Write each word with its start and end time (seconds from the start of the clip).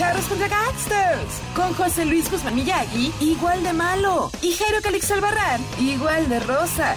Charros 0.00 0.24
contra 0.28 0.48
Gangsters. 0.48 1.42
Con 1.54 1.74
José 1.74 2.06
Luis 2.06 2.30
Guzmán 2.30 2.54
Miyagi, 2.54 3.12
igual 3.20 3.62
de 3.62 3.74
malo. 3.74 4.30
Y 4.40 4.54
Jairo 4.54 4.80
Calixto 4.80 5.12
Albarrán, 5.12 5.60
igual 5.78 6.26
de 6.30 6.40
rosa. 6.40 6.96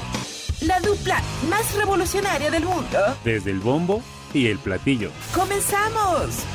La 0.62 0.80
dupla 0.80 1.22
más 1.50 1.76
revolucionaria 1.76 2.50
del 2.50 2.64
mundo. 2.64 3.00
Desde 3.26 3.52
el 3.52 3.60
bombo 3.60 4.02
y 4.34 4.48
el 4.48 4.58
platillo. 4.58 5.12
¡Comenzamos! 5.36 6.46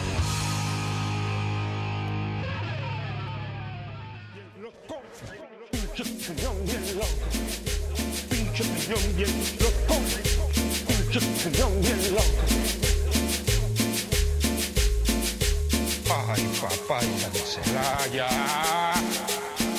Ay, 16.10 16.42
papá, 16.58 17.04
hija 17.04 17.28
de 17.28 17.38
Celaya. 17.40 18.28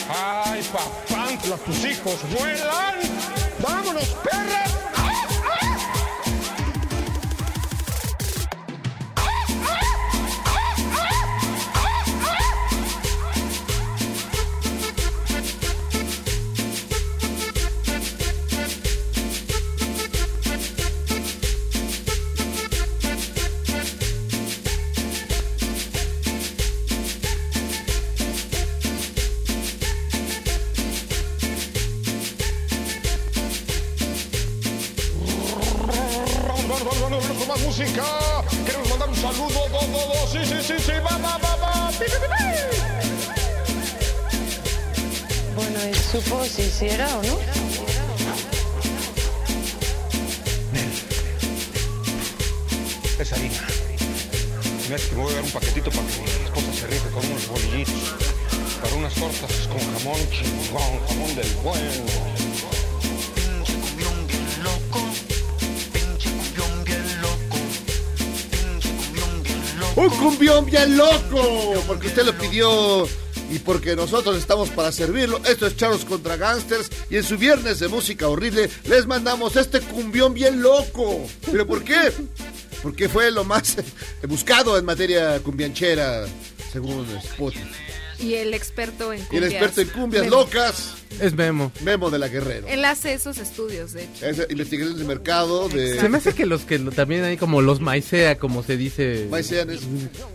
Ay, 0.07 0.61
papá, 0.71 1.57
tus 1.65 1.85
hijos 1.85 2.19
vuelan. 2.31 2.99
Vámonos, 3.59 4.15
perra. 4.23 4.98
Si 46.79 46.85
hiciera 46.85 47.07
o 47.17 47.23
no. 47.23 47.39
Es 53.19 53.33
harina. 53.33 53.67
Mira 54.87 54.97
que 54.97 55.15
me 55.15 55.23
voy 55.23 55.33
a 55.33 55.35
dar 55.35 55.43
un 55.43 55.51
paquetito 55.51 55.91
para 55.91 56.07
que 56.07 56.21
mi 56.21 56.45
esposa 56.45 56.73
se 56.73 56.87
rife 56.87 57.09
con 57.09 57.25
unos 57.25 57.47
bolillitos. 57.49 58.15
Para 58.81 58.95
unas 58.95 59.13
tortas 59.13 59.51
con 59.67 59.79
jamón 59.79 60.21
chingón, 60.31 61.05
jamón 61.07 61.35
del 61.35 61.51
bueno. 61.63 62.29
Un 69.95 70.09
cumbión 70.11 70.65
bien 70.65 70.95
loco, 70.95 71.83
porque 71.85 72.07
usted 72.07 72.23
lo 72.23 72.37
pidió 72.37 73.05
y 73.49 73.59
porque 73.59 73.95
nosotros 73.95 74.37
estamos 74.37 74.69
para 74.69 74.91
servirlo. 74.91 75.39
Esto 75.45 75.67
es 75.67 75.75
Charlos 75.75 76.05
contra 76.05 76.37
Gangsters 76.37 76.89
y 77.09 77.17
en 77.17 77.23
su 77.23 77.37
viernes 77.37 77.79
de 77.79 77.87
música 77.87 78.27
horrible 78.27 78.69
les 78.85 79.05
mandamos 79.05 79.55
este 79.55 79.81
cumbión 79.81 80.33
bien 80.33 80.61
loco. 80.61 81.27
¿Pero 81.51 81.65
por 81.67 81.83
qué? 81.83 82.11
Porque 82.81 83.09
fue 83.09 83.31
lo 83.31 83.43
más 83.43 83.77
buscado 84.27 84.77
en 84.77 84.85
materia 84.85 85.39
cumbianchera, 85.39 86.25
según 86.71 87.05
Spotify. 87.17 87.98
Y 88.19 88.33
el 88.35 88.53
experto 88.53 89.13
en 89.13 89.19
Y 89.21 89.23
cumbias. 89.23 89.43
el 89.43 89.51
experto 89.51 89.81
en 89.81 89.87
cumbias 89.89 90.23
Memo. 90.25 90.35
locas, 90.37 90.93
Es 91.21 91.33
Memo. 91.33 91.71
Memo 91.81 92.09
de 92.11 92.19
la 92.19 92.27
Guerrero. 92.27 92.67
Él 92.67 92.83
hace 92.85 93.13
esos 93.13 93.37
estudios, 93.39 93.93
de 93.93 94.03
hecho. 94.03 94.25
Es 94.25 94.45
investigación 94.51 94.97
de 94.97 95.03
mercado 95.05 95.67
de... 95.69 95.99
Se 95.99 96.07
me 96.09 96.17
hace 96.17 96.33
que 96.33 96.45
los 96.45 96.61
que 96.61 96.77
lo- 96.79 96.91
también 96.91 97.23
hay 97.23 97.35
como 97.37 97.61
los 97.61 97.79
maicea, 97.81 98.37
como 98.37 98.61
se 98.61 98.77
dice. 98.77 99.27
Maicean 99.29 99.69
es- 99.69 99.81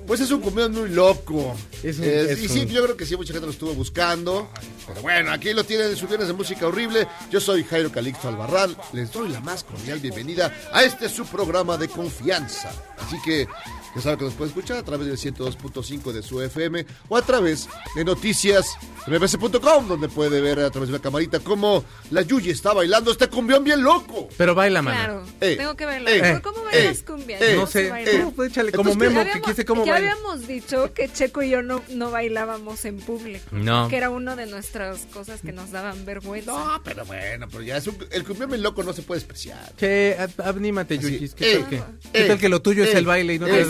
pues 0.06 0.20
es 0.20 0.30
un 0.30 0.40
cumbión 0.40 0.72
muy 0.72 0.88
loco. 0.88 1.54
Es 1.82 1.98
un- 1.98 2.04
Es- 2.04 2.30
es 2.30 2.42
y 2.42 2.48
sí, 2.48 2.66
yo 2.66 2.82
creo 2.84 2.96
que 2.96 3.06
sí, 3.06 3.16
mucha 3.16 3.32
gente 3.32 3.46
lo 3.46 3.52
estuvo 3.52 3.72
buscando. 3.74 4.50
Pero 4.86 5.00
bueno, 5.02 5.30
aquí 5.30 5.52
lo 5.52 5.64
tienen 5.64 5.90
en 5.90 5.96
sus 5.96 6.08
viernes 6.08 6.28
de 6.28 6.34
música 6.34 6.66
horrible. 6.66 7.06
Yo 7.30 7.40
soy 7.40 7.62
Jairo 7.64 7.92
Calixto 7.92 8.28
Albarrán. 8.28 8.76
Les 8.92 9.12
doy 9.12 9.28
la 9.28 9.40
más 9.40 9.62
cordial 9.64 10.00
bienvenida 10.00 10.52
a 10.72 10.82
este 10.84 11.08
su 11.08 11.24
programa 11.26 11.76
de 11.78 11.88
confianza. 11.88 12.70
Así 12.98 13.16
que 13.24 13.46
ya 13.94 14.00
saben 14.00 14.18
que 14.18 14.24
nos 14.24 14.34
puede 14.34 14.48
escuchar 14.50 14.76
a 14.78 14.82
través 14.82 15.06
del 15.06 15.16
102.5 15.34 16.12
de 16.12 16.22
su 16.22 16.40
FM 16.42 16.84
o 17.08 17.16
a 17.16 17.22
través 17.22 17.68
de 17.96 18.04
noticias 18.04 18.66
mbs.com, 19.06 19.86
donde 19.88 20.08
puede 20.08 20.40
ver 20.40 20.60
a 20.60 20.70
través 20.70 20.88
de 20.88 20.94
una 20.94 21.02
camarita 21.02 21.40
cómo 21.40 21.84
la 22.10 22.22
Yuyi 22.22 22.50
está 22.50 22.72
bailando 22.72 23.10
este 23.12 23.28
cumbión 23.28 23.62
bien 23.64 23.82
loco. 23.82 24.28
Pero 24.36 24.54
baila, 24.54 24.82
mano. 24.82 24.96
Claro, 24.98 25.26
Eh, 25.40 25.56
tengo 25.56 25.76
que 25.76 25.84
bailar. 25.84 26.12
eh, 26.14 26.20
¿Pero 26.22 26.42
¿Cómo 26.42 26.58
eh, 26.70 26.72
bailas 26.72 27.02
cumbia? 27.02 27.38
eh, 27.38 27.52
Yo 27.54 27.60
No 27.60 27.66
sé 27.66 28.32
pues 28.34 28.50
échale 28.50 28.72
como 28.72 28.90
Entonces, 28.92 29.12
Memo, 29.14 29.32
que 29.32 29.40
quise 29.42 29.64
cómo 29.64 29.84
ya 29.84 29.92
baila. 29.92 30.12
habíamos 30.12 30.46
dicho 30.46 30.92
que 30.94 31.08
Checo 31.12 31.42
y 31.42 31.50
yo 31.50 31.62
no, 31.62 31.82
no 31.90 32.10
bailábamos 32.10 32.84
en 32.84 32.98
público. 32.98 33.44
No. 33.52 33.88
Que 33.88 33.96
era 33.96 34.10
una 34.10 34.34
de 34.36 34.46
nuestras 34.46 35.00
cosas 35.12 35.40
que 35.42 35.52
nos 35.52 35.70
daban 35.70 36.04
vergüenza. 36.04 36.52
No, 36.52 36.80
pero 36.82 37.04
bueno, 37.04 37.46
pero 37.50 37.62
ya 37.62 37.76
es 37.76 37.86
un- 37.86 37.98
el 38.10 38.24
cumbión 38.24 38.50
bien 38.50 38.62
loco 38.62 38.82
no 38.82 38.92
se 38.92 39.02
puede 39.02 39.20
despreciar. 39.20 39.72
Che, 39.76 40.16
anímate, 40.44 40.94
Así, 40.94 41.02
Yuyis. 41.02 41.34
¿Qué 41.34 41.52
eh, 41.52 41.58
tal 41.60 41.68
que? 41.68 41.76
eh, 41.76 41.82
¿Qué 42.12 42.24
tal 42.24 42.38
que 42.38 42.48
lo 42.48 42.62
tuyo 42.62 42.84
es 42.84 42.94
eh, 42.94 42.98
el 42.98 43.06
baile 43.06 43.34
y 43.34 43.38
no 43.38 43.46
te 43.46 43.60
eh. 43.60 43.64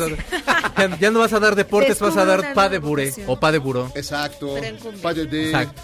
Ya, 0.77 0.99
ya 0.99 1.11
no 1.11 1.21
vas 1.21 1.33
a 1.33 1.41
dar 1.41 1.55
deportes, 1.55 1.99
vas 2.01 2.17
a 2.17 2.25
dar 2.25 2.55
pa 2.55 2.69
de 2.69 2.79
buré 2.79 3.13
o 3.27 3.39
pa 3.39 3.53
de 3.53 3.59
buró. 3.59 3.91
Exacto. 3.95 4.55
Pas 5.03 5.15
de 5.17 5.27
dé, 5.27 5.47
Exacto. 5.51 5.83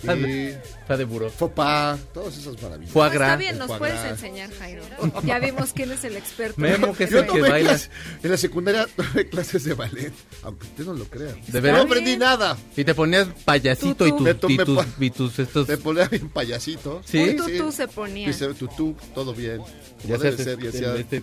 sí, 0.00 0.54
Pa 0.88 0.96
de 0.96 1.04
buró. 1.04 1.30
pas, 1.54 1.98
todas 2.12 2.36
esas 2.36 2.60
maravillas. 2.60 2.92
No, 2.94 3.06
está 3.06 3.36
bien, 3.36 3.56
nos 3.58 3.78
puedes 3.78 4.04
enseñar, 4.04 4.50
Jairo. 4.58 4.82
Ya 5.24 5.38
vimos 5.38 5.72
quién 5.72 5.92
es 5.92 6.02
el 6.04 6.16
experto. 6.16 6.60
Memo, 6.60 6.92
que 6.94 7.04
es 7.04 7.10
Yo 7.10 7.20
el 7.20 7.26
que 7.28 7.40
baila. 7.40 7.78
en 8.22 8.30
la 8.30 8.36
secundaria 8.36 8.88
tomé 8.96 9.28
clases 9.28 9.62
de 9.64 9.74
ballet, 9.74 10.12
aunque 10.42 10.66
usted 10.66 10.84
no 10.84 10.94
lo 10.94 11.04
crea. 11.04 11.34
¿De 11.46 11.72
No 11.72 11.82
aprendí 11.82 12.16
nada. 12.16 12.56
Y 12.76 12.84
te 12.84 12.94
ponías 12.94 13.28
payasito 13.44 14.06
y 14.06 14.10
Tutú. 14.10 14.34
tomé 14.34 14.54
y 14.54 14.56
tus, 14.58 14.76
pa- 14.76 14.86
y 14.98 15.10
tus 15.10 15.38
estos... 15.38 15.68
Me 15.68 15.76
ponía 15.76 16.08
bien 16.08 16.28
payasito. 16.30 17.00
¿Sí? 17.04 17.18
Un 17.20 17.36
tutú 17.36 17.70
se 17.72 17.86
ponía. 17.86 18.26
Dice 18.26 18.52
tutú, 18.54 18.96
todo 19.14 19.32
bien. 19.34 19.60
Ya 20.04 20.18
debe 20.18 20.36
se- 20.36 20.44
ser, 20.44 20.58
ya 20.60 20.72
sea- 20.72 20.96
este- 20.96 21.22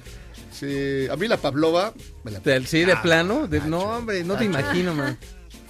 Sí, 0.51 1.07
a 1.09 1.15
mí 1.15 1.27
la 1.27 1.37
Pavlova 1.37 1.93
me 2.23 2.31
la 2.31 2.41
sí, 2.65 2.79
de 2.83 2.91
Ah, 2.93 3.01
plano. 3.01 3.47
de- 3.47 3.61
no, 3.61 3.79
hombre, 3.79 4.23
no 4.23 4.35
te 4.35 4.47
gacho. 4.47 4.59
imagino, 4.59 4.93
man. 4.95 5.17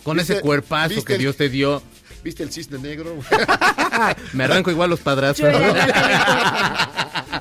Con 0.04 0.18
¿Viste- 0.18 0.34
ese 0.34 0.42
cuerpazo 0.42 1.04
que 1.04 1.14
el- 1.14 1.20
Dios 1.20 1.36
te 1.36 1.50
dio. 1.50 1.82
¿Viste 2.24 2.44
el 2.44 2.52
cisne 2.52 2.80
negro? 2.80 3.16
Me 4.34 4.44
arranco 4.44 4.72
igual 4.72 4.90
los 4.90 5.00
padrazos. 5.00 5.48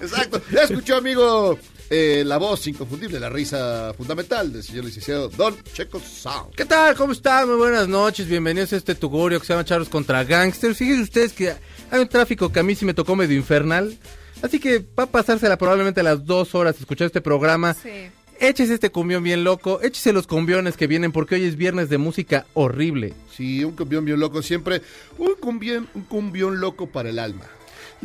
Exacto. 0.00 0.40
Ya 0.52 0.62
escuchó, 0.62 0.96
amigo, 0.96 1.58
eh, 1.90 2.22
la 2.24 2.36
voz 2.36 2.66
inconfundible, 2.66 3.18
la 3.18 3.28
risa 3.28 3.92
fundamental 3.96 4.52
del 4.52 4.62
señor 4.62 4.84
licenciado 4.84 5.28
Don 5.30 5.56
Checo 5.72 6.00
Sound. 6.00 6.54
¿Qué 6.54 6.64
tal? 6.64 6.94
¿Cómo 6.94 7.12
están? 7.12 7.48
Muy 7.48 7.56
buenas 7.56 7.88
noches. 7.88 8.28
Bienvenidos 8.28 8.72
a 8.72 8.76
este 8.76 8.94
tugurio 8.94 9.40
que 9.40 9.46
se 9.46 9.52
llama 9.52 9.64
Charlos 9.64 9.88
contra 9.88 10.22
Gangsters. 10.24 10.78
Fíjense 10.78 11.02
ustedes 11.02 11.32
que 11.32 11.54
hay 11.90 12.00
un 12.00 12.08
tráfico 12.08 12.52
que 12.52 12.60
a 12.60 12.62
mí 12.62 12.74
sí 12.74 12.84
me 12.84 12.94
tocó 12.94 13.16
medio 13.16 13.36
infernal. 13.36 13.98
Así 14.42 14.60
que 14.60 14.84
va 14.98 15.04
a 15.04 15.06
pasársela 15.06 15.58
probablemente 15.58 16.00
a 16.00 16.04
las 16.04 16.24
dos 16.24 16.54
horas 16.54 16.78
escuchar 16.78 17.06
este 17.06 17.20
programa. 17.20 17.74
Sí. 17.74 18.10
Échese 18.40 18.74
este 18.74 18.90
cumbión 18.90 19.24
bien 19.24 19.42
loco. 19.42 19.80
Échese 19.82 20.12
los 20.12 20.28
cumbiones 20.28 20.76
que 20.76 20.86
vienen 20.86 21.10
porque 21.10 21.34
hoy 21.34 21.44
es 21.44 21.56
viernes 21.56 21.88
de 21.88 21.98
música 21.98 22.46
horrible. 22.54 23.14
Sí, 23.34 23.64
un 23.64 23.72
cumbión 23.72 24.04
bien 24.04 24.20
loco 24.20 24.42
siempre. 24.42 24.82
Un 25.18 25.34
cumbión, 25.40 25.88
un 25.94 26.02
cumbión 26.02 26.60
loco 26.60 26.86
para 26.86 27.10
el 27.10 27.18
alma. 27.18 27.44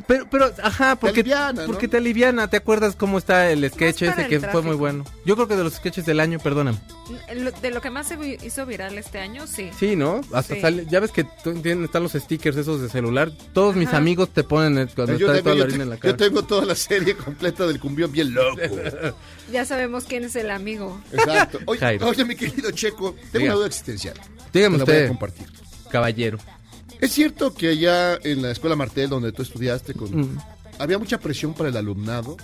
Pero, 0.07 0.27
pero, 0.29 0.51
ajá, 0.63 0.95
porque, 0.95 1.19
aliviana, 1.21 1.61
¿no? 1.61 1.67
porque 1.67 1.87
te 1.87 1.97
aliviana. 1.97 2.49
¿Te 2.49 2.57
acuerdas 2.57 2.95
cómo 2.95 3.19
está 3.19 3.51
el 3.51 3.69
sketch 3.69 4.01
ese 4.01 4.21
el 4.23 4.27
que 4.27 4.39
fue 4.39 4.63
muy 4.63 4.75
bueno? 4.75 5.05
Yo 5.23 5.35
creo 5.35 5.47
que 5.47 5.55
de 5.55 5.63
los 5.63 5.73
sketches 5.75 6.05
del 6.05 6.19
año, 6.19 6.39
perdóname. 6.39 6.79
Lo- 7.35 7.51
De 7.51 7.69
lo 7.69 7.79
que 7.79 7.91
más 7.91 8.07
se 8.07 8.17
hizo 8.43 8.65
viral 8.65 8.97
este 8.97 9.19
año, 9.19 9.45
sí. 9.45 9.69
Sí, 9.77 9.95
¿no? 9.95 10.21
Hasta 10.33 10.55
Sí. 10.55 10.61
sale- 10.61 10.87
ya 10.89 10.99
ves 10.99 11.11
que 11.11 11.25
tienen, 11.61 11.83
están 11.83 12.01
los 12.03 12.13
stickers 12.13 12.57
esos 12.57 12.81
de 12.81 12.89
celular. 12.89 13.31
Todos 13.53 13.75
mis 13.75 13.93
amigos 13.93 14.29
te 14.29 14.43
ponen 14.43 14.77
el- 14.79 14.89
cuando 14.89 15.15
Yo 15.15 15.27
está 15.31 15.43
toda 15.43 15.55
la 15.55 15.59
yo 15.59 15.63
harina 15.65 15.77
te- 15.77 15.83
en 15.83 15.89
la 15.91 15.95
yo 15.97 16.01
cara. 16.01 16.17
tengo 16.17 16.43
toda 16.43 16.65
la 16.65 16.75
serie 16.75 17.15
completa 17.15 17.67
del 17.67 17.79
cumbión 17.79 18.11
bien 18.11 18.33
loco. 18.33 18.57
Ya 19.51 19.65
sabemos 19.65 20.05
quién 20.05 20.23
es 20.23 20.35
el 20.37 20.49
amigo. 20.49 20.99
Exacto. 21.11 21.59
Oye, 21.65 21.99
oye, 22.01 22.25
mi 22.25 22.35
querido 22.35 22.71
Checo, 22.71 23.11
tengo 23.31 23.39
Diga. 23.39 23.43
una 23.45 23.53
duda 23.55 23.67
existencial. 23.67 24.15
Dígame 24.53 24.77
voy 24.77 24.81
a 24.81 24.83
usted, 24.85 25.07
compartir. 25.09 25.47
caballero. 25.91 26.39
¿Es 27.03 27.11
cierto 27.11 27.53
que 27.53 27.69
allá 27.69 28.17
en 28.23 28.41
la 28.41 28.51
escuela 28.51 28.75
Martel, 28.75 29.09
donde 29.09 29.31
tú 29.31 29.41
estudiaste, 29.41 29.93
con, 29.93 30.09
Mm. 30.15 30.37
había 30.79 30.97
mucha 30.97 31.19
presión 31.19 31.53
para 31.53 31.69
el 31.69 31.77
alumnado? 31.77 32.37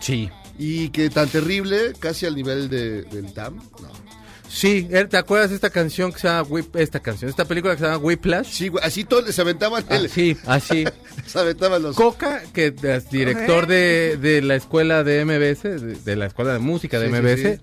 Sí. 0.00 0.30
Y 0.58 0.88
que 0.90 1.10
tan 1.10 1.28
terrible, 1.28 1.92
casi 1.98 2.26
al 2.26 2.34
nivel 2.34 2.68
de, 2.68 3.02
del 3.02 3.32
TAM. 3.32 3.56
No. 3.56 4.08
Sí, 4.50 4.88
eh, 4.90 5.04
¿te 5.04 5.18
acuerdas 5.18 5.50
de 5.50 5.56
esta 5.56 5.68
canción 5.68 6.10
que 6.10 6.20
se 6.20 6.26
llama 6.28 6.42
Whip, 6.48 6.74
esta 6.76 7.00
canción, 7.00 7.28
esta 7.28 7.44
película 7.44 7.74
que 7.74 7.80
se 7.80 7.84
llama 7.84 7.98
Whiplash? 7.98 8.46
Sí, 8.50 8.70
así 8.82 9.04
todos 9.04 9.26
les 9.26 9.38
aventaban 9.38 9.84
el, 9.90 10.06
Así, 10.06 10.36
así. 10.46 10.84
les 11.22 11.36
aventaban 11.36 11.82
los... 11.82 11.94
Coca, 11.94 12.42
que 12.54 12.74
es 12.82 13.10
director 13.10 13.66
de, 13.66 14.16
de 14.20 14.40
la 14.40 14.54
escuela 14.56 15.04
de 15.04 15.22
MBS, 15.26 15.62
de, 15.64 15.94
de 16.02 16.16
la 16.16 16.26
escuela 16.26 16.54
de 16.54 16.60
música 16.60 16.98
de 16.98 17.08
Sí, 17.08 17.14
sí, 17.14 17.20
MBS, 17.20 17.42
sí. 17.56 17.60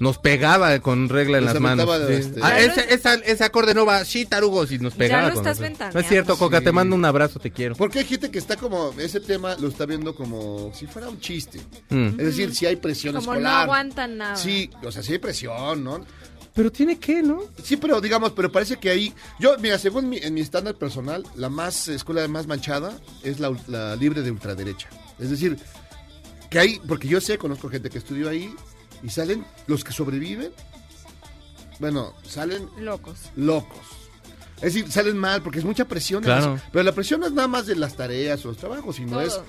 Nos 0.00 0.18
pegaba 0.18 0.78
con 0.80 1.08
regla 1.08 1.38
en 1.38 1.44
Les 1.44 1.54
las 1.54 1.62
manos. 1.62 1.88
Sí. 2.06 2.12
este- 2.14 2.40
Ah, 2.42 2.50
Ya 2.50 2.58
ese, 2.60 2.94
esa- 2.94 3.14
ese 3.14 3.44
acorde 3.44 3.74
no 3.74 3.84
va, 3.86 4.04
sí, 4.04 4.26
tarugos, 4.26 4.70
y 4.72 4.78
nos 4.78 4.94
pegaba. 4.94 5.28
lo 5.28 5.34
con 5.34 5.46
estás. 5.48 5.94
No 5.94 6.00
es 6.00 6.08
cierto, 6.08 6.36
Coca, 6.36 6.58
Sí. 6.58 6.64
te 6.64 6.72
mando 6.72 6.94
un 6.96 7.04
abrazo, 7.04 7.38
te 7.40 7.50
quiero. 7.50 7.74
Porque 7.74 8.00
hay 8.00 8.04
gente 8.04 8.30
que 8.30 8.38
está 8.38 8.56
como, 8.56 8.92
ese 8.98 9.20
tema 9.20 9.56
lo 9.56 9.68
está 9.68 9.86
viendo 9.86 10.14
como 10.14 10.72
si 10.74 10.86
fuera 10.86 11.08
un 11.08 11.20
chiste. 11.20 11.60
Mm. 11.90 12.08
Es 12.20 12.26
decir, 12.26 12.54
si 12.54 12.66
hay 12.66 12.76
presión 12.76 13.14
Como 13.14 13.26
no 13.32 13.32
escolar. 13.38 13.62
aguantan 13.64 14.16
nada. 14.18 14.36
Sí, 14.36 14.70
o 14.82 14.92
sea, 14.92 15.02
sí 15.02 15.12
hay 15.12 15.18
presión, 15.18 15.82
¿no? 15.84 16.04
Pero 16.54 16.72
tiene 16.72 16.98
que, 16.98 17.22
¿no? 17.22 17.42
Sí, 17.62 17.76
pero 17.76 18.00
digamos, 18.00 18.32
pero 18.32 18.50
parece 18.50 18.78
que 18.78 18.90
ahí, 18.90 19.14
yo, 19.38 19.56
mira, 19.58 19.78
según 19.78 20.08
mi, 20.08 20.18
en 20.18 20.34
mi 20.34 20.40
estándar 20.40 20.74
personal, 20.74 21.24
la 21.36 21.48
más 21.48 21.86
escuela 21.86 22.26
más 22.26 22.48
manchada 22.48 22.98
es 23.22 23.38
la, 23.38 23.56
la 23.68 23.94
libre 23.94 24.22
de 24.22 24.30
ultraderecha. 24.32 24.88
Es 25.20 25.30
decir, 25.30 25.56
que 26.50 26.58
hay, 26.58 26.80
porque 26.88 27.06
yo 27.06 27.20
sé, 27.20 27.38
conozco 27.38 27.68
gente 27.68 27.90
que 27.90 27.98
estudió 27.98 28.28
ahí 28.28 28.52
y 29.02 29.08
salen 29.10 29.44
los 29.66 29.84
que 29.84 29.92
sobreviven, 29.92 30.52
bueno, 31.78 32.14
salen 32.26 32.68
Locos. 32.78 33.18
locos. 33.36 33.78
Es 34.56 34.74
decir, 34.74 34.90
salen 34.90 35.16
mal 35.16 35.40
porque 35.42 35.60
es 35.60 35.64
mucha 35.64 35.84
presión. 35.84 36.22
Claro. 36.24 36.60
Pero 36.72 36.82
la 36.82 36.92
presión 36.92 37.20
no 37.20 37.26
es 37.26 37.32
nada 37.32 37.46
más 37.46 37.66
de 37.66 37.76
las 37.76 37.94
tareas 37.94 38.44
o 38.44 38.48
los 38.48 38.56
trabajos, 38.56 38.96
sino 38.96 39.12
Todo. 39.12 39.20
es 39.20 39.40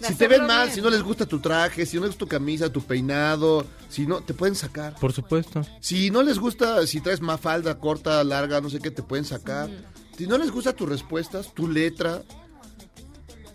De 0.00 0.06
si 0.06 0.14
te 0.14 0.28
ven 0.28 0.46
mal, 0.46 0.66
bien. 0.66 0.74
si 0.76 0.80
no 0.80 0.88
les 0.88 1.02
gusta 1.02 1.26
tu 1.26 1.40
traje, 1.40 1.84
si 1.84 1.96
no 1.96 2.02
les 2.02 2.10
gusta 2.10 2.20
tu 2.20 2.28
camisa, 2.28 2.72
tu 2.72 2.80
peinado, 2.80 3.66
si 3.88 4.06
no, 4.06 4.20
te 4.22 4.32
pueden 4.32 4.54
sacar. 4.54 4.94
Por 5.00 5.12
supuesto. 5.12 5.66
Si 5.80 6.10
no 6.12 6.22
les 6.22 6.38
gusta, 6.38 6.86
si 6.86 7.00
traes 7.00 7.20
más 7.20 7.40
falda 7.40 7.78
corta, 7.80 8.22
larga, 8.22 8.60
no 8.60 8.70
sé 8.70 8.78
qué, 8.78 8.92
te 8.92 9.02
pueden 9.02 9.24
sacar. 9.24 9.68
Si 10.16 10.28
no 10.28 10.38
les 10.38 10.52
gusta 10.52 10.74
tus 10.74 10.88
respuestas, 10.88 11.52
tu 11.52 11.66
letra, 11.66 12.22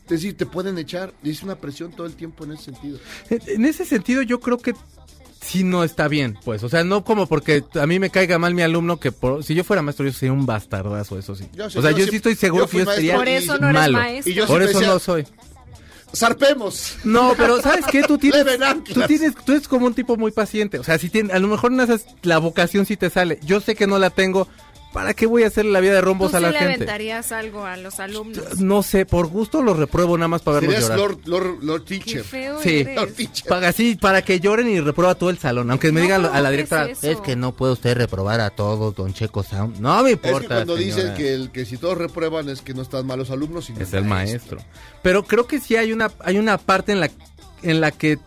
es 0.03 0.09
decir, 0.09 0.35
te 0.35 0.45
pueden 0.45 0.77
echar. 0.77 1.13
Y 1.23 1.29
es 1.31 1.41
una 1.41 1.55
presión 1.55 1.93
todo 1.93 2.05
el 2.05 2.15
tiempo 2.17 2.43
en 2.43 2.51
ese 2.51 2.65
sentido. 2.65 2.99
En 3.29 3.41
en 3.47 3.65
ese 3.65 3.85
sentido, 3.85 4.21
yo 4.21 4.41
creo 4.41 4.57
que 4.57 4.75
sí 5.45 5.63
no 5.63 5.83
está 5.83 6.07
bien, 6.07 6.37
pues. 6.43 6.63
O 6.63 6.69
sea, 6.69 6.83
no 6.83 7.03
como 7.03 7.27
porque 7.27 7.63
a 7.79 7.85
mí 7.87 7.99
me 7.99 8.09
caiga 8.09 8.37
mal 8.39 8.53
mi 8.53 8.61
alumno, 8.61 8.99
que 8.99 9.11
por- 9.11 9.43
si 9.43 9.53
yo 9.55 9.63
fuera 9.63 9.81
maestro, 9.81 10.05
yo 10.05 10.11
sería 10.13 10.33
un 10.33 10.45
bastardazo, 10.45 11.17
eso 11.19 11.35
sí. 11.35 11.45
Yo 11.53 11.65
o 11.65 11.69
sea, 11.69 11.91
yo 11.91 11.97
yo 11.99 12.07
sí- 12.07 12.15
estoy 12.17 12.35
seguro 12.35 12.67
que 12.67 12.79
yo 12.79 12.91
sería 12.91 13.15
Por 13.15 13.27
eso 13.27 13.57
no 13.57 13.69
eres 13.69 13.81
malo. 13.81 13.97
maestro. 13.99 14.31
Y 14.31 14.35
yo 14.35 14.47
Por 14.47 14.61
eso 14.61 14.79
decía- 14.79 14.93
no 14.93 14.99
soy. 14.99 15.25
¡Zarpemos! 16.13 16.97
No, 17.03 17.33
pero 17.35 17.61
¿sabes 17.61 17.85
qué? 17.91 18.01
Tú 18.03 18.17
tienes, 18.17 18.45
tú 18.93 19.01
tienes, 19.05 19.35
tú 19.35 19.51
eres 19.51 19.67
como 19.67 19.85
un 19.87 19.93
tipo 19.93 20.15
muy 20.15 20.31
paciente. 20.31 20.79
O 20.79 20.83
sea, 20.83 20.97
si 20.97 21.09
tiene, 21.09 21.33
a 21.33 21.39
lo 21.39 21.47
mejor 21.49 21.71
naces, 21.71 22.05
la 22.23 22.37
vocación 22.37 22.85
sí 22.85 22.95
te 22.95 23.09
sale. 23.09 23.39
Yo 23.43 23.59
sé 23.59 23.75
que 23.75 23.85
no 23.87 23.99
la 23.99 24.09
tengo. 24.11 24.47
¿Para 24.95 25.13
qué 25.13 25.25
voy 25.25 25.43
a 25.43 25.47
hacerle 25.47 25.71
la 25.71 25.81
vida 25.81 25.93
de 25.93 25.99
Tú 25.99 26.05
rombos 26.05 26.31
sí 26.31 26.37
a 26.37 26.39
la 26.39 26.51
le 26.51 26.57
gente? 26.57 26.73
aventarías 26.75 27.31
algo 27.33 27.65
a 27.65 27.75
los 27.75 27.99
alumnos. 27.99 28.59
No 28.61 28.81
sé, 28.81 29.05
por 29.05 29.27
gusto 29.27 29.61
los 29.61 29.77
repruebo 29.77 30.17
nada 30.17 30.29
más 30.29 30.41
para 30.41 30.61
verlos 30.61 30.73
Serías 30.75 30.89
llorar. 30.97 31.17
Lord, 31.25 31.27
Lord, 31.27 31.63
Lord 31.63 31.83
Qué 31.83 31.99
Teacher. 31.99 32.23
feo 32.23 32.61
Sí. 32.63 32.77
eres. 32.79 32.95
Lord 32.95 33.11
Teacher. 33.11 33.47
Para, 33.49 33.71
sí, 33.73 33.95
para 33.99 34.21
que 34.23 34.39
lloren 34.39 34.69
y 34.69 34.79
reprueba 34.79 35.13
todo 35.15 35.29
el 35.29 35.37
salón. 35.37 35.69
Aunque 35.69 35.91
me 35.91 35.99
No 35.99 36.05
digan 36.05 36.21
a 36.21 36.23
la 36.23 36.31
provoques 36.49 36.51
directora, 36.51 36.91
es 37.11 37.17
que 37.21 37.35
no 37.35 37.51
puede 37.51 37.73
usted 37.73 37.97
reprobar 37.97 38.39
a 38.39 38.49
todos, 38.51 38.95
don 38.95 39.13
Checo 39.13 39.43
Sound. 39.43 39.79
No 39.81 40.01
me 40.01 40.11
Es 40.11 40.15
importa. 40.15 40.39
que 40.39 40.47
cuando 40.47 40.77
señora. 40.77 40.95
dicen 40.95 41.13
que, 41.15 41.33
el, 41.33 41.51
que 41.51 41.65
si 41.65 41.77
todos 41.77 41.97
reprueban 41.97 42.47
es 42.47 42.61
que 42.61 42.73
no 42.73 42.81
están 42.81 43.05
malos 43.05 43.29
alumnos, 43.31 43.65
sino 43.65 43.81
es 43.81 43.93
el 43.93 44.05
maestro. 44.05 44.59
Pero 45.03 45.25
creo 45.25 45.45
que 45.45 45.59
sí 45.59 45.75
hay 45.75 45.91
una, 45.91 46.09
hay 46.21 46.37
una 46.39 46.57
parte 46.57 46.93
en 46.93 47.01
la, 47.01 47.09
en 47.63 47.81
la 47.81 47.91
que 47.91 48.17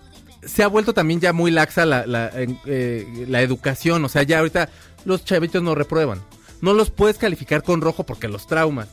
se 0.44 0.62
ha 0.62 0.68
vuelto 0.68 0.92
también 0.92 1.18
ya 1.18 1.32
muy 1.32 1.50
laxa 1.50 1.86
la, 1.86 2.06
la, 2.06 2.28
en- 2.34 2.60
eh, 2.66 3.24
la 3.26 3.40
educación. 3.40 4.04
O 4.04 4.08
sea, 4.10 4.22
ya 4.22 4.38
ahorita 4.40 4.68
los 5.06 5.24
chavitos 5.24 5.62
no 5.62 5.74
reprueban. 5.74 6.20
No 6.60 6.72
los 6.74 6.90
puedes 6.90 7.18
calificar 7.18 7.62
con 7.62 7.80
rojo 7.80 8.04
porque 8.04 8.28
los 8.28 8.46
traumas. 8.46 8.88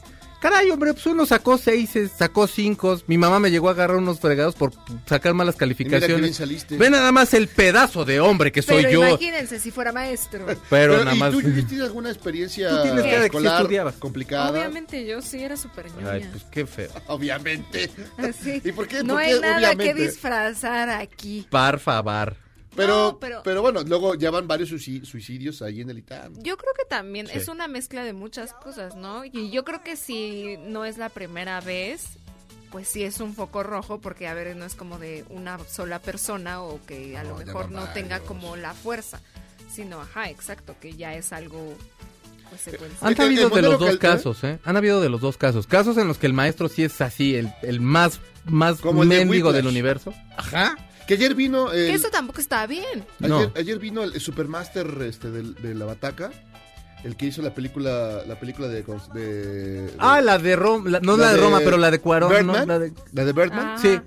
Caray, 0.45 0.69
hombre, 0.69 0.93
pues 0.93 1.05
uno 1.07 1.25
sacó 1.25 1.57
seises, 1.57 2.11
sacó 2.11 2.45
cinco. 2.45 2.99
Mi 3.07 3.17
mamá 3.17 3.39
me 3.39 3.49
llegó 3.49 3.69
a 3.69 3.71
agarrar 3.71 3.97
unos 3.97 4.19
fregados 4.19 4.53
por 4.53 4.73
sacar 5.07 5.33
malas 5.33 5.55
Y 5.55 5.65
mira 5.65 5.99
que 5.99 6.05
bien 6.07 6.19
calificaciones. 6.33 6.67
Ve 6.77 6.89
nada 6.91 7.11
más 7.11 7.33
el 7.33 7.47
pedazo 7.47 8.05
de 8.05 8.19
hombre 8.19 8.51
que 8.51 8.61
soy 8.61 8.83
Pero 8.83 8.91
yo. 8.91 9.07
imagínense 9.07 9.59
si 9.59 9.71
fuera 9.71 9.91
maestro. 9.91 10.45
Pero, 10.45 10.59
Pero, 10.69 10.97
nada 10.99 11.15
¿y 11.15 11.19
más. 11.19 11.31
tú 11.31 11.41
tienes 11.41 11.81
alguna 11.81 12.11
experiencia 12.11 12.69
Tú 12.69 12.83
tienes 12.83 13.03
cara 13.05 13.21
de 13.23 13.29
que 13.31 13.39
sí 13.39 13.45
escolar 13.47 13.93
complicada? 13.95 14.51
Obviamente 14.51 15.03
yo 15.05 15.19
sí 15.23 15.41
era 15.41 15.57
súper 15.57 15.87
ñoña. 15.95 16.11
Ay, 16.11 16.27
pues 16.31 16.43
qué 16.51 16.67
feo. 16.67 16.91
Obviamente. 17.07 17.89
Así. 18.17 18.61
¿Y 18.63 18.71
por 18.71 18.87
qué? 18.87 19.03
No 19.03 19.15
¿Por 19.15 19.23
hay 19.23 19.39
nada 19.39 19.57
obviamente? 19.57 19.93
que 19.95 20.01
disfrazar 20.05 20.89
aquí. 20.91 21.47
Par 21.49 21.79
favar. 21.79 22.44
Pero, 22.75 23.11
No, 23.11 23.19
pero, 23.19 23.41
pero- 23.43 23.61
bueno, 23.61 23.83
luego 23.83 24.15
ya 24.15 24.31
van 24.31 24.47
varios 24.47 24.71
suici- 24.71 25.03
suicidios 25.05 25.61
ahí 25.61 25.81
en 25.81 25.89
el 25.89 25.99
ITAM. 25.99 26.33
Yo 26.41 26.57
creo 26.57 26.73
que 26.77 26.85
también 26.85 27.27
Sí. 27.27 27.33
es 27.37 27.47
una 27.47 27.67
mezcla 27.67 28.03
de 28.03 28.13
muchas 28.13 28.53
cosas, 28.53 28.95
¿no? 28.95 29.23
Y 29.25 29.49
yo 29.51 29.63
creo 29.63 29.81
que 29.83 29.95
si 29.95 30.57
no 30.67 30.83
es 30.85 30.97
la 30.97 31.09
primera 31.09 31.61
vez, 31.61 32.05
pues 32.71 32.87
sí 32.89 33.03
es 33.03 33.19
un 33.21 33.33
foco 33.33 33.63
rojo, 33.63 33.99
porque 34.01 34.27
a 34.27 34.33
ver, 34.33 34.55
no 34.57 34.65
es 34.65 34.75
como 34.75 34.97
de 34.99 35.23
una 35.29 35.57
sola 35.59 35.99
persona 35.99 36.61
o 36.61 36.79
que 36.85 37.17
a 37.17 37.23
lo 37.23 37.39
No, 37.39 37.45
mejor 37.45 37.71
no 37.71 37.85
tenga 37.93 38.19
como 38.19 38.57
la 38.57 38.73
fuerza, 38.73 39.21
sino, 39.73 40.01
ajá, 40.01 40.29
exacto, 40.29 40.75
que 40.81 40.93
ya 40.93 41.13
es 41.15 41.31
algo 41.31 41.73
pues, 42.49 42.61
secuencial. 42.61 43.13
Han 43.13 43.21
habido 43.21 43.49
de 43.49 43.61
los 43.61 43.79
dos 43.79 43.95
¿eh? 43.95 43.97
casos, 43.97 44.43
¿eh? 44.43 44.59
Han 44.65 44.75
habido 44.77 44.99
de 44.99 45.09
los 45.09 45.21
dos 45.21 45.37
casos. 45.37 45.65
Casos 45.67 45.97
en 45.97 46.07
los 46.09 46.17
que 46.17 46.27
el 46.27 46.33
maestro 46.33 46.67
sí 46.67 46.83
es 46.83 46.99
así, 47.01 47.35
el, 47.35 47.51
el 47.61 47.79
más, 47.79 48.19
más 48.45 48.81
Como 48.81 49.03
el 49.03 49.09
de 49.09 49.19
mendigo 49.19 49.53
del 49.53 49.67
universo. 49.67 50.13
Ajá. 50.37 50.75
Que 51.07 51.13
ayer 51.15 51.35
vino 51.35 51.71
el, 51.71 51.87
Que 51.87 51.93
eso 51.93 52.09
tampoco 52.09 52.39
está 52.41 52.65
bien. 52.67 53.05
No. 53.19 53.51
ayer, 53.55 53.77
vino 53.79 54.03
el, 54.03 54.19
Supermaster 54.19 54.87
este, 55.03 55.29
de, 55.29 55.75
la 55.75 55.85
Bataca, 55.85 56.31
el 57.03 57.15
que 57.15 57.27
hizo 57.27 57.41
la 57.43 57.53
película 57.53 58.23
la 58.25 58.39
película 58.39 58.67
de... 58.67 58.83
de- 59.13 59.83
de- 59.83 59.93
Ah, 59.99 60.21
la 60.21 60.39
de 60.39 60.55
Roma, 60.55 60.99
no 61.01 61.15
La 61.15 61.25
la 61.25 61.29
de 61.31 61.35
de 61.37 61.41
Roma, 61.43 61.59
pero 61.63 61.77
la 61.77 61.91
de 61.91 61.99
Cuarón, 61.99 62.47
¿no? 62.47 62.65
La 62.65 62.79
de- 62.79 62.93
la 63.13 63.23
de 63.25 63.33
Birdman. 63.33 63.75
Ah. 63.75 63.77
Sí, 63.79 63.99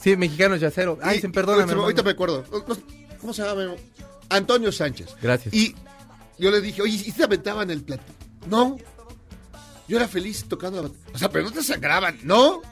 sí, 0.00 0.16
mexicano 0.16 0.54
yacero. 0.56 0.98
Ay, 1.02 1.20
Y- 1.22 1.28
perdóname. 1.28 1.62
ahorita, 1.72 1.82
ahorita 1.82 2.02
me 2.04 2.10
acuerdo. 2.10 2.44
No- 2.52 2.64
¿Cómo 3.20 3.32
se 3.34 3.42
llama? 3.42 3.74
Antonio 4.28 4.70
Sánchez. 4.70 5.16
Gracias. 5.20 5.52
Y 5.52 5.74
yo 6.38 6.50
le 6.50 6.60
dije, 6.60 6.82
oye, 6.82 7.02
¿y 7.04 7.10
te 7.12 7.24
aventaban 7.24 7.70
el 7.70 7.82
plato? 7.82 8.04
No. 8.48 8.76
Yo 9.88 9.96
era 9.96 10.06
feliz 10.08 10.44
tocando 10.48 10.82
la 10.82 10.88
bataca. 10.88 11.10
O 11.14 11.18
sea, 11.18 11.28
pero 11.30 11.44
no 11.46 11.50
te 11.52 11.62
sangraban, 11.62 12.18
¿no? 12.22 12.62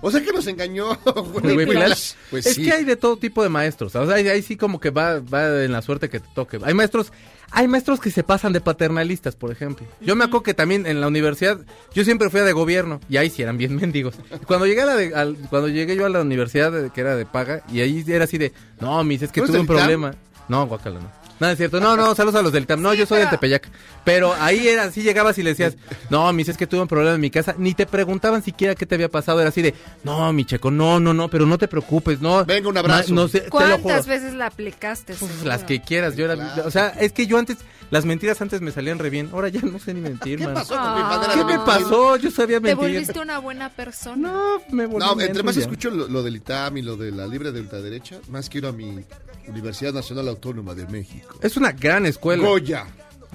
O 0.00 0.10
sea 0.10 0.22
que 0.22 0.32
nos 0.32 0.46
engañó. 0.46 0.96
güey, 1.42 1.56
Whiplash. 1.56 2.12
Pues 2.30 2.46
es 2.46 2.54
sí. 2.54 2.64
que 2.64 2.72
hay 2.72 2.84
de 2.84 2.96
todo 2.96 3.16
tipo 3.16 3.42
de 3.42 3.48
maestros. 3.48 3.94
O 3.96 4.06
sea, 4.06 4.14
ahí, 4.16 4.28
ahí 4.28 4.42
sí 4.42 4.56
como 4.56 4.78
que 4.80 4.90
va, 4.90 5.20
va 5.20 5.62
en 5.64 5.72
la 5.72 5.82
suerte 5.82 6.08
que 6.08 6.20
te 6.20 6.28
toque. 6.34 6.58
Hay 6.62 6.74
maestros, 6.74 7.12
hay 7.50 7.66
maestros 7.66 7.98
que 8.00 8.10
se 8.10 8.22
pasan 8.22 8.52
de 8.52 8.60
paternalistas, 8.60 9.34
por 9.34 9.50
ejemplo. 9.50 9.86
Yo 10.00 10.14
me 10.14 10.24
acuerdo 10.24 10.42
que 10.44 10.54
también 10.54 10.86
en 10.86 11.00
la 11.00 11.08
universidad, 11.08 11.58
yo 11.94 12.04
siempre 12.04 12.30
fui 12.30 12.40
a 12.40 12.44
de 12.44 12.52
gobierno 12.52 13.00
y 13.08 13.16
ahí 13.16 13.28
sí 13.30 13.42
eran 13.42 13.58
bien 13.58 13.74
mendigos. 13.80 14.14
Cuando 14.46 14.66
llegué 14.66 14.82
a 14.82 14.86
la 14.86 14.94
de- 14.96 15.14
al- 15.14 15.36
cuando 15.50 15.68
llegué 15.68 15.96
yo 15.96 16.06
a 16.06 16.08
la 16.10 16.20
universidad 16.20 16.84
eh, 16.86 16.90
que 16.94 17.00
era 17.00 17.16
de 17.16 17.26
paga 17.26 17.62
y 17.72 17.80
ahí 17.80 18.04
era 18.06 18.24
así 18.24 18.38
de, 18.38 18.52
no, 18.80 19.02
mis, 19.04 19.22
es 19.22 19.32
que 19.32 19.40
¿No 19.40 19.46
es 19.46 19.50
tuve 19.50 19.60
un 19.60 19.66
problema. 19.66 20.14
No, 20.48 20.66
guacala, 20.66 21.00
no. 21.00 21.17
No, 21.40 21.48
es 21.48 21.56
cierto. 21.56 21.78
No, 21.80 21.96
no, 21.96 22.14
saludos 22.14 22.36
a 22.40 22.42
los 22.42 22.52
del 22.52 22.66
TAM. 22.66 22.82
No, 22.82 22.94
yo 22.94 23.06
soy 23.06 23.20
del 23.20 23.30
Tepeyac. 23.30 23.68
Pero 24.04 24.34
ahí 24.40 24.66
era, 24.68 24.84
así 24.84 25.02
llegabas 25.02 25.38
y 25.38 25.42
le 25.42 25.50
decías, 25.50 25.76
no, 26.10 26.32
mis, 26.32 26.48
es 26.48 26.56
que 26.56 26.66
tuve 26.66 26.80
un 26.82 26.88
problema 26.88 27.14
en 27.14 27.20
mi 27.20 27.30
casa. 27.30 27.54
Ni 27.58 27.74
te 27.74 27.86
preguntaban 27.86 28.42
siquiera 28.42 28.74
qué 28.74 28.86
te 28.86 28.94
había 28.96 29.08
pasado. 29.08 29.40
Era 29.40 29.50
así 29.50 29.62
de, 29.62 29.74
no, 30.04 30.32
mi 30.32 30.44
checo, 30.44 30.70
no, 30.70 30.98
no, 31.00 31.14
no, 31.14 31.28
pero 31.28 31.46
no 31.46 31.58
te 31.58 31.68
preocupes, 31.68 32.20
no. 32.20 32.44
Venga, 32.44 32.68
un 32.68 32.76
abrazo. 32.76 33.14
Ma- 33.14 33.22
no 33.22 33.28
sé, 33.28 33.40
te 33.40 33.44
lo 33.46 33.50
juro. 33.52 33.78
¿Cuántas 33.82 34.06
veces 34.06 34.34
la 34.34 34.46
aplicaste? 34.46 35.12
Uf, 35.12 35.20
seguro? 35.20 35.44
las 35.48 35.64
que 35.64 35.80
quieras, 35.80 36.16
yo 36.16 36.24
era, 36.24 36.34
Claro. 36.34 36.62
o 36.66 36.70
sea, 36.70 36.88
es 36.88 37.12
que 37.12 37.26
yo 37.26 37.38
antes, 37.38 37.58
las 37.90 38.04
mentiras 38.04 38.40
antes 38.42 38.60
me 38.60 38.70
salían 38.72 38.98
re 38.98 39.10
bien, 39.10 39.30
ahora 39.32 39.48
ya 39.48 39.60
no 39.62 39.78
sé 39.78 39.94
ni 39.94 40.00
mentir, 40.00 40.38
¿Qué 40.38 40.44
man. 40.44 40.54
pasó 40.54 40.74
con 40.76 40.94
mi 40.94 41.00
manera 41.02 41.34
¿Qué 41.34 41.44
me 41.44 41.58
pasó? 41.60 42.16
Yo 42.16 42.30
sabía 42.30 42.56
Te 42.56 42.74
mentir. 42.74 42.76
volviste 42.94 43.18
una 43.20 43.38
buena 43.38 43.68
persona. 43.70 44.28
No, 44.32 44.62
me 44.70 44.86
volví 44.86 45.04
No, 45.06 45.20
entre 45.20 45.42
más 45.42 45.56
escucho 45.56 45.90
lo, 45.90 46.08
lo 46.08 46.22
del 46.22 46.36
ITAM 46.36 46.76
y 46.78 46.82
lo 46.82 46.96
de 46.96 47.10
la 47.12 47.26
libre 47.26 47.52
de 47.52 47.60
ultraderecha, 47.60 48.16
más 48.28 48.48
quiero 48.48 48.68
a 48.68 48.72
mi 48.72 49.04
Universidad 49.48 49.92
Nacional 49.92 50.28
Autónoma 50.28 50.74
de 50.74 50.86
México. 50.86 51.38
Es 51.42 51.56
una 51.56 51.72
gran 51.72 52.06
escuela. 52.06 52.46
Goya. 52.46 52.86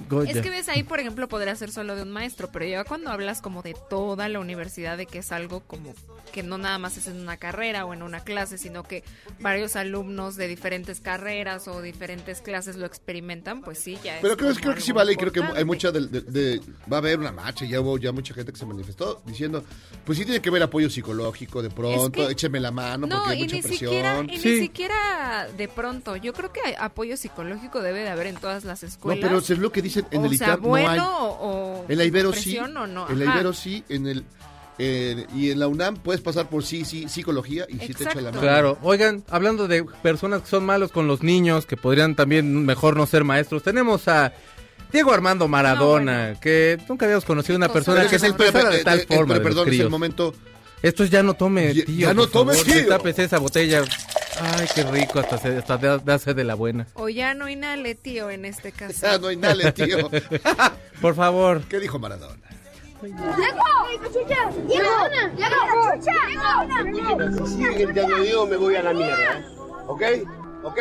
Goya. 0.08 0.30
Es 0.32 0.40
que 0.40 0.50
ves 0.50 0.68
ahí, 0.68 0.82
por 0.82 1.00
ejemplo, 1.00 1.28
podría 1.28 1.54
ser 1.56 1.70
solo 1.70 1.94
de 1.96 2.02
un 2.02 2.10
maestro, 2.10 2.50
pero 2.52 2.64
ya 2.66 2.84
cuando 2.84 3.10
hablas 3.10 3.40
como 3.40 3.62
de 3.62 3.74
toda 3.88 4.28
la 4.28 4.40
universidad, 4.40 4.96
de 4.98 5.06
que 5.06 5.18
es 5.18 5.32
algo 5.32 5.60
como 5.60 5.94
que 6.32 6.42
no 6.42 6.58
nada 6.58 6.78
más 6.78 6.96
es 6.96 7.06
en 7.06 7.20
una 7.20 7.36
carrera 7.36 7.84
o 7.84 7.94
en 7.94 8.02
una 8.02 8.20
clase, 8.24 8.58
sino 8.58 8.82
que 8.82 9.04
varios 9.38 9.76
alumnos 9.76 10.34
de 10.34 10.48
diferentes 10.48 11.00
carreras 11.00 11.68
o 11.68 11.80
diferentes 11.80 12.40
clases 12.40 12.74
lo 12.74 12.86
experimentan, 12.86 13.62
pues 13.62 13.78
sí, 13.78 13.96
ya 14.02 14.18
Pero 14.20 14.32
es 14.34 14.38
creo, 14.38 14.54
creo 14.54 14.74
que 14.74 14.80
sí 14.80 14.90
vale 14.92 15.12
y 15.12 15.16
creo 15.16 15.30
que 15.32 15.40
hay 15.42 15.64
mucha 15.64 15.92
del- 15.92 16.10
de, 16.10 16.20
de- 16.22 16.60
va 16.92 16.96
a 16.96 16.98
haber 16.98 17.20
una 17.20 17.30
marcha, 17.30 17.64
ya 17.64 17.80
hubo 17.80 17.96
ya 17.98 18.10
mucha 18.10 18.34
gente 18.34 18.50
que 18.52 18.58
se 18.58 18.66
manifestó 18.66 19.22
diciendo, 19.24 19.62
pues 20.04 20.18
sí 20.18 20.24
tiene 20.24 20.40
que 20.42 20.48
haber 20.48 20.64
apoyo 20.64 20.90
psicológico 20.90 21.62
de 21.62 21.70
pronto, 21.70 22.10
que- 22.26 22.32
écheme 22.32 22.58
la 22.58 22.72
mano 22.72 23.06
No, 23.06 23.18
porque 23.18 23.30
hay 23.32 23.38
y 23.38 23.42
mucha 23.44 23.56
ni 23.56 23.62
presión. 23.62 23.78
siquiera, 23.90 24.24
y 24.28 24.38
Sí. 24.38 24.48
ni 24.48 24.58
siquiera 24.60 25.48
de 25.56 25.68
pronto. 25.68 26.16
Yo 26.16 26.32
creo 26.32 26.52
que 26.52 26.60
apoyo 26.78 27.16
psicológico 27.16 27.80
debe 27.80 28.00
de 28.00 28.08
haber 28.08 28.26
en 28.26 28.36
todas 28.36 28.64
las 28.64 28.82
No, 28.82 28.88
escuelas. 28.88 29.20
pero 29.22 29.38
es 29.38 29.50
lo 29.50 29.70
que 29.70 29.82
dicen 29.84 30.06
en 30.10 30.22
o 30.22 30.26
el 30.26 30.36
sea, 30.36 30.56
no 30.56 30.62
bueno 30.62 30.88
hay. 30.90 30.98
o 31.00 31.84
En 31.88 31.98
la 31.98 32.04
Ibero 32.04 32.32
sí, 32.32 32.58
o 32.58 32.66
no. 32.66 33.08
en 33.08 33.18
la. 33.18 33.24
Ibero 33.26 33.52
sí, 33.52 33.84
en 33.88 34.06
el 34.08 34.24
eh, 34.78 35.26
y 35.36 35.50
en 35.52 35.60
la 35.60 35.68
UNAM 35.68 35.94
puedes 35.98 36.20
pasar 36.20 36.48
por 36.48 36.64
sí, 36.64 36.84
sí, 36.84 37.08
psicología 37.08 37.64
y 37.68 37.78
sí 37.78 37.94
te 37.94 38.02
echa 38.02 38.16
la 38.20 38.30
mano. 38.32 38.40
Claro, 38.40 38.78
oigan, 38.82 39.22
hablando 39.30 39.68
de 39.68 39.84
personas 40.02 40.42
que 40.42 40.48
son 40.48 40.66
malos 40.66 40.90
con 40.90 41.06
los 41.06 41.22
niños, 41.22 41.64
que 41.64 41.76
podrían 41.76 42.16
también 42.16 42.66
mejor 42.66 42.96
no 42.96 43.06
ser 43.06 43.22
maestros, 43.22 43.62
tenemos 43.62 44.08
a 44.08 44.32
Diego 44.92 45.12
Armando 45.12 45.46
Maradona, 45.46 46.34
que 46.40 46.76
nunca 46.88 47.04
habíamos 47.06 47.24
conocido 47.24 47.56
una 47.56 47.68
persona 47.72 47.98
Pero 47.98 48.10
que 48.10 48.16
es 48.16 48.22
se 48.22 48.28
expresara 48.28 48.70
de 48.70 48.82
tal 48.82 49.00
forma. 49.02 49.34
pero 49.34 49.44
perdón, 49.44 49.68
es 49.68 49.78
el 49.80 49.90
momento. 49.90 50.34
Esto 50.82 51.04
es 51.04 51.10
ya 51.10 51.22
no 51.22 51.34
tome, 51.34 51.72
Ya- 51.72 51.84
tío. 51.84 52.08
ya 52.08 52.14
no 52.14 52.26
tome, 52.26 52.52
favor, 52.54 52.66
tío. 52.66 52.74
destápese 52.74 53.24
esa 53.24 53.38
botella. 53.38 53.82
Ay, 54.40 54.66
qué 54.74 54.82
rico, 54.84 55.20
hasta, 55.20 55.38
se, 55.38 55.56
hasta 55.58 55.76
da, 55.76 55.98
da 55.98 56.18
sed 56.18 56.34
de 56.36 56.44
la 56.44 56.54
buena. 56.54 56.86
O 56.94 57.08
ya 57.08 57.34
no 57.34 57.48
inhale, 57.48 57.94
tío, 57.94 58.30
en 58.30 58.44
este 58.44 58.72
caso. 58.72 59.06
Ya 59.06 59.18
no 59.18 59.30
inhale, 59.30 59.72
tío. 59.72 60.10
Por 61.00 61.14
favor. 61.14 61.62
¿Qué 61.68 61.78
dijo 61.78 61.98
Maradona? 61.98 62.42
Si 67.36 67.46
sigue 67.46 67.84
gritando 67.84 68.16
Diego, 68.20 68.46
me 68.46 68.56
voy 68.56 68.76
a 68.76 68.82
la 68.82 68.92
mierda, 68.92 69.38
¿eh? 69.38 69.44
¿Ok? 69.86 70.02
¿Ok? 70.64 70.78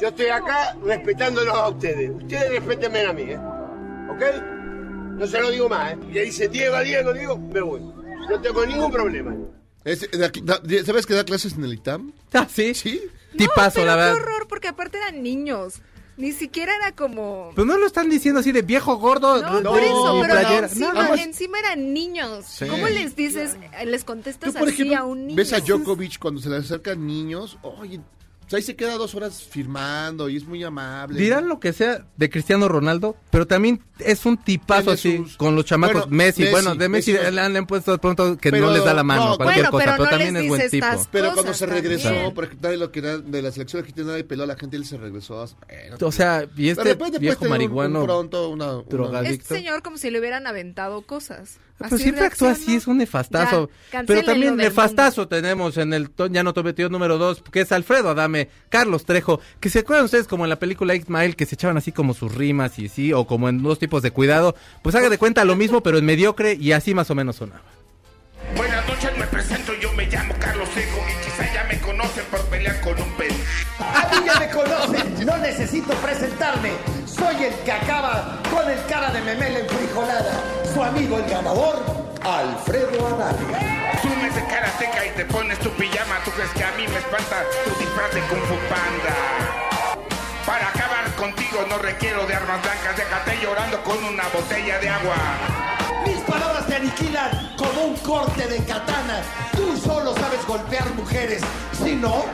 Yo 0.00 0.08
estoy 0.08 0.26
acá 0.28 0.76
respetándolos 0.84 1.54
a 1.54 1.68
ustedes. 1.68 2.10
Ustedes 2.10 2.50
respétenme 2.50 3.06
a 3.06 3.12
mí, 3.12 3.22
¿eh? 3.22 3.38
¿Ok? 4.10 4.22
No 5.18 5.26
se 5.26 5.40
lo 5.40 5.50
digo 5.50 5.68
más, 5.68 5.92
¿eh? 5.92 5.98
Y 6.08 6.12
le 6.12 6.22
dice 6.24 6.48
Diego, 6.48 6.80
Diego, 6.80 7.12
Diego, 7.12 7.38
me 7.38 7.60
voy. 7.60 7.80
No 8.28 8.40
tengo 8.40 8.66
ningún 8.66 8.90
problema. 8.90 9.34
Es- 9.84 10.08
da- 10.12 10.62
¿Sabes 10.84 11.06
que 11.06 11.14
da 11.14 11.24
clases 11.24 11.54
en 11.54 11.64
el 11.64 11.74
ITAM? 11.74 12.12
Ah, 12.32 12.46
sí. 12.52 12.74
Sí. 12.74 13.00
Tipazo, 13.36 13.74
pero 13.76 13.86
la 13.86 13.92
qué 13.94 13.98
verdad. 14.00 14.14
horror, 14.16 14.46
porque 14.48 14.68
aparte 14.68 14.98
eran 14.98 15.22
niños. 15.22 15.80
Ni 16.18 16.32
siquiera 16.32 16.76
era 16.76 16.92
como... 16.92 17.52
Pues 17.54 17.66
no 17.66 17.78
lo 17.78 17.86
están 17.86 18.10
diciendo 18.10 18.40
así 18.40 18.52
de 18.52 18.60
viejo 18.60 18.96
gordo. 18.96 19.40
No, 19.40 19.56
de- 19.58 19.64
por 19.64 19.82
eso, 19.82 20.18
pero 20.20 20.34
playera. 20.40 20.66
encima, 20.66 21.14
encima 21.22 21.58
eran 21.58 21.94
niños. 21.94 22.44
Sí. 22.46 22.66
¿Cómo 22.66 22.86
les 22.88 23.16
dices, 23.16 23.56
les 23.86 24.04
contestas 24.04 24.52
Tú, 24.52 24.58
por 24.58 24.68
así 24.68 24.82
ejemplo, 24.82 24.98
a 24.98 25.04
un 25.04 25.26
niño? 25.26 25.36
ves 25.36 25.52
a 25.54 25.60
Djokovic 25.60 26.18
cuando 26.18 26.40
se 26.42 26.50
le 26.50 26.56
acercan 26.56 27.06
niños, 27.06 27.56
oye, 27.62 27.98
o 28.46 28.50
sea, 28.50 28.56
ahí 28.58 28.62
se 28.62 28.76
queda 28.76 28.96
dos 28.96 29.14
horas 29.14 29.42
firmando 29.42 30.28
y 30.28 30.36
es 30.36 30.44
muy 30.44 30.62
amable. 30.62 31.18
Dirán 31.18 31.48
lo 31.48 31.58
que 31.60 31.72
sea 31.72 32.04
de 32.16 32.30
Cristiano 32.30 32.68
Ronaldo, 32.68 33.16
pero 33.30 33.46
también 33.46 33.80
es 33.98 34.26
un 34.26 34.36
tipazo 34.36 34.90
así 34.90 35.16
sus- 35.18 35.36
con 35.36 35.54
los 35.56 35.64
chamacos. 35.64 36.02
Bueno, 36.02 36.16
Messi, 36.16 36.42
Messi, 36.42 36.52
bueno, 36.52 36.74
de 36.74 36.88
Messi, 36.88 37.12
le, 37.12 37.40
han, 37.40 37.52
le 37.52 37.58
han 37.58 37.66
puesto 37.66 37.92
de 37.92 37.98
pronto 37.98 38.36
que 38.36 38.50
Pero- 38.50 38.66
no 38.66 38.72
les 38.72 38.84
da 38.84 38.92
la 38.94 39.02
mano, 39.02 39.30
no, 39.30 39.36
cualquier 39.36 39.66
bueno, 39.66 39.70
cosa, 39.70 39.84
pero 39.84 39.92
pero, 39.96 40.04
no 40.04 40.10
también 40.10 40.36
es 40.36 40.48
buen 40.48 40.70
tipo. 40.70 40.86
Pero 41.10 41.32
cuando 41.34 41.54
se 41.54 41.66
regresó, 41.66 42.08
también. 42.08 42.34
por 42.34 42.44
ejemplo, 42.44 42.76
lo 42.76 42.92
que 42.92 42.98
era 42.98 43.18
de 43.18 43.42
la 43.42 43.52
selección 43.52 43.80
argentina 43.80 44.18
y 44.18 44.22
peló 44.22 44.42
a 44.42 44.46
la 44.46 44.56
gente, 44.56 44.76
él 44.76 44.84
se 44.84 44.96
regresó. 44.98 45.46
O 46.00 46.12
sea, 46.12 46.46
y 46.56 46.64
de 46.64 46.70
este 46.72 47.18
viejo 47.18 47.44
un- 47.44 47.50
marihuano 47.50 48.00
un 48.00 48.04
pronto, 48.06 48.48
una, 48.50 48.72
una- 48.76 48.82
drogadicto. 48.88 49.34
Este 49.42 49.54
señor 49.56 49.82
como 49.82 49.96
si 49.98 50.10
le 50.10 50.18
hubieran 50.18 50.46
aventado 50.46 51.02
cosas. 51.02 51.58
Pero 51.78 51.94
Así 51.94 52.04
siempre 52.04 52.26
actúa 52.26 52.52
así, 52.52 52.76
es 52.76 52.86
un 52.86 52.98
nefastazo. 52.98 53.70
Ya, 53.92 54.04
Pero 54.06 54.22
también 54.22 54.56
nefastazo 54.56 55.26
tenemos 55.26 55.76
en 55.78 55.92
el 55.92 56.10
ya 56.30 56.42
no 56.42 56.52
tometido 56.52 56.88
número 56.88 57.18
dos, 57.18 57.42
que 57.50 57.62
es 57.62 57.72
Alfredo 57.72 58.10
Adame, 58.10 58.48
Carlos 58.68 59.04
Trejo, 59.04 59.40
que 59.58 59.68
se 59.68 59.80
acuerdan 59.80 60.04
ustedes 60.04 60.28
como 60.28 60.44
en 60.44 60.50
la 60.50 60.58
película 60.58 60.94
Mile, 61.08 61.34
que 61.34 61.46
se 61.46 61.54
echaban 61.54 61.76
así 61.76 61.90
como 61.92 62.14
sus 62.14 62.34
rimas 62.34 62.78
y 62.78 62.88
sí, 62.88 63.12
o 63.12 63.26
como 63.26 63.48
en 63.48 63.62
dos 63.62 63.78
tipos 63.78 64.02
de 64.02 64.10
cuidado, 64.10 64.54
pues 64.82 64.94
haga 64.94 65.08
de 65.08 65.18
cuenta 65.18 65.44
lo 65.44 65.56
mismo, 65.56 65.82
pero 65.82 65.98
en 65.98 66.04
mediocre 66.04 66.54
y 66.54 66.72
así 66.72 66.94
más 66.94 67.10
o 67.10 67.14
menos 67.14 67.36
sonaba. 67.36 67.62
Buenas 68.56 68.86
noches, 68.86 69.10
me 69.16 69.26
presento, 69.26 69.72
yo 69.80 69.92
me 69.94 70.06
llamo 70.06 70.34
Carlos 70.38 70.68
Seco 70.74 70.98
y 71.08 71.24
quizá 71.24 71.54
ya 71.54 71.64
me 71.64 71.78
conocen 71.80 72.24
por 72.30 72.40
pelear 72.46 72.80
con 72.80 73.00
un 73.00 73.10
pez. 73.16 73.32
A 73.78 74.08
mí 74.10 74.26
ya 74.26 74.38
me 74.38 74.50
conocen, 74.50 75.26
no 75.26 75.36
necesito 75.38 75.94
presentarme. 75.94 76.72
Soy 77.06 77.44
el 77.44 77.54
que 77.64 77.72
acaba 77.72 78.40
con 78.50 78.70
el 78.70 78.84
cara 78.86 79.10
de 79.12 79.20
memela 79.22 79.60
enfrijolada. 79.60 80.61
Su 80.72 80.82
amigo 80.82 81.18
el 81.18 81.28
ganador, 81.28 81.82
Alfredo 82.24 83.06
Adame. 83.06 83.90
Asumes 83.92 84.34
de 84.34 84.44
karateca 84.46 85.04
y 85.06 85.10
te 85.10 85.24
pones 85.26 85.58
tu 85.58 85.68
pijama. 85.70 86.16
¿Tú 86.24 86.30
crees 86.30 86.50
que 86.50 86.64
a 86.64 86.72
mí 86.72 86.88
me 86.88 86.98
espanta 86.98 87.44
tu 87.64 87.70
disfraz 87.78 88.14
de 88.14 88.20
Kung 88.22 88.40
Fu 88.40 88.54
Panda? 88.70 89.98
Para 90.46 90.68
acabar 90.68 91.12
contigo 91.16 91.66
no 91.68 91.76
requiero 91.76 92.26
de 92.26 92.34
armas 92.34 92.62
blancas. 92.62 92.96
Déjate 92.96 93.38
llorando 93.42 93.82
con 93.82 94.02
una 94.02 94.24
botella 94.28 94.78
de 94.78 94.88
agua. 94.88 95.14
Mis 96.06 96.20
palabras 96.22 96.66
te 96.66 96.76
aniquilan 96.76 97.54
como 97.58 97.88
un 97.88 97.96
corte 97.96 98.46
de 98.46 98.64
katana. 98.64 99.20
Tú 99.54 99.76
solo 99.76 100.14
sabes 100.14 100.46
golpear 100.46 100.88
mujeres. 100.94 101.42
Si 101.84 101.96
no, 101.96 102.24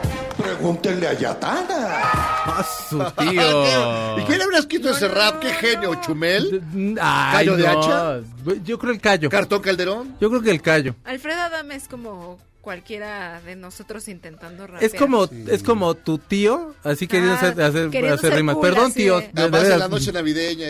pregúntenle 0.49 1.09
a 1.09 1.13
Yatana. 1.13 1.67
¡Ah, 1.71 2.65
su 2.89 2.99
tío! 2.99 4.17
¿Y 4.19 4.23
quién 4.23 4.41
habrá 4.43 4.59
escrito 4.59 4.91
ese 4.91 5.09
rap? 5.09 5.41
¿Qué 5.41 5.53
genio? 5.53 5.95
¿Chumel? 6.01 6.63
Ay, 7.01 7.47
¿Callo 7.47 7.57
de 7.57 7.63
no. 7.65 7.81
hacha? 7.81 8.21
Yo 8.65 8.79
creo 8.79 8.93
el 8.93 9.01
callo. 9.01 9.29
¿Cartón 9.29 9.61
Calderón? 9.61 10.17
Yo 10.21 10.31
creo 10.31 10.43
que 10.43 10.51
el 10.51 10.63
callo. 10.63 10.95
Alfredo 11.05 11.41
Adame 11.41 11.75
es 11.75 11.89
como 11.89 12.39
cualquiera 12.61 13.41
de 13.41 13.57
nosotros 13.57 14.09
intentando 14.09 14.67
rapear. 14.67 14.85
Es 14.85 14.95
como, 14.95 15.25
es 15.25 15.63
como 15.63 15.95
tu 15.95 16.19
tío, 16.19 16.75
así 16.83 17.07
queriendo 17.07 17.35
Ah, 17.35 17.49
hacer, 17.49 17.63
hacer, 17.63 18.35
rimas. 18.35 18.57
cool, 18.57 18.63
Perdón, 18.69 18.87
así 18.87 18.95
tío. 18.95 19.21
de- 19.21 19.29
de 19.29 19.33
Además 19.43 19.61
en 19.61 19.67
veras. 19.67 19.79
la 19.79 19.89
noche 19.89 20.13
navideña 20.13 20.67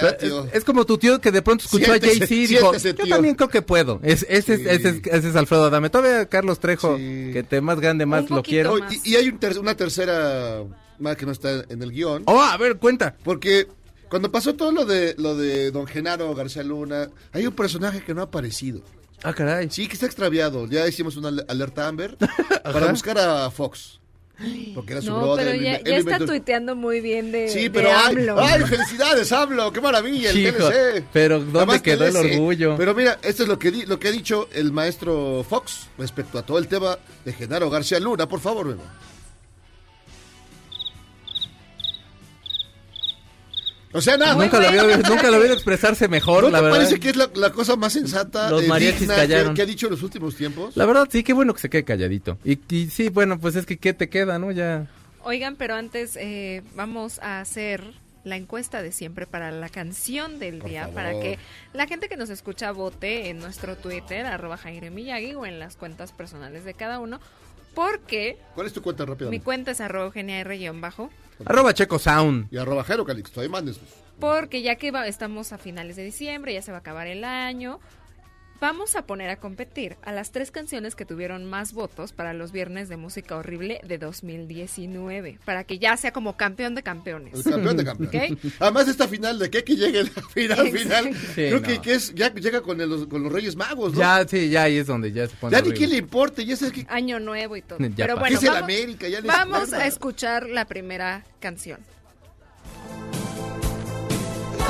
Pero 0.00 0.16
tío. 0.16 0.44
Es, 0.46 0.54
es 0.54 0.64
como 0.64 0.84
tu 0.86 0.98
tío 0.98 1.20
que 1.20 1.32
de 1.32 1.42
pronto 1.42 1.64
escuchó 1.64 1.86
Siéntese, 1.86 2.12
a 2.12 2.26
Jay-Z 2.26 2.34
y 2.34 2.46
dijo, 2.46 2.60
siéntese, 2.70 2.88
yo 2.94 3.04
tío". 3.04 3.14
también 3.14 3.34
creo 3.34 3.48
que 3.48 3.62
puedo. 3.62 4.00
Es, 4.02 4.24
ese, 4.28 4.54
es, 4.54 4.60
ese, 4.66 4.88
es, 4.90 5.00
ese 5.06 5.28
es 5.30 5.36
Alfredo 5.36 5.64
Adame. 5.64 5.90
Todavía 5.90 6.26
Carlos 6.26 6.60
Trejo, 6.60 6.96
que 6.96 7.44
te 7.48 7.60
más 7.60 7.80
grande, 7.80 8.06
más 8.06 8.30
lo 8.30 8.42
quiero. 8.42 8.78
Y, 8.78 9.10
y 9.12 9.16
hay 9.16 9.28
un 9.28 9.38
ter- 9.38 9.58
una 9.58 9.74
tercera 9.76 10.62
más 10.98 11.16
que 11.16 11.26
no 11.26 11.32
está 11.32 11.64
en 11.68 11.82
el 11.82 11.90
guion. 11.90 12.22
Oh, 12.26 12.40
a 12.40 12.56
ver, 12.58 12.76
cuenta. 12.76 13.16
Porque 13.24 13.66
cuando 14.08 14.30
pasó 14.30 14.54
todo 14.54 14.70
lo 14.72 14.84
de 14.84 15.14
lo 15.18 15.36
de 15.36 15.70
Don 15.70 15.86
Genaro 15.86 16.34
García 16.34 16.62
Luna, 16.62 17.08
hay 17.32 17.46
un 17.46 17.54
personaje 17.54 18.02
que 18.02 18.12
no 18.14 18.20
ha 18.20 18.24
aparecido. 18.24 18.82
Ah, 19.22 19.32
caray. 19.34 19.68
Sí, 19.70 19.86
que 19.86 19.94
está 19.94 20.06
extraviado. 20.06 20.66
Ya 20.66 20.86
hicimos 20.88 21.16
una 21.16 21.28
al- 21.28 21.44
alerta 21.48 21.86
Amber 21.86 22.16
para 22.64 22.86
buscar 22.90 23.18
a 23.18 23.50
Fox. 23.50 23.98
Porque 24.74 24.92
era 24.94 25.02
su 25.02 25.10
No, 25.10 25.20
brother. 25.20 25.50
pero 25.50 25.62
ya, 25.62 25.74
está 25.98 26.18
tuiteando 26.18 26.74
muy 26.74 27.02
bien 27.02 27.30
de, 27.30 27.50
Sí, 27.50 27.64
de 27.64 27.70
pero 27.70 27.90
ay, 27.94 28.16
AMLO. 28.16 28.40
ay, 28.40 28.62
felicidades, 28.62 29.30
hablo, 29.32 29.70
qué 29.70 29.82
maravilla, 29.82 30.30
el 30.30 30.54
TLC. 30.54 31.04
pero 31.12 31.40
¿dónde 31.40 31.66
más 31.66 31.82
quedó 31.82 32.06
el 32.06 32.16
orgullo? 32.16 32.74
Pero 32.78 32.94
mira, 32.94 33.18
esto 33.22 33.42
es 33.42 33.48
lo 33.50 33.58
que, 33.58 33.70
di- 33.70 33.84
lo 33.84 33.98
que 34.00 34.08
ha 34.08 34.10
dicho 34.10 34.48
el 34.54 34.72
maestro 34.72 35.44
Fox 35.46 35.88
respecto 35.98 36.38
a 36.38 36.42
todo 36.42 36.56
el 36.56 36.68
tema 36.68 36.96
de 37.26 37.34
Genaro 37.34 37.68
García 37.68 38.00
Luna. 38.00 38.26
Por 38.26 38.40
favor, 38.40 38.64
Memo. 38.64 38.82
O 43.92 44.00
sea, 44.00 44.16
nada. 44.16 44.34
Nunca 44.36 44.60
lo, 44.60 44.68
había, 44.68 44.96
nunca 44.98 45.30
lo 45.30 45.36
había 45.36 45.52
expresarse 45.52 46.06
mejor, 46.08 46.44
¿No 46.44 46.50
la 46.50 46.58
te 46.58 46.64
verdad. 46.64 46.78
parece 46.78 47.00
que 47.00 47.10
es 47.10 47.16
la, 47.16 47.28
la 47.34 47.50
cosa 47.50 47.74
más 47.76 47.92
sensata 47.92 48.50
Los 48.50 48.62
eh, 48.62 48.68
mariachis 48.68 49.00
digna 49.00 49.14
que, 49.16 49.20
callaron. 49.22 49.54
que 49.54 49.62
ha 49.62 49.66
dicho 49.66 49.86
en 49.86 49.92
los 49.92 50.02
últimos 50.02 50.36
tiempos? 50.36 50.76
La 50.76 50.86
verdad, 50.86 51.08
sí, 51.10 51.22
qué 51.24 51.32
bueno 51.32 51.52
que 51.54 51.60
se 51.60 51.70
quede 51.70 51.84
calladito. 51.84 52.38
Y, 52.44 52.58
y 52.74 52.88
sí, 52.90 53.08
bueno, 53.08 53.40
pues 53.40 53.56
es 53.56 53.66
que 53.66 53.78
¿qué 53.78 53.92
te 53.92 54.08
queda, 54.08 54.38
no? 54.38 54.52
Ya... 54.52 54.86
Oigan, 55.24 55.56
pero 55.56 55.74
antes 55.74 56.16
eh, 56.16 56.62
vamos 56.76 57.18
a 57.18 57.40
hacer 57.40 57.82
la 58.22 58.36
encuesta 58.36 58.82
de 58.82 58.92
siempre 58.92 59.26
para 59.26 59.50
la 59.50 59.68
canción 59.70 60.38
del 60.38 60.60
día, 60.60 60.82
favor. 60.82 60.94
para 60.94 61.10
que 61.20 61.38
la 61.72 61.86
gente 61.86 62.08
que 62.08 62.16
nos 62.16 62.30
escucha 62.30 62.70
vote 62.70 63.28
en 63.30 63.38
nuestro 63.38 63.76
Twitter, 63.76 64.24
arroba 64.26 64.56
Jaime 64.56 64.90
Miyagi, 64.90 65.34
o 65.34 65.46
en 65.46 65.58
las 65.58 65.76
cuentas 65.76 66.12
personales 66.12 66.64
de 66.64 66.74
cada 66.74 67.00
uno, 67.00 67.18
porque 67.74 68.38
¿Cuál 68.54 68.66
es 68.66 68.72
tu 68.72 68.82
cuenta 68.82 69.04
rápida? 69.06 69.30
mi 69.30 69.40
cuenta 69.40 69.70
es 69.70 69.80
arroba 69.80 70.06
Eugenia 70.06 70.38
R 70.40 70.70
bajo, 70.74 71.10
Arroba 71.44 71.72
Checo 71.74 71.98
Sound. 71.98 72.48
Y 72.52 72.56
arroba 72.58 72.84
Jero 72.84 73.04
Calixto, 73.04 73.40
ahí 73.40 73.48
mandes. 73.48 73.78
porque 74.18 74.60
ya 74.62 74.76
que 74.76 74.90
va- 74.90 75.06
estamos 75.06 75.52
a 75.52 75.58
finales 75.58 75.96
de 75.96 76.04
diciembre, 76.04 76.52
ya 76.52 76.60
se 76.62 76.70
va 76.72 76.78
a 76.78 76.80
acabar 76.80 77.06
el 77.06 77.24
año, 77.24 77.80
vamos 78.60 78.94
a 78.96 79.02
poner 79.06 79.30
a 79.30 79.36
competir 79.36 79.96
a 80.02 80.12
las 80.12 80.30
tres 80.32 80.50
canciones 80.50 80.94
que 80.94 81.04
tuvieron 81.04 81.44
más 81.46 81.72
votos 81.72 82.12
para 82.12 82.32
los 82.34 82.52
viernes 82.52 82.88
de 82.88 82.96
música 82.96 83.36
horrible 83.36 83.80
de 83.84 83.98
2019, 83.98 85.38
para 85.44 85.64
que 85.64 85.78
ya 85.78 85.96
sea 85.96 86.12
como 86.12 86.36
campeón 86.36 86.74
de 86.74 86.82
campeones. 86.82 87.34
El 87.34 87.52
campeón 87.52 87.76
de 87.76 87.84
campeones. 87.84 88.32
¿Ok? 88.32 88.52
Además, 88.60 88.88
esta 88.88 89.08
final 89.08 89.38
de 89.38 89.50
que 89.50 89.64
que 89.64 89.76
llegue 89.76 90.04
la 90.04 90.10
final 90.10 90.68
final. 90.72 91.14
Sí, 91.14 91.32
creo 91.34 91.60
no. 91.60 91.62
que, 91.62 91.80
que 91.80 91.94
es 91.94 92.14
ya 92.14 92.32
llega 92.34 92.60
con, 92.60 92.80
el- 92.80 93.08
con 93.08 93.22
los 93.22 93.32
Reyes 93.32 93.56
Magos, 93.56 93.92
¿no? 93.94 93.98
Ya, 94.00 94.26
sí, 94.28 94.48
ya 94.50 94.64
ahí 94.64 94.76
es 94.78 94.86
donde 94.86 95.12
ya 95.12 95.26
se 95.26 95.36
pone 95.36 95.56
ya 95.56 95.62
ni 95.62 95.72
quién 95.72 95.90
le 95.90 95.96
importe, 95.96 96.44
ya 96.44 96.56
sé 96.56 96.70
que 96.72 96.86
Año 96.88 97.18
nuevo 97.20 97.56
y 97.56 97.62
todo. 97.62 97.78
Ya 97.90 98.06
Pero 98.06 98.14
pasó. 98.16 98.20
bueno, 98.20 98.38
¿Qué 98.40 98.46
es 98.46 98.50
vamos, 98.52 98.62
América? 98.62 99.08
Ya 99.08 99.20
vamos 99.22 99.72
a 99.72 99.86
escuchar 99.86 100.48
la 100.48 100.64
primera 100.66 101.24
canción. 101.40 101.80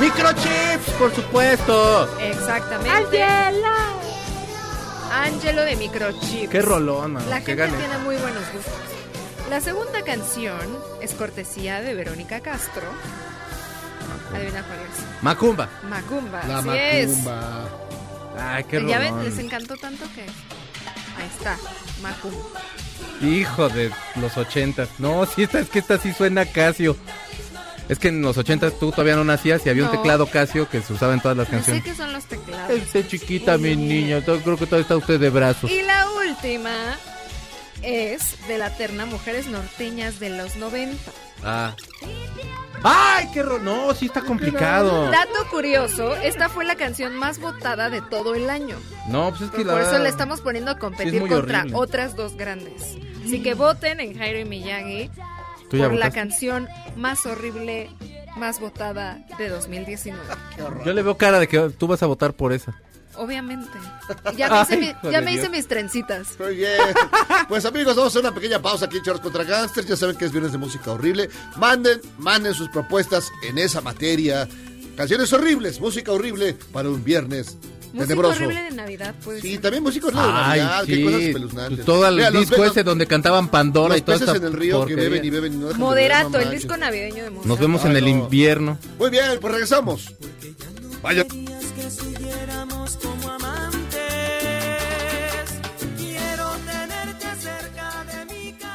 Microchips, 0.00 0.90
por 0.98 1.14
supuesto. 1.14 2.18
Exactamente. 2.18 3.22
Angelo 5.12 5.62
de 5.62 5.76
Microchips. 5.76 6.48
Qué 6.50 6.62
rolón, 6.62 7.14
mano, 7.14 7.26
La 7.28 7.40
que 7.40 7.46
gente 7.56 7.56
gane. 7.66 7.76
tiene 7.78 7.98
muy 7.98 8.16
buenos 8.16 8.42
gustos. 8.52 8.72
La 9.50 9.60
segunda 9.60 10.02
canción 10.02 10.58
es 11.02 11.12
cortesía 11.14 11.80
de 11.82 11.94
Verónica 11.94 12.40
Castro. 12.40 12.84
Adivina 14.34 14.62
cuál 14.62 14.78
es. 14.78 15.22
Macumba. 15.22 15.68
Macumba. 15.88 16.42
La 16.46 16.58
así 16.58 16.68
es. 16.72 17.08
macumba. 17.18 17.68
Ay, 18.38 18.64
qué 18.64 18.86
ya 18.86 18.98
ven, 19.00 19.10
rolón. 19.10 19.24
les 19.24 19.38
encantó 19.38 19.76
tanto 19.76 20.04
que. 20.14 20.22
Ahí 20.22 21.28
está, 21.36 21.58
Macumba. 22.00 22.60
Hijo 23.20 23.68
de 23.68 23.90
los 24.16 24.36
ochentas. 24.38 24.88
No, 24.98 25.26
sí, 25.26 25.42
esta, 25.42 25.58
es 25.58 25.68
que 25.68 25.80
esta 25.80 25.98
sí 25.98 26.12
suena 26.14 26.46
Casio. 26.46 26.96
Es 27.90 27.98
que 27.98 28.06
en 28.08 28.22
los 28.22 28.38
ochentas 28.38 28.78
tú 28.78 28.92
todavía 28.92 29.16
no 29.16 29.24
nacías 29.24 29.66
y 29.66 29.68
había 29.68 29.84
un 29.84 29.90
teclado 29.90 30.26
Casio 30.26 30.68
que 30.68 30.80
se 30.80 30.92
usaba 30.92 31.12
en 31.12 31.20
todas 31.20 31.36
las 31.36 31.48
No 31.48 31.58
sé 31.58 31.72
canciones. 31.72 31.84
qué 31.84 31.94
son 31.96 32.12
los 32.12 32.24
teclados. 32.24 32.80
Chiquita, 33.08 33.58
mi 33.58 33.74
niña. 33.74 34.22
Creo 34.24 34.40
que 34.56 34.64
todavía 34.66 34.82
está 34.82 34.96
usted 34.96 35.18
de 35.18 35.28
brazos. 35.28 35.68
Y 35.68 35.82
la 35.82 36.06
última 36.12 36.70
es 37.82 38.36
de 38.46 38.58
la 38.58 38.70
terna 38.76 39.06
Mujeres 39.06 39.48
Norteñas 39.48 40.20
de 40.20 40.30
los 40.30 40.54
90. 40.54 40.96
Ah. 41.42 41.74
¡Ay, 42.82 43.28
qué 43.34 43.42
rolón! 43.42 43.64
No, 43.64 43.92
sí 43.94 44.06
está 44.06 44.20
complicado. 44.22 45.10
Dato 45.10 45.50
curioso, 45.50 46.14
esta 46.16 46.48
fue 46.48 46.64
la 46.64 46.76
canción 46.76 47.16
más 47.16 47.38
votada 47.40 47.90
de 47.90 48.00
todo 48.02 48.34
el 48.36 48.48
año. 48.48 48.76
No, 49.08 49.30
pues 49.30 49.42
es 49.42 49.50
que 49.50 49.64
la 49.64 49.72
Por 49.72 49.82
eso 49.82 49.98
le 49.98 50.08
estamos 50.08 50.40
poniendo 50.40 50.70
a 50.70 50.78
competir 50.78 51.20
contra 51.26 51.60
horrible. 51.60 51.76
otras 51.76 52.14
dos 52.16 52.36
grandes. 52.36 52.96
Así 53.24 53.42
que 53.42 53.54
voten 53.54 54.00
en 54.00 54.16
Jairo 54.16 54.38
y 54.38 54.44
Miyagi 54.44 55.08
¿Tú 55.08 55.14
ya 55.16 55.29
por 55.70 55.92
la 55.94 56.10
canción 56.10 56.68
más 56.96 57.24
horrible, 57.26 57.90
más 58.36 58.60
votada 58.60 59.24
de 59.38 59.48
2019. 59.48 60.22
Yo 60.84 60.92
le 60.92 61.02
veo 61.02 61.16
cara 61.16 61.38
de 61.38 61.48
que 61.48 61.70
tú 61.70 61.86
vas 61.86 62.02
a 62.02 62.06
votar 62.06 62.32
por 62.34 62.52
esa. 62.52 62.74
Obviamente. 63.16 63.68
Ya 64.36 64.48
me 64.48 64.62
hice, 64.62 64.74
Ay, 64.74 64.80
mi- 64.80 64.86
hijo 64.86 65.10
ya 65.10 65.18
de 65.20 65.24
me 65.24 65.32
hice 65.32 65.40
Dios. 65.42 65.52
mis 65.52 65.66
trencitas. 65.68 66.28
Muy 66.38 66.56
bien. 66.56 66.72
Pues 67.48 67.64
amigos, 67.66 67.96
vamos 67.96 68.14
a 68.14 68.18
hacer 68.18 68.26
una 68.28 68.34
pequeña 68.34 68.62
pausa 68.62 68.86
aquí 68.86 68.98
en 68.98 69.02
Charros 69.02 69.20
contra 69.20 69.44
Gangsters. 69.44 69.86
Ya 69.88 69.96
saben 69.96 70.16
que 70.16 70.24
es 70.26 70.30
viernes 70.32 70.52
de 70.52 70.58
música 70.58 70.92
horrible. 70.92 71.28
Manden, 71.56 72.00
manden 72.18 72.54
sus 72.54 72.68
propuestas 72.68 73.30
en 73.42 73.58
esa 73.58 73.80
materia. 73.80 74.48
Canciones 74.96 75.32
horribles, 75.32 75.80
música 75.80 76.12
horrible 76.12 76.56
para 76.72 76.88
un 76.88 77.02
viernes 77.02 77.58
Música 77.92 78.06
tenebroso. 78.06 78.34
horrible 78.36 78.62
de 78.62 78.70
Navidad, 78.70 79.14
pues. 79.24 79.40
Sí, 79.42 79.58
también 79.58 79.82
música 79.82 80.06
horrible 80.06 80.26
de 80.26 80.32
Ay, 80.32 80.60
Navidad, 80.60 80.84
qué 80.86 80.94
sí. 80.94 81.04
cosas 81.04 81.20
espeluznantes. 81.22 81.76
Pues 81.78 81.86
todo 81.86 82.08
el 82.08 82.14
Mira, 82.16 82.30
disco 82.30 82.64
ese 82.64 82.84
donde 82.84 83.06
cantaban 83.06 83.48
Pandora 83.48 83.88
los 83.90 83.98
y 83.98 84.02
peces 84.02 84.20
esta 84.22 84.36
en 84.36 84.44
el 84.44 84.52
río 84.52 84.78
porquería. 84.78 85.02
que 85.04 85.08
beben 85.10 85.24
y 85.24 85.30
beben 85.30 85.52
y 85.52 85.56
no 85.56 85.66
dejan 85.66 85.78
de 85.80 85.84
Moderato, 85.84 86.30
beber, 86.30 86.46
no 86.46 86.52
el 86.52 86.58
disco 86.58 86.76
navideño 86.76 87.24
de 87.24 87.30
Moderato. 87.30 87.48
Nos 87.48 87.58
vemos 87.58 87.84
en 87.84 87.90
Ay, 87.90 87.96
el 87.98 88.04
no. 88.04 88.10
invierno. 88.10 88.78
Muy 88.98 89.10
bien, 89.10 89.24
pues 89.40 89.52
regresamos. 89.52 90.14
Vaya. 91.02 91.24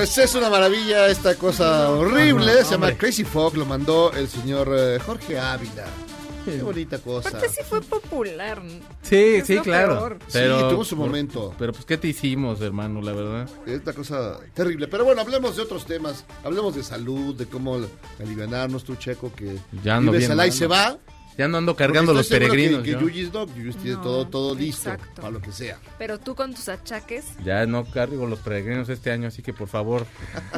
Pues 0.00 0.16
es 0.16 0.34
una 0.34 0.48
maravilla 0.48 1.08
esta 1.08 1.34
cosa 1.34 1.90
horrible. 1.90 2.64
Se 2.64 2.70
llama. 2.70 2.92
Crazy 2.96 3.22
Fog. 3.22 3.54
Lo 3.54 3.66
mandó 3.66 4.10
el 4.14 4.28
señor 4.30 4.72
eh, 4.74 4.98
Jorge 4.98 5.38
Ávila. 5.38 5.84
Qué 6.42 6.62
bonita 6.62 6.96
cosa. 7.00 7.28
Aparte 7.28 7.50
sí 7.50 7.60
fue 7.68 7.82
popular. 7.82 8.62
Sí, 9.02 9.16
Es 9.34 9.46
sí, 9.46 9.58
claro. 9.58 9.98
peor. 9.98 10.18
Pero, 10.32 10.58
Sí, 10.58 10.64
tuvo 10.74 10.84
su 10.86 10.96
momento. 10.96 11.54
Pero 11.58 11.74
pues, 11.74 11.84
¿qué 11.84 11.98
te 11.98 12.08
hicimos, 12.08 12.62
hermano, 12.62 13.02
la 13.02 13.12
verdad? 13.12 13.46
Esta 13.66 13.92
cosa 13.92 14.38
terrible. 14.54 14.88
Pero 14.88 15.04
bueno, 15.04 15.20
hablemos 15.20 15.54
de 15.56 15.62
otros 15.64 15.84
temas. 15.84 16.24
Hablemos 16.44 16.74
de 16.74 16.82
salud, 16.82 17.34
de 17.34 17.44
cómo 17.44 17.78
alivianarnos, 18.18 18.84
tú, 18.84 18.96
Checo, 18.96 19.30
que 19.34 19.58
Ya 19.84 19.96
ando 19.96 20.12
vives 20.12 20.30
al 20.30 20.40
ahí 20.40 20.50
se 20.50 20.64
¿no? 20.64 20.70
va. 20.70 20.96
Ya 21.40 21.48
no 21.48 21.56
ando 21.56 21.74
cargando 21.74 22.12
los 22.12 22.28
peregrinos. 22.28 22.80
Que, 22.82 22.84
que 22.84 22.90
yo. 22.92 23.00
Yuyis 23.00 23.32
no, 23.32 23.46
Yuyis 23.46 23.76
tiene 23.76 23.96
todo, 24.02 24.26
todo 24.28 24.54
listo 24.54 24.90
exacto. 24.90 25.22
para 25.22 25.30
lo 25.30 25.40
que 25.40 25.52
sea. 25.52 25.78
Pero 25.98 26.18
tú 26.20 26.34
con 26.34 26.52
tus 26.52 26.68
achaques. 26.68 27.24
Ya 27.42 27.64
no 27.64 27.86
cargo 27.86 28.26
los 28.26 28.40
peregrinos 28.40 28.90
este 28.90 29.10
año, 29.10 29.28
así 29.28 29.40
que 29.40 29.54
por 29.54 29.66
favor, 29.68 30.04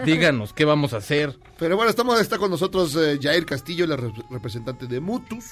díganos 0.04 0.52
qué 0.52 0.64
vamos 0.64 0.92
a 0.92 0.96
hacer. 0.96 1.38
Pero 1.58 1.76
bueno, 1.76 1.88
estamos, 1.90 2.20
está 2.20 2.36
con 2.36 2.50
nosotros 2.50 2.96
eh, 2.96 3.20
Jair 3.22 3.46
Castillo, 3.46 3.86
la 3.86 3.96
rep- 3.96 4.24
representante 4.28 4.88
de 4.88 4.98
Mutus. 4.98 5.44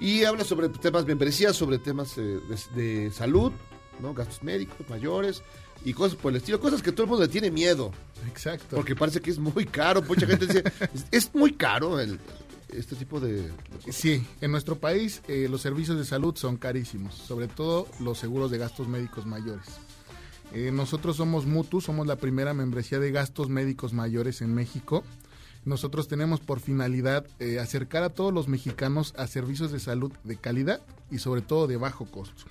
Y 0.00 0.24
habla 0.24 0.42
sobre 0.42 0.68
temas 0.68 1.06
membresías, 1.06 1.54
sobre 1.54 1.78
temas 1.78 2.18
eh, 2.18 2.40
de, 2.74 2.82
de 2.82 3.10
salud, 3.12 3.52
¿no? 4.00 4.12
gastos 4.14 4.42
médicos 4.42 4.78
mayores 4.88 5.42
y 5.84 5.92
cosas 5.92 6.16
por 6.18 6.32
el 6.32 6.38
estilo. 6.38 6.58
Cosas 6.58 6.82
que 6.82 6.90
todo 6.90 7.04
el 7.04 7.08
mundo 7.10 7.24
le 7.24 7.30
tiene 7.30 7.52
miedo. 7.52 7.92
Exacto. 8.28 8.74
Porque 8.74 8.96
parece 8.96 9.20
que 9.20 9.30
es 9.30 9.38
muy 9.38 9.64
caro. 9.64 10.02
Mucha 10.02 10.26
gente 10.26 10.46
dice, 10.46 10.64
es, 10.92 11.06
es 11.12 11.34
muy 11.34 11.52
caro 11.52 12.00
el, 12.00 12.18
este 12.68 12.96
tipo 12.96 13.20
de... 13.20 13.50
Sí, 13.90 14.26
en 14.40 14.50
nuestro 14.50 14.76
país 14.76 15.22
eh, 15.28 15.48
los 15.50 15.60
servicios 15.60 15.98
de 15.98 16.04
salud 16.04 16.36
son 16.36 16.56
carísimos, 16.56 17.14
sobre 17.14 17.48
todo 17.48 17.86
los 18.00 18.18
seguros 18.18 18.50
de 18.50 18.58
gastos 18.58 18.88
médicos 18.88 19.26
mayores. 19.26 19.66
Eh, 20.52 20.70
nosotros 20.72 21.16
somos 21.16 21.46
Mutu, 21.46 21.80
somos 21.80 22.06
la 22.06 22.16
primera 22.16 22.54
membresía 22.54 22.98
de 22.98 23.10
gastos 23.10 23.48
médicos 23.48 23.92
mayores 23.92 24.40
en 24.40 24.54
México. 24.54 25.02
Nosotros 25.64 26.08
tenemos 26.08 26.40
por 26.40 26.60
finalidad 26.60 27.26
eh, 27.38 27.58
acercar 27.58 28.02
a 28.02 28.10
todos 28.10 28.32
los 28.32 28.48
mexicanos 28.48 29.14
a 29.16 29.26
servicios 29.26 29.72
de 29.72 29.80
salud 29.80 30.12
de 30.22 30.36
calidad 30.36 30.80
y 31.10 31.18
sobre 31.18 31.40
todo 31.40 31.66
de 31.66 31.76
bajo 31.76 32.04
costo. 32.04 32.44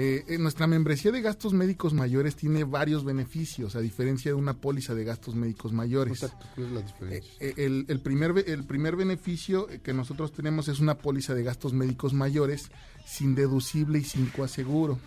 Eh, 0.00 0.24
en 0.28 0.44
nuestra 0.44 0.68
membresía 0.68 1.10
de 1.10 1.20
gastos 1.20 1.52
médicos 1.52 1.92
mayores 1.92 2.36
tiene 2.36 2.62
varios 2.62 3.04
beneficios, 3.04 3.74
a 3.74 3.80
diferencia 3.80 4.30
de 4.30 4.36
una 4.36 4.54
póliza 4.54 4.94
de 4.94 5.02
gastos 5.02 5.34
médicos 5.34 5.72
mayores. 5.72 6.22
Exacto, 6.22 6.46
¿cuál 6.54 6.68
es 6.68 6.72
la 6.72 6.82
diferencia? 6.82 7.32
Eh, 7.40 7.54
el, 7.56 7.84
el 7.88 7.98
primer, 7.98 8.44
el 8.46 8.62
primer 8.62 8.94
beneficio 8.94 9.66
que 9.82 9.92
nosotros 9.92 10.30
tenemos 10.30 10.68
es 10.68 10.78
una 10.78 10.98
póliza 10.98 11.34
de 11.34 11.42
gastos 11.42 11.72
médicos 11.72 12.14
mayores 12.14 12.70
sin 13.04 13.34
deducible 13.34 13.98
y 13.98 14.04
sin 14.04 14.26
coaseguro. 14.26 15.00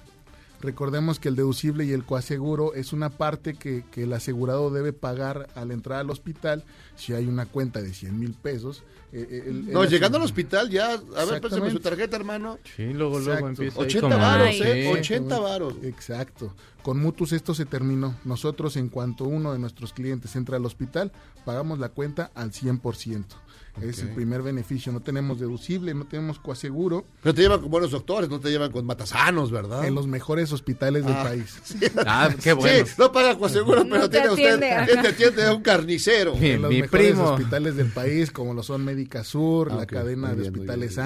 Recordemos 0.62 1.20
que 1.20 1.30
el 1.30 1.36
deducible 1.36 1.84
y 1.86 1.92
el 1.92 2.06
coaseguro 2.06 2.74
es 2.74 2.94
una 2.94 3.10
parte 3.10 3.56
que, 3.56 3.84
que 3.92 4.04
el 4.04 4.14
asegurado 4.14 4.70
debe 4.72 4.94
pagar 4.94 5.48
al 5.56 5.72
entrar 5.72 6.00
al 6.00 6.10
hospital 6.10 6.64
si 6.96 7.14
hay 7.14 7.26
una 7.28 7.46
cuenta 7.46 7.82
de 7.82 7.94
100 7.94 8.20
mil 8.20 8.34
pesos. 8.34 8.84
eh, 9.14 9.28
eh, 9.30 9.44
el- 9.48 9.72
No, 9.74 9.84
el 9.84 9.90
llegando 9.90 10.18
al 10.20 10.24
hospital 10.24 10.70
ya... 10.70 10.94
A 10.94 11.26
ver, 11.26 11.42
préstame 11.42 11.70
su 11.72 11.80
tarjeta, 11.80 12.16
hermano. 12.16 12.60
Sí, 12.78 12.94
luego, 12.94 13.20
luego 13.20 13.50
Exacto. 13.50 13.64
empieza 13.64 13.80
ahí 13.82 13.86
80 13.88 14.10
como- 14.10 14.18
varos. 14.22 14.50
¿eh? 14.62 14.84
Sí. 14.84 15.00
80 15.00 15.40
varos. 15.40 15.74
Exacto. 15.84 16.54
Con 16.82 17.00
Mutus 17.00 17.34
esto 17.34 17.54
se 17.54 17.66
terminó. 17.66 18.16
Nosotros, 18.24 18.78
en 18.78 18.88
cuanto 18.90 19.26
uno 19.26 19.52
de 19.54 19.60
nuestros 19.60 19.92
clientes 19.94 20.36
entra 20.36 20.58
al 20.58 20.66
hospital, 20.66 21.12
pagamos 21.46 21.78
la 21.80 21.90
cuenta 21.90 22.32
al 22.36 22.52
100%. 22.52 23.26
Es 23.82 24.00
el 24.00 24.10
primer 24.10 24.42
beneficio. 24.42 24.92
No 24.92 25.00
tenemos 25.00 25.40
deducible, 25.40 25.94
no 25.94 26.06
tenemos 26.06 26.40
coaseguro 26.40 27.06
Pero 27.24 27.34
te 27.34 27.42
llevan 27.42 27.62
con 27.62 27.72
buenos 27.72 27.92
doctores, 27.92 28.30
no 28.30 28.40
te 28.40 28.50
llevan 28.50 28.72
con 28.72 28.86
matasanos, 28.86 29.50
¿verdad? 29.52 29.86
en 29.86 29.96
los 29.96 30.08
mejores 30.08 30.52
hospitales 30.52 31.06
del 31.06 31.14
Ah. 31.16 31.24
país. 31.24 31.56
Ah, 32.06 32.30
qué 32.44 32.54
bueno. 32.54 32.86
Sí, 32.86 32.94
no 32.98 33.12
paga 33.12 33.38
coaseguro, 33.38 33.84
pero 33.86 34.00
No 34.00 34.10
tiene 34.10 34.30
usted... 34.30 34.54
atiende. 34.56 34.94
Este 34.94 35.08
atiende 35.08 35.44
a 35.46 35.54
un 35.54 35.62
carnicero. 35.62 36.36
Sí. 36.38 36.50
En 36.52 36.62
los 36.64 36.70
Mi 36.72 36.82
mejores 36.82 37.08
primo. 37.12 37.30
hospitales 37.32 37.76
del 37.76 37.88
país, 37.88 38.32
como 38.32 38.54
lo 38.54 38.64
son 38.64 38.84
Médica 38.84 39.24
Sur, 39.24 39.70
Ah, 39.72 39.76
la 39.76 39.86
cadena 39.86 40.30
de 40.30 40.42
bien, 40.42 40.54
hospitales 40.54 40.96
bien. 40.96 41.06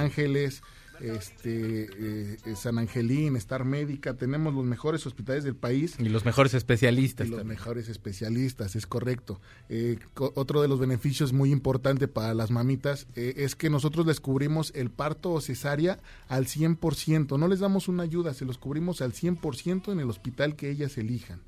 Este 1.01 1.83
eh, 1.83 2.37
eh, 2.45 2.55
San 2.55 2.77
Angelín, 2.77 3.35
Star 3.37 3.65
Médica. 3.65 4.13
Tenemos 4.15 4.53
los 4.53 4.65
mejores 4.65 5.05
hospitales 5.05 5.43
del 5.43 5.55
país. 5.55 5.95
Y 5.99 6.09
los 6.09 6.25
mejores 6.25 6.53
especialistas. 6.53 7.27
Y 7.27 7.29
los 7.31 7.39
también. 7.39 7.57
mejores 7.57 7.89
especialistas, 7.89 8.75
es 8.75 8.87
correcto. 8.87 9.39
Eh, 9.69 9.97
co- 10.13 10.31
otro 10.35 10.61
de 10.61 10.67
los 10.67 10.79
beneficios 10.79 11.33
muy 11.33 11.51
importante 11.51 12.07
para 12.07 12.33
las 12.33 12.51
mamitas 12.51 13.07
eh, 13.15 13.33
es 13.37 13.55
que 13.55 13.69
nosotros 13.69 14.05
les 14.05 14.19
cubrimos 14.19 14.71
el 14.75 14.89
parto 14.89 15.31
o 15.31 15.41
cesárea 15.41 15.99
al 16.27 16.45
100%. 16.45 17.37
No 17.37 17.47
les 17.47 17.59
damos 17.59 17.87
una 17.87 18.03
ayuda, 18.03 18.33
se 18.33 18.45
los 18.45 18.57
cubrimos 18.57 19.01
al 19.01 19.13
100% 19.13 19.91
en 19.91 19.99
el 19.99 20.09
hospital 20.09 20.55
que 20.55 20.69
ellas 20.69 20.97
elijan. 20.97 21.41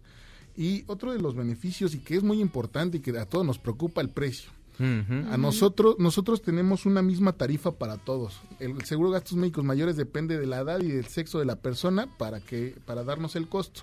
Y 0.55 0.83
otro 0.87 1.13
de 1.13 1.19
los 1.19 1.35
beneficios 1.35 1.93
y 1.93 1.99
que 1.99 2.15
es 2.15 2.23
muy 2.23 2.41
importante 2.41 2.97
y 2.97 2.99
que 3.01 3.17
a 3.17 3.25
todos 3.25 3.45
nos 3.45 3.59
preocupa 3.59 4.01
el 4.01 4.09
precio. 4.09 4.49
A 4.79 5.37
nosotros, 5.37 5.95
nosotros 5.97 6.41
tenemos 6.41 6.85
una 6.85 7.01
misma 7.01 7.33
tarifa 7.33 7.71
para 7.71 7.97
todos. 7.97 8.39
El 8.59 8.83
seguro 8.85 9.09
de 9.09 9.15
gastos 9.15 9.37
médicos 9.37 9.63
mayores 9.63 9.95
depende 9.95 10.37
de 10.37 10.45
la 10.45 10.59
edad 10.59 10.79
y 10.81 10.87
del 10.87 11.07
sexo 11.07 11.39
de 11.39 11.45
la 11.45 11.55
persona 11.55 12.07
para 12.17 12.39
que, 12.39 12.75
para 12.85 13.03
darnos 13.03 13.35
el 13.35 13.47
costo. 13.47 13.81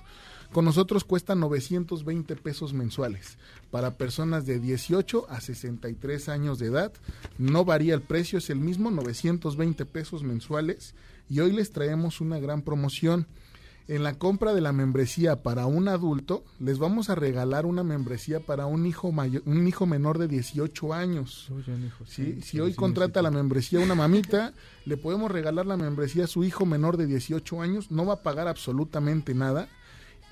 Con 0.52 0.64
nosotros 0.64 1.02
cuesta 1.02 1.35
920 1.35 2.37
pesos 2.37 2.74
mensuales. 2.74 3.38
Para 3.72 3.96
personas 3.96 4.46
de 4.46 4.61
18 4.61 5.26
a 5.28 5.40
63 5.40 6.28
años 6.28 6.61
de 6.61 6.66
edad, 6.66 6.92
no 7.38 7.64
varía 7.64 7.94
el 7.94 8.02
precio, 8.02 8.38
es 8.38 8.50
el 8.50 8.61
mismo, 8.61 8.92
920 8.92 9.85
pesos 9.87 10.22
mensuales. 10.22 10.94
Y 11.28 11.40
hoy 11.40 11.52
les 11.52 11.72
traemos 11.72 12.20
una 12.20 12.38
gran 12.38 12.62
promoción. 12.62 13.26
En 13.87 14.03
la 14.03 14.14
compra 14.14 14.55
de 14.55 14.62
la 14.62 14.73
membresía 14.73 15.42
para 15.42 15.66
un 15.66 15.88
adulto, 15.88 16.42
les 16.59 16.79
vamos 16.79 17.11
a 17.11 17.14
regalar 17.14 17.66
una 17.66 17.83
membresía 17.83 18.40
para 18.40 18.64
un 18.64 18.87
hijo 18.87 19.12
mayor, 19.12 19.42
un 19.44 19.68
hijo 19.68 19.85
menor 19.85 20.16
de 20.16 20.27
18 20.27 20.94
años. 20.94 21.51
¿sí? 22.07 22.40
Si 22.40 22.61
hoy 22.61 22.73
contrata 22.73 23.20
la 23.20 23.31
membresía 23.31 23.81
una 23.81 23.94
mamita, 23.94 24.55
le 24.87 24.97
podemos 24.97 25.31
regalar 25.31 25.66
la 25.66 25.77
membresía 25.77 26.25
a 26.25 26.29
su 26.29 26.44
hijo 26.44 26.64
menor 26.64 26.97
de 26.97 27.07
18 27.07 27.61
años, 27.61 27.90
no 27.90 28.07
va 28.07 28.14
a 28.14 28.23
pagar 28.23 28.49
absolutamente 28.49 29.35
nada. 29.35 29.68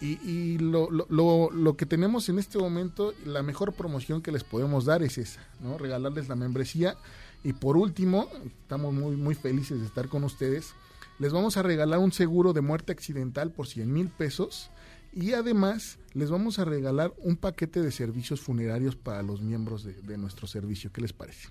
Y, 0.01 0.19
y 0.29 0.59
lo, 0.59 0.91
lo, 0.91 1.07
lo, 1.11 1.51
lo 1.51 1.77
que 1.77 1.85
tenemos 1.85 2.31
en 2.31 2.39
este 2.39 2.59
momento, 2.59 3.13
la 3.27 3.43
mejor 3.43 3.75
promoción 3.75 4.23
que 4.23 4.33
les 4.33 4.45
podemos 4.45 4.87
dar 4.87 5.03
es 5.03 5.19
esa, 5.19 5.47
¿no? 5.61 5.77
Regalarles 5.77 6.29
la 6.29 6.37
membresía. 6.37 6.97
Y 7.45 7.53
por 7.53 7.77
último, 7.77 8.29
estamos 8.63 8.95
muy, 8.95 9.15
muy 9.15 9.35
felices 9.35 9.81
de 9.81 9.87
estar 9.87 10.09
con 10.09 10.25
ustedes. 10.25 10.75
Les 11.19 11.33
vamos 11.33 11.57
a 11.57 11.63
regalar 11.63 11.99
un 11.99 12.13
seguro 12.13 12.53
de 12.53 12.61
muerte 12.61 12.93
accidental 12.93 13.51
por 13.51 13.67
100 13.67 13.93
mil 13.93 14.09
pesos. 14.09 14.71
Y 15.15 15.33
además 15.35 15.99
les 16.15 16.31
vamos 16.31 16.59
a 16.59 16.65
regalar 16.65 17.13
un 17.19 17.37
paquete 17.37 17.83
de 17.83 17.93
servicios 17.93 18.41
funerarios 18.41 18.97
para 18.97 19.23
los 19.23 19.43
miembros 19.43 19.85
de, 19.85 19.93
de 19.95 20.17
nuestro 20.17 20.47
servicio. 20.47 20.91
¿Qué 20.91 21.03
les 21.03 21.13
parece? 21.13 21.49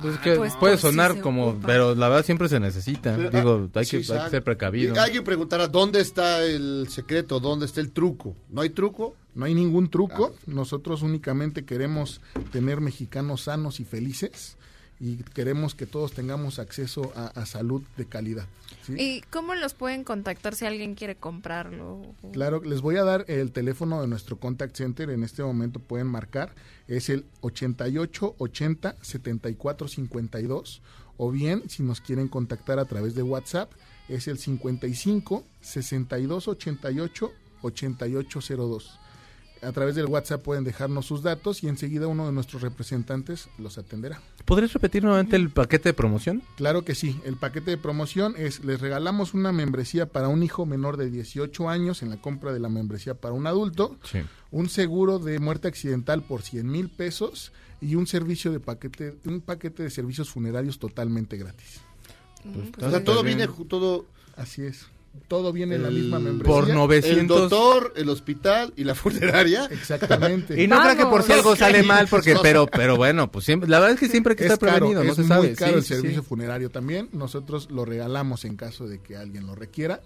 Pues 0.00 0.14
es 0.14 0.20
que 0.20 0.34
Pues, 0.34 0.52
puede 0.54 0.72
pues, 0.74 0.80
sí 0.80 0.86
sonar 0.88 1.20
como, 1.20 1.48
ocupa. 1.48 1.66
pero 1.66 1.94
la 1.94 2.08
verdad 2.08 2.24
siempre 2.24 2.48
se 2.48 2.58
necesita. 2.58 3.16
Pero, 3.16 3.30
Digo, 3.30 3.70
ah, 3.72 3.78
hay, 3.78 3.84
sí, 3.84 4.02
que, 4.02 4.12
hay 4.12 4.24
que 4.24 4.30
ser 4.30 4.42
precavido. 4.42 4.94
Y 4.94 4.98
Alguien 4.98 5.22
preguntará, 5.22 5.68
¿dónde 5.68 6.00
está 6.00 6.44
el 6.44 6.88
secreto? 6.88 7.38
¿Dónde 7.40 7.66
está 7.66 7.80
el 7.80 7.92
truco? 7.92 8.36
¿No 8.50 8.62
hay 8.62 8.70
truco? 8.70 9.14
No 9.34 9.44
hay 9.44 9.54
ningún 9.54 9.88
truco. 9.88 10.32
Ah. 10.34 10.40
Nosotros 10.46 11.02
únicamente 11.02 11.64
queremos 11.64 12.20
tener 12.50 12.80
mexicanos 12.80 13.42
sanos 13.42 13.78
y 13.80 13.84
felices 13.84 14.56
y 14.98 15.16
queremos 15.16 15.74
que 15.74 15.86
todos 15.86 16.12
tengamos 16.12 16.58
acceso 16.58 17.12
a, 17.14 17.26
a 17.26 17.46
salud 17.46 17.82
de 17.96 18.06
calidad. 18.06 18.46
¿sí? 18.86 18.94
¿Y 18.98 19.20
cómo 19.30 19.54
los 19.54 19.74
pueden 19.74 20.04
contactar 20.04 20.54
si 20.54 20.64
alguien 20.64 20.94
quiere 20.94 21.16
comprarlo? 21.16 22.02
Claro, 22.32 22.62
les 22.62 22.80
voy 22.80 22.96
a 22.96 23.04
dar 23.04 23.24
el 23.28 23.52
teléfono 23.52 24.00
de 24.00 24.08
nuestro 24.08 24.38
contact 24.38 24.76
center. 24.76 25.10
En 25.10 25.22
este 25.22 25.42
momento 25.42 25.80
pueden 25.80 26.06
marcar. 26.06 26.54
Es 26.88 27.08
el 27.08 27.26
88 27.42 28.36
80 28.38 28.96
74 29.00 29.88
52. 29.88 30.82
O 31.18 31.30
bien, 31.30 31.68
si 31.68 31.82
nos 31.82 32.00
quieren 32.00 32.28
contactar 32.28 32.78
a 32.78 32.84
través 32.84 33.14
de 33.14 33.22
WhatsApp, 33.22 33.72
es 34.08 34.28
el 34.28 34.38
55 34.38 35.44
62 35.60 36.48
88 36.48 37.32
8802. 37.62 38.98
A 39.62 39.72
través 39.72 39.94
del 39.94 40.06
WhatsApp 40.06 40.42
pueden 40.42 40.64
dejarnos 40.64 41.06
sus 41.06 41.22
datos 41.22 41.62
y 41.64 41.68
enseguida 41.68 42.06
uno 42.06 42.26
de 42.26 42.32
nuestros 42.32 42.62
representantes 42.62 43.48
los 43.58 43.78
atenderá. 43.78 44.20
¿Podrías 44.44 44.72
repetir 44.72 45.02
nuevamente 45.02 45.34
el 45.36 45.50
paquete 45.50 45.88
de 45.88 45.94
promoción? 45.94 46.42
Claro 46.56 46.84
que 46.84 46.94
sí. 46.94 47.18
El 47.24 47.36
paquete 47.36 47.70
de 47.72 47.78
promoción 47.78 48.34
es, 48.36 48.64
les 48.64 48.80
regalamos 48.80 49.34
una 49.34 49.52
membresía 49.52 50.06
para 50.06 50.28
un 50.28 50.42
hijo 50.42 50.66
menor 50.66 50.96
de 50.96 51.10
18 51.10 51.68
años 51.68 52.02
en 52.02 52.10
la 52.10 52.20
compra 52.20 52.52
de 52.52 52.60
la 52.60 52.68
membresía 52.68 53.14
para 53.14 53.34
un 53.34 53.46
adulto, 53.46 53.96
Sí. 54.04 54.18
un 54.50 54.68
seguro 54.68 55.18
de 55.18 55.38
muerte 55.38 55.68
accidental 55.68 56.22
por 56.22 56.42
100 56.42 56.70
mil 56.70 56.88
pesos 56.90 57.52
y 57.80 57.94
un 57.94 58.06
servicio 58.06 58.52
de 58.52 58.60
paquete, 58.60 59.16
un 59.24 59.40
paquete 59.40 59.82
de 59.82 59.90
servicios 59.90 60.28
funerarios 60.30 60.78
totalmente 60.78 61.36
gratis. 61.36 61.80
O 62.80 62.90
sea, 62.90 63.02
todo 63.02 63.22
viene, 63.22 63.48
todo... 63.68 64.06
Así 64.36 64.62
es. 64.62 64.86
Todo 65.28 65.52
viene 65.52 65.74
en 65.76 65.82
la 65.82 65.90
misma 65.90 66.18
membresía. 66.18 66.54
Por 66.54 66.68
900. 66.68 67.18
El 67.20 67.26
doctor, 67.26 67.92
el 67.96 68.08
hospital 68.08 68.72
y 68.76 68.84
la 68.84 68.94
funeraria. 68.94 69.66
Exactamente. 69.70 70.62
Y 70.62 70.66
no 70.68 70.80
creo 70.80 70.96
que 70.96 71.06
por 71.06 71.22
si 71.22 71.32
algo 71.32 71.56
sale 71.56 71.82
mal, 71.82 72.06
porque, 72.08 72.36
pero, 72.42 72.66
pero 72.66 72.96
bueno, 72.96 73.30
pues 73.30 73.44
siempre, 73.44 73.68
la 73.68 73.78
verdad 73.78 73.94
es 73.94 74.00
que 74.00 74.08
siempre 74.08 74.32
hay 74.32 74.36
que 74.36 74.46
es 74.46 74.52
estar 74.52 74.68
caro, 74.68 74.78
prevenido, 74.86 75.04
no 75.04 75.10
es 75.10 75.16
se 75.16 75.22
muy 75.22 75.28
sabe. 75.28 75.54
caro 75.54 75.72
Sí, 75.72 75.76
el 75.78 75.82
sí. 75.84 75.94
servicio 75.94 76.22
funerario 76.22 76.70
también. 76.70 77.08
Nosotros 77.12 77.70
lo 77.70 77.84
regalamos 77.84 78.44
en 78.44 78.56
caso 78.56 78.86
de 78.86 79.00
que 79.00 79.16
alguien 79.16 79.46
lo 79.46 79.54
requiera. 79.54 80.00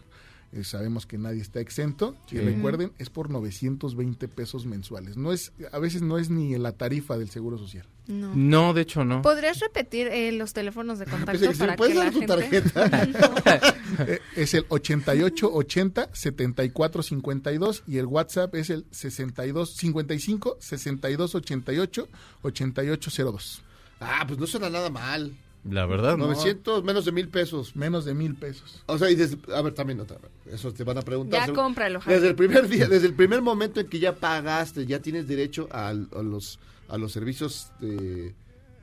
Eh, 0.53 0.64
sabemos 0.64 1.07
que 1.07 1.16
nadie 1.16 1.40
está 1.40 1.61
exento. 1.61 2.16
Y 2.31 2.38
recuerden, 2.38 2.92
es 2.99 3.09
por 3.09 3.31
920 3.31 4.27
pesos 4.29 4.66
mensuales. 4.66 5.16
No 5.16 5.33
es, 5.33 5.53
a 5.70 5.79
veces 5.79 6.03
no 6.03 6.18
es 6.18 6.29
ni 6.31 6.55
en 6.55 6.62
la 6.64 6.73
tarifa 6.73 7.16
del 7.18 7.31
Seguro 7.31 7.57
Social. 7.57 7.87
No. 8.11 8.33
No, 8.35 8.75
de 8.75 8.83
hecho 8.83 9.05
no. 9.05 9.23
¿Podrías 9.23 9.61
repetir 9.61 10.09
eh, 10.09 10.33
los 10.33 10.53
teléfonos 10.53 10.99
de 10.99 11.07
contacto 11.07 11.33
Pensé 11.33 11.49
que 11.49 11.55
sí, 11.55 11.61
para 11.61 11.77
¿puedes 11.77 11.94
que 11.94 11.99
la 11.99 12.05
dar 12.05 12.12
tu 12.12 12.20
gente... 12.20 12.70
tarjeta? 12.70 13.77
Eh, 14.07 14.20
es 14.37 14.55
el 14.55 14.64
88 14.68 15.51
80 15.53 16.11
74 16.12 17.03
52 17.03 17.83
y 17.87 17.99
el 17.99 18.07
WhatsApp 18.07 18.55
es 18.55 18.70
el 18.70 18.87
62 18.90 19.77
55 19.77 20.57
62 20.59 21.35
88 21.35 22.09
88 22.42 23.11
02. 23.33 23.62
Ah, 24.01 24.25
pues 24.27 24.38
no 24.38 24.46
suena 24.46 24.70
nada 24.70 24.88
mal. 24.88 25.35
La 25.68 25.85
verdad, 25.85 26.16
no. 26.16 26.27
900, 26.27 26.85
menos 26.85 27.05
de 27.05 27.12
mil 27.12 27.29
pesos. 27.29 27.77
Menos 27.77 28.07
de 28.07 28.14
mil 28.14 28.35
pesos. 28.35 28.83
O 28.87 28.96
sea, 28.96 29.11
y 29.11 29.14
desde, 29.14 29.37
a 29.55 29.61
ver, 29.61 29.75
también 29.75 30.01
otra. 30.01 30.16
Eso 30.51 30.73
te 30.73 30.85
van 30.85 30.96
a 30.96 31.03
preguntar. 31.03 31.46
Ya 31.49 31.53
cómpralo, 31.53 32.01
Jaime. 32.01 32.14
Desde 32.14 32.29
el 32.29 32.35
primer 32.35 32.68
día, 32.68 32.88
desde 32.88 33.07
el 33.07 33.14
primer 33.14 33.42
momento 33.42 33.81
en 33.81 33.88
que 33.88 33.99
ya 33.99 34.14
pagaste, 34.14 34.87
ya 34.87 35.01
tienes 35.01 35.29
derecho 35.29 35.68
a, 35.70 35.92
los 35.92 36.59
a 36.90 36.98
los 36.98 37.12
servicios 37.12 37.72
de, 37.81 38.35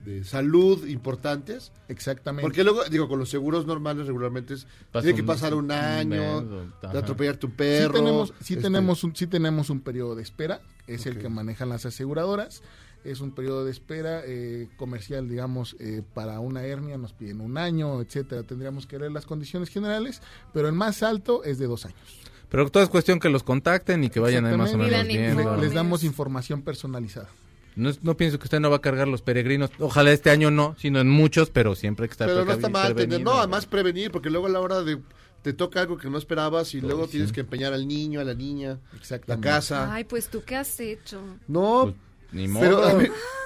de 0.05 0.23
salud 0.23 0.87
importantes. 0.87 1.71
Exactamente. 1.89 2.43
Porque 2.43 2.63
luego, 2.63 2.85
digo, 2.85 3.07
con 3.07 3.19
los 3.19 3.29
seguros 3.29 3.65
normales 3.65 4.07
regularmente 4.07 4.53
es, 4.53 4.67
tiene 4.93 5.13
que 5.13 5.23
pasar 5.23 5.53
un 5.53 5.65
un 5.65 5.71
año, 5.71 6.41
mes, 6.41 6.91
de 6.93 6.99
atropellarte 6.99 7.45
un 7.45 7.51
perro. 7.51 7.93
sí 7.93 7.99
tenemos, 7.99 8.33
sí 8.39 8.53
este, 8.53 8.63
tenemos 8.63 9.03
un, 9.03 9.15
sí 9.15 9.27
tenemos 9.27 9.69
un 9.69 9.81
periodo 9.81 10.15
de 10.15 10.23
espera, 10.23 10.61
es 10.87 11.05
el 11.05 11.17
que 11.19 11.29
manejan 11.29 11.69
las 11.69 11.85
aseguradoras. 11.85 12.61
Es 13.03 13.21
un 13.21 13.31
periodo 13.31 13.63
de 13.63 13.71
espera 13.71 14.21
eh, 14.25 14.69
comercial, 14.75 15.29
digamos, 15.29 15.77
eh, 15.79 16.01
para 16.13 16.39
una 16.39 16.63
hernia 16.63 16.97
nos 16.97 17.13
piden 17.13 17.39
un 17.39 17.57
año, 17.57 18.01
etcétera. 18.01 18.43
Tendríamos 18.43 18.85
que 18.85 18.99
leer 18.99 19.11
las 19.11 19.25
condiciones 19.25 19.69
generales, 19.69 20.21
pero 20.51 20.67
el 20.67 20.73
más 20.73 21.03
alto 21.03 21.43
es 21.43 21.57
de 21.57 21.67
dos 21.67 21.85
años. 21.85 22.19
Pero 22.49 22.69
todo 22.69 22.83
es 22.83 22.89
cuestión 22.89 23.19
que 23.19 23.29
los 23.29 23.43
contacten 23.43 24.03
y 24.03 24.09
que 24.09 24.19
vayan 24.19 24.45
ahí 24.45 24.57
más 24.57 24.73
o 24.73 24.77
menos 24.77 25.09
informes. 25.09 25.61
Les 25.61 25.73
damos 25.73 26.03
información 26.03 26.63
personalizada. 26.63 27.29
No, 27.77 27.89
es- 27.89 28.03
no 28.03 28.17
pienso 28.17 28.37
que 28.39 28.43
usted 28.45 28.59
no 28.59 28.69
va 28.69 28.77
a 28.77 28.81
cargar 28.81 29.07
los 29.07 29.21
peregrinos. 29.21 29.69
Ojalá 29.79 30.11
este 30.11 30.29
año 30.29 30.51
no, 30.51 30.75
sino 30.79 30.99
en 30.99 31.09
muchos, 31.09 31.49
pero 31.49 31.75
siempre 31.75 32.03
hay 32.03 32.07
que 32.09 32.13
estar 32.13 32.27
Pero 32.27 32.43
no 32.43 32.51
está 32.51 32.69
mal 32.69 32.93
tener, 32.95 33.21
no, 33.21 33.33
además 33.33 33.65
prevenir, 33.67 34.11
porque 34.11 34.29
luego 34.29 34.47
a 34.47 34.49
la 34.49 34.59
hora 34.59 34.81
de 34.83 34.99
te 35.43 35.53
toca 35.53 35.79
algo 35.81 35.97
que 35.97 36.09
no 36.09 36.17
esperabas 36.17 36.73
y 36.73 36.79
Pues 36.81 36.89
luego 36.91 37.05
sí. 37.05 37.11
tienes 37.11 37.31
que 37.31 37.39
empeñar 37.41 37.71
al 37.71 37.87
niño, 37.87 38.19
a 38.19 38.23
la 38.25 38.33
niña, 38.33 38.79
la 39.27 39.39
casa. 39.39 39.93
Ay, 39.93 40.03
pues 40.03 40.27
tú 40.27 40.43
qué 40.45 40.55
has 40.57 40.77
hecho. 40.79 41.21
No, 41.47 41.83
Pues, 41.83 41.95
ni 42.33 42.47
modo. 42.47 42.61
pero 42.63 42.83
a 42.85 42.93
mí, 42.95 43.05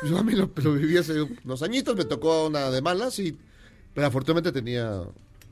yo 0.10 0.18
a 0.18 0.24
mí 0.24 0.34
lo, 0.34 0.50
lo 0.56 0.74
viví 0.74 0.98
hace 0.98 1.22
unos 1.22 1.62
añitos, 1.62 1.96
me 1.96 2.06
tocó 2.06 2.48
una 2.48 2.72
de 2.72 2.82
malas 2.82 3.20
y 3.20 3.38
pero 3.94 4.08
afortunadamente 4.08 4.52
tenía 4.54 5.02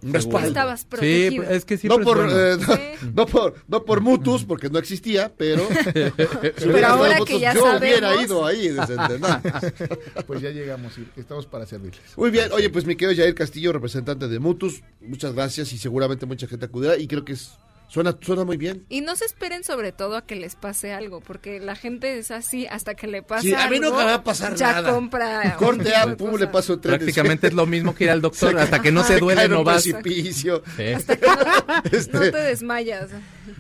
respaldo. 0.01 0.47
Estabas 0.47 0.79
Sí, 0.81 0.85
protegido. 0.89 1.43
es 1.43 1.65
que 1.65 1.77
siempre 1.77 1.97
no 1.99 2.03
por, 2.05 2.17
es 2.25 2.33
bueno. 2.33 2.39
eh, 2.39 2.57
no, 2.57 2.75
Sí. 2.75 3.12
no 3.13 3.25
por 3.25 3.55
no 3.67 3.85
por 3.85 4.01
mutus 4.01 4.43
porque 4.45 4.69
no 4.69 4.79
existía 4.79 5.31
pero 5.38 5.67
si 6.57 6.69
hubiera 6.69 6.89
ahora 6.91 7.15
que 7.15 7.19
mutus, 7.33 7.41
ya 7.41 7.53
yo 7.53 7.77
hubiera 7.77 8.21
ido 8.21 8.45
ahí. 8.45 8.69
Pues 10.27 10.41
ya 10.41 10.49
llegamos 10.51 10.93
y 10.97 11.19
estamos 11.19 11.45
para 11.45 11.65
servirles. 11.65 12.01
muy 12.17 12.29
bien 12.31 12.51
oye 12.51 12.69
pues 12.69 12.85
mi 12.85 12.95
querido 12.95 13.15
Jair 13.21 13.35
Castillo 13.35 13.73
representante 13.73 14.27
de 14.27 14.39
mutus 14.39 14.81
muchas 15.01 15.33
gracias 15.33 15.71
y 15.73 15.77
seguramente 15.77 16.25
mucha 16.25 16.47
gente 16.47 16.65
acudirá 16.65 16.97
y 16.97 17.07
creo 17.07 17.25
que 17.25 17.33
es, 17.33 17.51
suena 17.89 18.15
suena 18.21 18.45
muy 18.45 18.56
bien 18.56 18.86
Y 18.88 19.02
no 19.02 19.15
se 19.17 19.25
esperen 19.25 19.63
sobre 19.65 19.91
todo 19.91 20.15
a 20.15 20.25
que 20.25 20.36
les 20.36 20.56
pase 20.56 20.93
algo, 20.93 21.19
porque 21.19 21.60
la 21.60 21.75
gente 21.75 22.17
es 22.17 22.32
así 22.32 22.65
hasta 22.67 22.95
que 22.95 23.08
le 23.08 23.21
pasa 23.23 23.41
Sí, 23.41 23.54
a 23.54 23.67
mí 23.69 23.75
algo, 23.78 23.89
nunca 23.91 24.06
va 24.06 24.13
a 24.13 24.23
pasar 24.23 24.56
ya 24.56 24.71
nada. 24.73 24.93
compra. 24.93 25.56
corte 25.60 25.93
a 25.95 26.15
pum 26.15 26.38
le 26.38 26.47
paso 26.47 26.73
un 26.75 26.82
tren 26.82 26.95
Prácticamente 26.97 27.47
es 27.47 27.54
lo 27.54 27.65
mismo 27.65 27.93
que 27.93 28.06
ir 28.06 28.10
al 28.12 28.21
doctor. 28.21 28.58
Hasta 28.60 28.82
que 28.82 28.91
no 28.91 29.04
se 29.04 29.19
duele, 29.19 29.49
no 29.49 29.63
vas. 29.63 29.84
precipicio 29.84 30.63
Sí. 30.78 30.84
Este, 31.91 32.13
No 32.13 32.19
te 32.19 32.32
desmayas. 32.38 33.10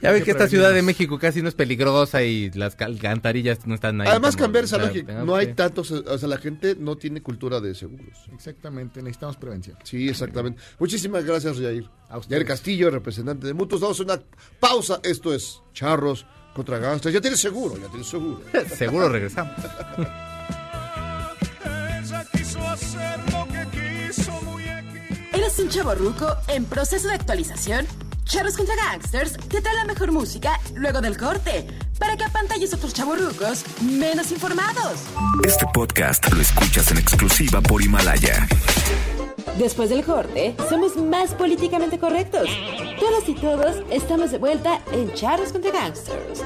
Ya 0.01 0.11
ves 0.11 0.23
que 0.23 0.31
esta. 0.31 0.47
Ciudad 0.47 0.73
de 0.73 0.81
México 0.81 1.19
casi 1.19 1.41
no 1.41 1.49
es 1.49 1.55
peligrosa 1.55 2.23
y 2.23 2.49
las 2.51 2.75
alcantarillas 2.81 3.65
no 3.67 3.75
están 3.75 4.01
ahí. 4.01 4.07
Además, 4.07 4.35
como- 4.35 4.45
cambiar 4.45 4.63
o 4.63 4.65
esa 4.65 4.77
sea, 4.77 4.85
lógica. 4.87 5.05
tengamos 5.07 5.27
No 5.27 5.35
hay 5.35 5.47
que- 5.47 5.53
tantos, 5.53 5.91
o 5.91 6.17
sea, 6.17 6.27
la 6.27 6.37
gente 6.37 6.75
no 6.79 6.95
tiene 6.97 7.21
cultura 7.21 7.59
de 7.59 7.75
seguros. 7.75 8.17
Exactamente, 8.33 9.01
necesitamos 9.01 9.37
prevención. 9.37 9.77
Sí, 9.83 10.09
exactamente. 10.09 10.59
Muchísimas 10.79 11.23
gracias, 11.25 11.57
Jair. 11.59 11.89
A. 12.09 12.19
Jair 12.21 12.45
Castillo, 12.45 12.89
representante 12.89 13.45
de 13.47 13.53
Mutuos. 13.53 13.81
Damos 13.81 13.99
una 13.99 14.19
pausa. 14.59 14.99
Esto 15.03 15.33
es 15.33 15.61
Charros 15.73 16.25
contra 16.55 16.79
Gangsters. 16.79 17.13
Ya 17.13 17.21
tienes 17.21 17.39
seguro, 17.39 17.77
ya 17.77 17.87
tienes 17.87 18.07
seguro. 18.07 18.41
Seguro 18.75 19.09
regresamos. 19.09 19.53
¿Eres 25.33 25.59
un 25.59 25.69
chavo 25.69 25.95
ruco 25.95 26.35
en 26.47 26.65
proceso 26.65 27.07
de 27.07 27.13
actualización? 27.15 27.85
Charros 28.29 28.55
contra 28.55 28.75
Gangsters 28.75 29.33
te 29.49 29.59
trae 29.59 29.75
la 29.75 29.85
mejor 29.85 30.11
música 30.11 30.59
luego 30.75 31.01
del 31.01 31.17
corte. 31.17 31.65
para 31.97 32.15
que 32.15 32.23
apantalles 32.23 32.71
a 32.71 32.77
otros 32.77 32.93
chavorrucos 32.93 33.65
menos 33.81 34.31
informados. 34.31 35.01
Este 35.43 35.65
podcast 35.73 36.31
lo 36.31 36.39
escuchas 36.39 36.91
en 36.91 36.99
exclusiva 36.99 37.59
por 37.59 37.81
Himalaya. 37.81 38.47
Después 39.57 39.89
del 39.89 40.05
corte, 40.05 40.55
somos 40.69 40.95
más 40.95 41.31
políticamente 41.33 41.97
correctos. 41.99 42.47
Todas 42.99 43.27
y 43.27 43.33
todos 43.33 43.83
estamos 43.89 44.31
de 44.31 44.37
vuelta 44.37 44.79
en 44.93 45.11
Charros 45.13 45.51
contra 45.51 45.71
Gangsters. 45.71 46.41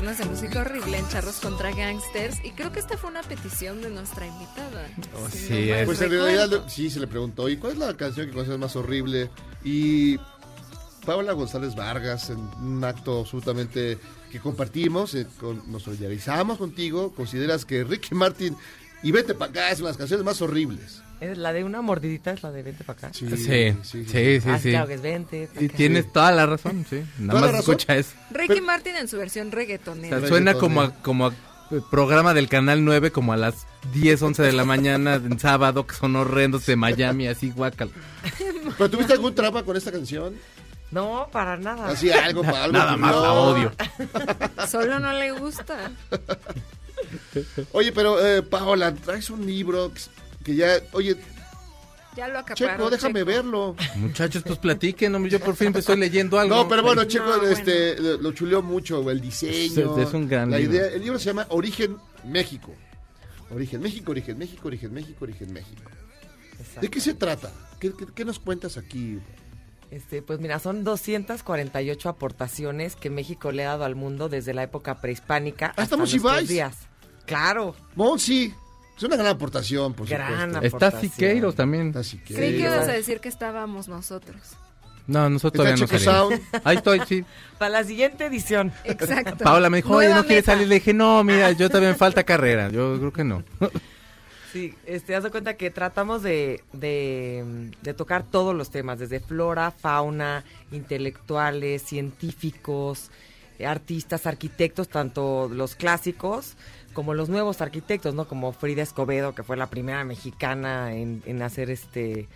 Viernes 0.00 0.18
de 0.18 0.26
música 0.26 0.60
horrible 0.60 0.96
en 0.96 1.08
Charros 1.08 1.40
contra 1.40 1.72
Gangsters 1.74 2.36
y 2.44 2.52
creo 2.52 2.70
que 2.70 2.78
esta 2.78 2.96
fue 2.96 3.10
una 3.10 3.22
petición 3.22 3.82
de 3.82 3.90
nuestra 3.90 4.28
invitada. 4.28 4.86
Oh, 5.16 5.28
Si 5.28 5.38
sí, 5.38 5.70
no 5.76 5.86
Pues 5.86 6.00
en 6.02 6.10
realidad 6.10 6.64
sí 6.68 6.88
se 6.88 7.00
le 7.00 7.08
preguntó, 7.08 7.48
¿y 7.48 7.56
cuál 7.56 7.72
es 7.72 7.78
la 7.80 7.96
canción 7.96 8.28
que 8.28 8.32
consideras 8.32 8.60
más 8.60 8.76
horrible? 8.76 9.28
Y 9.64 10.16
Paola 11.04 11.32
González 11.32 11.74
Vargas, 11.74 12.30
en 12.30 12.38
un 12.38 12.84
acto 12.84 13.22
absolutamente 13.22 13.98
que 14.30 14.38
compartimos, 14.38 15.14
eh, 15.16 15.26
con- 15.40 15.68
nos 15.72 15.82
solidarizamos 15.82 16.58
contigo, 16.58 17.12
consideras 17.12 17.64
que 17.64 17.82
Ricky 17.82 18.14
Martin 18.14 18.56
y 19.02 19.10
Vete 19.10 19.34
para 19.34 19.50
acá 19.50 19.70
es 19.72 19.80
una 19.80 19.88
de 19.88 19.90
las 19.94 19.96
canciones 19.98 20.24
más 20.24 20.40
horribles. 20.40 21.02
Es 21.20 21.36
la 21.36 21.52
de 21.52 21.64
una 21.64 21.82
mordidita 21.82 22.30
es 22.30 22.42
la 22.42 22.52
de 22.52 22.62
vente 22.62 22.84
para 22.84 22.98
acá. 22.98 23.10
Sí, 23.12 23.28
sí, 23.28 23.74
sí, 23.82 24.04
sí. 24.06 24.40
Ah, 24.48 24.58
sí. 24.58 24.70
claro 24.70 24.86
que 24.86 24.94
es 24.94 25.02
vente. 25.02 25.48
Y 25.58 25.68
tienes 25.68 26.12
toda 26.12 26.30
la 26.30 26.46
razón, 26.46 26.86
sí. 26.88 27.02
Nada 27.18 27.32
¿Toda 27.32 27.40
la 27.40 27.40
más 27.40 27.56
razón? 27.56 27.74
escucha 27.74 27.96
eso. 27.96 28.12
Ricky 28.30 28.60
Martin 28.60 28.96
en 28.96 29.08
su 29.08 29.16
versión 29.18 29.48
O 29.48 29.50
reggaetonera. 29.50 30.20
sea, 30.20 30.28
suena 30.28 30.54
como 30.54 30.82
a, 30.82 30.94
como 30.94 31.26
a 31.26 31.32
programa 31.90 32.34
del 32.34 32.48
Canal 32.48 32.84
9 32.84 33.10
como 33.10 33.32
a 33.32 33.36
las 33.36 33.66
10, 33.94 34.22
11 34.22 34.42
de 34.42 34.52
la 34.52 34.64
mañana 34.64 35.14
en 35.16 35.38
sábado 35.38 35.86
que 35.86 35.94
son 35.94 36.14
horrendos 36.16 36.66
de 36.66 36.76
Miami, 36.76 37.26
así 37.26 37.50
guacal. 37.50 37.90
¿Pero 38.76 38.90
tuviste 38.90 39.12
algún 39.12 39.34
trapa 39.34 39.64
con 39.64 39.76
esta 39.76 39.90
canción? 39.90 40.34
No, 40.90 41.28
para 41.32 41.56
nada. 41.56 41.88
Así 41.88 42.10
algo, 42.10 42.42
para 42.42 42.64
algo. 42.64 42.78
Nada 42.78 42.96
más 42.96 43.14
no. 43.14 43.22
la 43.22 43.32
odio. 43.32 43.72
Solo 44.68 44.98
no 44.98 45.12
le 45.12 45.32
gusta. 45.32 45.90
Oye, 47.72 47.92
pero 47.92 48.24
eh, 48.24 48.42
Paola, 48.42 48.94
traes 48.94 49.28
un 49.30 49.44
libro 49.44 49.92
que- 50.52 50.56
ya, 50.56 50.80
oye, 50.92 51.16
Ya 52.16 52.26
lo. 52.28 52.42
Checo, 52.54 52.90
déjame 52.90 53.20
Checo. 53.20 53.26
verlo. 53.26 53.76
Muchachos, 53.96 54.42
pues 54.44 54.58
platiquen, 54.58 55.14
hombre, 55.14 55.30
yo 55.30 55.38
por 55.40 55.54
fin 55.54 55.72
estoy 55.76 55.96
leyendo 55.98 56.38
algo. 56.38 56.56
No, 56.56 56.68
pero 56.68 56.82
bueno, 56.82 57.04
Checo 57.04 57.26
No, 57.26 57.36
bueno. 57.38 57.48
este, 57.52 58.00
lo, 58.00 58.16
lo 58.16 58.32
chuleó 58.32 58.60
mucho, 58.62 59.08
el 59.10 59.20
diseño. 59.20 59.96
Es- 59.98 60.08
es 60.08 60.14
un 60.14 60.26
gran 60.28 60.50
la 60.50 60.58
libro. 60.58 60.74
idea. 60.74 60.86
El 60.88 61.02
libro 61.02 61.18
se 61.18 61.26
llama 61.26 61.46
Origen 61.50 61.96
México. 62.24 62.74
Origen 63.50 63.80
México, 63.80 64.10
Origen 64.10 64.36
México, 64.36 64.66
Origen 64.68 64.92
México, 64.92 65.18
Origen 65.24 65.52
México. 65.52 65.82
¿De 66.80 66.88
qué 66.88 67.00
se 67.00 67.14
trata? 67.14 67.52
¿Qué, 67.78 67.92
qué- 67.96 68.06
qué 68.14 68.24
nos 68.24 68.38
cuentas 68.40 68.76
aquí? 68.76 69.20
Este, 69.90 70.20
pues 70.20 70.38
mira, 70.40 70.58
son 70.58 70.82
248 70.84 72.08
aportaciones 72.08 72.96
que 72.96 73.10
México 73.10 73.52
le 73.52 73.64
ha 73.64 73.68
dado 73.68 73.84
al 73.84 73.94
mundo 73.94 74.28
desde 74.28 74.52
la 74.54 74.64
época 74.64 75.00
prehispánica 75.00 75.68
hasta 75.68 75.82
estamos 75.84 76.12
nuestros 76.12 76.48
días. 76.48 76.76
Claro. 77.26 77.74
Monsi, 77.94 78.52
es 78.98 79.02
una 79.04 79.16
gran 79.16 79.28
aportación, 79.28 79.94
por 79.94 80.08
Gran 80.08 80.52
supuesto. 80.52 80.66
Está 80.66 80.86
aportación. 80.88 81.12
Siqueiros 81.12 81.54
también. 81.54 81.88
Está 81.88 82.02
Siqueiros. 82.02 82.36
Creí 82.36 82.52
que 82.56 82.62
ibas 82.62 82.88
a 82.88 82.92
decir 82.92 83.20
que 83.20 83.28
estábamos 83.28 83.86
nosotros. 83.86 84.36
No, 85.06 85.30
nosotros 85.30 85.64
Está 85.64 85.76
todavía 85.76 85.98
no 86.02 86.16
salimos. 86.26 86.40
Sound. 86.50 86.64
Ahí 86.64 86.76
estoy, 86.76 87.00
sí. 87.06 87.24
Para 87.58 87.70
la 87.70 87.84
siguiente 87.84 88.26
edición. 88.26 88.72
Exacto. 88.84 89.36
Paola 89.44 89.70
me 89.70 89.78
dijo, 89.78 89.94
oye, 89.94 90.12
¿no 90.12 90.26
quieres 90.26 90.44
salir? 90.44 90.66
Le 90.66 90.76
dije, 90.76 90.92
no, 90.92 91.22
mira, 91.22 91.52
yo 91.52 91.70
también 91.70 91.92
me 91.92 91.98
falta 91.98 92.24
carrera. 92.24 92.70
Yo 92.70 92.98
creo 92.98 93.12
que 93.12 93.24
no. 93.24 93.44
Sí, 94.52 94.74
este, 94.84 95.14
haz 95.14 95.22
de 95.22 95.30
cuenta 95.30 95.56
que 95.56 95.70
tratamos 95.70 96.22
de, 96.22 96.64
de, 96.72 97.70
de 97.82 97.94
tocar 97.94 98.24
todos 98.24 98.54
los 98.54 98.70
temas, 98.70 98.98
desde 98.98 99.20
flora, 99.20 99.70
fauna, 99.70 100.44
intelectuales, 100.72 101.82
científicos, 101.82 103.10
artistas, 103.64 104.26
arquitectos, 104.26 104.88
tanto 104.88 105.48
los 105.52 105.74
clásicos 105.74 106.56
como 106.98 107.14
los 107.14 107.28
nuevos 107.28 107.60
arquitectos, 107.60 108.16
¿no? 108.16 108.26
Como 108.26 108.50
Frida 108.50 108.82
Escobedo, 108.82 109.32
que 109.32 109.44
fue 109.44 109.56
la 109.56 109.68
primera 109.68 110.02
mexicana 110.02 110.92
en, 110.96 111.42
hacer 111.42 111.70
este 111.70 112.26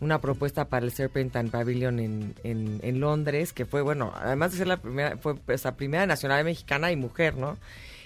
una 0.00 0.20
propuesta 0.20 0.66
para 0.68 0.86
el 0.86 0.92
Serpentine 0.92 1.50
Pavilion 1.50 1.98
en, 1.98 3.00
Londres, 3.00 3.52
que 3.52 3.66
fue, 3.66 3.82
bueno, 3.82 4.12
además 4.14 4.52
de 4.52 4.58
ser 4.58 4.68
la 4.68 4.76
primera, 4.76 5.16
fue 5.16 5.34
la 5.64 5.74
primera 5.74 6.06
nacional 6.06 6.44
mexicana 6.44 6.92
y 6.92 6.96
mujer, 6.96 7.34
¿no? 7.34 7.58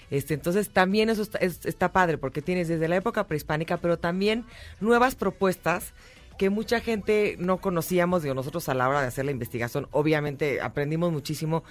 Este, 0.09 0.33
entonces 0.33 0.69
también 0.69 1.11
eso 1.11 1.21
está, 1.21 1.37
es- 1.37 1.67
está 1.67 1.91
padre 1.91 2.17
porque 2.17 2.41
tienes 2.41 2.67
desde 2.67 2.87
la 2.87 2.95
época 2.95 3.27
prehispánica, 3.27 3.77
pero 3.77 3.99
también 3.99 4.43
nuevas 4.79 5.13
propuestas 5.13 5.93
que 6.39 6.49
mucha 6.49 6.79
gente 6.79 7.35
no 7.37 7.57
conocíamos, 7.57 8.23
digo, 8.23 8.33
nosotros 8.33 8.67
a 8.69 8.73
la 8.73 8.89
hora 8.89 9.01
de 9.01 9.07
hacer 9.09 9.25
la 9.25 9.31
investigación, 9.31 9.87
obviamente 9.91 10.61
aprendimos 10.61 11.11
muchísimo, 11.11 11.63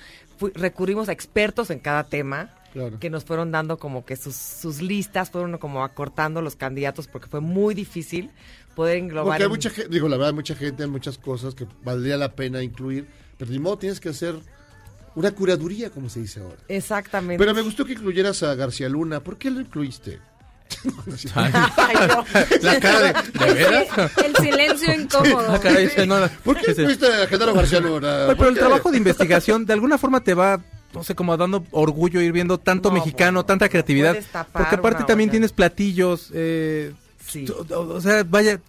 recurrimos 0.55 1.09
a 1.09 1.13
expertos 1.13 1.71
en 1.71 1.81
cada 1.81 2.05
tema, 2.05 2.55
Claro. 2.77 2.99
que 3.01 3.09
nos 3.09 3.25
fueron 3.25 3.51
dando 3.51 3.79
como 3.79 4.05
que 4.05 4.17
sus, 4.17 4.37
sus 4.37 4.83
listas, 4.83 5.31
fueron 5.31 5.57
como 5.57 5.83
acortando 5.83 6.43
los 6.43 6.57
candidatos, 6.57 7.07
porque 7.09 7.27
fue 7.29 7.41
muy 7.41 7.75
difícil 7.75 8.31
poder 8.75 8.99
englobar. 8.99 9.25
Porque 9.39 9.43
hay 9.43 9.47
en- 9.47 9.51
mucha 9.51 9.71
gente, 9.71 9.91
digo, 9.91 10.09
la 10.09 10.17
verdad, 10.19 10.35
mucha 10.35 10.55
gente, 10.55 10.83
hay 10.83 10.89
muchas 10.91 11.17
cosas 11.17 11.55
que 11.55 11.67
valdría 11.83 12.17
la 12.19 12.33
pena 12.35 12.62
incluir, 12.62 13.07
pero 13.39 13.51
ni 13.51 13.59
modo 13.59 13.79
tienes 13.79 13.99
que 13.99 14.11
hacer 14.11 14.35
una 15.15 15.31
curaduría, 15.31 15.89
como 15.89 16.11
se 16.11 16.21
dice 16.21 16.41
ahora. 16.41 16.59
Exactamente. 16.69 17.39
Pero 17.39 17.55
me 17.55 17.62
gustó 17.62 17.87
que 17.87 17.93
incluyeras 17.95 18.43
a 18.43 18.55
García 18.55 18.89
Luna. 18.91 19.21
¿Por 19.21 19.39
qué 19.39 19.51
lo 19.51 19.61
incluiste? 19.62 20.19
Ay, 21.35 21.95
no. 22.09 22.25
La 22.62 22.81
cara 22.81 23.01
de, 23.01 23.12
¿de 23.47 23.55
veras? 23.55 23.87
El 24.23 24.37
silencio 24.37 24.95
incómodo. 24.95 25.53
La 25.53 25.61
cara 25.61 25.79
dice, 25.79 26.07
no, 26.07 26.19
la- 26.19 26.29
¿Por 26.45 26.61
qué 26.61 26.73
incluiste 26.73 27.07
a 27.07 27.27
Genaro 27.27 27.55
García 27.55 27.81
Luna? 27.81 28.17
Oye, 28.17 28.27
¿Por 28.27 28.37
pero 28.37 28.49
el 28.51 28.59
trabajo 28.59 28.91
de 28.91 28.99
investigación 28.99 29.65
de 29.65 29.73
alguna 29.73 29.97
forma 29.97 30.21
te 30.23 30.35
va, 30.35 30.61
no 30.94 31.05
sé, 31.05 31.14
como 31.14 31.37
dando 31.37 31.64
orgullo 31.72 32.20
ir 32.20 32.33
viendo 32.33 32.59
tanto 32.59 32.88
No, 32.90 32.94
mexicano, 32.96 33.38
bueno, 33.40 33.46
tanta 33.46 33.68
creatividad. 33.68 34.16
Porque 34.53 34.75
aparte 34.77 35.05
también 35.05 35.31
tienes 35.31 35.53
platillos, 35.53 36.31
eh, 36.35 36.92
Sí. 37.27 37.44
o, 37.75 37.79
o 37.81 38.01
sea, 38.01 38.22
vaya, 38.25 38.61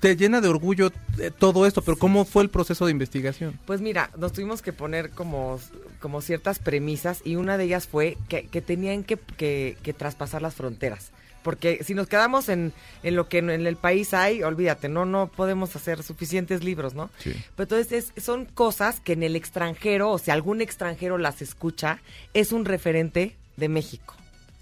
te 0.00 0.16
llena 0.16 0.40
de 0.40 0.48
orgullo 0.48 0.92
eh, 1.18 1.30
todo 1.36 1.66
esto, 1.66 1.82
pero 1.82 1.96
¿cómo 1.98 2.24
fue 2.24 2.42
el 2.42 2.50
proceso 2.50 2.84
de 2.86 2.92
investigación? 2.92 3.58
Pues 3.66 3.80
mira, 3.80 4.10
nos 4.18 4.32
tuvimos 4.32 4.62
que 4.62 4.72
poner 4.72 5.10
como, 5.10 5.58
como 6.00 6.20
ciertas 6.20 6.58
premisas 6.58 7.20
y 7.24 7.36
una 7.36 7.56
de 7.58 7.64
ellas 7.64 7.86
fue 7.86 8.16
que, 8.28 8.46
que 8.46 8.60
tenían 8.62 9.02
que, 9.04 9.16
que- 9.16 9.76
que 9.82 9.92
traspasar 9.94 10.42
las 10.42 10.54
fronteras. 10.54 11.10
Porque 11.44 11.84
si 11.84 11.94
nos 11.94 12.08
quedamos 12.08 12.48
en, 12.48 12.72
en 13.04 13.14
lo 13.14 13.28
que 13.28 13.38
en 13.38 13.50
el 13.50 13.76
país 13.76 14.12
hay, 14.14 14.42
olvídate, 14.42 14.88
no 14.88 15.04
no 15.04 15.28
podemos 15.28 15.76
hacer 15.76 16.02
suficientes 16.02 16.64
libros, 16.64 16.94
¿no? 16.94 17.10
Sí. 17.18 17.30
Pero 17.54 17.64
entonces 17.76 18.10
es- 18.16 18.24
son 18.24 18.46
cosas 18.46 18.98
que 18.98 19.12
en 19.12 19.22
el 19.22 19.36
extranjero, 19.36 20.10
o 20.10 20.18
si 20.18 20.32
algún 20.32 20.60
extranjero 20.60 21.18
las 21.18 21.40
escucha, 21.42 22.00
es 22.32 22.50
un 22.50 22.64
referente 22.64 23.36
de 23.56 23.68
México. 23.68 24.14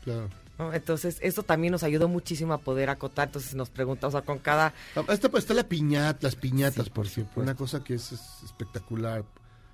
Claro. 0.04 0.28
¿no? 0.58 0.74
Entonces, 0.74 1.16
eso 1.22 1.42
también 1.42 1.70
nos 1.72 1.82
ayudó 1.82 2.08
muchísimo 2.08 2.52
a 2.52 2.58
poder 2.58 2.90
acotar. 2.90 3.28
Entonces, 3.28 3.54
nos 3.54 3.70
pregunta, 3.70 4.06
o 4.08 4.10
sea, 4.10 4.20
con 4.20 4.38
cada. 4.38 4.74
Ah, 4.94 5.04
Está, 5.08 5.30
está 5.38 5.54
la 5.54 5.64
piñata, 5.66 6.18
las 6.22 6.36
piñatas, 6.36 6.90
por 6.90 7.08
cierto. 7.08 7.40
Una 7.40 7.54
cosa 7.54 7.82
que 7.82 7.94
es, 7.94 8.12
es 8.12 8.20
espectacular. 8.44 9.24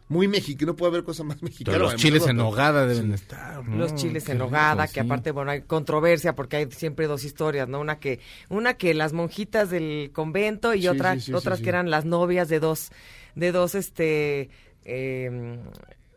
Muy 0.09 0.27
mexicano, 0.27 0.73
no 0.73 0.77
puede 0.77 0.93
haber 0.93 1.05
cosa 1.05 1.23
más 1.23 1.43
mexicana. 1.43 1.75
Pero 1.75 1.85
los 1.85 1.93
además, 1.95 2.03
chiles 2.03 2.23
¿no? 2.23 2.31
en 2.31 2.37
nogada 2.39 2.87
deben 2.87 3.13
estar. 3.13 3.67
¿no? 3.67 3.77
Los 3.77 3.95
chiles 3.95 4.25
Qué 4.25 4.33
en 4.33 4.39
nogada, 4.39 4.87
que 4.87 4.95
sí. 4.95 5.01
aparte, 5.01 5.33
bueno, 5.33 5.51
hay 5.51 5.63
controversia 5.63 6.35
porque 6.35 6.57
hay 6.57 6.71
siempre 6.71 7.07
dos 7.07 7.25
historias, 7.25 7.69
¿no? 7.69 7.79
Una 7.81 7.99
que, 7.99 8.21
una 8.49 8.75
que 8.75 8.95
las 8.95 9.13
monjitas 9.13 9.71
del 9.71 10.11
convento 10.13 10.75
y 10.75 10.83
Sí, 10.83 10.89
otra, 10.89 11.15
sí, 11.15 11.21
sí, 11.21 11.33
otras 11.35 11.59
sí, 11.59 11.65
que 11.65 11.67
sí. 11.67 11.71
eran 11.71 11.91
las 11.91 12.05
novias 12.05 12.49
de 12.49 12.59
dos, 12.61 12.91
de 13.35 13.53
dos, 13.53 13.75
este, 13.75 14.49
eh, 14.85 15.59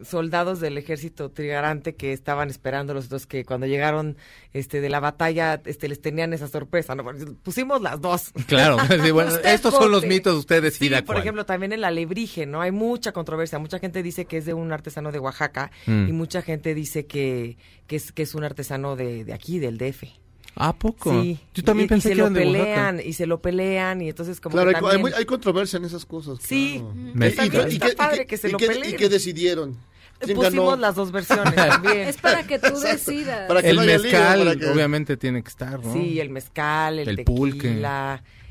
soldados 0.04 0.60
del 0.60 0.78
ejército 0.78 1.30
trigarante 1.32 1.96
que 1.96 2.14
estaban 2.14 2.50
esperando 2.50 2.94
los 2.94 3.10
dos 3.10 3.26
que 3.28 3.46
cuando 3.46 3.68
llegaron, 3.68 4.18
este, 4.54 4.82
de 4.82 4.90
la 4.90 5.00
batalla, 5.00 5.62
este, 5.66 5.88
les 5.88 6.02
tenían 6.02 6.34
esa 6.34 6.48
sorpresa, 6.48 6.96
¿no? 6.96 7.04
Pusimos 7.44 7.82
las 7.82 8.02
dos. 8.02 8.32
Claro, 8.48 8.78
sí, 9.04 9.12
bueno, 9.12 9.32
Usted 9.34 9.54
estos 9.54 9.74
son 9.74 9.92
los 9.92 10.06
mitos, 10.06 10.36
ustedes 10.38 10.76
Sí, 10.76 10.90
por 11.06 11.18
ejemplo, 11.18 11.46
también 11.46 11.74
el 11.74 11.84
alebrije, 11.84 12.46
¿no? 12.46 12.62
Hay 12.62 12.72
mucha 12.72 13.12
controversia. 13.12 13.60
Mucha 13.60 13.80
gente 13.80 14.02
dice 14.04 14.26
que 14.26 14.38
es 14.38 14.46
de 14.46 14.54
un 14.54 14.72
artesano 14.72 15.12
de 15.12 15.20
Oaxaca 15.20 15.72
Mm. 15.86 16.10
y 16.10 16.12
mucha 16.12 16.42
gente 16.42 16.74
dice 16.76 17.06
que, 17.06 17.58
que, 17.88 17.96
es, 17.96 18.12
que 18.12 18.24
es 18.24 18.36
un 18.36 18.44
artesano 18.44 18.96
de, 18.96 19.24
de 19.26 19.34
aquí, 19.34 19.60
del 19.60 19.78
DF. 19.78 20.04
¿A 20.56 20.74
poco? 20.76 21.22
Sí. 21.22 21.40
Yo 21.54 21.64
también 21.64 21.86
y, 21.86 21.90
pensé 21.90 22.10
y 22.10 22.12
se 22.12 22.16
que 22.18 22.22
lo 22.22 22.30
de 22.30 22.42
pelean, 22.42 23.00
y 23.04 23.14
se 23.14 23.26
lo 23.26 23.42
pelean, 23.42 24.02
y 24.02 24.10
entonces 24.10 24.42
como 24.42 24.54
Claro, 24.54 24.72
que 24.72 24.76
hay, 24.78 24.80
hay 24.80 24.82
también- 24.82 25.02
muy- 25.02 25.14
hay 25.14 25.26
controversia 25.26 25.78
en 25.78 25.86
esas 25.86 26.06
cosas. 26.06 26.40
Sí, 26.42 26.76
claro. 26.80 26.94
Me- 27.14 27.26
Y- 27.28 27.30
está 27.30 27.46
y- 27.46 27.50
padre 27.96 28.24
y- 28.24 28.26
que 28.26 28.38
se 28.38 28.50
y 28.50 28.52
lo 28.52 28.58
peleen. 28.58 28.90
¿Y 28.94 28.98
qué 28.98 29.08
decidieron? 29.08 29.78
¿Quién 30.24 30.38
pusimos 30.38 30.70
ganó? 30.72 30.82
las 30.82 30.96
dos 30.96 31.12
versiones 31.12 31.56
también. 31.56 32.08
Es 32.08 32.18
para 32.18 32.44
que 32.44 32.60
tú 32.60 32.80
decidas. 32.80 33.48
Para 33.48 33.62
que 33.62 33.70
el 33.70 33.76
no 33.76 33.82
haya 33.82 33.94
lío, 33.98 34.04
mezcal, 34.04 34.40
para 34.40 34.56
que- 34.56 34.66
obviamente, 34.68 35.18
tiene 35.18 35.42
que 35.44 35.50
estar, 35.50 35.84
¿no? 35.84 35.94
Sí, 35.94 36.20
el 36.20 36.30
mezcal, 36.30 37.00
el, 37.00 37.08
El 37.10 37.16
tequila. 37.18 37.26
pulque. 37.38 37.82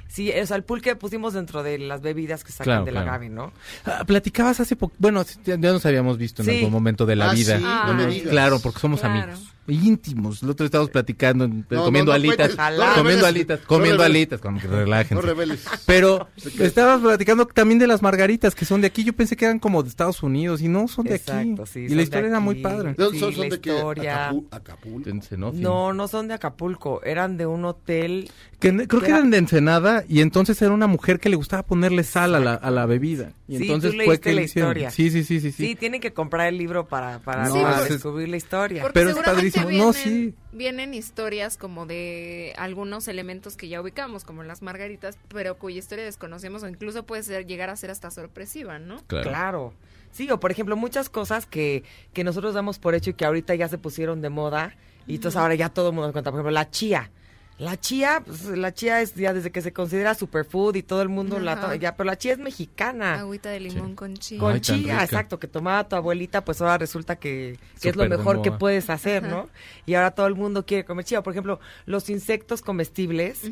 Sí, 0.09 0.33
o 0.33 0.44
sea, 0.44 0.56
el 0.56 0.64
pulque 0.64 0.96
pusimos 0.96 1.35
dentro 1.35 1.62
de 1.62 1.78
las 1.78 2.00
bebidas 2.02 2.42
que 2.42 2.50
sacan 2.50 2.64
Claro, 2.64 2.85
del 2.85 2.94
claro. 2.94 3.09
agave, 3.11 3.28
¿no? 3.28 3.52
Ah, 3.85 4.02
platicabas 4.04 4.59
hace 4.59 4.74
poco, 4.74 4.92
bueno, 4.98 5.22
sí, 5.22 5.38
ya, 5.44 5.54
ya 5.54 5.70
nos 5.70 5.87
habíamos 5.87 6.18
visto 6.18 6.42
en 6.42 6.48
Sí. 6.48 6.56
algún 6.56 6.72
momento 6.72 7.06
de 7.06 7.14
la 7.14 7.30
Ah, 7.30 7.35
vida. 7.35 7.59
sí, 7.59 7.62
no 7.87 7.94
me 7.94 8.04
Ay, 8.06 8.14
digas. 8.14 8.30
Claro, 8.30 8.59
porque 8.61 8.80
somos 8.80 8.98
Claro. 9.00 9.22
amigos. 9.22 9.40
Íntimos. 9.70 10.42
El 10.42 10.50
otro 10.50 10.64
día 10.64 10.66
estábamos 10.66 10.90
platicando, 10.90 11.48
no, 11.48 11.64
comiendo 11.85 12.12
no 12.12 12.16
alitas, 12.16 12.54
cuentes, 12.54 12.56
no 12.56 12.94
comiendo 12.94 13.02
reveles, 13.02 13.24
alitas, 13.24 13.61
no 13.61 13.66
comiendo 13.66 14.02
alitas, 14.04 14.40
como 14.40 14.61
que 14.61 14.66
relájense. 14.68 15.14
No 15.14 15.20
reveles. 15.20 15.64
Pero 15.87 16.28
estabas 16.61 17.00
platicando 17.00 17.46
también 17.46 17.78
de 17.78 17.87
las 17.87 18.02
margaritas 18.02 18.54
que 18.54 18.64
son 18.64 18.80
de 18.80 18.87
aquí. 18.88 19.04
Yo 19.04 19.12
pensé 19.12 19.37
que 19.37 19.44
eran 19.44 19.59
como 19.59 19.83
de 19.83 19.88
Estados 19.88 20.22
Unidos 20.22 20.61
y 20.62 20.68
no 20.68 20.88
son 20.88 21.06
de 21.06 21.16
Exacto, 21.16 21.62
aquí. 21.62 21.72
sí, 21.72 21.80
y 21.80 21.88
son 21.88 21.96
la 21.96 22.00
de 22.00 22.02
historia 22.04 22.28
era 22.28 22.40
muy 22.40 22.56
padre. 22.56 22.94
¿De 22.94 23.04
dónde 23.04 23.18
Sí, 23.18 23.24
son, 23.24 23.33
son 23.33 23.40
la 23.48 23.54
de 23.56 23.61
qué? 23.61 23.74
historia. 23.74 24.35
Acapulco. 24.50 25.11
No, 25.54 25.92
no 25.92 26.09
son 26.09 26.28
de 26.28 26.35
Acapulco, 26.35 27.02
eran 27.04 27.37
de 27.37 27.46
un 27.46 27.64
hotel. 27.64 28.30
Que 28.59 28.87
creo 28.87 29.00
que 29.00 29.06
Era- 29.09 29.18
eran 29.18 29.30
de 29.30 29.38
Ensenada 29.38 30.04
y 30.06 30.20
entonces 30.20 30.61
era 30.61 30.72
una 30.72 30.87
mujer 30.87 31.18
que 31.18 31.28
le 31.30 31.37
gustaba 31.37 31.62
ponerle 31.62 32.04
sal 32.04 32.35
a 32.35 32.40
la, 32.40 32.54
a 32.54 32.70
la 32.70 32.85
bebida. 32.87 33.33
Y 33.48 33.56
Sí, 33.56 33.62
entonces 33.64 33.92
tú 33.96 34.02
fue 34.04 34.20
que 34.20 34.30
la 34.30 34.37
le 34.37 34.42
hicieron. 34.44 34.70
historia. 34.72 34.90
Sí, 34.90 35.11
sí, 35.11 35.24
sí, 35.24 35.40
sí, 35.40 35.50
Sí, 35.52 35.66
sí. 35.68 35.74
tienen 35.76 36.00
que 36.00 36.12
comprar 36.12 36.48
el 36.48 36.59
libro 36.59 36.87
para, 36.87 37.18
para, 37.20 37.48
No, 37.48 37.54
para 37.54 37.83
es- 37.85 37.88
descubrir 37.90 38.28
la 38.28 38.37
historia. 38.37 38.85
Pero 38.92 39.11
es 39.11 39.16
seguramente 39.16 39.50
Vienen, 39.64 39.87
No, 39.87 39.92
sí. 39.92 40.35
Vienen 40.53 40.94
historias 40.94 41.57
como 41.57 41.87
de 41.87 42.55
algunos 42.57 43.09
elementos 43.09 43.57
que 43.57 43.68
ya 43.68 43.81
ubicamos, 43.81 44.25
como 44.25 44.42
las 44.42 44.62
margaritas, 44.62 45.18
pero 45.29 45.59
cuya 45.59 45.79
historia 45.79 46.05
desconocemos 46.05 46.62
o 46.62 46.68
incluso 46.68 47.05
puede 47.05 47.23
ser 47.23 47.46
llegar 47.46 47.70
a 47.70 47.77
ser 47.77 47.90
hasta 47.90 48.11
sorpresiva, 48.11 48.79
¿no? 48.79 49.03
Claro. 49.07 49.75
Sí, 50.12 50.29
o 50.31 50.40
por 50.40 50.51
ejemplo, 50.51 50.77
muchas 50.77 51.09
cosas 51.09 51.46
que, 51.46 51.85
que 52.12 52.25
nosotros 52.25 52.55
damos 52.55 52.79
por 52.79 52.94
hecho 52.94 53.11
y 53.11 53.14
que 53.14 53.25
ahorita 53.25 53.55
ya 53.55 53.68
se 53.68 53.79
pusieron 53.79 54.20
de 54.20 54.29
moda 54.29 54.75
y 55.07 55.16
entonces 55.16 55.37
ahora 55.37 55.55
ya 55.55 55.68
todo 55.68 55.90
el 55.90 55.94
mundo 55.94 56.12
cuenta. 56.12 56.31
Por 56.31 56.38
ejemplo, 56.38 56.51
la 56.51 56.70
chía. 56.70 57.11
La 57.61 57.79
chía, 57.79 58.23
pues, 58.25 58.44
la 58.46 58.73
chía 58.73 59.03
es 59.03 59.14
ya 59.14 59.35
desde 59.35 59.51
que 59.51 59.61
se 59.61 59.70
considera 59.75 60.14
superfood 60.14 60.77
y 60.77 60.83
todo 60.83 61.03
el 61.03 61.11
mundo 61.11 61.38
la 61.38 61.53
Ajá. 61.53 61.68
to- 61.68 61.75
ya, 61.75 61.94
pero 61.94 62.07
la 62.07 62.16
chía 62.16 62.33
es 62.33 62.38
mexicana. 62.38 63.16
Agüita 63.20 63.51
de 63.51 63.61
limón 63.61 63.94
con 63.94 64.16
chile. 64.16 64.40
Con 64.40 64.55
Ay, 64.55 64.61
chía, 64.61 65.05
exacto, 65.05 65.38
que 65.38 65.46
tomaba 65.46 65.87
tu 65.87 65.94
abuelita, 65.94 66.42
pues 66.42 66.62
ahora 66.62 66.79
resulta 66.79 67.16
que, 67.16 67.59
que 67.83 67.90
es 67.90 67.96
lo 67.96 68.09
mejor 68.09 68.40
que 68.40 68.51
puedes 68.51 68.88
hacer, 68.88 69.27
Ajá. 69.27 69.35
¿no? 69.35 69.49
Y 69.85 69.92
ahora 69.92 70.12
todo 70.12 70.27
el 70.27 70.37
mundo 70.37 70.64
quiere 70.64 70.87
comer 70.87 71.05
chía. 71.05 71.23
Por 71.23 71.35
ejemplo, 71.35 71.61
los 71.85 72.09
insectos 72.09 72.62
comestibles, 72.62 73.42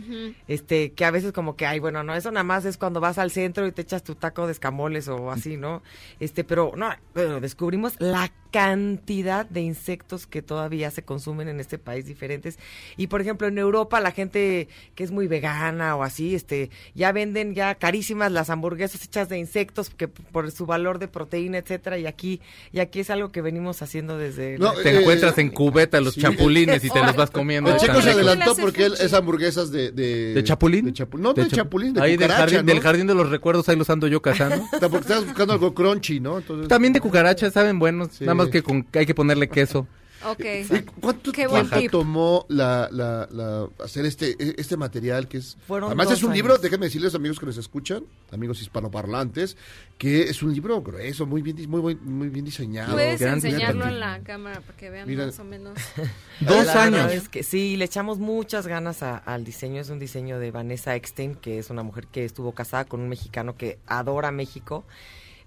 este, 0.46 0.92
que 0.92 1.04
a 1.04 1.10
veces 1.10 1.32
como 1.32 1.54
que, 1.54 1.66
ay, 1.66 1.78
bueno, 1.78 2.02
no, 2.02 2.14
eso 2.14 2.30
nada 2.30 2.44
más 2.44 2.64
es 2.64 2.78
cuando 2.78 3.00
vas 3.00 3.18
al 3.18 3.30
centro 3.30 3.66
y 3.66 3.72
te 3.72 3.82
echas 3.82 4.02
tu 4.02 4.14
taco 4.14 4.46
de 4.46 4.52
escamoles 4.52 5.08
o 5.08 5.30
así, 5.30 5.58
¿no? 5.58 5.82
Este, 6.18 6.44
pero 6.44 6.72
no, 6.76 6.88
bueno, 7.14 7.40
descubrimos 7.40 7.92
la 7.98 8.32
cantidad 8.50 9.46
de 9.46 9.60
insectos 9.62 10.26
que 10.26 10.42
todavía 10.42 10.90
se 10.90 11.02
consumen 11.02 11.48
en 11.48 11.60
este 11.60 11.78
país 11.78 12.06
diferentes. 12.06 12.58
Y 12.96 13.06
por 13.08 13.20
ejemplo, 13.20 13.46
en 13.48 13.58
Europa 13.58 14.00
la 14.00 14.10
gente 14.12 14.68
que 14.94 15.04
es 15.04 15.10
muy 15.10 15.26
vegana 15.26 15.96
o 15.96 16.02
así, 16.02 16.34
este, 16.34 16.70
ya 16.94 17.12
venden 17.12 17.54
ya 17.54 17.74
carísimas 17.76 18.30
las 18.32 18.50
hamburguesas 18.50 19.02
hechas 19.04 19.28
de 19.28 19.38
insectos 19.38 19.90
que 19.90 20.08
por 20.08 20.50
su 20.50 20.66
valor 20.66 20.98
de 20.98 21.08
proteína, 21.08 21.58
etcétera, 21.58 21.98
y 21.98 22.06
aquí 22.06 22.40
y 22.72 22.80
aquí 22.80 23.00
es 23.00 23.10
algo 23.10 23.30
que 23.32 23.40
venimos 23.42 23.82
haciendo 23.82 24.18
desde 24.18 24.58
No, 24.58 24.74
la- 24.74 24.82
Te 24.82 24.90
Eh, 24.90 25.00
encuentras 25.00 25.36
en 25.38 25.50
cubeta 25.50 26.00
los 26.00 26.14
sí. 26.14 26.20
chapulines 26.20 26.84
y 26.84 26.90
te 26.90 27.00
los 27.00 27.16
vas 27.16 27.30
comiendo. 27.30 27.70
El 27.70 27.76
Están 27.76 27.88
se 27.96 28.00
¿cómo 28.02 28.06
ricos. 28.08 28.14
adelantó 28.28 28.56
porque 28.56 28.84
él 28.86 28.94
es 29.00 29.12
hamburguesas 29.12 29.70
de... 29.70 29.90
¿De, 29.92 30.34
¿De 30.34 30.44
chapulín? 30.44 30.84
de 30.86 30.92
chapu- 30.92 31.18
no, 31.18 31.32
de 31.34 31.46
cha- 31.48 31.56
chapulín, 31.56 31.94
de 31.94 32.02
Ahí 32.02 32.12
del 32.12 32.28
cucaracha, 32.28 32.38
jardín, 32.40 32.66
¿no? 32.66 32.72
del 32.72 32.80
jardín 32.82 33.06
de 33.06 33.14
los 33.14 33.28
recuerdos, 33.30 33.68
ahí 33.68 33.76
los 33.76 33.88
ando 33.90 34.06
yo 34.06 34.20
cazando. 34.22 34.64
Porque 34.80 34.96
estabas 34.98 35.24
buscando 35.26 35.52
algo 35.54 35.74
crunchy, 35.74 36.20
¿no? 36.20 36.38
Entonces, 36.38 36.68
También 36.68 36.92
de 36.92 37.00
cucarachas, 37.00 37.52
saben 37.52 37.78
buenos. 37.78 38.08
Sí. 38.12 38.24
Nada 38.24 38.34
más 38.38 38.48
que 38.48 38.62
con, 38.62 38.86
hay 38.94 39.06
que 39.06 39.14
ponerle 39.14 39.48
queso. 39.48 39.86
Ok. 40.24 40.40
¿Y 40.40 40.80
¿Cuánto 41.00 41.30
Qué 41.30 41.46
buen 41.46 41.62
tiempo 41.62 41.78
tip. 41.80 41.90
tomó 41.92 42.44
la, 42.48 42.88
la, 42.90 43.28
la- 43.30 43.68
hacer 43.84 44.04
este, 44.04 44.34
este 44.60 44.76
material 44.76 45.28
que 45.28 45.38
es... 45.38 45.56
Fueron 45.68 45.90
Además 45.90 46.08
dos 46.08 46.18
es 46.18 46.24
un 46.24 46.30
años. 46.30 46.36
libro, 46.38 46.58
déjenme 46.58 46.86
decirles 46.86 47.14
amigos 47.14 47.38
que 47.38 47.46
nos 47.46 47.56
escuchan, 47.56 48.02
amigos 48.32 48.60
hispanoparlantes, 48.60 49.56
que 49.96 50.22
es 50.22 50.42
un 50.42 50.52
libro 50.52 50.82
grueso, 50.82 51.24
muy 51.24 51.40
bien, 51.40 51.56
dis- 51.56 51.68
muy, 51.68 51.94
muy, 51.94 52.28
bien 52.30 52.44
diseñado. 52.44 52.94
Puedes 52.94 53.20
gran 53.20 53.34
enseñarlo 53.34 53.86
en 53.86 54.00
la 54.00 54.18
cámara 54.24 54.60
para 54.60 54.76
que 54.76 54.90
vean 54.90 55.06
Mira. 55.06 55.26
más 55.26 55.38
o 55.38 55.44
menos. 55.44 55.78
Dos 56.40 56.66
La 56.66 56.82
años. 56.82 57.12
es 57.12 57.28
que 57.28 57.44
sí, 57.44 57.76
le 57.76 57.84
echamos 57.84 58.18
muchas 58.18 58.66
ganas 58.66 59.04
a- 59.04 59.18
al 59.18 59.44
diseño. 59.44 59.80
Es 59.80 59.88
un 59.88 60.00
diseño 60.00 60.40
de 60.40 60.50
Vanessa 60.50 60.96
Eckstein, 60.96 61.36
que 61.36 61.60
es 61.60 61.70
una 61.70 61.84
mujer 61.84 62.08
que 62.08 62.24
estuvo 62.24 62.50
casada 62.50 62.86
con 62.86 62.98
un 63.00 63.08
mexicano 63.08 63.56
que 63.56 63.78
adora 63.86 64.32
México 64.32 64.84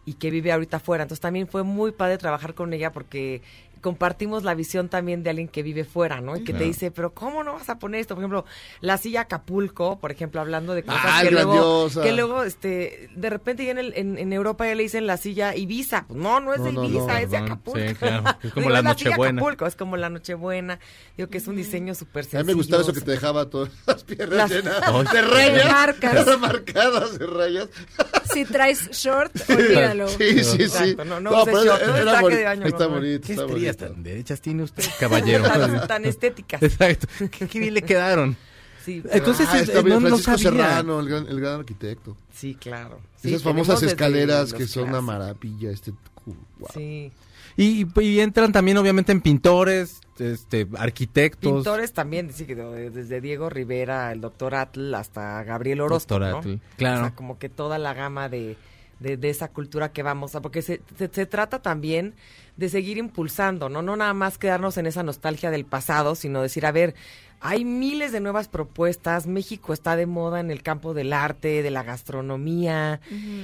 y 0.05 0.13
que 0.13 0.31
vive 0.31 0.51
ahorita 0.51 0.77
afuera. 0.77 1.03
Entonces 1.03 1.21
también 1.21 1.47
fue 1.47 1.63
muy 1.63 1.91
padre 1.91 2.17
trabajar 2.17 2.53
con 2.53 2.73
ella 2.73 2.91
porque 2.91 3.41
compartimos 3.81 4.43
la 4.43 4.53
visión 4.53 4.87
también 4.89 5.23
de 5.23 5.31
alguien 5.31 5.47
que 5.47 5.63
vive 5.63 5.83
fuera, 5.85 6.21
¿no? 6.21 6.35
Y 6.37 6.43
que 6.43 6.53
te 6.53 6.63
dice, 6.63 6.91
pero 6.91 7.13
¿cómo 7.13 7.43
no 7.43 7.53
vas 7.53 7.69
a 7.69 7.79
poner 7.79 7.99
esto? 8.01 8.15
Por 8.15 8.21
ejemplo, 8.23 8.45
la 8.79 8.97
silla 8.97 9.21
Acapulco, 9.21 9.99
por 9.99 10.11
ejemplo, 10.11 10.39
hablando 10.39 10.73
de 10.73 10.83
cosas 10.83 11.01
Ah, 11.03 11.21
que, 11.23 11.31
luego, 11.31 11.51
grandiosa. 11.51 12.01
que 12.03 12.11
luego, 12.13 12.43
este, 12.43 13.09
de 13.15 13.29
repente 13.29 13.65
ya 13.65 13.71
en, 13.71 13.77
el- 13.79 13.93
en, 13.95 14.17
en 14.17 14.33
Europa 14.33 14.65
ya 14.67 14.75
le 14.75 14.83
dicen 14.83 15.07
la 15.07 15.17
silla 15.17 15.55
Ibiza. 15.55 16.05
Pues 16.07 16.19
no, 16.19 16.39
no 16.39 16.53
es 16.53 16.63
de 16.63 16.71
No, 16.71 16.83
Ibiza, 16.85 17.05
no, 17.07 17.17
es 17.17 17.31
de. 17.31 17.37
Acapulco. 17.37 17.79
Sí, 17.87 17.95
claro. 17.95 18.23
Es 18.43 18.51
como 18.53 18.61
Digo, 18.67 18.69
la 18.69 18.81
Nochebuena. 18.81 19.41
Acapulco, 19.41 19.65
es 19.65 19.75
como 19.75 19.97
la 19.97 20.09
Nochebuena. 20.09 20.79
Digo 21.17 21.29
que 21.29 21.37
es 21.39 21.47
un 21.47 21.55
diseño 21.55 21.95
súper 21.95 22.21
A 22.21 22.23
sencillo. 22.23 22.43
mí 22.43 22.47
me 22.47 22.53
gustaba 22.53 22.83
eso 22.83 22.93
que 22.93 23.01
te 23.01 23.11
dejaba 23.11 23.49
todas 23.49 23.69
las 23.87 24.03
piernas 24.03 24.37
Las- 24.37 24.51
llenas 24.51 24.81
de 25.13 25.21
rayas. 25.21 25.65
De 25.65 25.71
marcas. 25.71 26.39
marcadas 26.39 27.17
de 27.19 27.25
rayas. 27.27 27.67
Si 28.33 28.45
traes 28.45 28.89
short, 28.91 29.31
olvídalo. 29.49 30.07
Sí, 30.07 30.43
sí, 30.43 30.43
sí. 30.43 30.61
Exacto, 30.63 31.05
no, 31.05 31.19
no 31.19 31.41
uses 31.41 31.53
short, 31.65 31.81
era- 31.81 31.99
era 32.01 32.21
de 32.21 32.43
baño, 32.43 32.65
Está 32.67 32.83
no, 32.85 32.89
no. 32.91 32.95
bonito, 32.97 33.27
¿Qué 33.27 33.33
está 33.33 33.45
estrías 33.45 33.70
bonito. 33.77 33.93
tan 33.93 34.03
derechas 34.03 34.41
tiene 34.41 34.63
usted, 34.63 34.83
caballero? 34.99 35.43
tan, 35.43 35.87
tan 35.87 36.05
estéticas. 36.05 36.61
Exacto. 36.63 37.07
¿Qué, 37.31 37.47
qué 37.47 37.59
bien 37.59 37.73
le 37.73 37.81
quedaron. 37.81 38.35
Sí, 38.83 39.03
Entonces, 39.11 39.47
Ah, 39.51 39.59
está 39.59 39.81
bien, 39.83 40.01
no- 40.01 40.09
no 40.09 40.17
Francisco 40.17 40.49
sabía. 40.49 40.63
Serrano, 40.65 40.99
el 41.01 41.07
gran, 41.09 41.27
el 41.27 41.39
gran 41.39 41.59
arquitecto. 41.59 42.17
sí, 42.33 42.55
claro. 42.55 42.99
Sí, 43.21 43.29
Esas 43.29 43.43
famosas 43.43 43.83
escaleras 43.83 44.53
que 44.53 44.65
son 44.67 44.89
una 44.89 45.01
maravilla. 45.01 45.69
Este, 45.69 45.91
wow. 46.25 46.37
Sí. 46.73 47.11
Y, 47.57 47.85
y 48.01 48.19
entran 48.21 48.51
también, 48.51 48.77
obviamente, 48.77 49.11
en 49.11 49.21
pintores, 49.21 49.99
este, 50.17 50.67
arquitectos. 50.77 51.51
Pintores 51.53 51.93
también, 51.93 52.31
sí, 52.33 52.45
desde 52.45 53.21
Diego 53.21 53.49
Rivera, 53.49 54.11
el 54.13 54.21
doctor 54.21 54.55
Atl, 54.55 54.95
hasta 54.95 55.43
Gabriel 55.43 55.81
Orozco, 55.81 56.17
Doctor 56.17 56.31
¿no? 56.31 56.37
Atl, 56.39 56.53
claro. 56.77 57.01
O 57.01 57.03
sea, 57.07 57.15
como 57.15 57.37
que 57.37 57.49
toda 57.49 57.77
la 57.77 57.93
gama 57.93 58.29
de, 58.29 58.55
de, 59.01 59.17
de 59.17 59.29
esa 59.29 59.49
cultura 59.49 59.91
que 59.91 60.03
vamos 60.03 60.35
a... 60.35 60.41
Porque 60.41 60.61
se, 60.61 60.81
se, 60.97 61.09
se 61.11 61.25
trata 61.25 61.61
también 61.61 62.15
de 62.55 62.69
seguir 62.69 62.97
impulsando, 62.97 63.69
¿no? 63.69 63.81
No 63.81 63.95
nada 63.95 64.13
más 64.13 64.37
quedarnos 64.37 64.77
en 64.77 64.85
esa 64.85 65.03
nostalgia 65.03 65.51
del 65.51 65.65
pasado, 65.65 66.15
sino 66.15 66.41
decir, 66.41 66.65
a 66.65 66.71
ver, 66.71 66.95
hay 67.43 67.65
miles 67.65 68.11
de 68.11 68.19
nuevas 68.19 68.47
propuestas, 68.47 69.25
México 69.25 69.73
está 69.73 69.95
de 69.95 70.05
moda 70.05 70.39
en 70.39 70.51
el 70.51 70.61
campo 70.61 70.93
del 70.93 71.11
arte, 71.11 71.63
de 71.63 71.71
la 71.71 71.81
gastronomía, 71.81 73.01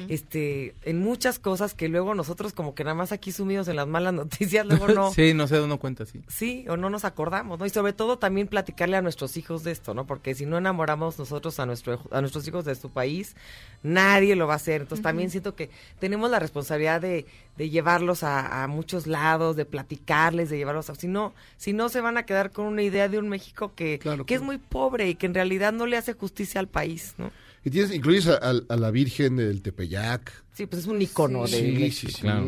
este, 0.08 0.76
en 0.84 1.00
muchas 1.00 1.40
cosas 1.40 1.74
que 1.74 1.90
luego 1.90 2.14
nosotros 2.14 2.54
como 2.54 2.76
que 2.76 2.84
nada 2.84 2.94
más 2.94 3.12
aquí 3.12 3.32
sumidos 3.32 3.68
en 3.68 3.76
las 3.76 3.88
malas 3.88 4.14
noticias, 4.14 4.68
luego 4.68 4.88
no... 4.94 5.12
sí, 5.12 5.34
no 5.34 5.48
se 5.48 5.58
da 5.58 5.64
uno 5.64 5.80
cuenta, 5.80 6.06
sí. 6.06 6.22
Sí, 6.28 6.66
o 6.70 6.78
no 6.78 6.92
nos 6.92 7.06
acordamos, 7.06 7.58
¿no? 7.58 7.66
Y 7.66 7.72
sobre 7.72 7.92
todo 7.92 8.20
también 8.20 8.48
platicarle 8.48 8.98
a 8.98 9.02
nuestros 9.02 9.36
hijos 9.36 9.64
de 9.64 9.72
esto, 9.72 9.96
¿no? 9.96 10.06
Porque 10.06 10.36
si 10.36 10.46
no 10.46 10.60
enamoramos 10.60 11.18
nosotros 11.18 11.60
a, 11.60 11.66
nuestro, 11.66 12.00
a 12.12 12.22
nuestros 12.22 12.48
hijos 12.48 12.66
de 12.66 12.76
su 12.76 12.92
país, 12.92 13.36
nadie 13.82 14.36
lo 14.36 14.46
va 14.46 14.54
a 14.54 14.58
hacer. 14.58 14.82
Entonces 14.82 15.02
también 15.02 15.32
siento 15.32 15.56
que 15.56 15.72
tenemos 15.98 16.30
la 16.30 16.38
responsabilidad 16.38 17.02
de, 17.02 17.26
de 17.58 17.70
llevarlos 17.72 18.22
a, 18.22 18.64
a 18.64 18.68
muchos 18.68 19.08
lados, 19.08 19.56
de 19.56 19.66
platicarles, 19.66 20.52
de 20.52 20.58
llevarlos 20.58 20.92
a... 20.92 20.96
Si 20.96 21.08
no, 21.08 21.34
si 21.58 21.74
no 21.74 21.90
se 21.90 22.02
van 22.02 22.18
a 22.18 22.24
quedar 22.28 22.52
con 22.52 22.66
una 22.66 22.84
idea 22.84 23.10
de 23.10 23.18
un 23.18 23.28
México 23.28 23.72
que, 23.76 23.87
Claro, 24.02 24.26
que 24.26 24.36
es 24.36 24.42
muy 24.42 24.58
pobre 24.58 25.10
y 25.10 25.16
que 25.16 25.26
en 25.26 25.34
realidad 25.34 25.74
no 25.74 25.86
le 25.86 25.98
hace 25.98 26.14
justicia 26.14 26.60
al 26.60 26.68
país, 26.68 27.14
¿no? 27.18 27.32
Y 27.64 27.70
tienes, 27.70 27.94
incluyes 27.94 28.28
a, 28.28 28.36
a- 28.38 28.62
a 28.70 28.76
la 28.78 28.92
Virgen 28.92 29.36
del 29.38 29.62
Tepeyac. 29.62 30.32
Sí, 30.54 30.66
pues 30.68 30.84
es 30.84 30.88
un 30.88 31.02
icono 31.02 31.46
Sí. 31.48 31.54
de 31.54 31.60
Sí, 31.60 31.66
sí, 31.76 31.80
México. 31.82 32.12
sí. 32.16 32.22
claro. 32.22 32.46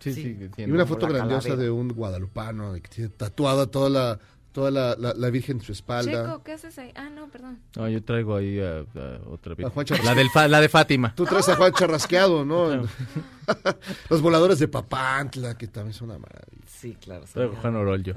Sí, 0.00 0.12
Sí. 0.12 0.22
sí. 0.22 0.48
Y 0.58 0.70
una 0.70 0.86
foto 0.86 1.06
grandiosa 1.08 1.48
calavera. 1.48 1.64
de 1.64 1.70
un 1.70 1.88
guadalupano 1.88 2.72
que 2.74 2.80
tiene 2.88 3.10
tatuada 3.10 3.66
toda 3.66 3.90
la 3.90 4.18
toda 4.52 4.70
la, 4.72 4.96
la- 4.98 5.14
la 5.14 5.30
Virgen 5.30 5.58
en 5.58 5.62
su 5.62 5.70
espalda. 5.72 6.24
Checo, 6.24 6.42
¿qué 6.42 6.52
haces 6.52 6.76
ahí? 6.78 6.90
Ah, 6.96 7.10
no, 7.10 7.28
perdón. 7.28 7.60
No, 7.76 7.88
yo 7.88 8.02
traigo 8.02 8.34
ahí 8.34 8.58
a, 8.58 8.78
a 8.80 9.20
otra 9.30 9.54
vez. 9.54 9.66
A 9.66 9.70
Juan 9.70 9.86
Charras- 9.86 10.04
La, 10.04 10.14
del 10.16 10.30
Fa- 10.30 10.48
la 10.48 10.60
de 10.60 10.68
Fátima. 10.68 11.14
Tú 11.14 11.24
traes 11.26 11.48
a 11.48 11.54
Juan 11.54 11.72
Charrasqueado, 11.72 12.44
¿no? 12.44 12.82
Los 14.10 14.20
voladores 14.20 14.58
de 14.58 14.66
Papantla, 14.68 15.56
que 15.56 15.68
también 15.68 15.94
son 15.94 16.10
una 16.10 16.18
maravilla. 16.18 16.64
Sí, 16.66 16.96
claro. 17.00 17.24
Traigo. 17.32 17.54
Juan 17.56 17.76
Orol 17.76 18.02
yo. 18.02 18.14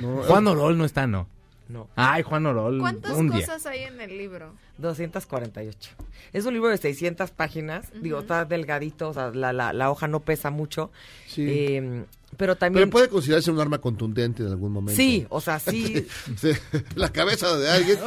No, 0.00 0.22
Juan 0.24 0.46
Orol 0.46 0.76
no 0.76 0.84
está, 0.84 1.06
¿no. 1.06 1.28
No. 1.68 1.88
Ay, 1.96 2.22
Juan 2.22 2.46
Orol. 2.46 2.78
¿Cuántas 2.78 3.12
un 3.12 3.28
día. 3.30 3.40
cosas 3.40 3.66
hay 3.66 3.80
en 3.84 4.00
el 4.00 4.16
libro? 4.16 4.52
248. 4.78 5.90
Es 6.32 6.44
un 6.44 6.54
libro 6.54 6.68
de 6.70 6.76
600 6.78 7.30
páginas. 7.32 7.90
Digo, 8.00 8.20
está 8.20 8.44
delgadito, 8.44 9.08
o 9.08 9.14
sea, 9.14 9.30
la, 9.30 9.52
la, 9.52 9.72
la 9.72 9.90
hoja 9.90 10.06
no 10.06 10.20
pesa 10.20 10.50
mucho. 10.50 10.90
Sí. 11.26 11.44
Eh, 11.48 12.04
pero 12.36 12.56
también... 12.56 12.84
Pero 12.84 12.90
puede 12.90 13.08
considerarse 13.08 13.50
un 13.50 13.60
arma 13.60 13.78
contundente 13.78 14.42
en 14.42 14.50
algún 14.50 14.72
momento. 14.72 14.96
Sí, 14.96 15.26
o 15.30 15.40
sea, 15.40 15.58
sí. 15.58 16.06
Sí, 16.36 16.50
La 16.94 17.10
cabeza 17.10 17.56
de 17.56 17.70
alguien. 17.70 17.98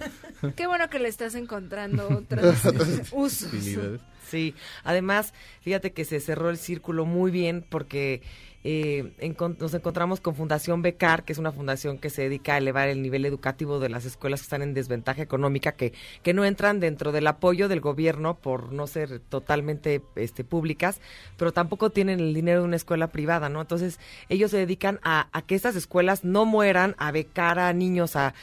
Qué 0.56 0.66
bueno 0.66 0.88
que 0.88 0.98
le 0.98 1.08
estás 1.08 1.34
encontrando 1.34 2.08
otros 2.08 2.56
usos. 3.12 3.52
Utilidades. 3.52 4.00
Sí, 4.28 4.54
además, 4.84 5.32
fíjate 5.62 5.92
que 5.92 6.04
se 6.04 6.20
cerró 6.20 6.50
el 6.50 6.58
círculo 6.58 7.06
muy 7.06 7.30
bien 7.30 7.64
porque 7.68 8.20
eh, 8.64 9.12
encon- 9.20 9.56
nos 9.58 9.72
encontramos 9.74 10.20
con 10.20 10.34
Fundación 10.34 10.82
Becar, 10.82 11.24
que 11.24 11.32
es 11.32 11.38
una 11.38 11.52
fundación 11.52 11.98
que 11.98 12.10
se 12.10 12.22
dedica 12.22 12.54
a 12.54 12.58
elevar 12.58 12.88
el 12.88 13.02
nivel 13.02 13.24
educativo 13.24 13.78
de 13.78 13.88
las 13.88 14.04
escuelas 14.04 14.40
que 14.40 14.44
están 14.44 14.62
en 14.62 14.74
desventaja 14.74 15.22
económica, 15.22 15.72
que, 15.72 15.92
que 16.22 16.34
no 16.34 16.44
entran 16.44 16.80
dentro 16.80 17.12
del 17.12 17.26
apoyo 17.26 17.68
del 17.68 17.80
gobierno 17.80 18.34
por 18.34 18.72
no 18.72 18.86
ser 18.86 19.20
totalmente 19.20 20.02
este, 20.16 20.44
públicas, 20.44 21.00
pero 21.36 21.52
tampoco 21.52 21.90
tienen 21.90 22.20
el 22.20 22.34
dinero 22.34 22.60
de 22.60 22.66
una 22.66 22.76
escuela 22.76 23.08
privada, 23.08 23.48
¿no? 23.48 23.60
Entonces, 23.60 24.00
ellos 24.28 24.50
se 24.50 24.58
dedican 24.58 24.98
a, 25.02 25.28
que 25.46 25.54
estas 25.54 25.76
escuelas 25.76 26.24
no 26.24 26.44
mueran, 26.44 26.94
a 26.98 27.12
becar 27.12 27.58
a 27.58 27.72
niños, 27.72 28.16
a, 28.16 28.34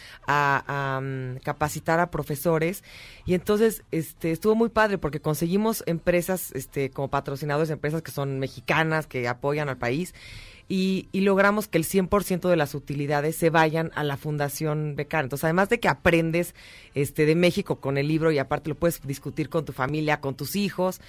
mm, 1.01 1.37
capacitar 1.43 1.99
a 1.99 2.09
profesores. 2.11 2.83
Y 3.25 3.33
entonces, 3.33 3.83
este, 3.91 4.31
estuvo 4.31 4.53
muy 4.55 4.69
padre 4.69 4.97
porque 4.99 5.19
conseguimos 5.19 5.83
empresas, 5.87 6.51
este, 6.53 6.91
como 6.91 7.09
patrocinadores, 7.09 7.71
empresas 7.71 8.03
que 8.03 8.11
son 8.11 8.39
mexicanas, 8.39 9.07
que 9.07 9.27
apoyan 9.27 9.67
al 9.67 9.77
país. 9.77 10.13
Y, 10.67 11.09
y 11.11 11.21
logramos 11.21 11.67
que 11.67 11.77
el 11.77 11.83
100% 11.83 12.49
de 12.49 12.55
las 12.55 12.73
utilidades 12.73 13.35
se 13.35 13.51
vayan 13.51 13.91
a 13.93 14.03
la 14.03 14.17
Fundación 14.17 14.95
Becar. 14.95 15.25
Entonces, 15.25 15.43
además 15.43 15.69
de 15.69 15.79
que 15.79 15.87
aprendes 15.87 16.55
este, 16.95 17.27
de 17.27 17.35
México 17.35 17.75
con 17.79 17.99
el 17.99 18.07
libro 18.07 18.31
y 18.31 18.39
aparte 18.39 18.69
lo 18.69 18.75
puedes 18.75 18.99
discutir 19.05 19.49
con 19.49 19.63
tu 19.63 19.73
familia, 19.73 20.19
con 20.21 20.33
tus 20.33 20.55
hijos, 20.55 21.01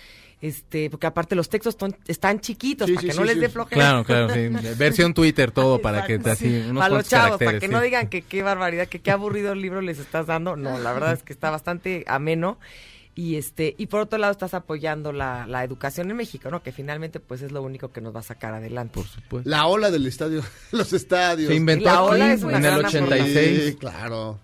este, 0.42 0.90
porque 0.90 1.06
aparte 1.06 1.34
los 1.34 1.48
textos 1.48 1.78
ton- 1.78 1.96
están 2.06 2.40
chiquitos 2.40 2.86
Sí, 2.86 2.92
para 2.92 3.00
sí, 3.00 3.06
que 3.06 3.12
sí, 3.14 3.18
no 3.18 3.24
les 3.24 3.34
sí. 3.36 3.40
dé 3.40 3.48
flojera. 3.48 3.80
Claro, 3.80 4.04
claro, 4.04 4.34
sí. 4.34 4.48
Versión 4.78 5.14
Twitter, 5.14 5.50
todo 5.50 5.80
para 5.80 6.04
que 6.04 6.18
te 6.18 6.30
así, 6.32 6.46
unos 6.68 6.82
Para 6.82 6.94
los 6.94 7.08
chavos, 7.08 7.38
para 7.38 7.58
que 7.58 7.66
sí. 7.66 7.72
no 7.72 7.80
digan 7.80 8.08
que 8.08 8.20
qué 8.20 8.42
barbaridad, 8.42 8.88
que 8.88 8.98
qué 9.00 9.10
aburrido 9.10 9.54
libro 9.54 9.80
les 9.80 9.98
estás 9.98 10.26
dando. 10.26 10.56
No, 10.56 10.78
la 10.78 10.92
verdad 10.92 11.14
es 11.14 11.22
que 11.22 11.32
está 11.32 11.48
bastante 11.48 12.04
ameno. 12.08 12.58
Y 13.18 13.36
este, 13.36 13.74
y 13.78 13.86
por 13.86 14.00
otro 14.02 14.18
lado 14.18 14.30
estás 14.30 14.52
apoyando 14.52 15.10
la, 15.10 15.46
la 15.46 15.64
educación 15.64 16.10
en 16.10 16.18
México, 16.18 16.50
¿no? 16.50 16.62
Que 16.62 16.70
finalmente 16.70 17.18
pues 17.18 17.40
es 17.40 17.50
lo 17.50 17.62
único 17.62 17.90
que 17.90 18.02
nos 18.02 18.14
va 18.14 18.20
a 18.20 18.22
sacar 18.22 18.52
adelante. 18.52 18.92
Por 18.92 19.06
supuesto. 19.06 19.48
La 19.48 19.66
ola 19.66 19.90
del 19.90 20.06
estadio, 20.06 20.42
los 20.72 20.92
estadios. 20.92 21.48
Se 21.48 21.54
inventó 21.54 21.86
La 21.86 21.92
aquí 21.94 22.02
ola 22.10 22.32
es 22.34 22.42
una 22.42 22.58
en 22.58 22.64
el 22.66 22.70
gran 22.78 22.84
86. 22.84 23.62
Sí, 23.64 23.74
claro. 23.76 24.38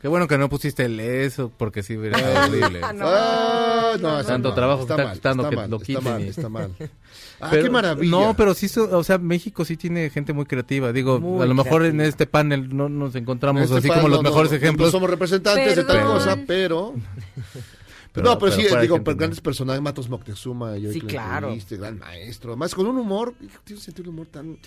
Qué 0.00 0.06
bueno 0.08 0.26
que 0.28 0.36
no 0.38 0.48
pusiste 0.48 0.84
el 0.84 0.98
eso, 1.00 1.50
porque 1.56 1.82
sí 1.82 1.96
hubiera 1.96 2.16
estado 2.18 2.46
horrible. 2.48 2.80
No. 2.94 3.06
Ah, 3.08 3.96
no, 4.00 4.24
Tanto 4.24 4.48
no. 4.50 4.54
trabajo 4.54 4.82
Está 4.82 4.94
está 4.94 5.04
mal, 5.04 5.12
costando 5.14 5.42
está 5.42 5.50
que 5.50 5.56
mal, 5.56 5.70
lo 5.70 5.76
está 5.78 5.86
quiten. 5.86 6.04
mal, 6.04 6.22
y- 6.24 6.28
está 6.28 6.48
mal. 6.48 6.70
Ah, 7.44 7.48
Pero- 7.50 7.64
qué 7.64 7.70
maravilla. 7.70 8.08
No, 8.08 8.34
pero 8.36 8.54
sí, 8.54 8.70
o 8.78 9.02
sea, 9.02 9.18
México 9.18 9.64
sí 9.64 9.76
tiene 9.76 10.08
gente 10.10 10.32
muy 10.32 10.44
creativa. 10.46 10.92
Digo, 10.92 11.18
Muy 11.18 11.42
a 11.42 11.46
lo 11.46 11.54
mejor 11.54 11.80
creativa. 11.80 12.04
en 12.04 12.08
este 12.08 12.24
panel 12.28 12.76
no 12.76 12.88
nos 12.88 13.16
encontramos 13.16 13.62
Este 13.64 13.78
así 13.78 13.88
como 13.88 14.06
los 14.06 14.22
no, 14.22 14.30
mejores 14.30 14.52
no, 14.52 14.56
ejemplos. 14.58 14.86
No 14.88 14.92
somos 14.92 15.10
representantes 15.10 15.74
de 15.74 15.82
tal 15.82 16.04
cosa, 16.04 16.38
pero... 16.46 16.94
Pero- 18.12 18.26
no, 18.26 18.38
pero, 18.38 18.52
pero 18.54 18.68
sí, 18.68 18.76
digo, 18.82 19.02
pero 19.02 19.14
¿no? 19.14 19.18
grandes 19.18 19.40
personajes, 19.40 19.80
Matos 19.82 20.08
Moctezuma, 20.10 20.76
y 20.76 20.86
hoy 20.86 20.92
Sí, 20.94 21.00
claro. 21.00 21.54
gran 21.70 21.98
maestro, 21.98 22.50
además 22.52 22.74
con 22.74 22.86
un 22.86 22.98
humor, 22.98 23.34
tiene 23.64 23.78
un 23.78 23.84
sentido 23.84 24.04
de 24.04 24.10
humor 24.10 24.26
tan, 24.26 24.58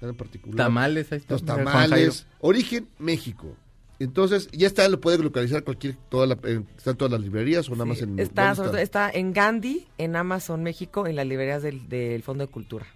tan 0.00 0.14
particular. 0.16 0.56
Tamales, 0.56 1.12
ahí 1.12 1.18
está, 1.18 1.34
Los 1.34 1.44
tamales, 1.44 2.26
origen 2.40 2.88
México. 2.98 3.54
Entonces, 4.00 4.48
ya 4.52 4.66
está, 4.66 4.88
lo 4.88 5.00
puede 5.00 5.18
localizar 5.18 5.62
cualquier, 5.64 5.96
toda 6.08 6.26
la, 6.26 6.36
en- 6.44 6.66
está 6.76 6.90
en 6.92 6.96
todas 6.96 7.12
las 7.12 7.20
librerías 7.20 7.68
o 7.68 7.72
nada 7.72 7.84
más 7.84 8.00
en... 8.02 8.18
Está, 8.18 8.42
¿dónde 8.46 8.56
sobre 8.56 8.68
todo, 8.70 8.78
está 8.78 9.10
en 9.10 9.32
Gandhi, 9.32 9.86
en 9.98 10.16
Amazon 10.16 10.62
México, 10.62 11.06
en 11.06 11.14
las 11.16 11.26
librerías 11.26 11.62
del, 11.62 11.88
del 11.88 12.22
Fondo 12.22 12.44
de 12.44 12.50
Cultura. 12.50 12.86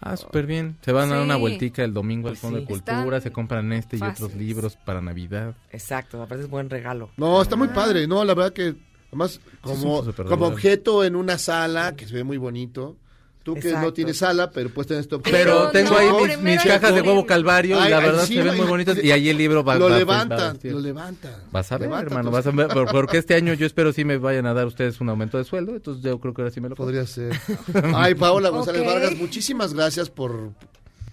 Ah, 0.00 0.16
súper 0.16 0.46
bien. 0.46 0.76
Se 0.82 0.92
van 0.92 1.10
a 1.10 1.16
dar 1.16 1.24
una 1.24 1.34
Sí. 1.34 1.40
vueltica 1.40 1.82
el 1.84 1.92
domingo 1.92 2.28
al 2.28 2.32
Pues 2.34 2.40
Fondo 2.40 2.58
sí. 2.58 2.64
de 2.64 2.68
Cultura, 2.68 3.16
Están 3.16 3.22
se 3.22 3.32
compran 3.32 3.72
este 3.72 3.96
y 3.96 4.02
otros 4.02 4.34
libros 4.34 4.76
para 4.76 5.00
Navidad. 5.00 5.56
Exacto, 5.70 6.18
me 6.18 6.26
parece 6.26 6.46
buen 6.46 6.68
regalo. 6.70 7.10
No, 7.16 7.40
está 7.42 7.56
muy 7.56 7.68
padre, 7.68 8.06
no, 8.06 8.24
la 8.24 8.34
verdad 8.34 8.52
que 8.52 8.74
además 9.14 9.40
como, 9.60 10.04
como 10.28 10.46
objeto 10.46 11.04
en 11.04 11.16
una 11.16 11.38
sala 11.38 11.96
que 11.96 12.06
se 12.06 12.14
ve 12.14 12.24
muy 12.24 12.36
bonito. 12.36 12.96
Tú 13.42 13.54
que 13.56 13.72
no 13.74 13.92
tienes 13.92 14.16
sala, 14.16 14.50
pero 14.50 14.70
puedes 14.70 14.88
tener 14.88 15.02
este 15.02 15.16
objeto. 15.16 15.36
Pero 15.36 15.68
tengo 15.70 15.98
ahí 15.98 16.08
mis, 16.28 16.38
mis 16.38 16.62
cajas 16.64 16.94
de 16.94 17.02
huevo 17.02 17.26
calvario 17.26 17.76
y 17.76 17.90
la 17.90 17.98
ay, 17.98 18.04
verdad 18.04 18.24
sí, 18.24 18.36
se 18.36 18.42
ven 18.42 18.52
ay, 18.54 18.58
muy 18.58 18.66
bonitas 18.66 19.04
y 19.04 19.10
ahí 19.10 19.28
el 19.28 19.36
libro 19.36 19.62
va 19.62 19.74
Lo 19.76 19.90
va- 19.90 19.98
levantan, 19.98 20.38
va- 20.38 20.52
va- 20.54 20.70
lo 20.72 20.80
levantan. 20.80 21.32
Vas 21.52 21.70
a 21.70 21.76
ver, 21.76 21.88
Levanta 21.90 22.06
hermano, 22.06 22.30
vas 22.30 22.46
a 22.46 22.50
ver, 22.52 22.68
porque 22.90 23.18
este 23.18 23.34
año 23.34 23.52
yo 23.52 23.66
espero 23.66 23.92
sí 23.92 24.02
me 24.06 24.16
vayan 24.16 24.46
a 24.46 24.54
dar 24.54 24.64
ustedes 24.66 24.98
un 25.02 25.10
aumento 25.10 25.36
de 25.36 25.44
sueldo, 25.44 25.74
entonces 25.74 26.02
yo 26.02 26.18
creo 26.20 26.32
que 26.32 26.40
ahora 26.40 26.54
sí 26.54 26.62
me 26.62 26.70
lo 26.70 26.74
Podría 26.74 27.06
ser. 27.06 27.38
Ay, 27.94 28.14
Paola 28.14 28.48
González. 28.48 28.82
Vargas, 28.86 29.14
muchísimas 29.16 29.74
gracias 29.74 30.08
por 30.08 30.52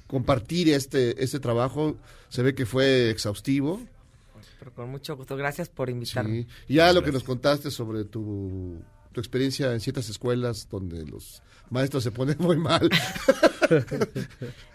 compartir 0.08 0.70
este, 0.70 1.22
este 1.22 1.39
trabajo. 1.41 1.97
Se 2.30 2.41
ve 2.43 2.56
que 2.56 2.66
fue 2.66 3.10
exhaustivo. 3.10 3.82
Pero 4.62 4.76
con 4.76 4.89
mucho 4.91 5.18
gusto. 5.18 5.36
Gracias 5.36 5.70
por 5.70 5.89
invitarme. 5.89 6.43
Sí. 6.43 6.47
Y 6.68 6.74
ya 6.76 6.93
lo 6.93 7.01
que 7.03 7.12
nos 7.12 7.24
contaste 7.24 7.72
sobre 7.72 8.05
tu, 8.05 8.80
tu 9.12 9.20
experiencia 9.20 9.74
en 9.74 9.80
ciertas 9.80 10.07
escuelas 10.07 10.70
donde 10.70 11.03
los 11.03 11.41
maestros 11.72 12.03
se 12.03 12.12
ponen 12.12 12.36
muy 12.39 12.57
mal. 12.57 12.88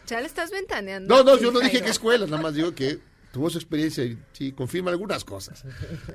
Ya 0.08 0.20
le 0.20 0.26
estás 0.26 0.50
ventaneando. 0.50 1.14
No, 1.14 1.22
no, 1.22 1.38
yo 1.38 1.52
no 1.52 1.60
dije 1.60 1.82
qué 1.82 1.90
escuela, 1.90 2.26
nada 2.26 2.42
más 2.42 2.54
digo 2.54 2.74
que 2.74 2.98
tuvo 3.32 3.48
su 3.48 3.58
experiencia 3.58 4.02
y 4.04 4.18
sí, 4.32 4.50
confirma 4.50 4.90
algunas 4.90 5.22
cosas. 5.24 5.62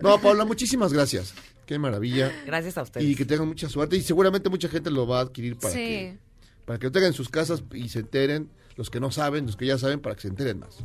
No, 0.01 0.19
Paula, 0.19 0.43
muchísimas 0.43 0.91
gracias. 0.91 1.34
Qué 1.65 1.80
maravilla. 1.80 2.30
Gracias 2.45 2.78
a 2.78 2.82
ustedes. 2.82 3.07
Y 3.07 3.15
que 3.15 3.24
tengan 3.24 3.47
mucha 3.47 3.69
suerte 3.69 3.95
y 3.95 4.01
seguramente 4.01 4.49
mucha 4.49 4.67
gente 4.67 4.91
lo 4.91 5.07
va 5.07 5.19
a 5.19 5.22
adquirir 5.22 5.55
para 5.57 5.74
Sí. 5.74 5.80
que 5.80 6.17
para 6.65 6.78
que 6.78 6.88
lo 6.88 6.91
tengan 6.91 7.07
en 7.09 7.13
sus 7.13 7.30
casas 7.30 7.63
y 7.74 7.88
se 7.89 7.99
enteren, 7.99 8.49
los 8.76 8.89
que 8.89 8.99
no 8.99 9.11
saben, 9.11 9.45
los 9.45 9.55
que 9.55 9.65
ya 9.65 9.78
saben, 9.78 9.99
para 10.01 10.15
que 10.15 10.22
se 10.24 10.28
enteren 10.28 10.59
más. 10.59 10.78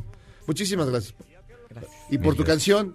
Muchísimas 0.46 0.88
gracias. 0.88 1.14
Y 2.10 2.18
por 2.18 2.28
Mil 2.28 2.36
tu 2.36 2.44
gracias. 2.44 2.46
canción, 2.46 2.94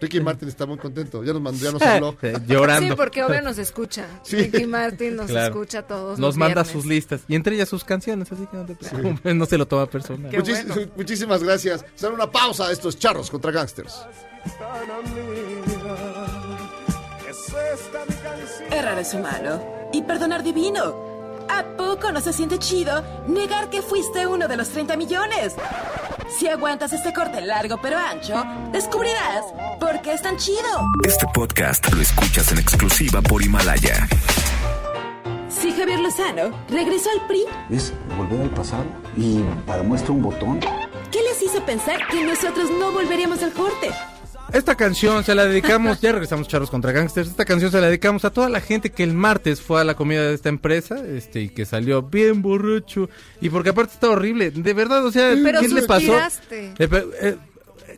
Ricky 0.00 0.20
Martin 0.20 0.48
está 0.48 0.66
muy 0.66 0.78
contento, 0.78 1.22
ya 1.22 1.32
nos 1.32 1.42
mandó, 1.42 1.58
ya 1.64 1.70
nos 1.72 1.82
habló. 1.82 2.16
Llorando. 2.46 2.88
Sí, 2.90 2.96
porque 2.96 3.22
obvio 3.22 3.40
nos 3.42 3.56
escucha. 3.58 4.06
Sí. 4.24 4.36
Ricky 4.36 4.66
Martin 4.66 5.14
nos 5.16 5.26
Claro. 5.26 5.54
escucha 5.54 5.78
a 5.80 5.82
todos. 5.86 6.18
Nos 6.18 6.28
los 6.30 6.36
manda 6.36 6.62
viernes. 6.62 6.72
sus 6.72 6.86
listas 6.86 7.20
y 7.28 7.34
entre 7.36 7.54
ellas 7.54 7.68
sus 7.68 7.84
canciones, 7.84 8.30
así 8.32 8.46
que 8.50 8.56
no 8.56 8.64
te 8.66 8.74
preocupes, 8.74 9.34
no 9.34 9.46
se 9.46 9.58
lo 9.58 9.66
toma 9.68 9.86
personal. 9.86 10.32
Muchis- 10.32 10.90
Muchísimas 10.96 11.42
gracias. 11.44 11.84
Será 11.94 12.12
una 12.12 12.30
pausa 12.30 12.66
a 12.66 12.72
estos 12.72 12.98
charros 12.98 13.30
contra 13.30 13.52
gangsters. 13.52 14.04
Errar 18.70 18.98
es 18.98 19.14
humano 19.14 19.62
y 19.92 20.02
perdonar 20.02 20.42
divino. 20.42 21.11
¿A 21.48 21.64
poco 21.76 22.10
no 22.12 22.20
se 22.20 22.32
siente 22.32 22.58
chido 22.58 23.02
negar 23.26 23.70
que 23.70 23.82
fuiste 23.82 24.26
uno 24.26 24.48
de 24.48 24.56
los 24.56 24.68
30 24.70 24.96
millones? 24.96 25.54
Si 26.28 26.48
aguantas 26.48 26.92
este 26.92 27.12
corte 27.12 27.40
largo 27.40 27.78
pero 27.80 27.98
ancho, 27.98 28.42
descubrirás 28.72 29.44
por 29.78 30.00
qué 30.02 30.12
es 30.14 30.22
tan 30.22 30.36
chido. 30.36 30.86
Este 31.04 31.26
podcast 31.34 31.92
lo 31.92 32.00
escuchas 32.00 32.50
en 32.52 32.58
exclusiva 32.58 33.20
por 33.20 33.42
Himalaya. 33.42 34.08
Si 35.48 35.72
Javier 35.72 36.00
Lozano 36.00 36.50
regresó 36.68 37.10
al 37.10 37.26
PRI, 37.26 37.44
Es 37.70 37.92
volver 38.16 38.40
al 38.42 38.50
pasado 38.50 38.84
y 39.16 39.40
para 39.66 39.82
muestra 39.82 40.12
un 40.12 40.22
botón. 40.22 40.60
¿qué 41.10 41.20
les 41.22 41.42
hizo 41.42 41.62
pensar 41.64 42.06
que 42.10 42.24
nosotros 42.24 42.70
no 42.70 42.90
volveríamos 42.90 43.42
al 43.42 43.52
corte? 43.52 43.90
Esta 44.52 44.74
canción 44.74 45.24
se 45.24 45.34
la 45.34 45.46
dedicamos, 45.46 46.00
ya 46.02 46.12
regresamos 46.12 46.46
charros 46.46 46.70
contra 46.70 46.92
gangsters, 46.92 47.28
esta 47.30 47.44
canción 47.46 47.70
se 47.70 47.80
la 47.80 47.86
dedicamos 47.86 48.24
a 48.26 48.30
toda 48.30 48.50
la 48.50 48.60
gente 48.60 48.90
que 48.90 49.02
el 49.02 49.14
martes 49.14 49.62
fue 49.62 49.80
a 49.80 49.84
la 49.84 49.94
comida 49.94 50.22
de 50.22 50.34
esta 50.34 50.50
empresa, 50.50 50.96
este, 51.06 51.40
y 51.40 51.48
que 51.48 51.64
salió 51.64 52.02
bien 52.02 52.42
borracho, 52.42 53.08
y 53.40 53.48
porque 53.48 53.70
aparte 53.70 53.94
está 53.94 54.10
horrible, 54.10 54.50
de 54.50 54.74
verdad, 54.74 55.04
o 55.06 55.10
sea, 55.10 55.34
Pero 55.42 55.60
¿qué 55.60 55.68
le 55.68 55.82
pasó? 55.82 56.12
Eh, 56.78 56.88
eh, 57.22 57.36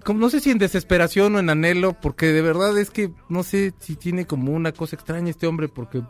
como 0.05 0.21
no 0.21 0.31
sé 0.31 0.39
si 0.41 0.51
en 0.53 0.59
desesperación 0.59 1.35
o 1.35 1.39
en 1.41 1.51
anhelo, 1.51 1.95
porque 2.01 2.27
de 2.27 2.43
verdad 2.43 2.79
es 2.79 2.91
que 2.91 3.11
no 3.29 3.43
sé 3.43 3.75
si 3.81 3.97
tiene 3.97 4.25
como 4.27 4.53
una 4.53 4.71
cosa 4.73 4.95
extraña 4.95 5.31
este 5.31 5.49
hombre, 5.49 5.69
porque 5.69 6.03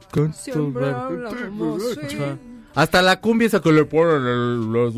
hasta 2.75 3.01
la 3.03 3.21
cumbia 3.21 3.47
esa 3.47 3.61
que 3.63 3.73
le 3.73 3.85
ponen 3.87 4.27
el- 4.27 4.73
los- 4.73 4.95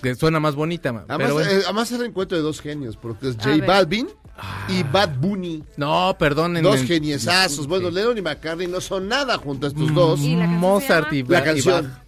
que 0.00 0.14
suena 0.14 0.40
más 0.40 0.54
bonita, 0.54 0.92
ma. 0.92 1.00
Además, 1.08 1.18
pero 1.18 1.34
bueno. 1.34 1.50
eh, 1.50 1.62
además 1.64 1.90
era 1.92 2.02
el 2.02 2.08
encuentro 2.10 2.36
de 2.38 2.42
dos 2.42 2.60
genios, 2.60 2.96
porque 2.96 3.28
es 3.30 3.36
J 3.36 3.48
ver. 3.50 3.66
Y 4.68 4.82
Bad 4.82 5.16
Bunny. 5.18 5.62
No, 5.76 6.14
perdonen. 6.18 6.62
Dos 6.62 6.82
geniesazos. 6.82 7.66
Bueno, 7.66 7.90
Lennon 7.90 8.18
y 8.18 8.22
McCartney 8.22 8.66
no 8.66 8.80
son 8.80 9.08
nada 9.08 9.38
junto 9.38 9.66
a 9.66 9.70
estos 9.70 9.94
dos. 9.94 10.20
¿Y 10.20 10.34
la 10.34 10.40
canción 10.40 10.60
Mozart 10.60 11.12
y 11.12 11.22
La 11.22 11.28
Ba- 11.28 11.40
y 11.40 11.44
canción. 11.44 11.84
Bach. 11.88 12.05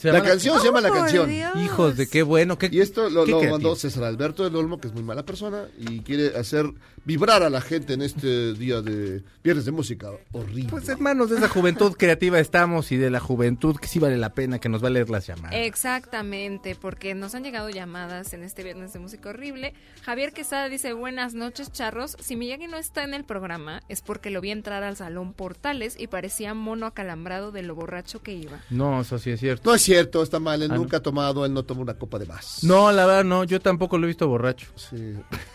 Se 0.00 0.08
La 0.08 0.14
llama- 0.14 0.28
canción 0.30 0.58
se 0.60 0.64
llama 0.66 0.80
La 0.80 0.90
Canción. 0.90 1.28
Dios. 1.28 1.52
Hijos 1.62 1.96
de 1.98 2.08
qué 2.08 2.22
bueno. 2.22 2.56
Qué, 2.56 2.70
Y 2.72 2.80
esto 2.80 3.10
lo, 3.10 3.26
qué 3.26 3.32
lo 3.32 3.42
mandó 3.42 3.76
César 3.76 4.04
Alberto 4.04 4.44
del 4.44 4.56
Olmo, 4.56 4.80
que 4.80 4.88
es 4.88 4.94
muy 4.94 5.02
mala 5.02 5.26
persona, 5.26 5.64
y 5.78 6.00
quiere 6.00 6.38
hacer 6.38 6.72
vibrar 7.04 7.42
a 7.42 7.50
la 7.50 7.60
gente 7.60 7.92
en 7.94 8.02
este 8.02 8.54
día 8.54 8.80
de 8.80 9.22
Viernes 9.44 9.64
de 9.66 9.72
Música 9.72 10.08
horrible. 10.32 10.68
Pues 10.70 10.88
hermanos, 10.88 11.28
de 11.30 11.36
esa 11.36 11.48
juventud 11.48 11.94
creativa 11.98 12.38
estamos 12.40 12.92
y 12.92 12.96
de 12.96 13.10
la 13.10 13.20
juventud 13.20 13.76
que 13.76 13.88
sí 13.88 13.98
vale 13.98 14.16
la 14.16 14.32
pena, 14.32 14.58
que 14.58 14.68
nos 14.70 14.82
va 14.82 14.88
a 14.88 14.90
leer 14.90 15.10
las 15.10 15.26
llamadas. 15.26 15.52
Exactamente, 15.54 16.76
porque 16.80 17.14
nos 17.14 17.34
han 17.34 17.42
llegado 17.42 17.68
llamadas 17.68 18.32
en 18.32 18.42
este 18.42 18.62
viernes 18.62 18.92
de 18.92 19.00
música 19.00 19.28
horrible. 19.30 19.74
Javier 20.02 20.32
Quesada 20.32 20.68
dice, 20.68 20.92
buenas 20.94 21.34
noches, 21.34 21.72
charros. 21.72 22.16
Si 22.20 22.36
Miyagi 22.36 22.68
no 22.68 22.76
está 22.78 23.02
en 23.04 23.12
el 23.12 23.24
programa, 23.24 23.82
es 23.88 24.00
porque 24.02 24.30
lo 24.30 24.40
vi 24.40 24.50
entrar 24.50 24.82
al 24.82 24.96
salón 24.96 25.32
Portales 25.34 25.96
y 25.98 26.06
parecía 26.06 26.54
mono 26.54 26.86
acalambrado 26.86 27.50
de 27.52 27.62
lo 27.62 27.74
borracho 27.74 28.22
que 28.22 28.32
iba. 28.32 28.60
No, 28.70 29.00
eso 29.02 29.18
sí 29.18 29.30
es 29.30 29.40
cierto. 29.40 29.68
No 29.68 29.74
es 29.76 29.82
cierto, 29.94 30.22
está 30.22 30.38
mal, 30.38 30.62
él 30.62 30.70
Ah, 30.70 30.76
nunca 30.76 30.98
ha 30.98 31.02
tomado, 31.02 31.44
él 31.44 31.52
no 31.52 31.64
toma 31.64 31.82
una 31.82 31.94
copa 31.94 32.18
de 32.18 32.26
más. 32.26 32.62
No, 32.62 32.90
la 32.92 33.06
verdad 33.06 33.24
no, 33.24 33.44
yo 33.44 33.60
tampoco 33.60 33.98
lo 33.98 34.04
he 34.04 34.08
visto 34.08 34.28
borracho. 34.28 34.68
Sí. 34.76 35.14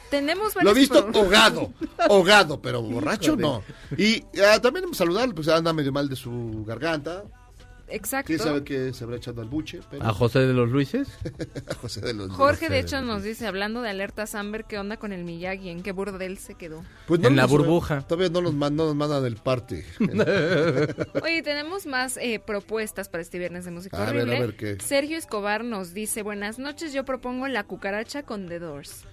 Tenemos 0.10 0.54
Lo 0.62 0.72
he 0.72 0.74
visto 0.74 1.08
ahogado, 1.14 1.72
ahogado, 2.10 2.62
pero 2.62 2.82
borracho 2.82 3.34
Híjole. 3.34 3.42
no. 3.42 3.64
Y 3.98 4.24
ah, 4.42 4.60
también 4.62 4.94
saludar, 4.94 5.34
pues 5.34 5.48
anda 5.48 5.74
medio 5.74 5.92
mal 5.92 6.08
de 6.10 6.16
su 6.16 6.64
garganta. 6.66 7.24
Exacto. 7.88 8.28
¿Quién 8.28 8.40
sabe 8.40 8.64
qué 8.64 8.94
se 8.94 9.04
habrá 9.04 9.18
echado 9.18 9.42
al 9.42 9.48
buche? 9.48 9.80
Pero... 9.92 10.04
A 10.04 10.12
José 10.14 10.40
de 10.40 10.54
los 10.54 10.70
Luises. 10.70 11.08
A 11.70 11.74
José 11.82 12.02
de 12.02 12.14
los 12.14 12.32
Jorge, 12.32 12.68
de 12.70 12.80
hecho, 12.80 13.02
nos 13.02 13.22
dice, 13.24 13.46
hablando 13.48 13.82
de 13.82 13.90
alertas 13.90 14.34
Amber, 14.36 14.66
¿qué 14.66 14.80
onda 14.80 14.98
con 14.98 15.14
el 15.14 15.24
Miyagi? 15.24 15.70
¿En 15.70 15.84
qué 15.84 15.92
burdel 15.92 16.38
se 16.40 16.56
quedó? 16.56 16.84
Pues 17.08 17.20
no 17.20 17.28
En 17.28 17.36
la 17.36 17.46
burbuja. 17.46 18.02
Todavía 18.02 18.30
no 18.30 18.42
nos, 18.42 18.54
man- 18.54 18.76
no 18.76 18.86
nos 18.86 18.96
mandan 18.96 19.24
el 19.26 19.36
parte. 19.38 19.86
Oye, 21.24 21.42
tenemos 21.44 21.86
más 21.86 22.18
eh, 22.18 22.42
propuestas 22.46 23.10
para 23.10 23.22
este 23.22 23.38
viernes 23.40 23.66
de 23.66 23.72
música 23.72 23.98
A 24.08 24.12
ver, 24.12 24.22
a 24.22 24.26
ver, 24.40 24.56
¿qué? 24.56 24.78
Sergio 24.80 25.18
Escobar 25.18 25.64
nos 25.64 25.94
dice, 25.94 26.22
buenas 26.24 26.60
noches, 26.60 26.94
yo 26.94 27.06
propongo 27.06 27.48
la 27.48 27.64
cucaracha 27.66 28.24
con 28.24 28.48
The 28.48 28.60
Doors. 28.60 29.04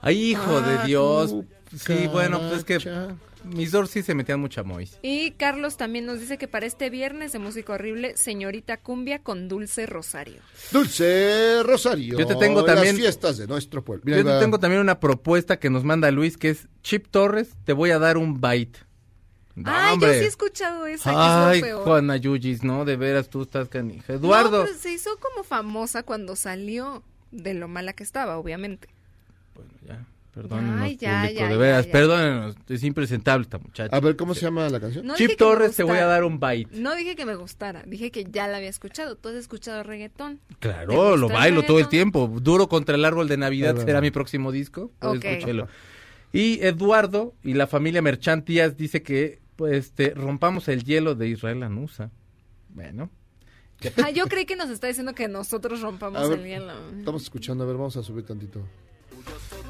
Ay, 0.00 0.30
hijo 0.30 0.58
Ah, 0.58 0.80
de 0.82 0.86
Dios. 0.86 1.34
Sí, 1.76 2.06
bueno, 2.12 2.38
pues 2.40 2.58
es 2.58 2.64
que 2.64 2.78
mis 3.44 3.70
dos 3.72 3.90
sí 3.90 4.02
se 4.02 4.14
metían 4.14 4.40
mucha 4.40 4.62
mois. 4.62 4.98
Y 5.02 5.32
Carlos 5.32 5.76
también 5.76 6.06
nos 6.06 6.20
dice 6.20 6.38
que 6.38 6.48
para 6.48 6.66
este 6.66 6.90
viernes 6.90 7.32
de 7.32 7.38
música 7.38 7.72
horrible, 7.74 8.16
señorita 8.16 8.76
cumbia 8.78 9.22
con 9.22 9.48
Dulce 9.48 9.86
Rosario. 9.86 10.40
Dulce 10.72 11.62
Rosario. 11.62 12.18
Yo 12.18 12.26
te 12.26 12.34
tengo 12.36 12.60
en 12.60 12.66
también- 12.66 12.94
Las 12.94 13.00
fiestas 13.02 13.38
de 13.38 13.46
nuestro 13.46 13.84
pueblo. 13.84 14.02
Mira, 14.06 14.18
Yo 14.18 14.24
te 14.24 14.38
tengo 14.40 14.58
también 14.58 14.80
una 14.80 15.00
propuesta 15.00 15.58
que 15.58 15.70
nos 15.70 15.84
manda 15.84 16.10
Luis, 16.10 16.36
que 16.36 16.50
es 16.50 16.68
Chip 16.82 17.06
Torres, 17.10 17.50
te 17.64 17.72
voy 17.72 17.90
a 17.90 17.98
dar 17.98 18.16
un 18.16 18.40
bite. 18.40 18.80
Ay, 19.64 19.98
yo 20.00 20.06
sí 20.08 20.14
he 20.14 20.24
escuchado 20.26 20.86
esa, 20.86 21.50
Ay, 21.50 21.60
que 21.60 21.66
es 21.68 21.72
lo 21.72 21.76
peor. 21.76 21.84
Juana 21.84 22.16
Yuyis, 22.16 22.62
no, 22.62 22.86
de 22.86 22.96
veras 22.96 23.28
tú 23.28 23.42
estás 23.42 23.68
canija. 23.68 24.14
No, 24.14 24.18
Eduardo. 24.18 24.64
pero 24.64 24.78
se 24.78 24.92
hizo 24.92 25.10
como 25.18 25.44
famosa 25.44 26.02
cuando 26.04 26.36
salió 26.36 27.02
de 27.32 27.52
lo 27.52 27.68
mala 27.68 27.92
que 27.92 28.02
estaba, 28.02 28.38
obviamente. 28.38 28.88
Perdónenos, 30.32 30.80
Ay, 30.80 30.96
ya, 30.96 31.22
público, 31.24 31.40
ya, 31.40 31.48
de 31.50 31.56
veras, 31.58 31.86
ya. 31.86 31.92
perdónenos, 31.92 32.56
es 32.66 32.82
impresentable 32.84 33.42
esta 33.42 33.58
muchacha. 33.58 33.94
A 33.94 34.00
ver, 34.00 34.16
¿cómo 34.16 34.34
se 34.34 34.40
llama 34.40 34.66
la 34.70 34.80
canción? 34.80 35.06
No 35.06 35.12
dije 35.14 35.28
Chip 35.28 35.38
Torres, 35.38 35.76
te 35.76 35.82
voy 35.82 35.98
a 35.98 36.06
dar 36.06 36.24
un 36.24 36.40
bite. 36.40 36.74
No 36.78 36.94
dije 36.94 37.16
que 37.16 37.26
me 37.26 37.34
gustara, 37.34 37.82
dije 37.86 38.10
que 38.10 38.24
ya 38.24 38.48
la 38.48 38.56
había 38.56 38.70
escuchado. 38.70 39.16
¿Tú 39.16 39.28
has 39.28 39.34
escuchado 39.34 39.82
reggaetón? 39.82 40.40
¿Te 40.48 40.54
Claro, 40.70 41.18
lo 41.18 41.28
bailo 41.28 41.64
todo 41.64 41.78
el 41.80 41.88
tiempo. 41.88 42.32
Duro 42.40 42.66
contra 42.68 42.94
el 42.94 43.04
árbol 43.04 43.28
de 43.28 43.36
Navidad 43.36 43.76
será 43.76 44.00
mi 44.00 44.10
próximo 44.10 44.52
disco. 44.52 44.90
Pues, 45.00 45.18
Ok. 45.18 45.24
escúchelo. 45.24 45.68
Y 46.32 46.64
Eduardo 46.64 47.34
y 47.42 47.52
la 47.52 47.66
familia 47.66 48.00
Merchant 48.00 48.46
Díaz 48.46 48.74
dice 48.78 49.02
que 49.02 49.42
pues 49.56 49.74
este 49.74 50.14
rompamos 50.14 50.66
el 50.68 50.82
hielo 50.82 51.14
de 51.14 51.28
Israel 51.28 51.62
Anusa. 51.62 52.10
Bueno. 52.70 53.10
Ah, 54.02 54.10
yo 54.10 54.26
creí 54.28 54.46
que 54.46 54.56
nos 54.56 54.70
está 54.70 54.86
diciendo 54.86 55.14
que 55.14 55.28
nosotros 55.28 55.82
rompamos 55.82 56.26
ver, 56.30 56.38
el 56.38 56.46
hielo. 56.46 56.72
Estamos 56.96 57.22
escuchando, 57.22 57.64
a 57.64 57.66
ver, 57.66 57.76
vamos 57.76 57.98
a 57.98 58.02
subir 58.02 58.24
tantito. 58.24 58.62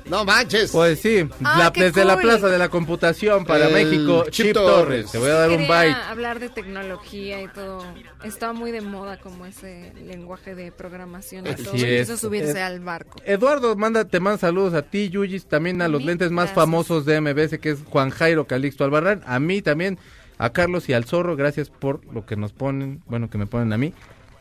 No 0.07 0.25
manches. 0.25 0.71
Pues 0.73 1.01
sí, 1.01 1.29
Ah, 1.45 1.59
la- 1.59 1.71
desde 1.71 2.05
la. 2.05 2.17
Plaza 2.19 2.49
de 2.49 2.59
la 2.59 2.69
Computación 2.69 3.45
para 3.45 3.67
El 3.69 3.73
México, 3.75 4.25
Chip 4.31 4.47
Chip, 4.47 4.55
Torres. 4.55 4.77
Torres. 5.07 5.11
Te 5.13 5.19
voy 5.19 5.31
a 5.31 5.35
dar 5.35 5.51
un 5.51 5.59
Quería 5.59 5.83
bite. 5.83 5.97
hablar 6.09 6.39
de 6.41 6.49
tecnología 6.51 7.43
y 7.43 7.49
todo. 7.49 7.85
Está 8.23 8.53
muy 8.53 8.71
de 8.71 8.81
moda 8.81 9.19
como 9.19 9.47
ese 9.47 9.93
lenguaje 10.07 10.55
de 10.55 10.71
programación 10.73 11.47
y 11.47 11.51
Así 11.51 11.65
todo. 11.65 11.73
Quiso 11.75 12.17
subirse 12.17 12.59
Eh, 12.59 12.63
al 12.63 12.81
barco. 12.81 13.21
Eduardo, 13.25 13.75
manda, 13.77 14.05
te 14.05 14.21
manda 14.21 14.39
saludos 14.39 14.75
a 14.75 14.83
ti, 14.83 15.09
Yuyis, 15.09 15.47
también 15.47 15.83
a 15.83 15.89
los 15.89 16.05
lentes 16.05 16.31
más 16.31 16.47
gracias. 16.47 16.55
famosos 16.65 17.05
de 17.05 17.21
MBS, 17.21 17.59
que 17.59 17.71
es 17.71 17.79
Juan 17.89 18.11
Jairo 18.11 18.47
Calixto 18.47 18.85
Albarrán, 18.85 19.23
a 19.27 19.39
mí 19.41 19.63
también, 19.63 19.99
a 20.39 20.51
Carlos 20.51 20.89
y 20.89 20.93
al 20.93 21.05
Zorro, 21.05 21.37
gracias 21.37 21.71
por 21.71 22.05
lo 22.13 22.25
que 22.27 22.37
nos 22.37 22.53
ponen, 22.53 23.03
bueno, 23.07 23.29
que 23.31 23.39
me 23.39 23.47
ponen 23.47 23.73
a 23.73 23.79
mí. 23.79 23.93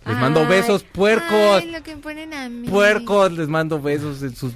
Les 0.05 0.17
mando 0.17 0.39
Ay, 0.41 0.47
besos, 0.47 0.83
puercos, 0.83 1.61
Ay, 1.61 1.71
lo 1.71 1.83
que 1.83 1.95
ponen 1.97 2.33
a 2.33 2.49
mí. 2.49 2.67
puercos, 2.67 3.31
les 3.33 3.47
mando 3.47 3.79
besos 3.79 4.23
en 4.23 4.35
sus 4.35 4.53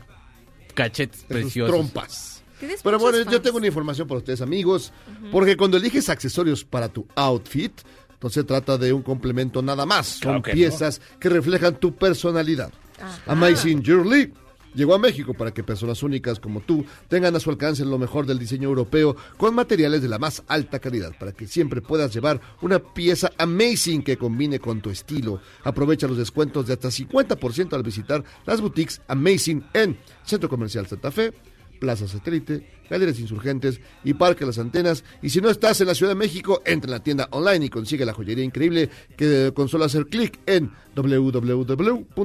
cachetes 0.76 1.24
preciosos. 1.24 1.74
trompas. 1.76 2.44
Pero 2.84 3.00
bueno, 3.00 3.30
yo 3.30 3.42
tengo 3.42 3.58
una 3.58 3.68
información 3.68 4.08
para 4.08 4.20
ustedes, 4.20 4.42
amigos. 4.42 4.94
Porque 5.32 5.58
cuando 5.58 5.78
eliges 5.78 6.10
accesorios 6.10 6.64
para 6.64 6.90
tu 6.90 7.06
outfit, 7.16 7.74
no 8.22 8.30
se 8.30 8.44
trata 8.44 8.78
de 8.78 8.92
un 8.94 9.02
complemento 9.04 9.62
nada 9.62 9.86
más. 9.86 10.18
Claro 10.20 10.38
Son 10.38 10.44
que 10.44 10.52
no. 10.52 10.56
piezas 10.56 11.02
que 11.20 11.30
reflejan 11.30 11.80
tu 11.80 11.96
personalidad. 11.96 12.72
Ajá. 13.00 13.20
Amazing 13.34 13.84
Jewelry 13.84 14.34
llegó 14.76 14.94
a 14.94 15.00
México 15.00 15.34
para 15.34 15.54
que 15.54 15.64
personas 15.64 16.04
únicas 16.04 16.40
como 16.40 16.62
tú 16.62 16.86
tengan 17.08 17.36
a 17.36 17.40
su 17.40 17.50
alcance 17.50 17.84
lo 17.86 17.98
mejor 17.98 18.26
del 18.26 18.40
diseño 18.40 18.70
europeo 18.70 19.16
con 19.38 19.56
materiales 19.56 20.02
de 20.02 20.10
la 20.10 20.20
más 20.20 20.44
alta 20.48 20.80
calidad 20.80 21.14
para 21.18 21.32
que 21.32 21.48
siempre 21.48 21.82
puedas 21.82 22.14
llevar 22.14 22.42
una 22.62 22.80
pieza 22.80 23.32
amazing 23.38 24.04
que 24.04 24.18
combine 24.18 24.60
con 24.60 24.82
tu 24.82 24.90
estilo. 24.90 25.40
Aprovecha 25.64 26.08
los 26.08 26.18
descuentos 26.18 26.68
de 26.68 26.74
hasta 26.74 26.90
50% 26.90 27.74
al 27.74 27.84
visitar 27.84 28.24
las 28.46 28.62
boutiques 28.62 29.02
Amazing 29.08 29.66
en 29.74 29.98
Centro 30.24 30.50
Comercial 30.50 30.88
Santa 30.88 31.12
Fe, 31.12 31.34
Plaza 31.80 32.08
Satélite, 32.08 32.70
Galerías 32.90 33.20
Insurgentes 33.20 33.80
y 34.04 34.14
Parque 34.14 34.46
Las 34.46 34.60
Antenas. 34.60 35.04
Y 35.22 35.30
si 35.30 35.42
no 35.42 35.50
estás 35.50 35.82
en 35.82 35.88
la 35.88 35.96
Ciudad 35.96 36.12
de 36.12 36.20
México, 36.20 36.62
entra 36.66 36.88
en 36.88 36.92
la 36.92 37.04
tienda 37.04 37.28
online 37.32 37.66
y 37.66 37.70
consigue 37.70 38.06
la 38.06 38.14
joyería 38.14 38.44
increíble 38.44 38.90
que 39.18 39.52
con 39.54 39.70
solo 39.70 39.86
hacer 39.86 40.08
clic 40.08 40.40
en 40.46 40.72
www.amazing 40.96 42.16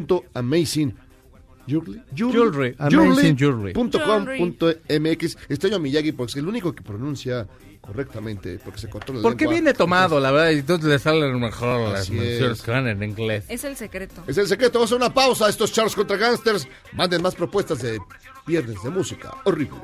Jewelry. 1.67 2.03
Jewelry, 2.15 2.75
Amazing 2.79 3.37
Jewelry. 3.37 3.73
.com.mx. 3.75 5.37
Extraño 5.49 5.77
a 5.77 5.79
Miyagi 5.79 6.13
porque 6.13 6.31
es 6.33 6.37
el 6.37 6.49
único 6.49 6.75
que 6.75 6.83
pronuncia 6.83 7.47
correctamente, 7.81 8.59
porque 8.63 8.79
se 8.81 8.89
controla 8.91 9.21
la 9.21 9.23
Porque 9.23 9.45
lengua. 9.45 9.55
viene 9.55 9.75
tomado, 9.75 10.21
la 10.21 10.31
verdad, 10.31 10.51
y 10.51 10.59
entonces 10.59 10.89
le 10.89 10.99
salen 10.99 11.41
mejor 11.41 11.93
las 11.93 12.03
Así 12.03 12.13
menciones 12.13 12.59
es. 12.59 12.63
que 12.65 12.71
van 12.71 12.87
en 12.89 13.03
inglés. 13.03 13.45
Es 13.49 13.65
el 13.65 13.77
secreto. 13.77 14.23
Es 14.27 14.37
el 14.39 14.47
secreto. 14.49 14.79
Vamos 14.79 14.93
a 14.93 14.97
una 14.97 15.13
pausa. 15.15 15.49
Estos 15.49 15.73
charros 15.73 15.95
contra 15.95 16.17
gangsters. 16.17 16.69
Manden 16.93 17.23
más 17.23 17.35
propuestas 17.35 17.81
de 17.83 17.99
viernes 18.47 18.83
de 18.83 18.91
música. 18.91 19.31
Horrible. 19.45 19.79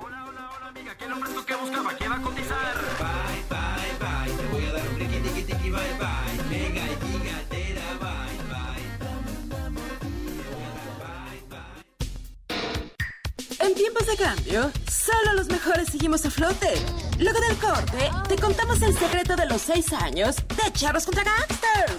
Tiempos 13.97 14.07
de 14.07 14.25
cambio, 14.25 14.71
solo 14.91 15.35
los 15.35 15.49
mejores 15.49 15.89
seguimos 15.91 16.25
a 16.27 16.31
flote. 16.31 16.75
Luego 17.19 17.39
del 17.41 17.57
corte, 17.57 18.11
te 18.29 18.37
contamos 18.37 18.81
el 18.83 18.97
secreto 18.97 19.37
de 19.37 19.47
los 19.47 19.63
seis 19.63 19.93
años 19.93 20.37
de 20.37 20.73
Charros 20.73 21.05
contra 21.05 21.25
Gangsters. 21.25 21.97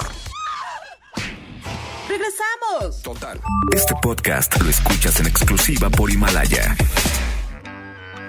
¡Regresamos! 2.07 3.01
Total. 3.01 3.39
Este 3.73 3.93
podcast 4.01 4.61
lo 4.61 4.69
escuchas 4.69 5.19
en 5.19 5.27
exclusiva 5.27 5.89
por 5.89 6.09
Himalaya. 6.09 6.75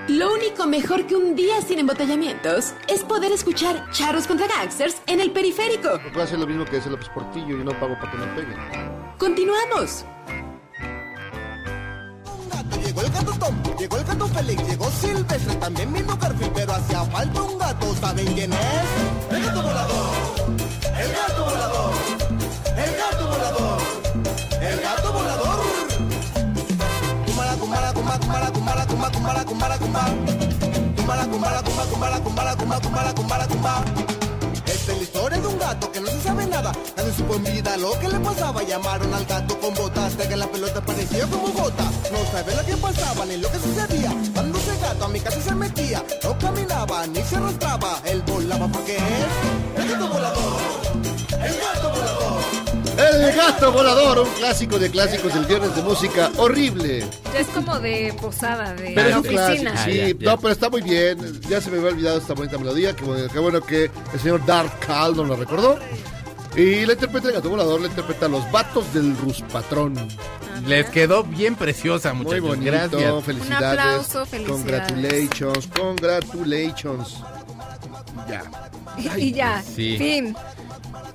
Lo 0.08 0.32
único 0.32 0.66
mejor 0.66 1.06
que 1.06 1.14
un 1.14 1.36
día 1.36 1.60
sin 1.60 1.78
embotellamientos 1.78 2.72
es 2.88 3.02
poder 3.02 3.32
escuchar 3.32 3.90
Charros 3.90 4.26
contra 4.26 4.46
Gangsters 4.46 4.96
en 5.06 5.20
el 5.20 5.30
periférico. 5.32 6.00
Puedo 6.12 6.22
hacer 6.22 6.38
lo 6.38 6.46
mismo 6.46 6.64
que 6.64 6.78
hace 6.78 6.90
López 6.90 7.08
Portillo 7.10 7.60
y 7.60 7.64
no 7.64 7.78
pago 7.78 7.94
para 7.98 8.10
que 8.10 8.18
me 8.18 8.26
peguen. 8.28 8.58
Continuamos. 9.18 10.04
Llegó 12.84 13.00
el 13.02 13.10
gato 13.10 13.32
Tom, 13.38 13.54
llegó 13.78 13.96
el 13.96 14.04
gato 14.04 14.26
Félix, 14.28 14.62
llegó 14.68 14.90
Silvestre, 14.90 15.54
también 15.56 15.92
vino 15.92 16.16
Garfield, 16.16 16.52
pero 16.54 16.72
hacía 16.74 17.04
falta 17.04 17.42
un 17.42 17.58
gato, 17.58 17.94
¿saben 18.00 18.26
quién 18.34 18.52
es? 18.52 18.58
El 19.30 19.44
gato 19.44 19.62
volador, 19.62 20.14
el 20.98 21.12
gato 21.12 21.44
volador, 21.44 21.92
el 22.76 22.96
gato 22.96 23.28
volador, 23.28 23.78
el 24.60 24.80
gato 24.80 25.12
volador. 25.12 25.58
Kumara, 27.26 27.52
kumara, 27.56 27.92
kumara, 27.92 28.18
kumara, 28.18 28.50
kumara, 28.52 28.86
kumara, 28.86 29.12
kumara, 29.12 29.44
kumara, 29.44 29.78
kumara. 29.78 30.14
Kumara, 30.96 31.26
kumara, 31.26 31.62
kumara, 31.62 32.20
kumara, 32.20 32.56
kumara, 32.56 33.14
kumara, 33.14 33.46
kumara. 33.46 33.84
Esta 34.78 34.92
es 34.92 34.98
la 34.98 35.04
historia 35.04 35.38
de 35.40 35.46
un 35.46 35.58
gato 35.58 35.92
que 35.92 36.00
no 36.00 36.06
se 36.06 36.20
sabe 36.22 36.46
nada. 36.46 36.72
Nadie 36.96 37.12
supo 37.12 37.34
en 37.34 37.44
vida 37.44 37.76
lo 37.76 37.98
que 37.98 38.08
le 38.08 38.20
pasaba. 38.20 38.62
Llamaron 38.62 39.12
al 39.12 39.24
gato 39.26 39.58
con 39.60 39.74
botas 39.74 40.16
de 40.16 40.28
que 40.28 40.36
la 40.36 40.46
pelota 40.46 40.80
parecía 40.80 41.26
como 41.26 41.48
gota. 41.48 41.84
No 42.12 42.18
sabe 42.30 42.54
lo 42.54 42.64
que 42.64 42.76
pasaba 42.76 43.26
ni 43.26 43.36
lo 43.38 43.50
que 43.50 43.58
sucedía. 43.58 44.14
Cuando 44.32 44.58
ese 44.58 44.78
gato 44.78 45.04
a 45.04 45.08
mi 45.08 45.20
casa 45.20 45.40
se 45.42 45.54
metía, 45.54 46.02
no 46.22 46.38
caminaba 46.38 47.06
ni 47.08 47.22
se 47.22 47.36
arrastraba. 47.36 48.00
Él 48.04 48.22
volaba 48.22 48.68
porque 48.68 48.96
es 48.96 49.82
el 49.82 49.88
gato 49.90 50.08
volador. 50.08 50.60
El 51.32 51.56
gato 51.60 51.90
volador. 51.90 52.67
El 52.98 53.32
gato 53.36 53.70
volador, 53.72 54.18
un 54.18 54.28
clásico 54.34 54.78
de 54.78 54.90
clásicos 54.90 55.32
del 55.32 55.44
viernes 55.46 55.74
de 55.76 55.82
música. 55.82 56.30
Horrible. 56.36 57.06
Ya 57.32 57.38
es 57.40 57.46
como 57.48 57.78
de 57.78 58.12
posada, 58.20 58.74
de 58.74 58.92
Pero 58.94 59.00
es 59.02 59.10
la 59.10 59.16
un 59.18 59.22
clásico, 59.22 59.42
oficina. 59.70 59.84
sí. 59.84 59.90
Ah, 60.00 60.06
ya, 60.08 60.14
ya. 60.18 60.30
No, 60.30 60.40
pero 60.40 60.52
está 60.52 60.68
muy 60.68 60.82
bien. 60.82 61.40
Ya 61.48 61.60
se 61.60 61.70
me 61.70 61.78
había 61.78 61.90
olvidado 61.90 62.18
esta 62.18 62.34
bonita 62.34 62.58
melodía. 62.58 62.96
Qué 62.96 63.04
bueno, 63.04 63.28
qué 63.32 63.38
bueno 63.38 63.60
que 63.60 63.90
el 64.12 64.20
señor 64.20 64.44
Dark 64.44 64.80
Cal 64.80 65.16
nos 65.16 65.28
la 65.28 65.36
recordó. 65.36 65.78
Y 66.56 66.86
la 66.86 66.94
interpreta 66.94 67.28
el 67.28 67.34
gato 67.34 67.50
volador, 67.50 67.80
la 67.80 67.86
interpreta 67.86 68.26
a 68.26 68.28
los 68.28 68.50
vatos 68.50 68.92
del 68.92 69.16
Ruspatrón. 69.16 69.94
Les 70.66 70.86
quedó 70.90 71.22
bien 71.22 71.54
preciosa, 71.54 72.12
Muy 72.14 72.24
muchachos. 72.24 72.48
bonito, 72.48 72.72
Gracias. 72.72 73.24
felicidades. 73.24 73.60
Un 73.72 73.78
aplauso, 73.78 74.26
felicidades. 74.26 74.62
Congratulations, 74.64 75.68
congratulations. 75.78 77.16
Ya. 78.28 78.42
y 79.16 79.32
ya, 79.32 79.62
Sí. 79.62 79.96
fin. 79.98 80.36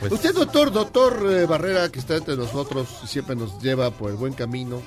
Pues- 0.09 0.13
Usted, 0.13 0.33
doctor, 0.35 0.71
doctor 0.71 1.25
eh, 1.29 1.45
Barrera, 1.45 1.89
que 1.89 1.99
está 1.99 2.15
entre 2.17 2.35
nosotros, 2.35 2.87
siempre 3.05 3.35
nos 3.35 3.61
lleva 3.61 3.91
por 3.91 4.11
el 4.11 4.17
buen 4.17 4.33
camino 4.33 4.81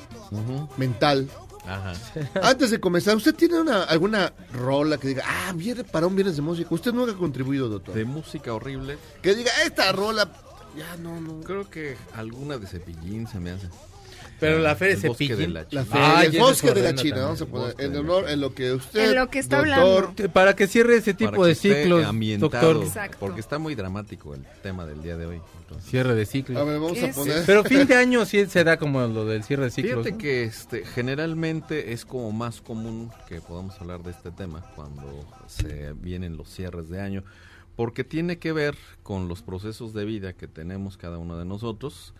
mental. 0.76 1.28
Ajá. 1.66 1.94
Antes 2.42 2.70
de 2.70 2.78
comenzar, 2.80 3.16
¿usted 3.16 3.34
tiene 3.34 3.60
una, 3.60 3.82
alguna 3.84 4.32
rola 4.52 4.98
que 4.98 5.08
diga, 5.08 5.24
ah, 5.26 5.52
viene 5.54 5.82
para 5.84 6.06
un 6.06 6.14
viernes 6.14 6.36
de 6.36 6.42
música? 6.42 6.68
¿Usted 6.72 6.92
nunca 6.92 7.12
ha 7.12 7.16
contribuido, 7.16 7.68
doctor? 7.68 7.94
De 7.94 8.04
música 8.04 8.52
horrible. 8.54 8.98
Que 9.22 9.34
diga, 9.34 9.50
esta 9.64 9.90
rola, 9.92 10.30
ya 10.76 10.96
no, 10.98 11.20
no. 11.20 11.40
Creo 11.40 11.68
que 11.68 11.96
alguna 12.14 12.58
de 12.58 12.66
Cepillín 12.66 13.26
se 13.26 13.40
me 13.40 13.50
hace. 13.50 13.68
Pero 14.38 14.58
la 14.58 14.76
feria 14.76 14.96
China. 14.96 15.14
feria, 15.14 15.66
Ah, 15.92 16.24
el 16.24 16.38
bosque 16.38 16.68
de 16.68 16.74
la 16.74 16.80
horrendo 16.80 17.02
China, 17.02 17.16
vamos 17.22 17.42
a 17.42 17.46
poner, 17.46 17.74
en 17.78 17.96
honor, 17.96 18.28
en 18.28 18.40
lo 18.40 18.54
que 18.54 18.72
usted, 18.72 19.10
En 19.10 19.16
lo 19.16 19.28
que 19.30 19.38
está 19.38 19.58
doctor, 19.58 20.04
hablando. 20.04 20.32
Para 20.32 20.54
que 20.54 20.66
cierre 20.66 20.96
ese 20.96 21.14
tipo 21.14 21.30
Para 21.32 21.46
de 21.46 21.54
ciclos, 21.54 22.04
ambientado, 22.04 22.50
doctor. 22.50 22.86
Exacto. 22.86 23.16
Porque 23.18 23.40
está 23.40 23.58
muy 23.58 23.74
dramático 23.74 24.34
el 24.34 24.44
tema 24.62 24.84
del 24.84 25.02
día 25.02 25.16
de 25.16 25.26
hoy. 25.26 25.40
entonces. 25.60 25.90
Cierre 25.90 26.14
de 26.14 26.26
ciclos. 26.26 26.60
A 26.60 26.64
ver, 26.64 26.78
vamos 26.80 26.98
¿Qué 26.98 27.10
a 27.10 27.12
poner... 27.12 27.44
Pero 27.46 27.64
fin 27.64 27.86
de 27.86 27.94
año 27.96 28.24
sí 28.26 28.44
se 28.46 28.64
da 28.64 28.76
como 28.76 29.00
lo 29.06 29.24
del 29.24 29.42
cierre 29.42 29.64
de 29.64 29.70
ciclos. 29.70 29.92
Fíjate 30.04 30.12
¿no? 30.12 30.18
que 30.18 30.44
este, 30.44 30.84
generalmente 30.84 31.92
es 31.92 32.04
como 32.04 32.30
más 32.32 32.60
común 32.60 33.10
que 33.28 33.40
podamos 33.40 33.80
hablar 33.80 34.02
de 34.02 34.10
este 34.10 34.30
tema 34.30 34.60
cuando 34.74 35.24
se 35.46 35.92
vienen 35.94 36.36
los 36.36 36.48
cierres 36.48 36.88
de 36.88 37.00
año, 37.00 37.24
porque 37.74 38.04
tiene 38.04 38.38
que 38.38 38.52
ver 38.52 38.76
con 39.02 39.28
los 39.28 39.42
procesos 39.42 39.92
de 39.92 40.04
vida 40.04 40.32
que 40.32 40.48
tenemos 40.48 40.96
cada 40.96 41.18
uno 41.18 41.36
de 41.38 41.44
nosotros, 41.44 42.14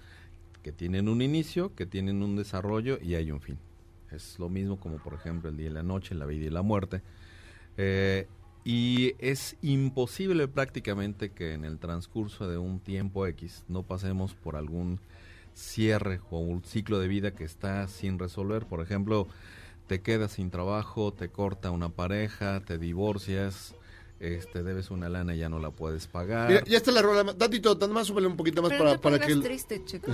que 0.66 0.72
tienen 0.72 1.08
un 1.08 1.22
inicio, 1.22 1.72
que 1.76 1.86
tienen 1.86 2.24
un 2.24 2.34
desarrollo 2.34 2.98
y 3.00 3.14
hay 3.14 3.30
un 3.30 3.40
fin. 3.40 3.56
Es 4.10 4.36
lo 4.40 4.48
mismo 4.48 4.80
como 4.80 4.96
por 4.96 5.14
ejemplo 5.14 5.48
el 5.48 5.56
día 5.56 5.68
y 5.68 5.72
la 5.72 5.84
noche, 5.84 6.12
la 6.16 6.26
vida 6.26 6.46
y 6.46 6.50
la 6.50 6.62
muerte. 6.62 7.02
Eh, 7.76 8.26
y 8.64 9.14
es 9.20 9.56
imposible 9.62 10.48
prácticamente 10.48 11.30
que 11.30 11.52
en 11.52 11.64
el 11.64 11.78
transcurso 11.78 12.48
de 12.48 12.58
un 12.58 12.80
tiempo 12.80 13.28
X 13.28 13.62
no 13.68 13.84
pasemos 13.84 14.34
por 14.34 14.56
algún 14.56 14.98
cierre 15.54 16.20
o 16.30 16.40
un 16.40 16.64
ciclo 16.64 16.98
de 16.98 17.06
vida 17.06 17.30
que 17.30 17.44
está 17.44 17.86
sin 17.86 18.18
resolver. 18.18 18.66
Por 18.66 18.80
ejemplo, 18.80 19.28
te 19.86 20.00
quedas 20.00 20.32
sin 20.32 20.50
trabajo, 20.50 21.12
te 21.12 21.28
corta 21.28 21.70
una 21.70 21.90
pareja, 21.90 22.58
te 22.64 22.76
divorcias, 22.76 23.76
este, 24.18 24.64
debes 24.64 24.90
una 24.90 25.08
lana 25.08 25.36
y 25.36 25.38
ya 25.38 25.48
no 25.48 25.60
la 25.60 25.70
puedes 25.70 26.08
pagar. 26.08 26.48
Mira, 26.50 26.64
ya 26.64 26.78
está 26.78 26.90
la 26.90 27.02
rola, 27.02 27.24
Tantito, 27.34 27.78
tan 27.78 27.92
más, 27.92 28.08
súbele 28.08 28.26
un 28.26 28.36
poquito 28.36 28.62
más 28.62 28.72
Pero 28.72 28.82
para, 28.82 28.90
no 28.94 28.96
te 28.96 29.02
para 29.02 29.18
que... 29.24 29.30
el- 29.30 29.42
triste, 29.42 29.84
chico. 29.84 30.10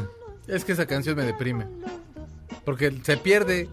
Es 0.47 0.65
que 0.65 0.73
esa 0.73 0.87
canción 0.87 1.17
me 1.17 1.25
deprime. 1.25 1.67
Porque 2.65 2.93
se 3.03 3.17
pierde. 3.17 3.69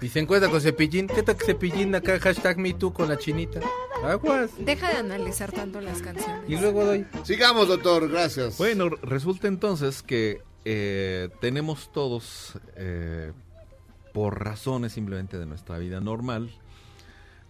Y 0.00 0.08
se 0.08 0.20
encuentra 0.20 0.50
con 0.50 0.60
Cepillín. 0.60 1.08
¿Qué 1.08 1.22
tal 1.22 1.36
que 1.36 1.44
Cepillín 1.44 1.94
acá, 1.94 2.18
hashtag 2.18 2.58
me 2.58 2.72
too 2.72 2.92
con 2.92 3.08
la 3.08 3.18
chinita? 3.18 3.60
Aguas. 4.02 4.50
Deja 4.58 4.88
de 4.88 4.96
analizar 4.96 5.52
tanto 5.52 5.80
las 5.80 6.00
canciones. 6.00 6.48
Y 6.48 6.56
luego 6.56 6.84
doy. 6.84 7.06
Sigamos, 7.22 7.68
doctor, 7.68 8.08
gracias. 8.08 8.56
Bueno, 8.56 8.88
resulta 8.88 9.46
entonces 9.46 10.02
que 10.02 10.40
eh, 10.64 11.28
tenemos 11.40 11.92
todos, 11.92 12.58
eh, 12.76 13.32
por 14.14 14.42
razones 14.42 14.92
simplemente 14.92 15.38
de 15.38 15.44
nuestra 15.44 15.76
vida 15.78 16.00
normal, 16.00 16.50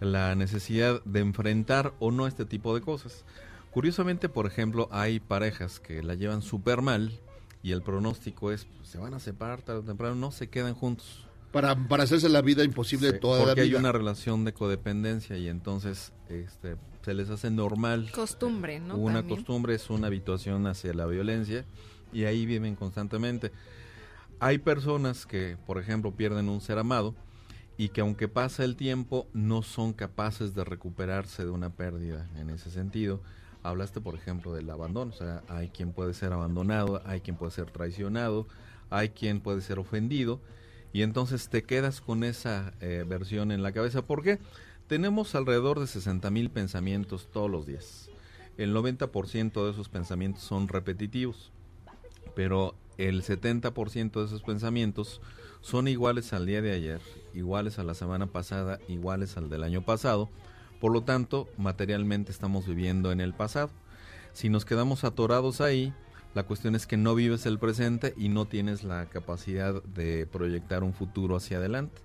la 0.01 0.35
necesidad 0.35 1.03
de 1.05 1.21
enfrentar 1.21 1.93
o 2.01 2.11
no 2.11 2.27
este 2.27 2.45
tipo 2.47 2.75
de 2.75 2.81
cosas. 2.81 3.25
Curiosamente, 3.71 4.29
por 4.29 4.47
ejemplo, 4.47 4.89
hay 4.91 5.21
parejas 5.21 5.79
que 5.79 6.03
la 6.03 6.15
llevan 6.15 6.43
súper 6.43 6.83
mal 6.83 7.21
y 7.63 7.73
el 7.73 7.83
pronóstico 7.83 8.53
es, 8.53 8.65
pues, 8.77 8.89
se 8.89 8.99
van 8.99 9.15
a 9.15 9.21
separar 9.21 9.63
tarde 9.63 9.81
o 9.81 9.85
temprano, 9.85 10.15
no 10.15 10.31
se 10.31 10.49
quedan 10.49 10.75
juntos. 10.75 11.27
Para, 11.53 11.75
para 11.89 12.05
hacerse 12.05 12.29
la 12.29 12.43
vida 12.43 12.63
imposible 12.63 13.11
Sí, 13.11 13.19
toda 13.21 13.41
la 13.41 13.47
porque 13.47 13.63
vida. 13.63 13.77
hay 13.77 13.81
una 13.81 13.91
relación 13.93 14.45
de 14.45 14.53
codependencia 14.53 15.37
y 15.37 15.49
entonces 15.49 16.13
este, 16.29 16.77
se 17.05 17.13
les 17.13 17.29
hace 17.29 17.51
normal 17.51 18.11
Costumbre, 18.13 18.79
¿no? 18.79 18.97
una 18.97 19.15
También. 19.17 19.37
costumbre 19.39 19.75
es 19.75 19.91
una 19.91 20.07
habituación 20.07 20.67
hacia 20.69 20.95
la 20.95 21.07
violencia 21.07 21.65
y 22.13 22.25
ahí 22.25 22.47
viven 22.47 22.77
constantemente. 22.77 23.51
Hay 24.39 24.59
personas 24.59 25.27
que, 25.27 25.57
por 25.67 25.79
ejemplo, 25.79 26.13
pierden 26.15 26.49
un 26.49 26.61
ser 26.61 26.79
amado 26.79 27.15
y 27.77 27.89
que 27.89 28.01
aunque 28.01 28.29
pasa 28.29 28.65
el 28.65 28.77
tiempo 28.77 29.27
no 29.33 29.63
son 29.63 29.93
capaces 29.93 30.55
de 30.55 30.65
recuperarse 30.65 31.45
de 31.45 31.51
una 31.51 31.71
pérdida 31.71 32.29
en 32.37 32.51
ese 32.51 32.71
sentido. 32.71 33.21
Hablaste, 33.63 34.01
por 34.01 34.15
ejemplo, 34.15 34.53
del 34.55 34.71
abandono, 34.71 35.13
o 35.13 35.17
sea, 35.17 35.43
hay 35.49 35.69
quien 35.69 35.93
puede 35.93 36.15
ser 36.15 36.33
abandonado, 36.33 37.03
hay 37.05 37.21
quien 37.21 37.37
puede 37.37 37.53
ser 37.53 37.71
traicionado, 37.71 38.47
hay 38.89 39.11
quien 39.11 39.41
puede 39.41 39.61
ser 39.61 39.79
ofendido 39.79 40.41
y 40.93 41.03
entonces 41.03 41.49
te 41.49 41.63
quedas 41.63 42.01
con 42.01 42.25
esa 42.25 42.73
eh, 42.81 43.05
versión 43.07 43.53
en 43.53 43.63
la 43.63 43.73
cabeza. 43.73 44.03
¿Por 44.03 44.23
qué? 44.23 44.39
Tenemos 44.87 45.35
alrededor 45.35 45.79
de 45.79 45.87
60 45.87 46.31
mil 46.31 46.51
pensamientos 46.51 47.29
todos 47.33 47.51
los 47.51 47.67
días. 47.67 48.11
El 48.57 48.75
90% 48.75 49.65
de 49.65 49.71
esos 49.71 49.89
pensamientos 49.89 50.43
son 50.43 50.69
repetitivos, 50.69 51.53
pero 52.35 52.75
el 52.99 53.23
70% 53.23 54.13
de 54.13 54.25
esos 54.25 54.43
pensamientos 54.43 55.21
son 55.61 55.89
iguales 55.89 56.33
al 56.33 56.47
día 56.47 56.61
de 56.61 56.73
ayer, 56.73 57.01
iguales 57.35 57.79
a 57.79 57.85
la 57.85 57.95
semana 57.95 58.27
pasada, 58.27 58.81
iguales 58.89 59.37
al 59.37 59.49
del 59.49 59.63
año 59.63 59.83
pasado. 59.83 60.29
Por 60.81 60.93
lo 60.93 61.03
tanto, 61.03 61.49
materialmente 61.59 62.33
estamos 62.33 62.67
viviendo 62.67 63.13
en 63.13 63.21
el 63.21 63.35
pasado. 63.35 63.71
Si 64.33 64.49
nos 64.49 64.65
quedamos 64.65 65.05
atorados 65.05 65.61
ahí, 65.61 65.93
la 66.35 66.45
cuestión 66.45 66.75
es 66.75 66.87
que 66.87 66.97
no 66.97 67.15
vives 67.15 67.45
el 67.47 67.59
presente 67.59 68.15
y 68.17 68.29
no 68.29 68.47
tienes 68.47 68.83
la 68.83 69.07
capacidad 69.07 69.83
de 69.83 70.27
proyectar 70.27 70.83
un 70.83 70.95
futuro 70.95 71.37
hacia 71.37 71.59
adelante. 71.59 72.01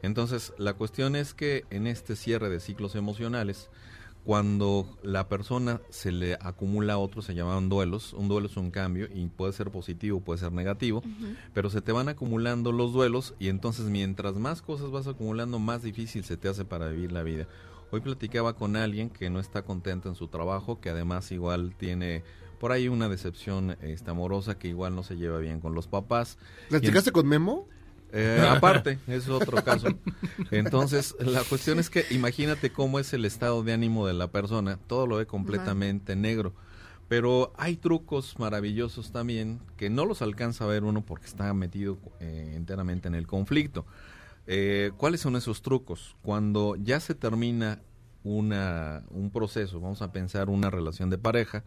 Entonces, 0.00 0.52
la 0.58 0.74
cuestión 0.74 1.16
es 1.16 1.34
que 1.34 1.64
en 1.70 1.86
este 1.86 2.16
cierre 2.16 2.48
de 2.48 2.60
ciclos 2.60 2.94
emocionales, 2.94 3.68
cuando 4.24 4.86
la 5.02 5.28
persona 5.28 5.80
se 5.90 6.10
le 6.10 6.34
acumula 6.40 6.94
a 6.94 6.98
otro, 6.98 7.20
se 7.20 7.34
llaman 7.34 7.68
duelos. 7.68 8.14
Un 8.14 8.28
duelo 8.28 8.46
es 8.46 8.56
un 8.56 8.70
cambio 8.70 9.08
y 9.14 9.26
puede 9.26 9.52
ser 9.52 9.70
positivo, 9.70 10.20
puede 10.20 10.40
ser 10.40 10.52
negativo, 10.52 11.02
pero 11.52 11.68
se 11.68 11.82
te 11.82 11.92
van 11.92 12.08
acumulando 12.08 12.72
los 12.72 12.94
duelos 12.94 13.34
y 13.38 13.48
entonces 13.48 13.86
mientras 13.86 14.36
más 14.36 14.62
cosas 14.62 14.90
vas 14.90 15.06
acumulando, 15.06 15.58
más 15.58 15.82
difícil 15.82 16.24
se 16.24 16.38
te 16.38 16.48
hace 16.48 16.64
para 16.64 16.88
vivir 16.88 17.12
la 17.12 17.22
vida. 17.22 17.46
Hoy 17.94 18.00
platicaba 18.00 18.56
con 18.56 18.74
alguien 18.74 19.08
que 19.08 19.30
no 19.30 19.38
está 19.38 19.62
contento 19.62 20.08
en 20.08 20.16
su 20.16 20.26
trabajo, 20.26 20.80
que 20.80 20.90
además 20.90 21.30
igual 21.30 21.76
tiene 21.78 22.24
por 22.58 22.72
ahí 22.72 22.88
una 22.88 23.08
decepción 23.08 23.76
este, 23.82 24.10
amorosa, 24.10 24.58
que 24.58 24.66
igual 24.66 24.96
no 24.96 25.04
se 25.04 25.14
lleva 25.16 25.38
bien 25.38 25.60
con 25.60 25.76
los 25.76 25.86
papás. 25.86 26.36
En- 26.62 26.68
¿Platicaste 26.70 27.12
con 27.12 27.28
Memo? 27.28 27.68
eh, 28.10 28.44
aparte, 28.50 28.98
es 29.06 29.28
otro 29.28 29.62
caso. 29.62 29.86
Entonces, 30.50 31.14
la 31.20 31.44
cuestión 31.44 31.78
es 31.78 31.88
que 31.88 32.04
imagínate 32.10 32.72
cómo 32.72 32.98
es 32.98 33.12
el 33.12 33.24
estado 33.24 33.62
de 33.62 33.72
ánimo 33.72 34.08
de 34.08 34.14
la 34.14 34.26
persona. 34.26 34.76
Todo 34.88 35.06
lo 35.06 35.18
ve 35.18 35.26
completamente 35.26 36.16
negro. 36.16 36.52
Pero 37.06 37.52
hay 37.56 37.76
trucos 37.76 38.40
maravillosos 38.40 39.12
también 39.12 39.60
que 39.76 39.88
no 39.88 40.04
los 40.04 40.20
alcanza 40.20 40.64
a 40.64 40.66
ver 40.66 40.82
uno 40.82 41.04
porque 41.04 41.26
está 41.26 41.54
metido 41.54 41.96
eh, 42.18 42.54
enteramente 42.56 43.06
en 43.06 43.14
el 43.14 43.28
conflicto. 43.28 43.86
Eh, 44.46 44.92
¿Cuáles 44.96 45.20
son 45.20 45.36
esos 45.36 45.62
trucos? 45.62 46.16
Cuando 46.22 46.76
ya 46.76 47.00
se 47.00 47.14
termina 47.14 47.80
una, 48.24 49.04
un 49.10 49.30
proceso, 49.30 49.80
vamos 49.80 50.02
a 50.02 50.12
pensar 50.12 50.50
una 50.50 50.70
relación 50.70 51.10
de 51.10 51.18
pareja, 51.18 51.64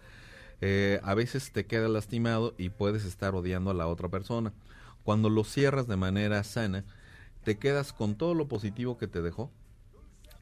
eh, 0.62 1.00
a 1.04 1.14
veces 1.14 1.52
te 1.52 1.66
queda 1.66 1.88
lastimado 1.88 2.54
y 2.58 2.70
puedes 2.70 3.06
estar 3.06 3.36
odiando 3.36 3.72
a 3.72 3.76
la 3.76 3.88
otra 3.88 4.10
persona. 4.10 4.54
Cuando 5.04 5.30
lo 5.30 5.44
cierras 5.44 5.88
de 5.88 5.98
manera 5.98 6.44
sana, 6.44 6.84
te 7.44 7.58
quedas 7.58 7.94
con 7.94 8.16
todo 8.16 8.34
lo 8.34 8.48
positivo 8.48 8.98
que 8.98 9.08
te 9.08 9.22
dejó, 9.22 9.52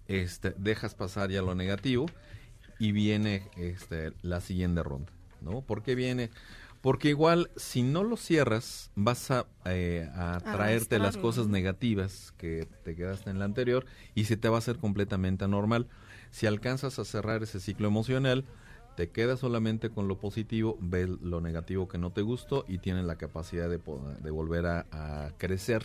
este, 0.07 0.53
dejas 0.57 0.95
pasar 0.95 1.29
ya 1.29 1.41
lo 1.41 1.55
negativo 1.55 2.07
y 2.79 2.91
viene 2.91 3.49
este, 3.57 4.13
la 4.21 4.41
siguiente 4.41 4.83
ronda, 4.83 5.11
¿no? 5.41 5.61
¿Por 5.61 5.83
qué 5.83 5.95
viene? 5.95 6.29
Porque 6.85 7.09
igual, 7.09 7.49
si 7.55 7.81
no 7.81 8.03
lo 8.03 8.15
cierras, 8.15 8.91
vas 8.93 9.31
a, 9.31 9.47
eh, 9.65 10.07
a 10.13 10.37
traerte 10.51 10.99
las 10.99 11.17
cosas 11.17 11.47
negativas 11.47 12.31
que 12.37 12.67
te 12.83 12.95
quedaste 12.95 13.31
en 13.31 13.39
la 13.39 13.45
anterior 13.45 13.87
y 14.13 14.25
se 14.25 14.37
te 14.37 14.49
va 14.49 14.57
a 14.57 14.59
hacer 14.59 14.77
completamente 14.77 15.43
anormal. 15.45 15.87
Si 16.29 16.45
alcanzas 16.45 16.99
a 16.99 17.05
cerrar 17.05 17.41
ese 17.41 17.59
ciclo 17.59 17.87
emocional, 17.87 18.45
te 18.95 19.09
quedas 19.09 19.39
solamente 19.39 19.89
con 19.89 20.07
lo 20.07 20.19
positivo, 20.19 20.77
ves 20.79 21.09
lo 21.09 21.41
negativo 21.41 21.87
que 21.87 21.97
no 21.97 22.11
te 22.11 22.21
gustó 22.21 22.65
y 22.67 22.77
tienes 22.77 23.05
la 23.05 23.15
capacidad 23.15 23.67
de, 23.67 23.79
po- 23.79 24.07
de 24.21 24.29
volver 24.29 24.67
a, 24.67 24.85
a 24.91 25.31
crecer. 25.39 25.83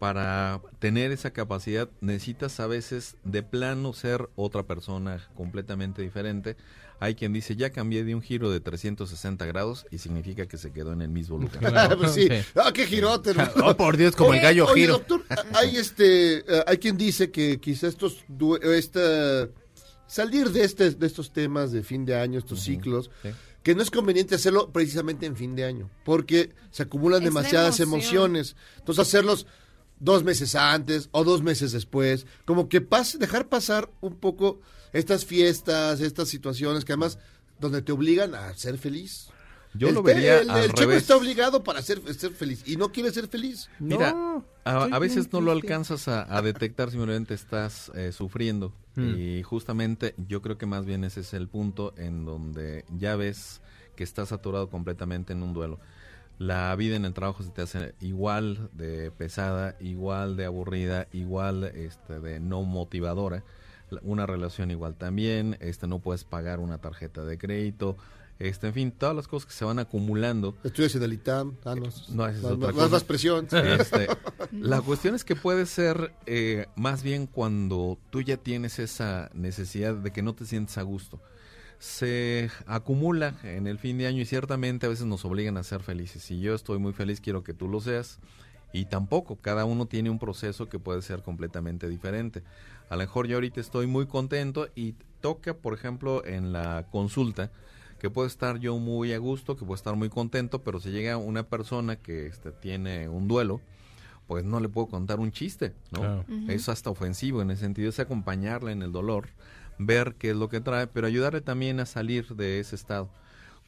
Para 0.00 0.60
tener 0.78 1.10
esa 1.10 1.32
capacidad 1.32 1.88
necesitas 2.00 2.60
a 2.60 2.68
veces 2.68 3.16
de 3.24 3.42
plano 3.42 3.92
ser 3.92 4.28
otra 4.36 4.64
persona 4.64 5.28
completamente 5.34 6.02
diferente. 6.02 6.56
Hay 7.00 7.14
quien 7.14 7.32
dice, 7.32 7.54
ya 7.54 7.70
cambié 7.70 8.02
de 8.04 8.14
un 8.14 8.22
giro 8.22 8.50
de 8.50 8.58
360 8.60 9.46
grados 9.46 9.86
y 9.90 9.98
significa 9.98 10.46
que 10.46 10.58
se 10.58 10.72
quedó 10.72 10.92
en 10.92 11.00
el 11.02 11.10
mismo 11.10 11.38
lugar. 11.38 11.96
Pues 11.98 12.12
sí. 12.12 12.28
Ah, 12.56 12.72
qué 12.72 12.86
girote. 12.86 13.34
¿no? 13.34 13.44
Oh, 13.64 13.76
por 13.76 13.96
Dios, 13.96 14.16
como 14.16 14.34
el 14.34 14.40
gallo 14.40 14.66
oye, 14.66 14.82
giro. 14.82 14.94
doctor, 14.94 15.24
hay 15.54 15.76
este, 15.76 16.38
eh, 16.38 16.64
hay 16.66 16.78
quien 16.78 16.96
dice 16.96 17.30
que 17.30 17.60
quizá 17.60 17.86
estos, 17.86 18.24
due- 18.28 18.58
esta, 18.76 19.48
salir 20.06 20.50
de 20.50 20.64
este, 20.64 20.90
de 20.90 21.06
estos 21.06 21.32
temas 21.32 21.70
de 21.70 21.82
fin 21.82 22.04
de 22.04 22.16
año, 22.16 22.38
estos 22.38 22.60
ciclos, 22.60 23.10
sí. 23.22 23.28
que 23.62 23.74
no 23.76 23.82
es 23.82 23.90
conveniente 23.90 24.34
hacerlo 24.34 24.70
precisamente 24.72 25.26
en 25.26 25.36
fin 25.36 25.54
de 25.54 25.64
año, 25.64 25.90
porque 26.04 26.50
se 26.70 26.82
acumulan 26.82 27.20
Es 27.22 27.26
demasiadas 27.26 27.78
emociones. 27.80 28.56
Entonces 28.78 29.02
hacerlos 29.06 29.46
dos 30.00 30.24
meses 30.24 30.54
antes 30.54 31.08
o 31.12 31.22
dos 31.24 31.42
meses 31.42 31.72
después, 31.72 32.26
como 32.44 32.68
que 32.68 32.80
pase, 32.80 33.18
dejar 33.18 33.48
pasar 33.48 33.88
un 34.00 34.16
poco 34.16 34.60
estas 34.92 35.24
fiestas, 35.24 36.00
estas 36.00 36.28
situaciones 36.28 36.84
que 36.84 36.92
además 36.92 37.18
donde 37.60 37.82
te 37.82 37.92
obligan 37.92 38.34
a 38.34 38.52
ser 38.54 38.78
feliz. 38.78 39.28
Yo 39.74 39.88
El 39.88 39.94
lo 39.96 40.02
te- 40.02 40.14
vería 40.14 40.38
el, 40.40 40.48
al 40.50 40.64
el 40.64 40.72
chico 40.72 40.92
está 40.92 41.16
obligado 41.16 41.62
para 41.62 41.82
ser, 41.82 42.00
ser 42.14 42.32
feliz 42.32 42.62
y 42.66 42.76
no 42.76 42.90
quiere 42.90 43.10
ser 43.12 43.28
feliz. 43.28 43.68
Mira, 43.78 44.12
No. 44.12 44.44
A, 44.64 44.84
a 44.84 44.98
veces 44.98 45.30
no 45.32 45.40
lo 45.40 45.52
alcanzas 45.52 46.08
a, 46.08 46.34
a 46.36 46.40
detectar, 46.42 46.90
simplemente 46.90 47.34
estás 47.34 47.90
eh, 47.94 48.12
sufriendo. 48.12 48.72
Mm. 48.96 49.14
Y 49.18 49.42
justamente 49.42 50.14
yo 50.28 50.40
creo 50.42 50.56
que 50.58 50.66
más 50.66 50.84
bien 50.86 51.04
ese 51.04 51.20
es 51.20 51.32
el 51.34 51.48
punto 51.48 51.94
en 51.98 52.24
donde 52.24 52.84
ya 52.98 53.14
ves 53.16 53.60
que 53.96 54.04
estás 54.04 54.28
saturado 54.30 54.68
completamente 54.70 55.32
en 55.34 55.42
un 55.42 55.52
duelo. 55.52 55.78
La 56.38 56.74
vida 56.76 56.96
en 56.96 57.04
el 57.04 57.14
trabajo 57.14 57.42
se 57.42 57.50
te 57.50 57.62
hace 57.62 57.94
igual 58.00 58.70
de 58.72 59.10
pesada, 59.10 59.76
igual 59.80 60.36
de 60.36 60.44
aburrida, 60.44 61.08
igual 61.12 61.64
este, 61.64 62.20
de 62.20 62.38
no 62.40 62.62
motivadora. 62.62 63.42
Una 64.02 64.26
relación 64.26 64.70
igual 64.70 64.94
también, 64.96 65.56
este, 65.60 65.86
no 65.86 65.98
puedes 66.00 66.24
pagar 66.24 66.60
una 66.60 66.78
tarjeta 66.78 67.24
de 67.24 67.38
crédito. 67.38 67.96
Este, 68.38 68.68
en 68.68 68.72
fin, 68.74 68.92
todas 68.92 69.16
las 69.16 69.26
cosas 69.26 69.46
que 69.46 69.52
se 69.52 69.64
van 69.64 69.80
acumulando. 69.80 70.56
Estudias 70.62 70.94
en 70.94 71.02
el 71.02 71.12
ITAM, 71.12 71.56
ah, 71.64 71.74
no, 71.74 71.86
es 71.86 72.08
más, 72.10 72.36
otra 72.44 72.56
más- 72.68 72.72
cosa. 72.74 72.88
más 72.88 73.04
presión. 73.04 73.48
Este, 73.52 74.06
la 74.52 74.80
cuestión 74.80 75.16
es 75.16 75.24
que 75.24 75.34
puede 75.34 75.66
ser 75.66 76.12
eh, 76.26 76.66
más 76.76 77.02
bien 77.02 77.26
cuando 77.26 77.98
tú 78.10 78.22
ya 78.22 78.36
tienes 78.36 78.78
esa 78.78 79.28
necesidad 79.34 79.94
de 79.96 80.12
que 80.12 80.22
no 80.22 80.34
te 80.34 80.44
sientes 80.46 80.78
a 80.78 80.82
gusto. 80.82 81.20
Se 81.80 82.50
acumula 82.66 83.34
en 83.44 83.66
el 83.66 83.78
fin 83.78 83.98
de 83.98 84.06
año 84.06 84.20
y 84.22 84.24
ciertamente 84.26 84.86
a 84.86 84.88
veces 84.88 85.06
nos 85.06 85.24
obligan 85.24 85.56
a 85.56 85.62
ser 85.62 85.80
felices. 85.82 86.22
Si 86.22 86.40
yo 86.40 86.54
estoy 86.54 86.78
muy 86.78 86.92
feliz, 86.92 87.20
quiero 87.20 87.42
que 87.44 87.54
tú 87.54 87.68
lo 87.68 87.80
seas. 87.80 88.18
Y 88.72 88.84
tampoco, 88.84 89.36
cada 89.36 89.64
uno 89.64 89.86
tiene 89.86 90.10
un 90.10 90.18
proceso 90.18 90.68
que 90.68 90.78
puede 90.78 91.02
ser 91.02 91.22
completamente 91.22 91.88
diferente. 91.88 92.42
A 92.90 92.96
lo 92.96 93.00
mejor 93.00 93.26
yo 93.26 93.36
ahorita 93.36 93.60
estoy 93.60 93.86
muy 93.86 94.06
contento 94.06 94.68
y 94.74 94.94
toca, 95.20 95.54
por 95.54 95.74
ejemplo, 95.74 96.24
en 96.24 96.52
la 96.52 96.86
consulta, 96.90 97.50
que 97.98 98.10
puedo 98.10 98.26
estar 98.26 98.58
yo 98.58 98.78
muy 98.78 99.12
a 99.12 99.18
gusto, 99.18 99.56
que 99.56 99.64
puedo 99.64 99.74
estar 99.74 99.96
muy 99.96 100.08
contento, 100.08 100.62
pero 100.62 100.80
si 100.80 100.90
llega 100.90 101.16
una 101.16 101.44
persona 101.44 101.96
que 101.96 102.26
este, 102.26 102.52
tiene 102.52 103.08
un 103.08 103.26
duelo, 103.26 103.60
pues 104.26 104.44
no 104.44 104.60
le 104.60 104.68
puedo 104.68 104.86
contar 104.86 105.18
un 105.18 105.32
chiste, 105.32 105.74
¿no? 105.90 106.00
Claro. 106.00 106.24
Es 106.48 106.68
hasta 106.68 106.90
ofensivo 106.90 107.42
en 107.42 107.50
ese 107.50 107.62
sentido, 107.62 107.88
es 107.88 107.98
acompañarle 107.98 108.72
en 108.72 108.82
el 108.82 108.92
dolor, 108.92 109.28
ver 109.78 110.14
qué 110.16 110.30
es 110.30 110.36
lo 110.36 110.48
que 110.48 110.60
trae, 110.60 110.86
pero 110.86 111.06
ayudarle 111.06 111.40
también 111.40 111.80
a 111.80 111.86
salir 111.86 112.36
de 112.36 112.60
ese 112.60 112.76
estado. 112.76 113.08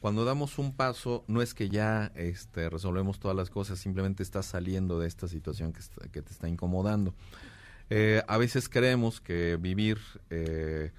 Cuando 0.01 0.25
damos 0.25 0.57
un 0.57 0.75
paso, 0.75 1.23
no 1.27 1.41
es 1.41 1.53
que 1.53 1.69
ya 1.69 2.11
este, 2.15 2.69
resolvemos 2.69 3.19
todas 3.19 3.37
las 3.37 3.49
cosas, 3.49 3.79
simplemente 3.79 4.23
estás 4.23 4.47
saliendo 4.47 4.99
de 4.99 5.07
esta 5.07 5.27
situación 5.27 5.71
que, 5.73 5.79
está- 5.79 6.07
que 6.09 6.21
te 6.23 6.31
está 6.31 6.49
incomodando. 6.49 7.13
Eh, 7.91 8.23
a 8.27 8.37
veces 8.37 8.67
creemos 8.67 9.21
que 9.21 9.57
vivir 9.61 9.99
eh, 10.31 10.91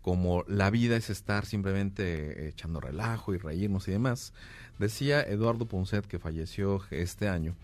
como 0.00 0.42
la 0.48 0.70
vida 0.70 0.96
es 0.96 1.10
estar 1.10 1.44
simplemente 1.44 2.48
echando 2.48 2.80
relajo 2.80 3.34
y 3.34 3.38
reírnos 3.38 3.88
y 3.88 3.92
demás. 3.92 4.32
Decía 4.78 5.20
Eduardo 5.22 5.66
Ponset, 5.66 6.06
que 6.06 6.18
falleció 6.18 6.82
este 6.90 7.28
año, 7.28 7.54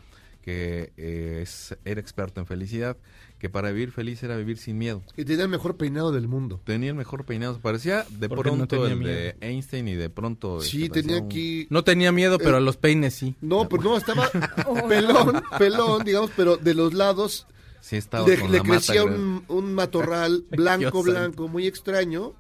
que 0.43 0.93
eh, 0.97 1.41
es, 1.43 1.77
era 1.85 2.01
experto 2.01 2.41
en 2.41 2.47
felicidad, 2.47 2.97
que 3.41 3.51
para 3.51 3.73
vivir 3.73 3.91
feliz 3.91 4.23
era 4.23 4.37
vivir 4.37 4.59
sin 4.59 4.79
miedo. 4.79 5.03
Y 5.17 5.25
tenía 5.25 5.43
el 5.45 5.49
mejor 5.51 5.77
peinado 5.77 6.13
del 6.13 6.29
mundo. 6.29 6.61
Tenía 6.63 6.91
el 6.91 6.95
mejor 6.95 7.25
peinado. 7.25 7.59
Parecía 7.59 8.05
de 8.09 8.29
no 8.29 8.37
pronto 8.37 8.67
tenía 8.69 8.93
el 8.93 9.01
de. 9.03 9.37
Einstein 9.41 9.89
y 9.89 9.95
de 9.95 10.11
pronto... 10.11 10.61
Sí, 10.61 10.85
este, 10.85 11.03
tenía 11.03 11.17
parecía 11.19 11.23
un- 11.23 11.27
aquí... 11.27 11.67
No 11.71 11.83
tenía 11.83 12.13
miedo, 12.13 12.39
pero 12.39 12.53
Eh, 12.53 12.57
a 12.59 12.61
los 12.61 12.77
peines 12.77 13.15
sí. 13.15 13.35
No, 13.41 13.69
pues 13.69 13.83
no, 13.83 13.97
estaba 13.97 14.31
pelón, 14.89 15.43
pelón, 15.59 16.05
digamos, 16.05 16.31
pero 16.37 16.57
de 16.57 16.75
los 16.75 16.95
lados 16.95 17.47
Sí, 17.81 17.97
estaba 17.97 18.29
le, 18.29 18.39
con 18.39 18.53
le 18.53 18.59
la 18.59 18.65
crecía 18.65 19.05
mata, 19.05 19.17
un, 19.17 19.45
un 19.49 19.73
matorral 19.75 20.45
blanco, 20.51 21.03
blanco, 21.03 21.49
muy 21.49 21.67
extraño. 21.67 22.35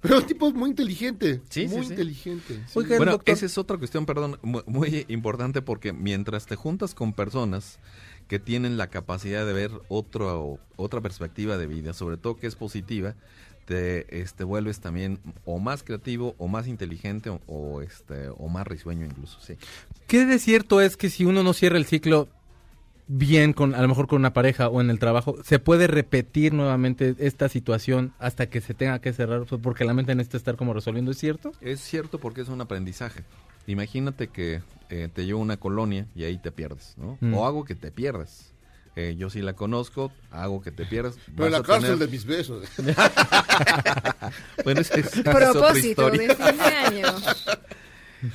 Pero 0.00 0.18
un 0.18 0.26
tipo 0.26 0.50
muy 0.52 0.70
inteligente. 0.70 1.40
Sí, 1.48 1.68
sí, 1.68 1.68
muy 1.68 1.84
sí. 1.86 1.92
inteligente. 1.92 2.54
sí. 2.66 2.72
Oiga, 2.80 2.96
Bueno, 2.96 3.12
doctor. 3.12 3.32
esa 3.34 3.46
es 3.46 3.56
otra 3.56 3.78
cuestión, 3.78 4.04
perdón, 4.06 4.40
mu- 4.42 4.62
muy, 4.66 5.06
importante 5.06 5.62
porque 5.62 5.92
mientras 5.92 6.46
te 6.46 6.56
juntas 6.56 6.92
con 6.94 7.12
personas 7.12 7.78
que 8.28 8.38
tienen 8.38 8.76
la 8.76 8.88
capacidad 8.88 9.46
de 9.46 9.52
ver 9.52 9.70
otro, 9.88 10.58
otra 10.76 11.00
perspectiva 11.00 11.56
de 11.58 11.66
vida, 11.66 11.92
sobre 11.92 12.16
todo 12.16 12.36
que 12.36 12.46
es 12.46 12.56
positiva, 12.56 13.14
te 13.64 14.20
este, 14.20 14.44
vuelves 14.44 14.80
también 14.80 15.20
o 15.44 15.58
más 15.58 15.82
creativo 15.82 16.34
o 16.38 16.48
más 16.48 16.66
inteligente 16.66 17.30
o, 17.30 17.40
o, 17.46 17.82
este, 17.82 18.28
o 18.28 18.48
más 18.48 18.66
risueño 18.66 19.06
incluso, 19.06 19.40
sí. 19.40 19.54
¿Qué 20.06 20.26
de 20.26 20.38
cierto 20.38 20.80
es 20.80 20.96
que 20.96 21.10
si 21.10 21.24
uno 21.24 21.42
no 21.42 21.52
cierra 21.52 21.78
el 21.78 21.86
ciclo 21.86 22.28
bien 23.08 23.52
con 23.52 23.74
a 23.74 23.82
lo 23.82 23.88
mejor 23.88 24.06
con 24.06 24.20
una 24.20 24.32
pareja 24.32 24.68
o 24.68 24.80
en 24.80 24.90
el 24.90 24.98
trabajo, 24.98 25.36
se 25.44 25.58
puede 25.58 25.86
repetir 25.86 26.54
nuevamente 26.54 27.14
esta 27.18 27.48
situación 27.48 28.12
hasta 28.18 28.48
que 28.48 28.60
se 28.60 28.74
tenga 28.74 29.00
que 29.00 29.12
cerrar 29.12 29.44
porque 29.62 29.84
la 29.84 29.94
mente 29.94 30.14
necesita 30.14 30.38
estar 30.38 30.56
como 30.56 30.72
resolviendo, 30.72 31.10
¿es 31.10 31.18
cierto? 31.18 31.52
Es 31.60 31.80
cierto 31.80 32.18
porque 32.18 32.40
es 32.40 32.48
un 32.48 32.60
aprendizaje. 32.60 33.24
Imagínate 33.66 34.28
que 34.28 34.62
eh, 34.90 35.08
te 35.12 35.24
llevo 35.24 35.40
a 35.40 35.42
una 35.42 35.56
colonia 35.56 36.06
y 36.14 36.24
ahí 36.24 36.38
te 36.38 36.50
pierdes, 36.52 36.94
¿no? 36.96 37.16
Mm. 37.20 37.34
O 37.34 37.46
hago 37.46 37.64
que 37.64 37.74
te 37.74 37.90
pierdas. 37.90 38.52
Eh, 38.94 39.14
yo 39.16 39.30
sí 39.30 39.40
la 39.40 39.54
conozco, 39.54 40.12
hago 40.30 40.60
que 40.60 40.70
te 40.70 40.84
pierdas. 40.84 41.16
Pero 41.34 41.48
la 41.48 41.62
cárcel 41.62 41.92
tener- 41.92 41.98
de 41.98 42.08
mis 42.08 42.24
besos. 42.26 42.66
bueno, 44.64 44.80
esa 44.80 44.94
es, 44.96 45.16
otra 45.18 45.32
Propósito 45.32 46.10
de 46.10 46.18
fin 46.34 46.56
de 46.58 46.62
año. 46.64 47.06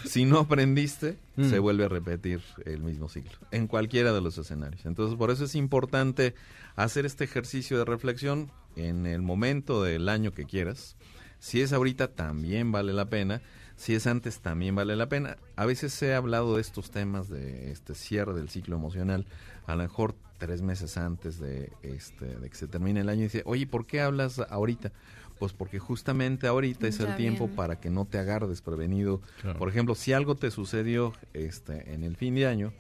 Si 0.05 0.25
no 0.25 0.39
aprendiste, 0.39 1.15
Mm. 1.37 1.49
se 1.49 1.59
vuelve 1.59 1.85
a 1.85 1.87
repetir 1.87 2.41
el 2.65 2.79
mismo 2.81 3.07
ciclo, 3.07 3.37
en 3.51 3.67
cualquiera 3.67 4.11
de 4.11 4.19
los 4.19 4.37
escenarios. 4.37 4.85
Entonces, 4.85 5.15
por 5.17 5.31
eso 5.31 5.45
es 5.45 5.55
importante 5.55 6.35
hacer 6.75 7.05
este 7.05 7.23
ejercicio 7.23 7.77
de 7.77 7.85
reflexión 7.85 8.51
en 8.75 9.05
el 9.05 9.21
momento 9.21 9.81
del 9.83 10.09
año 10.09 10.33
que 10.33 10.43
quieras. 10.45 10.97
Si 11.39 11.61
es 11.61 11.71
ahorita, 11.71 12.09
también 12.09 12.71
vale 12.73 12.91
la 12.91 13.05
pena. 13.09 13.41
Si 13.77 13.93
es 13.93 14.07
antes, 14.07 14.39
también 14.39 14.75
vale 14.75 14.95
la 14.95 15.07
pena. 15.07 15.37
A 15.55 15.65
veces 15.65 15.93
se 15.93 16.13
ha 16.13 16.17
hablado 16.17 16.55
de 16.55 16.61
estos 16.61 16.91
temas 16.91 17.29
de 17.29 17.71
este 17.71 17.95
cierre 17.95 18.33
del 18.33 18.49
ciclo 18.49 18.75
emocional, 18.75 19.25
a 19.67 19.75
lo 19.75 19.83
mejor 19.83 20.15
tres 20.39 20.61
meses 20.61 20.97
antes 20.97 21.39
de, 21.39 21.71
este, 21.83 22.25
de 22.25 22.49
que 22.49 22.55
se 22.55 22.67
termine 22.67 23.01
el 23.01 23.09
año. 23.09 23.21
Y 23.21 23.23
dice, 23.25 23.43
oye, 23.45 23.67
¿por 23.67 23.85
qué 23.85 24.01
hablas 24.01 24.39
ahorita? 24.39 24.91
Pues 25.39 25.53
porque 25.53 25.77
justamente 25.77 26.47
ahorita 26.47 26.87
es 26.87 26.97
Ya 26.97 27.07
el 27.07 27.15
tiempo 27.15 27.47
para 27.47 27.79
que 27.79 27.91
no 27.91 28.05
te 28.05 28.17
agarres 28.17 28.49
desprevenido. 28.49 29.21
Claro. 29.41 29.59
Por 29.59 29.69
ejemplo, 29.69 29.93
si 29.93 30.11
algo 30.11 30.35
te 30.35 30.49
sucedió 30.49 31.13
este, 31.33 31.93
en 31.93 32.03
el 32.03 32.17
fin 32.17 32.33
de 32.35 32.47
año, 32.47 32.73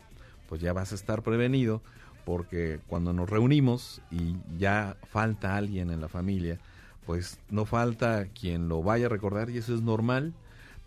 pues 0.49 0.61
ya 0.61 0.73
vas 0.73 0.91
a 0.91 0.95
estar 0.95 1.21
prevenido 1.21 1.81
porque 2.25 2.81
cuando 2.87 3.13
nos 3.13 3.29
reunimos 3.29 4.01
y 4.11 4.35
ya 4.57 4.97
falta 5.09 5.55
alguien 5.55 5.91
en 5.91 6.01
la 6.01 6.09
familia, 6.09 6.59
pues 7.05 7.39
no 7.49 7.63
falta 7.63 8.25
quien 8.25 8.67
lo 8.67 8.83
vaya 8.83 9.05
a 9.05 9.09
recordar 9.09 9.49
y 9.49 9.57
eso 9.57 9.73
es 9.73 9.81
normal, 9.81 10.33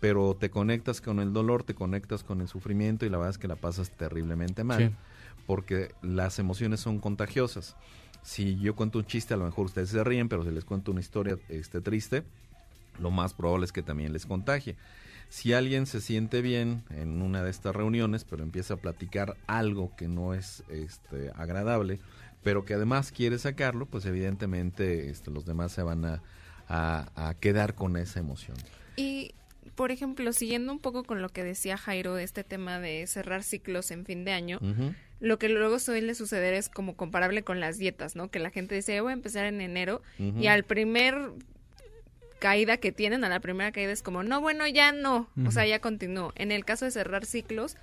pero 0.01 0.35
te 0.35 0.49
conectas 0.49 0.99
con 0.99 1.19
el 1.21 1.31
dolor, 1.31 1.63
te 1.63 1.73
conectas 1.75 2.23
con 2.25 2.41
el 2.41 2.49
sufrimiento 2.49 3.05
y 3.05 3.09
la 3.09 3.17
verdad 3.17 3.31
es 3.31 3.37
que 3.37 3.47
la 3.47 3.55
pasas 3.55 3.89
terriblemente 3.91 4.63
mal 4.65 4.89
Sí. 4.89 4.95
porque 5.47 5.91
las 6.01 6.37
emociones 6.39 6.81
son 6.81 6.99
contagiosas. 6.99 7.77
Si 8.23 8.59
yo 8.59 8.75
cuento 8.75 8.99
un 8.99 9.05
chiste, 9.05 9.33
a 9.33 9.37
lo 9.37 9.45
mejor 9.45 9.65
ustedes 9.67 9.89
se 9.89 10.03
ríen, 10.03 10.27
pero 10.27 10.43
si 10.43 10.51
les 10.51 10.65
cuento 10.65 10.91
una 10.91 10.99
historia 10.99 11.37
este, 11.49 11.79
triste, 11.81 12.23
lo 12.99 13.09
más 13.11 13.33
probable 13.33 13.65
es 13.65 13.71
que 13.71 13.81
también 13.81 14.11
les 14.11 14.25
contagie. 14.25 14.75
Si 15.29 15.53
alguien 15.53 15.85
se 15.85 16.01
siente 16.01 16.41
bien 16.41 16.83
en 16.89 17.21
una 17.21 17.41
de 17.41 17.49
estas 17.49 17.73
reuniones, 17.75 18.25
pero 18.25 18.43
empieza 18.43 18.73
a 18.73 18.77
platicar 18.77 19.37
algo 19.47 19.95
que 19.95 20.07
no 20.09 20.33
es 20.33 20.63
este, 20.69 21.31
agradable, 21.35 21.99
pero 22.43 22.65
que 22.65 22.73
además 22.73 23.11
quiere 23.11 23.39
sacarlo, 23.39 23.85
pues 23.85 24.05
evidentemente 24.05 25.09
este, 25.09 25.31
los 25.31 25.45
demás 25.45 25.71
se 25.71 25.83
van 25.83 26.03
a, 26.05 26.21
a- 26.67 27.29
a 27.29 27.33
quedar 27.35 27.75
con 27.75 27.95
esa 27.97 28.19
emoción. 28.19 28.57
Y, 28.97 29.33
por 29.75 29.91
ejemplo, 29.91 30.33
siguiendo 30.33 30.71
un 30.71 30.79
poco 30.79 31.03
con 31.03 31.21
lo 31.21 31.29
que 31.29 31.43
decía 31.43 31.77
Jairo, 31.77 32.17
este 32.17 32.43
tema 32.43 32.79
de 32.79 33.07
cerrar 33.07 33.43
ciclos 33.43 33.91
en 33.91 34.05
fin 34.05 34.25
de 34.25 34.31
año, 34.31 34.59
lo 35.19 35.37
que 35.39 35.49
luego 35.49 35.79
suele 35.79 36.15
suceder 36.15 36.53
es 36.53 36.69
como 36.69 36.95
comparable 36.95 37.43
con 37.43 37.59
las 37.59 37.77
dietas, 37.77 38.15
¿no? 38.15 38.29
Que 38.29 38.39
la 38.39 38.49
gente 38.49 38.75
dice, 38.75 38.95
"Yo 38.95 39.03
voy 39.03 39.11
a 39.11 39.13
empezar 39.13 39.45
en 39.45 39.61
enero 39.61 40.01
y 40.17 40.47
al 40.47 40.63
primer 40.63 41.31
caída 42.39 42.77
que 42.77 42.91
tienen, 42.91 43.23
a 43.23 43.29
la 43.29 43.39
primera 43.39 43.71
caída 43.71 43.91
es 43.91 44.01
como, 44.01 44.23
no, 44.23 44.41
bueno, 44.41 44.67
ya 44.67 44.91
no, 44.91 45.29
o 45.45 45.51
sea, 45.51 45.65
ya 45.67 45.79
continúo. 45.79 46.33
En 46.35 46.51
el 46.51 46.65
caso 46.65 46.85
de 46.85 46.91
cerrar 46.91 47.25
ciclos, 47.25 47.77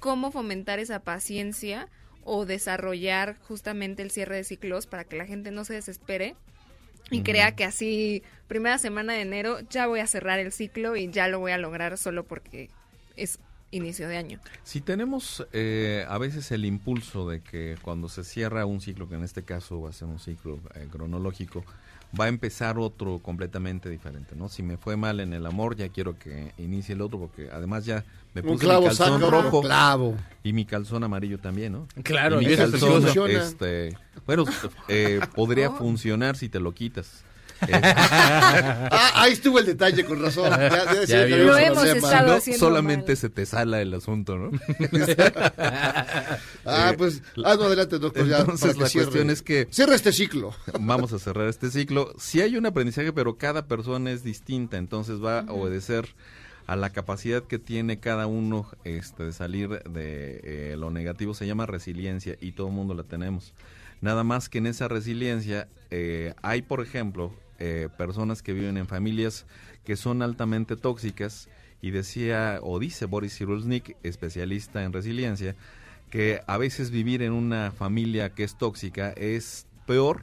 ¿cómo 0.00 0.30
fomentar 0.30 0.78
esa 0.78 1.00
paciencia 1.00 1.88
o 2.24 2.46
desarrollar 2.46 3.36
justamente 3.46 4.02
el 4.02 4.10
cierre 4.10 4.36
de 4.36 4.44
ciclos 4.44 4.86
para 4.86 5.04
que 5.04 5.16
la 5.16 5.26
gente 5.26 5.50
no 5.50 5.64
se 5.64 5.74
desespere 5.74 6.36
y 7.10 7.22
crea 7.22 7.54
que 7.54 7.64
así, 7.64 8.22
primera 8.46 8.78
semana 8.78 9.14
de 9.14 9.22
enero, 9.22 9.58
ya 9.70 9.86
voy 9.86 10.00
a 10.00 10.06
cerrar 10.06 10.38
el 10.38 10.52
ciclo 10.52 10.96
y 10.96 11.10
ya 11.10 11.28
lo 11.28 11.40
voy 11.40 11.52
a 11.52 11.58
lograr 11.58 11.96
solo 11.98 12.24
porque 12.24 12.70
es 13.16 13.38
inicio 13.70 14.08
de 14.08 14.16
año? 14.16 14.40
Si 14.64 14.80
tenemos 14.80 15.46
eh, 15.52 16.04
a 16.08 16.18
veces 16.18 16.50
el 16.52 16.64
impulso 16.64 17.28
de 17.28 17.40
que 17.40 17.76
cuando 17.82 18.08
se 18.08 18.24
cierra 18.24 18.64
un 18.66 18.80
ciclo, 18.80 19.08
que 19.08 19.16
en 19.16 19.24
este 19.24 19.42
caso 19.42 19.80
va 19.80 19.90
a 19.90 19.92
ser 19.92 20.08
un 20.08 20.18
ciclo 20.18 20.60
eh, 20.74 20.88
cronológico, 20.90 21.64
va 22.18 22.24
a 22.26 22.28
empezar 22.28 22.78
otro 22.78 23.18
completamente 23.18 23.88
diferente, 23.90 24.34
¿no? 24.36 24.48
Si 24.48 24.62
me 24.62 24.76
fue 24.76 24.96
mal 24.96 25.20
en 25.20 25.32
el 25.32 25.44
amor, 25.46 25.76
ya 25.76 25.88
quiero 25.88 26.18
que 26.18 26.52
inicie 26.58 26.94
el 26.94 27.00
otro, 27.02 27.18
porque 27.18 27.48
además 27.52 27.84
ya 27.84 28.04
me 28.34 28.40
Un 28.42 28.46
puse 28.48 28.64
clavo 28.64 28.82
mi 28.82 28.86
calzón 28.88 29.20
rojo 29.30 29.60
clavo. 29.62 30.16
y 30.42 30.52
mi 30.52 30.64
calzón 30.64 31.04
amarillo 31.04 31.38
también, 31.38 31.72
¿no? 31.72 31.86
Claro, 32.02 32.40
y 32.40 32.46
mi 32.46 32.56
calzón, 32.56 33.04
este, 33.30 33.96
bueno, 34.26 34.44
eh, 34.88 35.20
podría 35.34 35.68
Oh. 35.70 35.76
funcionar 35.76 36.36
si 36.36 36.48
te 36.48 36.60
lo 36.60 36.72
quitas. 36.72 37.24
Ah, 37.60 39.12
ahí 39.14 39.32
estuvo 39.32 39.58
el 39.58 39.66
detalle, 39.66 40.04
con 40.04 40.20
razón. 40.22 40.50
Ya, 41.06 41.24
un 41.24 41.58
hemos 41.58 41.84
estado 41.84 42.26
No, 42.28 42.32
haciendo 42.34 42.58
solamente 42.66 43.16
se 43.16 43.28
te 43.30 43.46
sala 43.46 43.80
el 43.80 43.94
asunto, 43.94 44.36
¿no? 44.36 44.50
Ah, 46.64 46.92
pues, 46.96 47.22
hazlo 47.44 47.64
adelante, 47.64 47.98
doctor. 47.98 48.26
ya, 48.28 48.40
Entonces 48.40 48.76
la 48.76 48.88
cierre. 48.88 49.06
cuestión 49.06 49.30
es 49.30 49.42
que 49.42 49.66
Cierra 49.70 49.94
este 49.94 50.12
ciclo. 50.12 50.54
vamos 50.80 51.12
a 51.12 51.18
cerrar 51.18 51.48
este 51.48 51.70
ciclo. 51.70 52.12
Sí 52.18 52.40
hay 52.40 52.56
un 52.56 52.66
aprendizaje, 52.66 53.12
pero 53.12 53.36
cada 53.38 53.66
persona 53.66 54.10
es 54.10 54.22
distinta, 54.22 54.76
entonces 54.76 55.22
va 55.22 55.40
a 55.40 55.52
obedecer 55.52 56.14
a 56.66 56.76
la 56.76 56.90
capacidad 56.90 57.42
que 57.42 57.58
tiene 57.58 57.98
cada 57.98 58.26
uno 58.26 58.68
este, 58.84 59.24
de 59.24 59.32
salir 59.32 59.68
de 59.84 60.40
eh, 60.44 60.76
lo 60.78 60.90
negativo. 60.90 61.32
Se 61.34 61.46
llama 61.46 61.64
resiliencia 61.66 62.36
y 62.40 62.52
todo 62.52 62.66
el 62.68 62.74
mundo 62.74 62.94
la 62.94 63.04
tenemos. 63.04 63.54
Nada 64.02 64.22
más 64.22 64.48
que 64.48 64.58
en 64.58 64.66
esa 64.66 64.86
resiliencia 64.86 65.68
eh, 65.90 66.34
hay, 66.42 66.60
por 66.62 66.82
ejemplo, 66.82 67.32
eh, 67.58 67.88
personas 67.96 68.42
que 68.42 68.52
viven 68.52 68.76
en 68.76 68.86
familias 68.86 69.46
que 69.84 69.96
son 69.96 70.22
altamente 70.22 70.76
tóxicas 70.76 71.48
y 71.80 71.90
decía 71.90 72.58
o 72.62 72.78
dice 72.78 73.06
Boris 73.06 73.36
Cyrulnik, 73.36 73.96
especialista 74.02 74.84
en 74.84 74.92
resiliencia, 74.92 75.54
que 76.10 76.40
a 76.46 76.56
veces 76.58 76.90
vivir 76.90 77.22
en 77.22 77.32
una 77.32 77.70
familia 77.70 78.30
que 78.30 78.44
es 78.44 78.56
tóxica 78.56 79.10
es 79.12 79.66
peor 79.86 80.22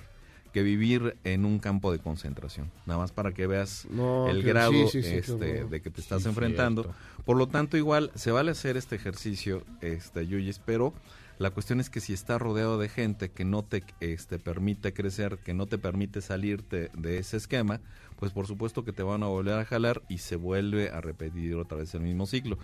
que 0.54 0.64
vivir 0.64 1.18
en 1.26 1.44
un 1.46 1.60
campo 1.60 1.92
de 1.92 2.00
concentración. 2.00 2.72
Nada 2.86 3.00
más 3.00 3.12
para 3.12 3.34
que 3.34 3.46
veas 3.46 3.86
No, 3.90 4.30
el 4.30 4.42
que- 4.42 4.48
grado 4.48 4.72
sí, 4.72 4.88
sí, 4.90 5.04
sí, 5.04 5.16
este, 5.16 5.66
de 5.66 5.82
que 5.82 5.90
te 5.90 6.00
estás 6.00 6.26
enfrentando. 6.26 6.84
cierto. 6.84 7.00
Por 7.26 7.36
lo 7.38 7.48
tanto, 7.48 7.76
igual 7.76 8.12
se 8.16 8.32
vale 8.32 8.52
hacer 8.52 8.78
este 8.78 8.96
ejercicio, 8.96 9.64
este 9.82 10.26
Yuyis, 10.28 10.60
pero 10.60 10.94
la 11.38 11.52
cuestión 11.52 11.80
es 11.80 11.90
que 11.90 12.00
si 12.00 12.14
estás 12.14 12.42
rodeado 12.42 12.78
de 12.78 12.88
gente 12.88 13.30
que 13.30 13.44
no 13.44 13.64
te 13.64 13.84
este, 14.00 14.40
permite 14.40 14.94
crecer, 14.94 15.38
que 15.40 15.54
no 15.54 15.66
te 15.66 15.78
permite 15.78 16.22
salirte 16.22 16.90
de 16.98 17.18
ese 17.18 17.38
esquema, 17.38 17.82
pues 18.18 18.32
por 18.32 18.48
supuesto 18.48 18.86
que 18.86 18.94
te 18.94 19.04
van 19.04 19.24
a 19.24 19.28
volver 19.28 19.60
a 19.60 19.66
jalar 19.66 20.02
y 20.08 20.20
se 20.20 20.38
vuelve 20.38 20.90
a 20.90 21.02
repetir 21.02 21.56
otra 21.56 21.78
vez 21.78 21.94
el 21.94 22.02
mismo 22.02 22.26
ciclo. 22.26 22.58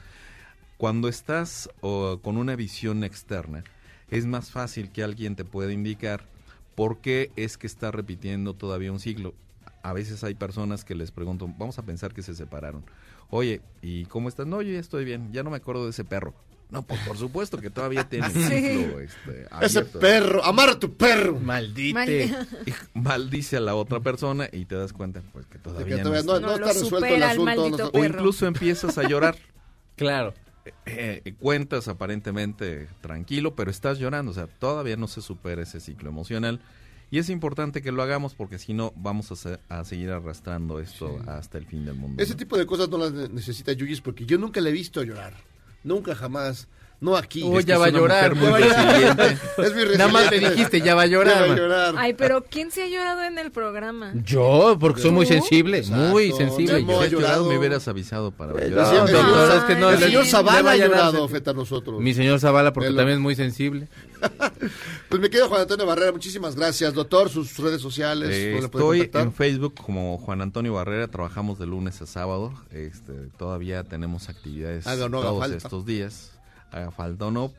Cuando 0.77 1.09
estás 1.09 1.69
con 1.81 2.37
una 2.37 2.55
visión 2.55 3.03
externa, 3.03 3.63
es 4.09 4.25
más 4.25 4.51
fácil 4.51 4.91
que 4.91 5.03
alguien 5.03 5.35
te 5.35 5.45
pueda 5.45 5.71
indicar 5.71 6.25
por 6.75 7.01
qué 7.01 7.31
es 7.35 7.57
que 7.57 7.67
está 7.67 7.91
repitiendo 7.91 8.53
todavía 8.53 8.91
un 8.91 8.99
ciclo. 8.99 9.33
A 9.83 9.93
veces 9.93 10.23
hay 10.23 10.35
personas 10.35 10.85
que 10.85 10.95
les 10.95 11.11
pregunto, 11.11 11.47
vamos 11.57 11.77
a 11.77 11.83
pensar 11.83 12.13
que 12.13 12.21
se 12.21 12.35
separaron. 12.35 12.83
Oye, 13.29 13.61
¿y 13.81 14.05
cómo 14.05 14.29
estás? 14.29 14.47
No, 14.47 14.61
yo 14.61 14.71
ya 14.71 14.79
estoy 14.79 15.05
bien, 15.05 15.31
ya 15.33 15.43
no 15.43 15.49
me 15.49 15.57
acuerdo 15.57 15.83
de 15.83 15.91
ese 15.91 16.05
perro. 16.05 16.33
No, 16.71 16.81
pues 16.83 16.99
por 17.01 17.17
supuesto 17.17 17.57
que 17.59 17.69
todavía 17.69 18.07
tiene 18.07 18.27
un 18.33 18.33
Sí. 18.33 18.41
ciclo 18.49 18.99
este, 19.01 19.47
Ese 19.61 19.83
perro, 19.83 20.43
amarra 20.43 20.71
a 20.71 20.79
tu 20.79 20.93
perro. 20.95 21.37
Maldite. 21.39 22.33
Y 22.65 22.73
maldice 22.97 23.57
a 23.57 23.59
la 23.59 23.75
otra 23.75 23.99
persona 23.99 24.47
y 24.51 24.65
te 24.65 24.75
das 24.75 24.93
cuenta 24.93 25.21
pues 25.33 25.45
que 25.47 25.59
todavía, 25.59 25.97
que 25.97 26.01
todavía 26.03 26.23
no 26.23 26.27
no, 26.31 26.35
está. 26.37 26.39
no 26.39 26.47
No 26.47 26.53
está 26.53 26.73
lo 26.73 26.81
resuelto 26.81 27.05
el 27.15 27.23
asunto. 27.23 27.39
no 27.55 27.61
maldito 27.61 27.85
está- 27.87 27.99
O 27.99 28.05
incluso 28.05 28.47
empiezas 28.47 28.97
a 28.97 29.03
llorar. 29.07 29.35
Claro. 29.97 30.33
Eh, 30.85 31.21
eh, 31.25 31.33
cuentas 31.39 31.87
aparentemente 31.87 32.87
tranquilo, 33.01 33.55
pero 33.55 33.69
estás 33.69 33.99
llorando, 33.99 34.31
o 34.31 34.33
sea, 34.33 34.47
todavía 34.47 34.95
no 34.95 35.07
se 35.07 35.21
supera 35.21 35.61
ese 35.63 35.79
ciclo 35.79 36.09
emocional. 36.09 36.59
Y 37.11 37.19
es 37.19 37.29
importante 37.29 37.81
que 37.81 37.91
lo 37.91 38.01
hagamos 38.01 38.33
porque 38.33 38.57
si 38.57 38.73
no 38.73 38.93
vamos 38.95 39.31
a, 39.31 39.35
se- 39.35 39.59
a 39.69 39.83
seguir 39.83 40.11
arrastrando 40.11 40.79
esto 40.79 41.19
hasta 41.27 41.57
el 41.57 41.65
fin 41.65 41.85
del 41.85 41.95
mundo. 41.95 42.23
Ese 42.23 42.33
¿no? 42.33 42.37
tipo 42.37 42.57
de 42.57 42.65
cosas 42.65 42.89
no 42.89 42.97
las 42.97 43.11
ne- 43.11 43.27
necesita 43.29 43.73
Yuyis 43.73 44.01
porque 44.01 44.25
yo 44.25 44.37
nunca 44.37 44.61
le 44.61 44.69
he 44.69 44.73
visto 44.73 45.03
llorar. 45.03 45.33
Nunca, 45.83 46.15
jamás. 46.15 46.67
No 47.01 47.17
aquí. 47.17 47.41
Uy, 47.43 47.57
Es 47.59 47.65
ya 47.65 47.73
es 47.73 47.81
va 47.81 47.85
a 47.85 47.89
una 47.89 47.97
llorar. 47.99 48.35
muy 48.35 48.45
Ya 48.45 48.51
va 48.51 48.57
a 48.57 48.99
llorar. 48.99 49.37
Es 49.57 49.97
Nada 49.97 50.11
más 50.11 50.29
le 50.31 50.39
dijiste, 50.39 50.81
ya 50.81 50.93
va 50.93 51.01
a 51.01 51.05
llorar, 51.07 51.33
Ya 51.33 51.47
va 51.47 51.53
a 51.53 51.57
llorar. 51.57 51.95
Ay, 51.97 52.13
pero 52.13 52.45
¿quién 52.47 52.69
se 52.71 52.83
ha 52.83 52.87
llorado 52.87 53.23
en 53.23 53.39
el 53.39 53.49
programa? 53.51 54.13
Yo, 54.23 54.77
porque 54.79 55.01
soy 55.01 55.09
muy 55.11 55.25
sensible, 55.25 55.81
muy 55.89 56.31
sensible. 56.31 56.73
Memo 56.75 56.91
yo. 56.93 57.01
has 57.01 57.11
llorado, 57.11 57.49
me 57.49 57.57
hubieras 57.57 57.87
avisado 57.87 58.29
para 58.31 58.53
Eh, 58.53 58.69
llorar. 58.69 58.93
no, 58.93 59.07
el- 59.07 59.57
es 59.57 59.63
que 59.63 59.75
no 59.75 59.89
el 59.89 59.99
le- 59.99 60.05
señor 60.05 60.25
Zavala 60.27 60.71
ha 60.71 60.77
llorado 60.77 61.17
hacer- 61.25 61.29
frente 61.29 61.49
a 61.49 61.53
nosotros. 61.53 61.99
Mi 61.99 62.13
señor 62.13 62.39
Zavala, 62.39 62.71
porque 62.71 62.89
Velo. 62.89 62.97
también 62.97 63.17
es 63.17 63.21
muy 63.23 63.35
sensible. 63.35 63.87
Pues 65.09 65.19
me 65.21 65.29
quedo 65.29 65.49
Juan 65.49 65.61
Antonio 65.61 65.85
Barrera. 65.85 66.11
Muchísimas 66.11 66.55
gracias, 66.55 66.93
doctor. 66.93 67.29
Sus 67.29 67.57
redes 67.57 67.81
sociales. 67.81 68.29
Eh, 68.31 68.51
¿dónde 68.51 68.61
le 68.61 68.69
puede 68.69 69.01
estoy 69.01 69.21
en 69.21 69.33
Facebook 69.33 69.73
como 69.75 70.17
Juan 70.19 70.41
Antonio 70.41 70.73
Barrera, 70.73 71.07
trabajamos 71.09 71.59
de 71.59 71.65
lunes 71.65 72.01
a 72.01 72.05
sábado, 72.05 72.53
este, 72.71 73.11
todavía 73.37 73.83
tenemos 73.83 74.29
actividades 74.29 74.85
o 74.87 75.09
no 75.09 75.21
todos 75.21 75.39
falta. 75.39 75.57
estos 75.57 75.85
días, 75.85 76.31
haga 76.71 76.91
falta 76.91 77.25
o 77.27 77.31
no, 77.31 77.53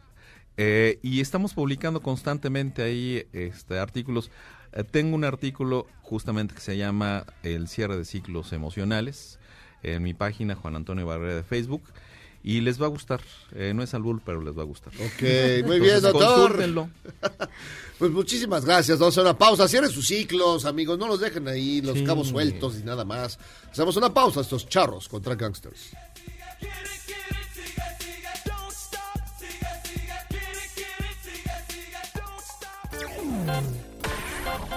Eh, 0.59 0.99
y 1.03 1.21
estamos 1.23 1.55
publicando 1.55 2.01
constantemente 2.03 2.83
ahí 2.83 3.27
este, 3.33 3.79
artículos. 3.79 4.31
Eh, 4.75 4.85
tengo 4.85 5.15
un 5.17 5.25
artículo 5.25 5.87
justamente 6.03 6.55
que 6.55 6.61
se 6.61 6.77
llama 6.77 7.25
El 7.43 7.69
cierre 7.69 7.97
de 7.97 8.05
ciclos 8.05 8.53
emocionales 8.53 9.39
en 9.83 10.03
mi 10.03 10.13
página 10.15 10.55
Juan 10.55 10.77
Antonio 10.77 11.07
Barrera 11.07 11.37
de 11.37 11.43
Facebook. 11.43 11.83
Y 12.45 12.61
les 12.61 12.81
va 12.83 12.87
a 12.87 12.89
gustar, 12.91 13.21
Eh, 13.55 13.73
no 13.75 13.83
es 13.85 13.95
albur, 13.95 14.21
pero 14.27 14.43
les 14.43 14.57
va 14.57 14.63
a 14.63 14.65
gustar. 14.67 14.93
Ok, 14.95 15.23
muy 15.67 15.79
bien, 15.81 15.97
Entonces, 15.97 16.13
doctor. 16.13 16.89
Pues 17.99 18.11
muchísimas 18.11 18.65
gracias. 18.65 18.99
Vamos 18.99 19.17
a 19.17 19.21
hacer 19.21 19.31
una 19.31 19.39
pausa. 19.39 19.69
Cierren 19.69 19.91
sus 19.91 20.09
ciclos, 20.09 20.65
amigos. 20.65 20.99
No 20.99 21.07
los 21.07 21.21
dejen 21.21 21.47
ahí, 21.47 21.81
los 21.81 21.97
Sí. 21.99 22.05
cabos 22.05 22.29
sueltos 22.29 22.77
y 22.81 22.83
nada 22.83 23.05
más. 23.05 23.39
Hacemos 23.71 23.97
una 23.97 24.13
pausa 24.13 24.41
estos 24.41 24.69
charros 24.69 25.09
contra 25.09 25.37
gangsters. 25.37 25.91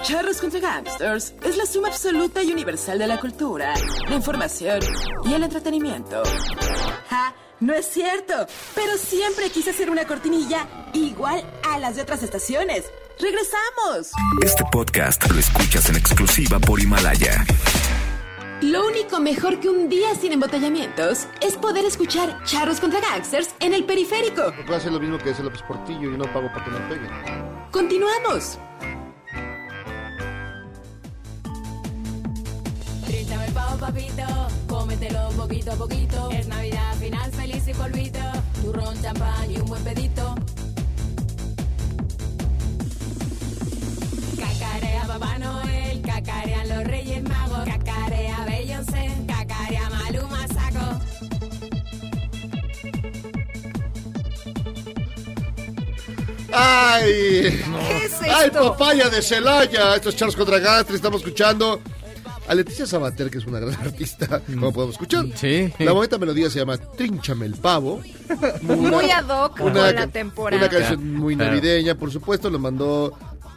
Charros 0.02 0.40
contra 0.40 0.60
Gangsters 0.60 1.34
es 1.42 1.56
la 1.56 1.66
suma 1.66 1.88
absoluta 1.88 2.42
y 2.42 2.52
universal 2.52 2.98
de 2.98 3.06
la 3.06 3.18
cultura, 3.18 3.74
la 4.08 4.14
información 4.14 4.78
y 5.24 5.34
el 5.34 5.42
entretenimiento. 5.42 6.22
¡Ja! 7.08 7.34
No 7.58 7.74
es 7.74 7.88
cierto, 7.88 8.46
pero 8.74 8.96
siempre 8.98 9.50
quise 9.50 9.70
hacer 9.70 9.90
una 9.90 10.04
cortinilla 10.04 10.66
igual 10.92 11.42
a 11.68 11.78
las 11.78 11.96
de 11.96 12.02
otras 12.02 12.22
estaciones. 12.22 12.84
¡Regresamos! 13.18 14.12
Este 14.44 14.62
podcast 14.70 15.28
lo 15.30 15.38
escuchas 15.38 15.88
en 15.88 15.96
exclusiva 15.96 16.60
por 16.60 16.80
Himalaya. 16.80 17.44
Lo 18.60 18.86
único 18.86 19.20
mejor 19.20 19.58
que 19.58 19.68
un 19.68 19.88
día 19.88 20.14
sin 20.14 20.32
embotellamientos 20.32 21.26
es 21.40 21.56
poder 21.56 21.84
escuchar 21.84 22.44
Charros 22.44 22.78
contra 22.78 23.00
Gangsters 23.00 23.50
en 23.60 23.74
el 23.74 23.84
periférico. 23.84 24.52
Puede 24.66 24.78
hacer 24.78 24.92
lo 24.92 25.00
mismo 25.00 25.18
que 25.18 25.30
hace 25.30 25.42
López 25.42 25.62
Portillo 25.62 26.14
y 26.14 26.16
no 26.16 26.24
pago 26.32 26.48
para 26.52 26.64
que 26.64 26.70
me 26.70 26.80
peguen. 26.88 27.55
Continuamos. 27.70 28.58
Tríntame 33.06 33.46
el 33.46 33.52
pavo, 33.52 33.76
papito, 33.78 34.24
cómetelo 34.66 35.28
poquito 35.36 35.72
a 35.72 35.76
poquito. 35.76 36.30
Es 36.30 36.48
Navidad, 36.48 36.94
final 36.98 37.30
feliz 37.32 37.68
y 37.68 37.74
polvito. 37.74 38.18
Turrón, 38.62 39.00
champán 39.02 39.50
y 39.50 39.58
un 39.58 39.66
buen 39.66 39.84
pedito. 39.84 40.34
Cacarea 44.38 45.04
Papá 45.06 45.38
Noel, 45.38 46.02
cacarean 46.02 46.68
los 46.68 46.84
Reyes 46.84 47.22
Magos. 47.22 47.64
Cacarea 47.64 48.44
Beyoncé, 48.46 49.10
cacarea 49.26 49.90
Maluma 49.90 50.48
Saco. 50.48 51.00
¡Ay! 56.52 57.05
¿Qué 58.38 58.46
es 58.46 58.50
¡Ay, 58.52 58.60
esto? 58.62 58.70
papaya 58.72 59.08
de 59.08 59.22
Celaya! 59.22 59.94
Estos 59.96 60.16
charros 60.16 60.36
contra 60.36 60.58
gangsters. 60.58 60.96
Estamos 60.96 61.20
escuchando 61.22 61.80
a 62.48 62.54
Leticia 62.54 62.86
Sabater, 62.86 63.30
que 63.30 63.38
es 63.38 63.46
una 63.46 63.58
gran 63.60 63.74
artista, 63.80 64.40
como 64.46 64.72
podemos 64.72 64.94
escuchar. 64.94 65.24
Sí. 65.34 65.72
La 65.78 65.92
bonita 65.92 66.18
melodía 66.18 66.48
se 66.50 66.58
llama 66.60 66.76
Trínchame 66.78 67.46
el 67.46 67.54
pavo. 67.54 68.00
Muy 68.62 69.10
ad 69.10 69.28
hoc 69.28 69.58
con 69.58 69.72
Una, 69.72 69.90
la 69.92 70.06
temporada. 70.06 70.62
una 70.62 70.70
canción 70.70 71.14
muy 71.16 71.34
navideña, 71.36 71.94
por 71.96 72.10
supuesto, 72.12 72.48
lo 72.50 72.58
mandó 72.58 73.12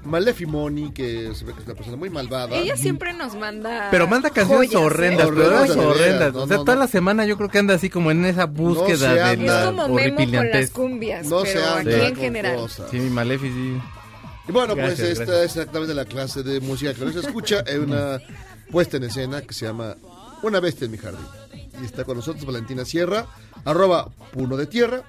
Malefimoni, 0.05 0.91
que 0.93 1.31
se 1.35 1.43
ve 1.45 1.53
que 1.53 1.59
es 1.59 1.65
una 1.65 1.75
persona 1.75 1.97
muy 1.97 2.09
malvada. 2.09 2.55
Ella 2.55 2.75
siempre 2.77 3.13
nos 3.13 3.35
manda. 3.35 3.89
Pero 3.91 4.07
manda 4.07 4.29
canciones 4.29 4.69
joyas, 4.69 4.81
¿eh? 4.81 4.85
horrendas, 4.85 5.27
Horrendas, 5.27 5.69
horrendas. 5.77 6.33
no, 6.33 6.43
o 6.43 6.47
sea, 6.47 6.57
no, 6.57 6.63
toda 6.63 6.75
no. 6.75 6.81
la 6.81 6.87
semana 6.87 7.25
yo 7.25 7.37
creo 7.37 7.49
que 7.49 7.59
anda 7.59 7.73
así 7.75 7.89
como 7.89 8.09
en 8.09 8.25
esa 8.25 8.45
búsqueda 8.45 9.13
de 9.35 9.37
la 9.37 9.61
Es 9.61 9.65
como 9.65 9.89
Memo 9.89 10.17
con 10.31 10.49
las 10.49 10.69
cumbias, 10.71 11.27
No 11.27 11.45
se 11.45 11.53
pero 11.53 11.65
aquí 11.75 11.89
en 11.91 12.13
con 12.15 12.23
general. 12.23 12.55
cosas. 12.55 12.89
Sí, 12.89 12.97
mi 12.97 13.09
Malefi, 13.09 13.49
sí. 13.49 13.77
Y 14.49 14.51
bueno, 14.51 14.75
Gracias, 14.75 14.99
pues 14.99 15.09
esta 15.11 15.25
gracias. 15.25 15.45
es 15.51 15.57
exactamente 15.57 15.93
la 15.93 16.05
clase 16.05 16.43
de 16.43 16.59
música 16.59 16.93
que 16.93 17.05
no 17.05 17.11
se 17.11 17.19
escucha. 17.19 17.59
Es 17.61 17.77
una 17.79 18.19
puesta 18.71 18.97
en 18.97 19.03
escena 19.03 19.41
que 19.43 19.53
se 19.53 19.65
llama 19.67 19.95
Una 20.41 20.59
bestia 20.59 20.85
en 20.85 20.91
mi 20.91 20.97
jardín. 20.97 21.25
Y 21.81 21.85
está 21.85 22.03
con 22.03 22.17
nosotros 22.17 22.45
Valentina 22.45 22.83
Sierra, 22.83 23.27
arroba 23.63 24.09
Puno 24.33 24.57
de 24.57 24.65
Tierra. 24.65 25.03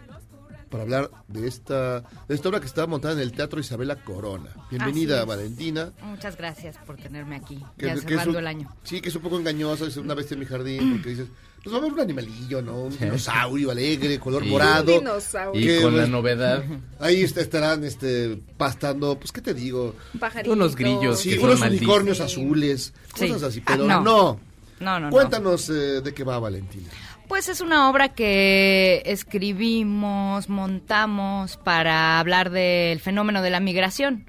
para 0.68 0.84
hablar 0.84 1.11
de 1.26 1.49
esta, 1.49 2.01
de 2.28 2.34
esta 2.36 2.49
obra 2.49 2.61
que 2.61 2.66
está 2.66 2.86
montada 2.86 3.14
en 3.14 3.20
el 3.20 3.32
Teatro 3.32 3.59
Isabela 3.59 3.97
Corona. 4.05 4.51
Bienvenida. 4.70 5.24
Valentina. 5.24 5.91
Muchas 6.03 6.36
gracias 6.36 6.76
por 6.86 6.97
tenerme 6.97 7.34
aquí, 7.34 7.61
Que- 7.76 7.86
ya 7.86 7.95
que 7.95 7.99
es 7.99 8.05
cerrando 8.05 8.30
un- 8.30 8.36
el 8.36 8.47
año. 8.47 8.76
Sí, 8.84 9.01
que 9.01 9.09
es 9.09 9.16
un 9.16 9.22
poco 9.22 9.36
engañoso, 9.36 9.84
es 9.86 9.97
una 9.97 10.14
bestia 10.14 10.34
en 10.36 10.41
mi 10.41 10.47
jardín, 10.47 10.93
porque 10.93 11.09
dices, 11.11 11.26
pues 11.63 11.73
va 11.75 11.79
a 11.79 11.81
haber 11.83 11.93
un 11.93 12.01
animalillo, 12.01 12.63
¿no? 12.63 12.85
Un 12.85 12.99
dinosaurio 12.99 13.71
alegre, 13.71 14.19
color 14.19 14.43
Sí. 14.45 14.49
morado. 14.49 14.95
Un 14.95 15.01
dinosaurio. 15.01 15.61
Y 15.61 15.67
Que, 15.67 15.83
con 15.83 15.97
la 15.97 16.07
novedad. 16.07 16.65
Ahí 17.01 17.23
est- 17.23 17.37
estarán 17.37 17.85
este, 17.85 18.39
pastando, 18.57 19.19
pues, 19.19 19.31
¿qué 19.33 19.41
te 19.43 19.53
digo? 19.55 19.95
Pajaritos. 20.19 20.55
Unos 20.57 20.75
grillos 20.77 21.21
Sí, 21.21 21.31
que 21.31 21.37
son 21.41 21.51
unos 21.51 21.61
unicornios 21.61 22.21
azules, 22.21 22.93
Sí. 23.15 23.29
cosas 23.29 23.43
así, 23.43 23.61
Ah, 23.61 23.73
pero 23.73 23.85
no. 23.87 24.01
no. 24.01 24.41
No, 24.81 24.99
no, 24.99 25.07
no. 25.07 25.11
Cuéntanos 25.11 25.69
eh, 25.69 26.01
de 26.01 26.15
qué 26.15 26.25
va 26.25 26.39
Valentina. 26.39 26.89
Pues 27.29 27.49
es 27.51 27.61
una 27.61 27.91
obra 27.91 28.09
que 28.15 29.03
escribimos, 29.05 30.49
montamos 30.49 31.57
para 31.59 32.19
hablar 32.19 32.51
del 32.51 32.99
fenómeno 33.01 33.43
de 33.43 33.51
la 33.51 33.61
migración 33.61 34.25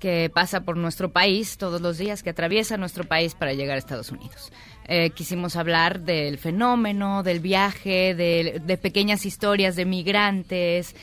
que 0.00 0.30
pasa 0.32 0.60
por 0.64 0.76
nuestro 0.76 1.12
país 1.12 1.56
todos 1.56 1.80
los 1.80 1.96
días, 1.96 2.22
que 2.22 2.30
atraviesa 2.30 2.76
nuestro 2.76 3.04
país 3.04 3.34
para 3.34 3.54
llegar 3.54 3.76
a 3.76 3.78
Estados 3.78 4.10
Unidos. 4.12 4.52
Eh, 4.86 5.10
quisimos 5.10 5.56
hablar 5.56 6.00
del 6.00 6.36
fenómeno, 6.38 7.22
del 7.22 7.40
viaje, 7.40 8.14
de, 8.14 8.60
de 8.64 8.76
pequeñas 8.76 9.24
historias 9.24 9.76
de 9.76 9.86
migrantes 9.86 10.94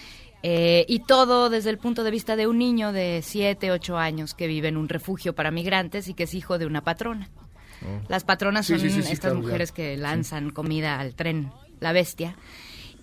eh, 0.43 0.86
y 0.88 0.99
todo 1.05 1.49
desde 1.49 1.71
el 1.71 1.77
punto 1.79 2.03
de 2.03 2.11
vista 2.11 2.36
de 2.36 2.45
un 2.47 2.59
niño 2.59 2.91
de 2.91 3.21
7, 3.23 3.71
8 3.71 3.97
años 3.97 4.34
que 4.36 4.47
vive 4.47 4.67
en 4.67 4.77
un 4.77 4.88
refugio 4.89 5.34
para 5.34 5.49
migrantes 5.51 6.07
y 6.07 6.13
que 6.13 6.23
es 6.23 6.34
hijo 6.34 6.57
de 6.59 6.65
una 6.67 6.82
patrona. 6.84 7.29
Las 8.07 8.23
patronas 8.23 8.67
Sí, 8.67 8.73
son 8.73 8.82
sí, 8.82 8.89
sí, 8.91 9.01
sí, 9.01 9.11
estas 9.13 9.32
claro, 9.32 9.36
ya. 9.38 9.41
mujeres 9.41 9.71
que 9.71 9.97
lanzan 9.97 10.51
comida 10.51 10.99
al 10.99 11.15
tren, 11.15 11.51
la 11.79 11.91
bestia. 11.93 12.36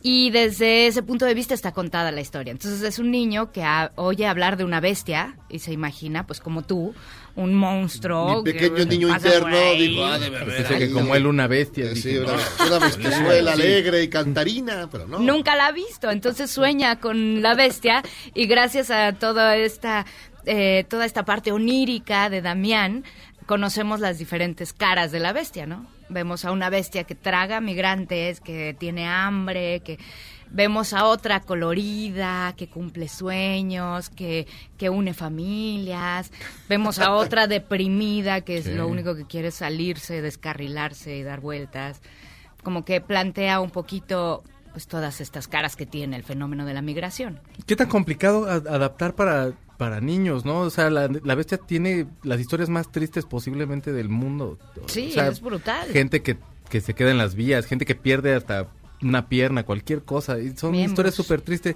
Y 0.01 0.31
desde 0.31 0.87
ese 0.87 1.03
punto 1.03 1.25
de 1.25 1.35
vista 1.35 1.55
está 1.55 1.73
contada 1.73 2.13
la 2.13 2.21
historia. 2.21 2.53
Entonces 2.53 2.83
es 2.83 2.99
un 3.01 3.11
niño 3.11 3.51
que 3.51 3.65
ha- 3.65 3.91
oye 3.97 4.27
hablar 4.27 4.57
de 4.57 4.65
una 4.65 4.79
bestia 4.81 5.37
y 5.49 5.59
se 5.59 5.73
imagina, 5.73 6.25
pues 6.25 6.39
como 6.41 6.63
tú, 6.63 6.95
un 7.35 7.55
monstruo. 7.55 8.43
Mi 8.45 8.53
pequeño 8.53 8.75
que 8.77 8.87
niño 8.87 9.09
interno 9.09 9.57
dijo, 9.73 10.05
ah, 10.05 10.19
debe 10.19 10.37
haber 10.39 10.57
Pensé 10.57 10.79
que 10.79 10.85
ahí". 10.85 10.93
como 10.93 11.17
él 11.17 11.27
una 11.27 11.49
bestia. 11.49 11.89
Sí, 11.97 12.11
dije, 12.11 12.21
una, 12.21 12.33
no. 12.35 12.67
una 12.69 12.79
bestizuela 12.87 13.55
Sí. 13.57 13.61
alegre 13.63 14.03
y 14.05 14.09
cantarina, 14.09 14.89
pero 14.91 15.09
no. 15.09 15.19
Nunca 15.19 15.57
la 15.57 15.67
ha 15.67 15.73
visto, 15.73 16.11
entonces 16.11 16.49
sueña 16.51 17.01
con 17.01 17.43
la 17.43 17.55
bestia 17.55 18.03
y 18.35 18.47
gracias 18.47 18.91
a 18.93 19.15
toda 19.15 19.57
esta, 19.57 20.07
eh, 20.47 20.85
toda 20.89 21.07
esta 21.07 21.25
parte 21.25 21.51
onírica 21.51 22.31
de 22.31 22.41
Damián, 22.41 23.03
conocemos 23.47 23.99
las 23.99 24.19
diferentes 24.19 24.73
caras 24.73 25.11
de 25.11 25.19
la 25.21 25.33
bestia, 25.33 25.67
¿no? 25.67 25.87
Vemos 26.09 26.45
a 26.45 26.53
una 26.53 26.71
bestia 26.71 27.05
que 27.05 27.15
traga 27.15 27.61
migrantes, 27.61 28.41
que 28.41 28.75
tiene 28.79 29.07
hambre, 29.07 29.81
que 29.81 29.99
vemos 30.51 30.93
a 30.95 31.05
otra 31.05 31.41
colorida, 31.41 32.55
que 32.57 32.69
cumple 32.69 33.09
sueños, 33.09 34.09
que, 34.09 34.47
que 34.79 34.89
une 34.89 35.13
familias, 35.15 36.33
vemos 36.69 36.99
a 36.99 37.13
otra 37.15 37.47
deprimida, 37.49 38.41
que 38.41 38.59
es 38.59 38.65
Sí. 38.65 38.73
lo 38.75 38.89
único 38.89 39.15
que 39.15 39.27
quiere 39.27 39.49
es 39.49 39.57
salirse, 39.57 40.23
descarrilarse 40.23 41.17
y 41.17 41.23
dar 41.23 41.41
vueltas 41.41 42.01
como 42.65 42.85
que 42.85 43.01
plantea 43.01 43.61
un 43.61 43.71
poquito 43.71 44.43
pues 44.79 44.87
todas 44.87 45.21
estas 45.21 45.49
caras 45.49 45.75
que 45.75 45.87
tiene 45.87 46.15
el 46.15 46.23
fenómeno 46.23 46.65
de 46.65 46.73
la 46.73 46.83
migración. 46.83 47.41
¿Qué 47.67 47.75
tan 47.75 47.89
complicado 47.89 48.49
a- 48.49 48.53
adaptar 48.55 49.17
para, 49.17 49.51
para 49.77 50.01
niños, 50.01 50.45
no? 50.45 50.61
O 50.61 50.71
sea, 50.71 50.89
la, 50.89 51.09
la 51.09 51.35
bestia 51.35 51.59
tiene 51.59 52.07
las 52.23 52.39
historias 52.39 52.69
más 52.69 52.93
tristes 52.93 53.25
posiblemente 53.25 53.93
del 53.93 54.09
mundo. 54.09 54.57
Sí, 54.87 55.09
O 55.11 55.15
sea, 55.15 55.27
es 55.27 55.41
brutal. 55.41 55.89
Gente 55.89 56.23
que, 56.23 56.37
que 56.69 56.81
se 56.81 56.95
queda 56.95 57.11
en 57.11 57.19
las 57.19 57.35
vías, 57.35 57.67
gente 57.67 57.87
que 57.87 57.97
pierde 57.97 58.37
hasta 58.37 58.69
una 59.03 59.29
pierna, 59.29 59.65
cualquier 59.65 60.05
cosa. 60.05 60.39
Y 60.39 60.57
son 60.57 60.71
Miembros. 60.71 60.93
historias 60.93 61.15
súper 61.17 61.41
tristes. 61.41 61.75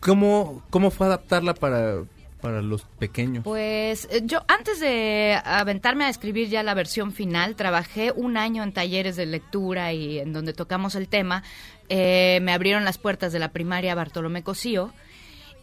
¿Cómo, 0.00 0.62
¿Cómo 0.68 0.90
fue 0.90 1.06
adaptarla 1.06 1.54
para, 1.54 2.02
para 2.44 2.60
los 2.60 2.82
pequeños? 2.82 3.42
Pues 3.42 4.06
eh, 4.10 4.20
yo 4.22 4.44
antes 4.48 4.78
de 4.78 5.40
aventarme 5.46 6.04
a 6.04 6.10
escribir 6.10 6.50
ya 6.50 6.62
la 6.62 6.74
versión 6.74 7.10
final, 7.10 7.56
trabajé 7.56 8.12
un 8.14 8.36
año 8.36 8.62
en 8.62 8.74
talleres 8.74 9.16
de 9.16 9.24
lectura 9.24 9.94
y 9.94 10.18
en 10.18 10.34
donde 10.34 10.52
tocamos 10.52 10.94
el 10.94 11.08
tema. 11.08 11.42
Eh, 11.88 12.40
me 12.42 12.52
abrieron 12.52 12.84
las 12.84 12.98
puertas 12.98 13.32
de 13.32 13.38
la 13.38 13.50
primaria 13.52 13.94
Bartolomé 13.94 14.42
Cosío 14.42 14.92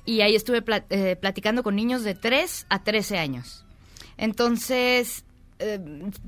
y 0.05 0.21
ahí 0.21 0.35
estuve 0.35 0.63
eh, 0.89 1.15
platicando 1.17 1.61
con 1.61 1.75
niños 1.75 2.03
de 2.03 2.15
3 2.15 2.65
a 2.67 2.83
13 2.83 3.19
años. 3.19 3.63
Entonces, 4.17 5.23
eh, 5.61 5.79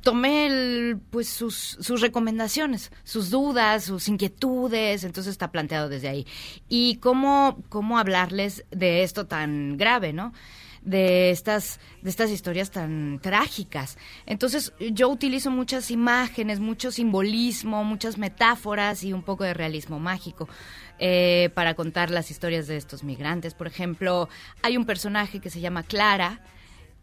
tomé 0.02 0.46
el, 0.46 1.00
pues 1.10 1.28
sus, 1.28 1.78
recomendaciones, 2.00 2.92
sus 3.04 3.30
dudas, 3.30 3.86
sus 3.86 4.08
inquietudes, 4.08 5.04
entonces 5.04 5.32
está 5.32 5.52
planteado 5.52 5.90
desde 5.90 6.08
ahí. 6.08 6.28
Y 6.70 6.98
cómo, 6.98 7.64
cómo 7.70 7.98
hablarles 7.98 8.66
de 8.72 9.04
esto 9.04 9.26
tan 9.26 9.78
grave, 9.78 10.14
¿no? 10.14 10.34
de 10.84 11.32
estas 11.32 11.80
de 12.02 12.10
estas 12.10 12.30
historias 12.30 12.70
tan 12.70 13.20
trágicas. 13.22 13.98
Entonces, 14.26 14.74
yo 14.92 15.08
utilizo 15.08 15.50
muchas 15.50 15.90
imágenes, 15.92 16.60
mucho 16.60 16.92
simbolismo, 16.92 17.86
muchas 17.86 18.18
metáforas 18.18 19.06
y 19.06 19.14
un 19.14 19.24
poco 19.24 19.46
de 19.46 19.54
realismo 19.54 20.00
mágico 20.00 20.50
eh, 21.00 21.52
para 21.54 21.74
contar 21.76 22.12
las 22.12 22.32
historias 22.32 22.68
de 22.68 22.76
estos 22.76 23.06
migrantes. 23.06 23.54
Por 23.54 23.68
ejemplo, 23.68 24.28
hay 24.62 24.76
un 24.76 24.86
personaje 24.86 25.40
que 25.40 25.50
se 25.50 25.62
llama 25.62 25.84
Clara, 25.84 26.42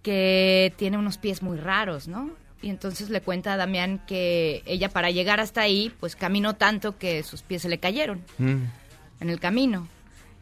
que 0.02 0.72
tiene 0.76 0.98
unos 0.98 1.18
pies 1.18 1.42
muy 1.42 1.58
raros, 1.58 2.08
¿no? 2.08 2.30
Y 2.62 2.68
entonces 2.68 3.08
le 3.10 3.20
cuenta 3.22 3.54
a 3.54 3.56
Damián 3.56 4.00
que 4.06 4.62
ella 4.66 4.88
para 4.90 5.10
llegar 5.10 5.40
hasta 5.40 5.62
ahí, 5.62 5.92
pues 6.00 6.14
caminó 6.16 6.56
tanto 6.56 6.98
que 6.98 7.22
sus 7.22 7.42
pies 7.42 7.62
se 7.62 7.68
le 7.68 7.78
cayeron 7.78 8.22
Mm. 8.38 8.62
en 9.20 9.30
el 9.30 9.40
camino. 9.40 9.88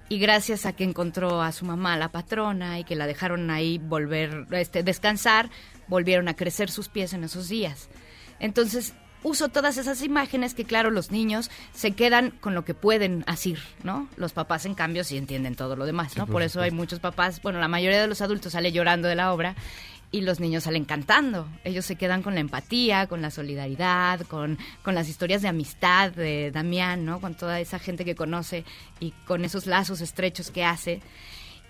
Y 0.09 0.19
gracias 0.19 0.65
a 0.65 0.73
que 0.73 0.85
encontró 0.85 1.43
a 1.43 1.53
su 1.53 1.65
mamá, 1.67 1.97
la 1.97 2.09
patrona, 2.11 2.79
y 2.79 2.85
que 2.85 2.97
la 2.97 3.07
dejaron 3.07 3.51
ahí 3.51 3.79
volver, 3.79 4.47
este, 4.53 4.83
descansar, 4.83 5.51
volvieron 5.87 6.29
a 6.29 6.35
crecer 6.35 6.71
sus 6.71 6.89
pies 6.89 7.13
en 7.13 7.25
esos 7.25 7.49
días. 7.49 7.89
Entonces, 8.41 8.95
uso 9.23 9.49
todas 9.49 9.77
esas 9.79 10.03
imágenes 10.03 10.55
que, 10.55 10.65
claro, 10.65 10.91
los 10.91 11.11
niños 11.11 11.51
se 11.75 11.93
quedan 11.93 12.31
con 12.31 12.55
lo 12.55 12.65
que 12.65 12.75
pueden 12.75 13.25
asir, 13.27 13.59
¿no? 13.83 14.09
Los 14.17 14.33
papás, 14.33 14.65
en 14.67 14.75
cambio, 14.75 15.05
sí 15.05 15.17
entienden 15.17 15.55
todo 15.57 15.75
lo 15.77 15.87
demás, 15.87 16.17
¿no? 16.17 16.27
por 16.27 16.43
eso 16.43 16.61
hay 16.61 16.71
muchos 16.71 17.01
papás, 17.01 17.43
bueno, 17.43 17.59
la 17.61 17.69
mayoría 17.69 18.01
de 18.01 18.07
los 18.09 18.21
adultos 18.23 18.53
sale 18.53 18.71
llorando 18.73 19.09
de 19.09 19.15
la 19.17 19.33
obra 19.33 19.55
y 20.11 20.23
los 20.23 20.41
niños 20.41 20.65
salen 20.65 20.85
cantando. 20.87 21.47
Ellos 21.65 21.85
se 21.85 21.97
quedan 21.97 22.23
con 22.23 22.35
la 22.35 22.41
empatía, 22.41 23.07
con 23.09 23.21
la 23.21 23.31
solidaridad, 23.31 24.21
con, 24.23 24.57
con 24.83 24.95
las 24.95 25.09
historias 25.09 25.43
de 25.43 25.49
amistad 25.49 26.13
de 26.13 26.51
Damián, 26.51 27.05
¿no? 27.05 27.21
Con 27.21 27.35
toda 27.35 27.61
esa 27.61 27.79
gente 27.79 28.07
que 28.07 28.15
conoce 28.15 28.65
y 29.01 29.11
con 29.27 29.45
esos 29.45 29.67
lazos 29.67 30.01
estrechos 30.01 30.51
que 30.51 30.65
hace. 30.65 31.03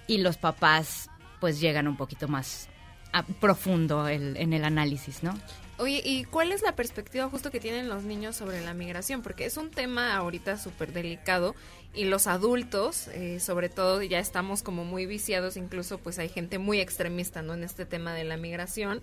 Y 0.06 0.18
los 0.18 0.36
papás, 0.36 1.10
pues, 1.40 1.58
llegan 1.60 1.88
un 1.88 1.96
poquito 1.96 2.28
más 2.28 2.68
a- 3.12 3.24
profundo 3.24 4.06
el- 4.06 4.36
en 4.36 4.52
el 4.52 4.64
análisis, 4.64 5.22
¿no? 5.24 5.34
Oye, 5.78 6.02
¿y 6.04 6.24
cuál 6.24 6.50
es 6.50 6.62
la 6.62 6.74
perspectiva 6.74 7.28
justo 7.30 7.52
que 7.52 7.60
tienen 7.60 7.88
los 7.88 8.02
niños 8.02 8.34
sobre 8.34 8.60
la 8.60 8.74
migración? 8.74 9.22
Porque 9.22 9.44
es 9.44 9.56
un 9.56 9.70
tema 9.70 10.16
ahorita 10.16 10.58
súper 10.58 10.92
delicado 10.92 11.54
y 11.94 12.04
los 12.04 12.26
adultos, 12.26 13.06
eh, 13.08 13.38
sobre 13.38 13.68
todo, 13.68 14.02
ya 14.02 14.18
estamos 14.18 14.64
como 14.64 14.84
muy 14.84 15.06
viciados, 15.06 15.56
incluso 15.56 15.98
pues 15.98 16.18
hay 16.18 16.28
gente 16.28 16.58
muy 16.58 16.80
extremista, 16.80 17.42
¿no? 17.42 17.54
En 17.54 17.62
este 17.62 17.86
tema 17.86 18.12
de 18.12 18.24
la 18.24 18.36
migración, 18.36 19.00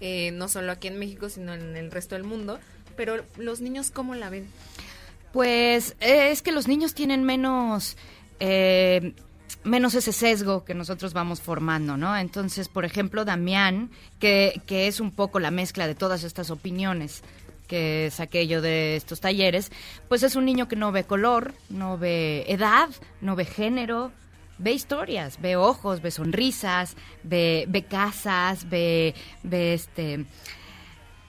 eh, 0.00 0.30
no 0.32 0.48
solo 0.48 0.70
aquí 0.70 0.88
en 0.88 0.98
México, 0.98 1.30
sino 1.30 1.54
en 1.54 1.76
el 1.76 1.90
resto 1.90 2.14
del 2.14 2.24
mundo. 2.24 2.58
Pero 2.94 3.24
los 3.36 3.62
niños, 3.62 3.90
¿cómo 3.90 4.14
la 4.14 4.28
ven? 4.28 4.48
Pues 5.32 5.96
eh, 6.00 6.30
es 6.30 6.42
que 6.42 6.52
los 6.52 6.68
niños 6.68 6.94
tienen 6.94 7.24
menos, 7.24 7.96
eh, 8.40 9.14
menos 9.64 9.94
ese 9.94 10.12
sesgo 10.12 10.64
que 10.64 10.74
nosotros 10.74 11.12
vamos 11.12 11.40
formando, 11.40 11.96
¿no? 11.96 12.16
Entonces, 12.16 12.68
por 12.68 12.84
ejemplo, 12.84 13.24
Damián, 13.24 13.90
que, 14.18 14.60
que 14.66 14.86
es 14.86 15.00
un 15.00 15.10
poco 15.10 15.40
la 15.40 15.50
mezcla 15.50 15.86
de 15.86 15.94
todas 15.94 16.24
estas 16.24 16.50
opiniones 16.50 17.22
que 17.66 18.10
saqué 18.10 18.46
yo 18.46 18.62
de 18.62 18.96
estos 18.96 19.20
talleres, 19.20 19.70
pues 20.08 20.22
es 20.22 20.36
un 20.36 20.46
niño 20.46 20.68
que 20.68 20.76
no 20.76 20.90
ve 20.90 21.04
color, 21.04 21.54
no 21.68 21.98
ve 21.98 22.46
edad, 22.48 22.88
no 23.20 23.36
ve 23.36 23.44
género, 23.44 24.10
ve 24.58 24.72
historias, 24.72 25.40
ve 25.40 25.56
ojos, 25.56 26.02
ve 26.02 26.10
sonrisas, 26.10 26.96
ve, 27.22 27.66
ve 27.68 27.84
casas, 27.84 28.68
ve, 28.68 29.14
ve 29.42 29.74
este 29.74 30.24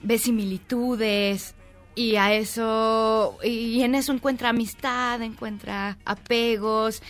ve 0.02 0.16
similitudes 0.16 1.54
y 1.94 2.16
a 2.16 2.32
eso 2.32 3.36
y 3.44 3.82
en 3.82 3.94
eso 3.94 4.12
encuentra 4.12 4.48
amistad, 4.48 5.20
encuentra 5.22 5.98
apegos 6.04 7.02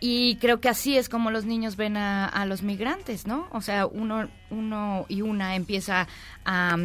y 0.00 0.36
creo 0.36 0.60
que 0.60 0.68
así 0.68 0.96
es 0.98 1.08
como 1.08 1.30
los 1.30 1.44
niños 1.44 1.76
ven 1.76 1.96
a, 1.96 2.26
a 2.26 2.44
los 2.46 2.62
migrantes, 2.62 3.26
¿no? 3.26 3.48
O 3.52 3.60
sea, 3.60 3.86
uno 3.86 4.28
uno 4.50 5.06
y 5.08 5.22
una 5.22 5.54
empieza 5.56 6.06
a 6.44 6.76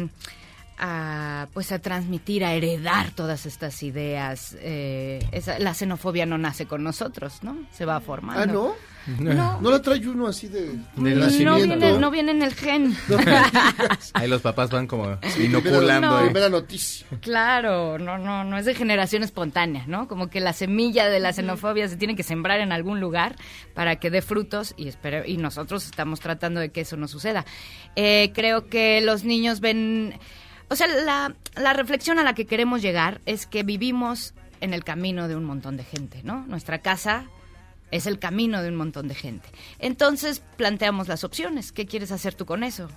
a 0.78 1.46
pues 1.52 1.70
a 1.70 1.78
transmitir, 1.78 2.44
a 2.44 2.54
heredar 2.54 3.10
todas 3.12 3.46
estas 3.46 3.82
ideas. 3.82 4.56
Eh, 4.60 5.24
esa- 5.30 5.58
la 5.58 5.74
xenofobia 5.74 6.26
no 6.26 6.38
nace 6.38 6.66
con 6.66 6.82
nosotros, 6.82 7.42
¿no? 7.42 7.56
Se 7.72 7.84
va 7.84 8.00
formando. 8.00 8.42
Ah, 8.42 8.46
¿no? 8.46 8.74
No. 9.06 9.60
¿No 9.60 9.70
la 9.70 9.82
trae 9.82 10.06
uno 10.06 10.26
así 10.28 10.48
de, 10.48 10.78
Del 10.96 11.44
no, 11.44 11.56
viene, 11.56 11.98
no 11.98 12.10
viene 12.10 12.30
en 12.30 12.42
el 12.42 12.54
gen. 12.54 12.96
Ahí 14.14 14.28
los 14.28 14.42
papás 14.42 14.70
van 14.70 14.86
como 14.86 15.18
Sí, 15.34 15.44
inoculando. 15.44 16.08
No. 16.08 16.16
ahí. 16.18 16.24
Primera 16.26 16.48
noticia. 16.48 17.06
Claro, 17.20 17.98
no, 17.98 18.18
no, 18.18 18.44
no 18.44 18.56
es 18.56 18.64
de 18.64 18.74
generación 18.74 19.22
espontánea, 19.22 19.84
¿no? 19.86 20.06
Como 20.08 20.28
que 20.28 20.40
la 20.40 20.52
semilla 20.52 21.08
de 21.08 21.20
la 21.20 21.32
xenofobia 21.32 21.88
se 21.88 21.96
tiene 21.96 22.14
que 22.14 22.22
sembrar 22.22 22.60
en 22.60 22.72
algún 22.72 23.00
lugar 23.00 23.36
para 23.74 23.96
que 23.96 24.10
dé 24.10 24.22
frutos 24.22 24.74
y 24.76 24.88
espero, 24.88 25.24
y 25.26 25.36
nosotros 25.36 25.84
estamos 25.84 26.20
tratando 26.20 26.60
de 26.60 26.70
que 26.70 26.82
eso 26.82 26.96
no 26.96 27.08
suceda. 27.08 27.44
Eh, 27.96 28.30
creo 28.34 28.68
que 28.68 29.00
los 29.00 29.24
niños 29.24 29.60
ven, 29.60 30.14
o 30.68 30.76
sea, 30.76 30.86
la, 30.86 31.34
la 31.56 31.72
reflexión 31.72 32.18
a 32.18 32.22
la 32.22 32.34
que 32.34 32.46
queremos 32.46 32.82
llegar 32.82 33.20
es 33.26 33.46
que 33.46 33.62
vivimos 33.62 34.34
en 34.60 34.74
el 34.74 34.84
camino 34.84 35.26
de 35.26 35.34
un 35.36 35.44
montón 35.44 35.76
de 35.76 35.84
gente, 35.84 36.20
¿no? 36.22 36.44
Nuestra 36.46 36.78
casa 36.78 37.24
es 37.92 38.06
el 38.06 38.18
camino 38.18 38.60
de 38.62 38.68
un 38.70 38.74
montón 38.76 39.06
de 39.06 39.14
gente. 39.14 39.48
Entonces 39.78 40.42
planteamos 40.56 41.06
las 41.06 41.22
opciones. 41.22 41.70
¿Qué 41.70 41.86
quieres 41.86 42.10
hacer 42.10 42.34
tú 42.34 42.44
con 42.46 42.64
eso? 42.64 42.88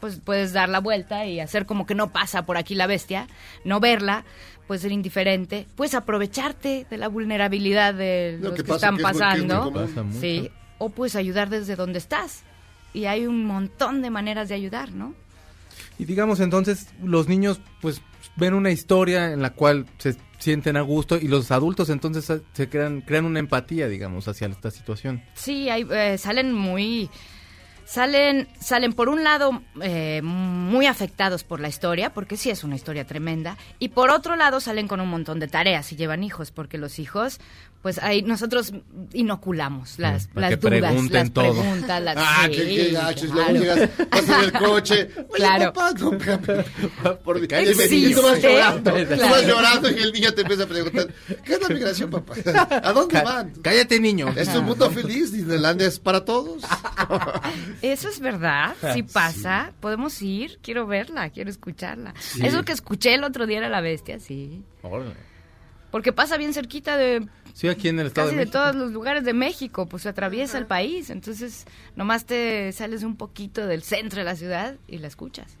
Pues 0.00 0.20
puedes 0.24 0.52
dar 0.52 0.68
la 0.68 0.78
vuelta 0.80 1.26
y 1.26 1.40
hacer 1.40 1.66
como 1.66 1.84
que 1.86 1.94
no 1.96 2.10
pasa 2.12 2.44
por 2.46 2.56
aquí 2.56 2.74
la 2.76 2.86
bestia, 2.86 3.26
no 3.64 3.80
verla, 3.80 4.24
puedes 4.66 4.82
ser 4.82 4.92
indiferente, 4.92 5.66
puedes 5.76 5.94
aprovecharte 5.94 6.86
de 6.88 6.96
la 6.96 7.08
vulnerabilidad 7.08 7.94
de 7.94 8.36
Lo 8.40 8.48
los 8.50 8.56
que 8.56 8.62
que, 8.62 8.68
pasa 8.68 8.94
están 8.94 8.96
que 8.96 9.02
es 9.02 9.12
muy- 9.12 9.18
que 9.18 9.58
es 9.58 9.72
muy 9.72 9.86
pasando. 9.86 10.20
sí, 10.20 10.50
o 10.78 10.88
puedes 10.90 11.16
ayudar 11.16 11.48
desde 11.50 11.76
donde 11.76 11.98
estás. 11.98 12.42
Y 12.94 13.06
hay 13.06 13.26
un 13.26 13.46
montón 13.46 14.02
de 14.02 14.10
maneras 14.10 14.48
de 14.48 14.54
ayudar, 14.56 14.92
¿no? 14.92 15.14
Y 15.98 16.04
digamos 16.04 16.40
entonces, 16.40 16.88
los 17.02 17.28
niños 17.28 17.60
pues 17.80 18.02
ven 18.36 18.54
una 18.54 18.70
historia 18.70 19.32
en 19.32 19.40
la 19.40 19.50
cual 19.50 19.86
se 19.98 20.16
sienten 20.42 20.76
a 20.76 20.80
gusto 20.80 21.16
y 21.16 21.28
los 21.28 21.52
adultos 21.52 21.88
entonces 21.88 22.42
se 22.52 22.68
crean, 22.68 23.00
crean 23.00 23.26
una 23.26 23.38
empatía, 23.38 23.86
digamos, 23.86 24.26
hacia 24.26 24.48
esta 24.48 24.72
situación. 24.72 25.22
Sí, 25.34 25.70
hay, 25.70 25.86
eh, 25.90 26.18
salen 26.18 26.52
muy... 26.52 27.08
Salen, 27.84 28.48
salen 28.60 28.92
por 28.92 29.08
un 29.08 29.22
lado 29.22 29.60
eh, 29.82 30.20
muy 30.22 30.86
afectados 30.86 31.42
por 31.44 31.60
la 31.60 31.68
historia, 31.68 32.14
porque 32.14 32.36
sí 32.36 32.48
es 32.48 32.64
una 32.64 32.76
historia 32.76 33.06
tremenda, 33.06 33.58
y 33.80 33.88
por 33.88 34.10
otro 34.10 34.36
lado 34.36 34.60
salen 34.60 34.88
con 34.88 35.00
un 35.00 35.08
montón 35.08 35.40
de 35.40 35.48
tareas 35.48 35.92
y 35.92 35.96
llevan 35.96 36.22
hijos, 36.22 36.52
porque 36.52 36.78
los 36.78 36.98
hijos, 36.98 37.38
pues 37.82 37.98
ahí 37.98 38.22
nosotros 38.22 38.72
inoculamos 39.12 39.98
las, 39.98 40.28
para 40.28 40.50
las 40.50 40.58
que 40.58 40.68
dudas, 40.68 40.80
pregunten 40.92 41.20
las 41.20 41.32
todo. 41.32 41.60
preguntas, 41.60 42.02
las 42.02 42.16
Ah, 42.16 42.42
sí, 42.46 42.52
qué, 42.56 42.64
qué 42.66 42.90
gachos. 42.92 43.30
claro. 43.32 43.50
Luego 43.52 43.74
llegas, 43.74 43.90
vas 44.10 44.28
en 44.28 44.40
el 44.44 44.52
coche. 44.52 45.08
Oye, 45.16 45.26
Claro. 45.34 45.72
papá, 45.72 45.92
no, 45.98 46.12
espérame, 46.16 46.64
por 47.24 47.40
mi 47.40 47.48
calle. 47.48 47.72
Y 47.90 48.14
tú 48.14 48.22
vas 48.22 48.40
llorando. 48.40 48.92
Tú 48.92 49.06
Claro. 49.06 49.30
vas 49.30 49.46
llorando 49.46 49.90
y 49.90 49.94
el 49.94 50.12
niño 50.12 50.32
te 50.32 50.42
empieza 50.42 50.62
a 50.62 50.66
preguntar: 50.66 51.08
¿Qué 51.44 51.54
es 51.54 51.60
la 51.60 51.68
migración, 51.68 52.10
papá? 52.10 52.34
¿A 52.82 52.92
dónde 52.92 53.14
Cá- 53.14 53.24
van? 53.24 53.52
Cállate, 53.62 53.98
niño. 54.00 54.32
¿Es 54.36 54.48
un 54.54 54.64
mundo 54.64 54.88
feliz? 54.90 55.32
¿Disneylandia 55.32 55.88
es 55.88 55.98
para 55.98 56.24
todos? 56.24 56.62
Eso 57.82 58.08
es 58.08 58.20
verdad, 58.20 58.74
Ah, 58.82 58.92
sí 58.94 59.02
pasa. 59.02 59.72
Podemos 59.80 60.20
ir, 60.22 60.58
quiero 60.62 60.86
verla, 60.86 61.30
quiero 61.30 61.50
escucharla. 61.50 62.14
Sí. 62.20 62.46
Eso 62.46 62.64
que 62.64 62.72
escuché 62.72 63.14
el 63.14 63.24
otro 63.24 63.46
día 63.46 63.58
era 63.58 63.68
la 63.68 63.80
bestia, 63.80 64.20
sí. 64.20 64.62
Órale. 64.82 65.14
Porque 65.92 66.12
pasa 66.12 66.36
bien 66.36 66.52
cerquita 66.52 66.96
de 66.96 67.28
Sí, 67.54 67.68
aquí 67.68 67.88
en 67.88 68.00
el 68.00 68.06
Estado 68.06 68.28
casi 68.28 68.38
de 68.38 68.46
de, 68.46 68.50
todos 68.50 68.74
los 68.74 68.92
lugares 68.92 69.24
de 69.24 69.34
México, 69.34 69.86
pues 69.86 70.06
atraviesa 70.06 70.58
el 70.58 70.66
país. 70.66 71.10
Entonces, 71.10 71.66
nomás 71.96 72.24
te 72.24 72.72
sales 72.72 73.02
un 73.02 73.16
poquito 73.16 73.66
del 73.66 73.82
centro 73.82 74.20
de 74.20 74.24
la 74.24 74.34
ciudad 74.34 74.76
y 74.88 74.98
la 74.98 75.06
escuchas. 75.06 75.58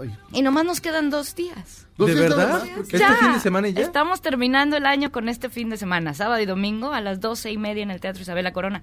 Ay, 0.00 0.16
Y 0.32 0.42
nomás 0.42 0.64
nos 0.64 0.80
quedan 0.80 1.10
dos 1.10 1.34
días. 1.34 1.86
¿Dos 1.98 2.08
¿De 2.08 2.28
nada 2.28 2.36
verdad? 2.36 2.66
¿Este 2.80 2.98
fin 2.98 3.32
de 3.34 3.40
semana 3.40 3.68
y 3.68 3.74
ya? 3.74 3.82
Estamos 3.82 4.22
terminando 4.22 4.76
el 4.76 4.86
año 4.86 5.12
con 5.12 5.28
este 5.28 5.50
fin 5.50 5.68
de 5.68 5.76
semana, 5.76 6.14
sábado 6.14 6.40
y 6.40 6.46
domingo 6.46 6.92
a 6.92 7.00
las 7.00 7.20
doce 7.20 7.52
y 7.52 7.58
media 7.58 7.82
en 7.82 7.90
el 7.90 8.00
Teatro 8.00 8.22
Isabel 8.22 8.44
La 8.44 8.52
Corona. 8.52 8.82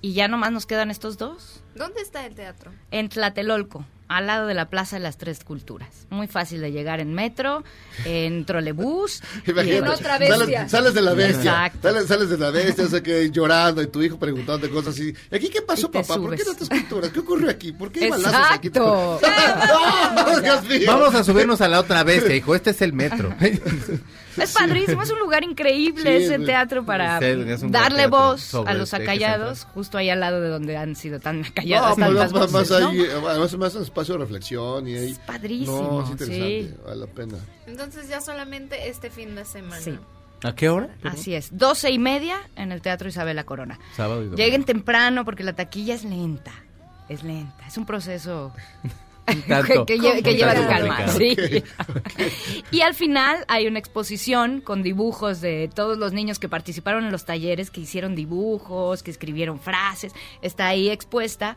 Y 0.00 0.12
ya 0.12 0.28
nomás 0.28 0.52
nos 0.52 0.66
quedan 0.66 0.90
estos 0.90 1.16
dos. 1.16 1.64
¿Dónde 1.74 2.02
está 2.02 2.24
el 2.26 2.34
teatro? 2.34 2.70
En 2.90 3.08
Tlatelolco, 3.08 3.84
al 4.08 4.26
lado 4.26 4.46
de 4.46 4.54
la 4.54 4.70
Plaza 4.70 4.96
de 4.96 5.00
las 5.00 5.18
Tres 5.18 5.44
Culturas. 5.44 6.06
Muy 6.10 6.26
fácil 6.26 6.60
de 6.60 6.72
llegar 6.72 7.00
en 7.00 7.14
metro, 7.14 7.62
en 8.04 8.44
trolebús. 8.44 9.22
y 9.46 9.50
en- 9.50 9.86
otra 9.86 10.18
bestia. 10.18 10.68
Sales, 10.68 10.70
sales 10.70 10.94
de 10.94 11.02
la 11.02 11.14
bestia. 11.14 11.50
Exacto. 11.50 11.88
Sales, 11.88 12.06
sales 12.06 12.30
de 12.30 12.38
la 12.38 12.50
bestia, 12.50 12.84
o 12.84 12.88
sea, 12.88 13.02
que 13.02 13.30
llorando 13.30 13.82
y 13.82 13.86
tu 13.86 14.02
hijo 14.02 14.18
preguntándote 14.18 14.72
cosas 14.72 14.94
así. 14.94 15.14
¿Y 15.30 15.36
aquí 15.36 15.48
qué 15.48 15.62
pasó, 15.62 15.90
papá? 15.90 16.16
¿Por 16.16 16.34
qué 16.34 16.42
subes. 16.44 16.60
no 16.60 16.66
te 16.66 16.74
esculturas? 16.74 17.10
¿Qué 17.10 17.20
ocurrió 17.20 17.50
aquí? 17.50 17.72
¿Por 17.72 17.92
qué 17.92 18.04
hay 18.04 18.10
balazos 18.10 18.34
aquí? 18.50 18.68
Exacto. 18.68 19.20
¡No! 19.68 20.86
Vamos 20.86 21.14
a 21.14 21.24
subirnos 21.24 21.60
a 21.60 21.68
la 21.68 21.80
otra 21.80 22.02
bestia, 22.04 22.34
hijo. 22.34 22.54
Este 22.54 22.70
es 22.70 22.82
el 22.82 22.92
metro. 22.92 23.34
Es 24.38 24.52
padrísimo, 24.52 25.02
es 25.02 25.10
un 25.10 25.18
lugar 25.18 25.42
increíble 25.42 26.18
Sí, 26.18 26.24
ese 26.26 26.38
teatro 26.38 26.84
para 26.84 27.18
Sí, 27.18 27.24
darle 27.68 27.96
teatro 27.98 28.08
voz 28.10 28.54
a 28.54 28.74
los 28.74 28.92
eje 28.92 29.02
acallados, 29.02 29.66
justo 29.74 29.98
ahí 29.98 30.10
al 30.10 30.20
lado 30.20 30.40
de 30.40 30.48
donde 30.48 30.76
han 30.76 30.94
sido 30.96 31.18
tan 31.20 31.40
No, 31.40 31.48
acalladas 31.48 31.94
pero 31.96 32.06
tantas 32.14 32.32
más, 32.32 32.52
más 32.52 32.70
¿no? 32.80 32.88
ahí, 32.88 33.06
además 33.28 33.56
más 33.56 33.74
un 33.74 33.82
espacio 33.98 34.14
de 34.14 34.20
reflexión 34.20 34.88
y 34.88 34.94
ahí. 34.96 35.10
Es 35.12 35.18
padrísimo, 35.18 35.80
No, 35.82 36.04
es 36.04 36.10
interesante, 36.10 36.62
sí. 36.68 36.74
vale 36.84 36.96
la 37.00 37.06
pena. 37.06 37.38
Entonces 37.66 38.08
ya 38.08 38.20
solamente 38.20 38.88
este 38.88 39.10
fin 39.10 39.34
de 39.34 39.44
semana. 39.44 39.80
Sí. 39.80 39.98
¿A 40.44 40.54
qué 40.54 40.68
hora? 40.68 40.94
Así 41.02 41.34
es, 41.34 41.56
doce 41.58 41.90
y 41.90 41.98
media 41.98 42.36
en 42.54 42.70
el 42.70 42.80
Teatro 42.80 43.08
Isabel 43.08 43.34
La 43.34 43.44
Corona. 43.44 43.78
Sábado 43.96 44.20
y 44.20 44.24
domingo. 44.26 44.36
Lleguen 44.36 44.64
temprano 44.64 45.24
porque 45.24 45.42
la 45.42 45.54
taquilla 45.54 45.94
es 45.94 46.04
lenta, 46.04 46.52
es 47.08 47.24
lenta, 47.24 47.66
es 47.66 47.76
un 47.76 47.84
proceso 47.86 48.52
Tanto. 49.48 49.84
que, 49.84 49.98
que 49.98 50.22
que 50.22 50.36
lleva 50.36 50.54
su 50.56 50.66
calma. 50.66 51.08
sí. 51.08 51.36
y 52.70 52.80
al 52.82 52.94
final 52.94 53.44
hay 53.48 53.66
una 53.66 53.78
exposición 53.80 54.60
con 54.60 54.82
dibujos 54.84 55.40
de 55.40 55.68
todos 55.74 55.98
los 55.98 56.12
niños 56.12 56.38
que 56.38 56.48
participaron 56.48 57.04
en 57.04 57.10
los 57.12 57.24
talleres, 57.24 57.70
que 57.70 57.80
hicieron 57.80 58.14
dibujos, 58.14 59.02
que 59.02 59.10
escribieron 59.10 59.58
frases. 59.58 60.12
Está 60.40 60.68
ahí 60.68 60.88
expuesta. 60.88 61.56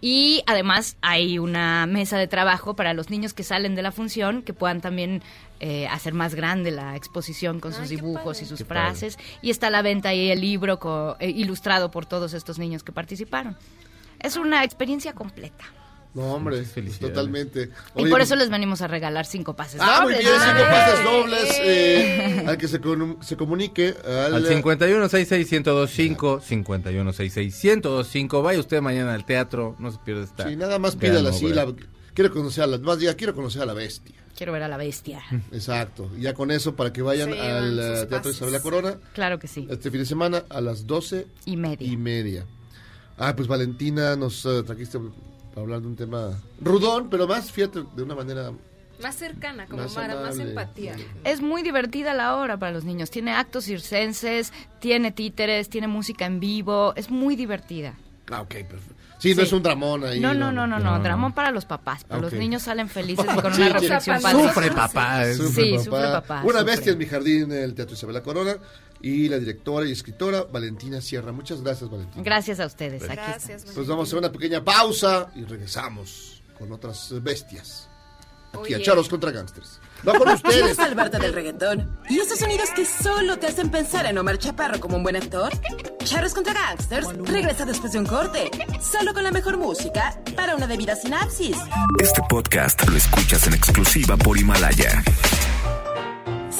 Y 0.00 0.42
además 0.46 0.96
hay 1.00 1.38
una 1.40 1.86
mesa 1.86 2.18
de 2.18 2.28
trabajo 2.28 2.76
para 2.76 2.94
los 2.94 3.10
niños 3.10 3.34
que 3.34 3.42
salen 3.42 3.74
de 3.74 3.82
la 3.82 3.90
función, 3.90 4.42
que 4.42 4.52
puedan 4.54 4.80
también 4.80 5.22
eh, 5.58 5.88
hacer 5.88 6.14
más 6.14 6.36
grande 6.36 6.70
la 6.70 6.94
exposición 6.94 7.58
con 7.58 7.72
sus 7.72 7.82
Ay, 7.90 7.96
dibujos 7.96 8.22
padre. 8.36 8.42
y 8.42 8.46
sus 8.46 8.58
Qué 8.60 8.64
padre. 8.64 8.80
frases. 8.82 9.18
Y 9.42 9.50
está 9.50 9.66
a 9.66 9.70
la 9.70 9.82
venta 9.82 10.10
ahí 10.10 10.30
el 10.30 10.40
libro 10.40 10.78
co- 10.78 11.16
eh, 11.18 11.30
ilustrado 11.30 11.90
por 11.90 12.06
todos 12.06 12.32
estos 12.32 12.58
niños 12.60 12.84
que 12.84 12.92
participaron. 12.92 13.56
Es 14.20 14.36
una 14.36 14.62
experiencia 14.62 15.14
completa. 15.14 15.64
No, 16.14 16.34
hombre, 16.34 16.64
totalmente. 17.00 17.70
Y 17.94 18.06
por 18.06 18.20
eso 18.20 18.34
les 18.34 18.50
venimos 18.50 18.80
a 18.82 18.88
regalar 18.88 19.24
cinco 19.26 19.54
pases 19.54 19.80
Ah, 19.82 20.00
muy 20.02 20.14
dobles. 20.14 20.28
bien, 20.28 20.40
cinco 20.42 20.58
¡Eh! 20.58 20.66
pases 20.68 21.04
dobles. 21.04 21.56
eh, 21.60 22.44
al 22.48 22.58
que 22.58 22.66
se, 22.66 22.80
con- 22.80 23.18
se 23.22 23.36
comunique 23.36 23.94
al, 24.04 24.34
Al 24.34 24.44
5166-1025, 24.46 26.40
5166-1025. 26.42 28.42
Vaya 28.42 28.58
usted 28.58 28.80
mañana 28.80 29.14
al 29.14 29.24
teatro, 29.24 29.76
no 29.78 29.90
se 29.90 29.98
pierda 29.98 30.24
esta. 30.24 30.48
Sí, 30.48 30.56
nada 30.56 30.78
más 30.78 30.96
pídala 30.96 31.30
así. 31.30 31.48
La, 31.48 31.66
quiero 32.14 32.32
conocer 32.32 32.64
a 32.64 32.66
la, 32.66 32.78
más 32.78 32.98
diga, 32.98 33.14
quiero 33.14 33.34
conocer 33.34 33.62
a 33.62 33.66
la 33.66 33.74
bestia. 33.74 34.14
Quiero 34.36 34.52
ver 34.52 34.62
a 34.62 34.68
la 34.68 34.76
bestia. 34.76 35.20
Exacto. 35.52 36.10
Y 36.16 36.22
ya 36.22 36.34
con 36.34 36.50
eso, 36.50 36.74
para 36.76 36.92
que 36.92 37.02
vayan 37.02 37.32
al 37.32 37.78
eh, 37.78 37.82
Teatro 38.08 38.18
pases. 38.18 38.36
Isabel 38.36 38.54
la 38.54 38.60
Corona 38.60 38.98
Claro 39.12 39.38
que 39.38 39.48
sí. 39.48 39.66
este 39.70 39.90
fin 39.90 40.00
de 40.00 40.06
semana 40.06 40.44
a 40.48 40.60
las 40.60 40.86
doce 40.86 41.26
Y 41.44 41.56
media. 41.56 41.86
y 41.86 41.96
media. 41.96 42.46
Ah, 43.18 43.34
pues 43.34 43.48
Valentina 43.48 44.14
nos 44.14 44.46
eh, 44.46 44.62
trajiste 44.64 44.98
para 45.58 45.62
hablar 45.64 45.80
de 45.80 45.86
un 45.88 45.96
tema 45.96 46.30
rudón, 46.60 47.08
pero 47.10 47.26
más, 47.26 47.50
fíjate, 47.50 47.82
de 47.96 48.02
una 48.02 48.14
manera... 48.14 48.52
Más 49.02 49.14
cercana, 49.16 49.66
como 49.66 49.82
Más 49.82 49.92
para 49.92 50.16
más 50.20 50.38
empatía. 50.38 50.96
Es 51.24 51.40
muy 51.40 51.62
divertida 51.62 52.14
la 52.14 52.36
obra 52.36 52.56
para 52.56 52.72
los 52.72 52.84
niños. 52.84 53.10
Tiene 53.10 53.32
actos 53.32 53.64
circenses, 53.64 54.52
tiene 54.80 55.12
títeres, 55.12 55.68
tiene 55.68 55.86
música 55.86 56.26
en 56.26 56.40
vivo. 56.40 56.92
Es 56.96 57.08
muy 57.08 57.36
divertida. 57.36 57.94
Ah, 58.30 58.40
ok, 58.42 58.48
perfecto. 58.68 58.94
Sí, 59.20 59.30
no 59.30 59.36
Sí. 59.36 59.42
es 59.42 59.52
un 59.52 59.62
dramón 59.62 60.04
ahí. 60.04 60.18
No, 60.20 60.34
no, 60.34 60.50
no, 60.52 60.66
no, 60.66 60.78
no. 60.80 60.96
no. 60.98 61.02
Dramón 61.02 61.32
para 61.32 61.50
los 61.52 61.64
papás. 61.64 62.04
Pero 62.04 62.18
Ok. 62.18 62.22
los 62.24 62.32
niños 62.34 62.62
salen 62.62 62.88
felices 62.88 63.24
y 63.24 63.36
con 63.40 63.54
Sí, 63.54 63.62
una 63.62 63.72
reflexión 63.72 64.16
Sufre, 64.20 64.32
padre. 64.32 64.48
Sufre, 64.48 64.70
papá. 64.72 65.24
Sufre, 65.34 65.62
Sí, 65.64 65.70
papá. 65.72 65.84
sufre, 65.84 66.08
papá, 66.12 66.40
Una 66.44 66.58
sufre. 66.58 66.64
bestia 66.64 66.92
en 66.92 66.98
mi 66.98 67.06
jardín, 67.06 67.52
el 67.52 67.74
Teatro 67.74 67.94
Isabel 67.94 68.14
la 68.14 68.22
Corona. 68.22 68.56
Y 69.00 69.28
la 69.28 69.38
directora 69.38 69.86
y 69.86 69.92
escritora 69.92 70.44
Valentina 70.44 71.00
Sierra. 71.00 71.30
Muchas 71.32 71.62
gracias, 71.62 71.88
Valentina. 71.90 72.22
Gracias 72.24 72.58
a 72.60 72.66
ustedes. 72.66 73.02
Aquí 73.04 73.14
Gracias. 73.14 73.64
Pues 73.74 73.86
vamos 73.86 74.06
a 74.06 74.06
hacer 74.08 74.18
una 74.18 74.32
pequeña 74.32 74.64
pausa 74.64 75.30
y 75.36 75.44
regresamos 75.44 76.42
con 76.58 76.72
otras 76.72 77.10
bestias. 77.22 77.88
Aquí 78.54 78.72
a 78.72 78.76
Oye. 78.78 78.82
Charos 78.82 79.08
contra 79.08 79.30
Gangsters. 79.30 79.78
Va 80.08 80.12
con 80.18 80.22
¿Quieres 80.42 80.42
ustedes. 80.62 80.76
salvarte 80.76 81.18
del 81.18 81.32
reggaetón? 81.34 81.98
¿Y 82.08 82.18
esos 82.18 82.38
sonidos 82.38 82.70
que 82.74 82.84
solo 82.86 83.38
te 83.38 83.46
hacen 83.46 83.70
pensar 83.70 84.06
en 84.06 84.16
Omar 84.18 84.38
Chaparro 84.38 84.80
como 84.80 84.96
un 84.96 85.02
buen 85.02 85.16
actor? 85.16 85.52
Charros 86.02 86.32
contra 86.34 86.54
Gangsters 86.54 87.06
regresa 87.24 87.66
después 87.66 87.92
de 87.92 87.98
un 87.98 88.06
corte, 88.06 88.50
solo 88.80 89.12
con 89.12 89.22
la 89.22 89.30
mejor 89.30 89.58
música 89.58 90.18
para 90.34 90.56
una 90.56 90.66
debida 90.66 90.96
sinapsis. 90.96 91.56
Este 92.00 92.22
podcast 92.28 92.88
lo 92.88 92.96
escuchas 92.96 93.46
en 93.46 93.54
exclusiva 93.54 94.16
por 94.16 94.38
Himalaya. 94.38 95.04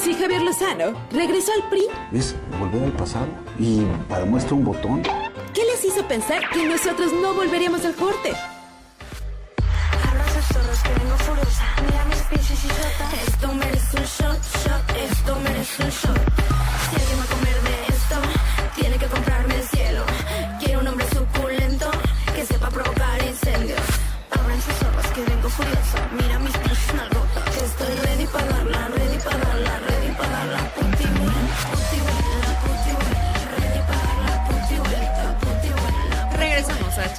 Si 0.03 0.13
Javier 0.13 0.41
Lozano 0.41 0.93
regresó 1.11 1.51
al 1.53 1.69
PRI, 1.69 1.87
¿Ves? 2.11 2.35
Volver 2.57 2.83
al 2.83 2.91
pasado. 2.93 3.27
Y 3.59 3.81
para 4.07 4.25
muestra 4.25 4.55
un 4.55 4.63
botón. 4.63 5.03
¿qué 5.53 5.65
les 5.65 5.83
hizo 5.83 6.07
pensar 6.07 6.41
que 6.51 6.65
nosotros 6.65 7.11
no 7.13 7.33
volveríamos 7.33 7.83
al 7.85 7.95
corte? 7.95 8.31
que 10.83 11.03
vengo 11.03 11.17
furiosa. 11.17 11.63
Mira 11.85 12.05
mis 12.05 12.21
pies 12.29 12.51
y 12.51 12.55
chichotas. 12.61 13.27
Esto 13.27 13.53
merece 13.53 13.97
un 13.97 14.03
shot, 14.03 14.41
shot. 14.63 14.83
Esto 15.11 15.35
merece 15.43 15.83
un 15.83 15.89
shot. 15.89 16.21
Si 16.89 16.95
alguien 16.95 17.19
va 17.19 17.23
a 17.23 17.27
comer 17.27 17.61
de 17.63 17.68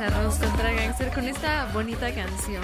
Charros 0.00 0.36
contra 0.36 0.72
Gangster 0.72 1.12
con 1.12 1.28
esta 1.28 1.70
bonita 1.74 2.10
canción. 2.14 2.62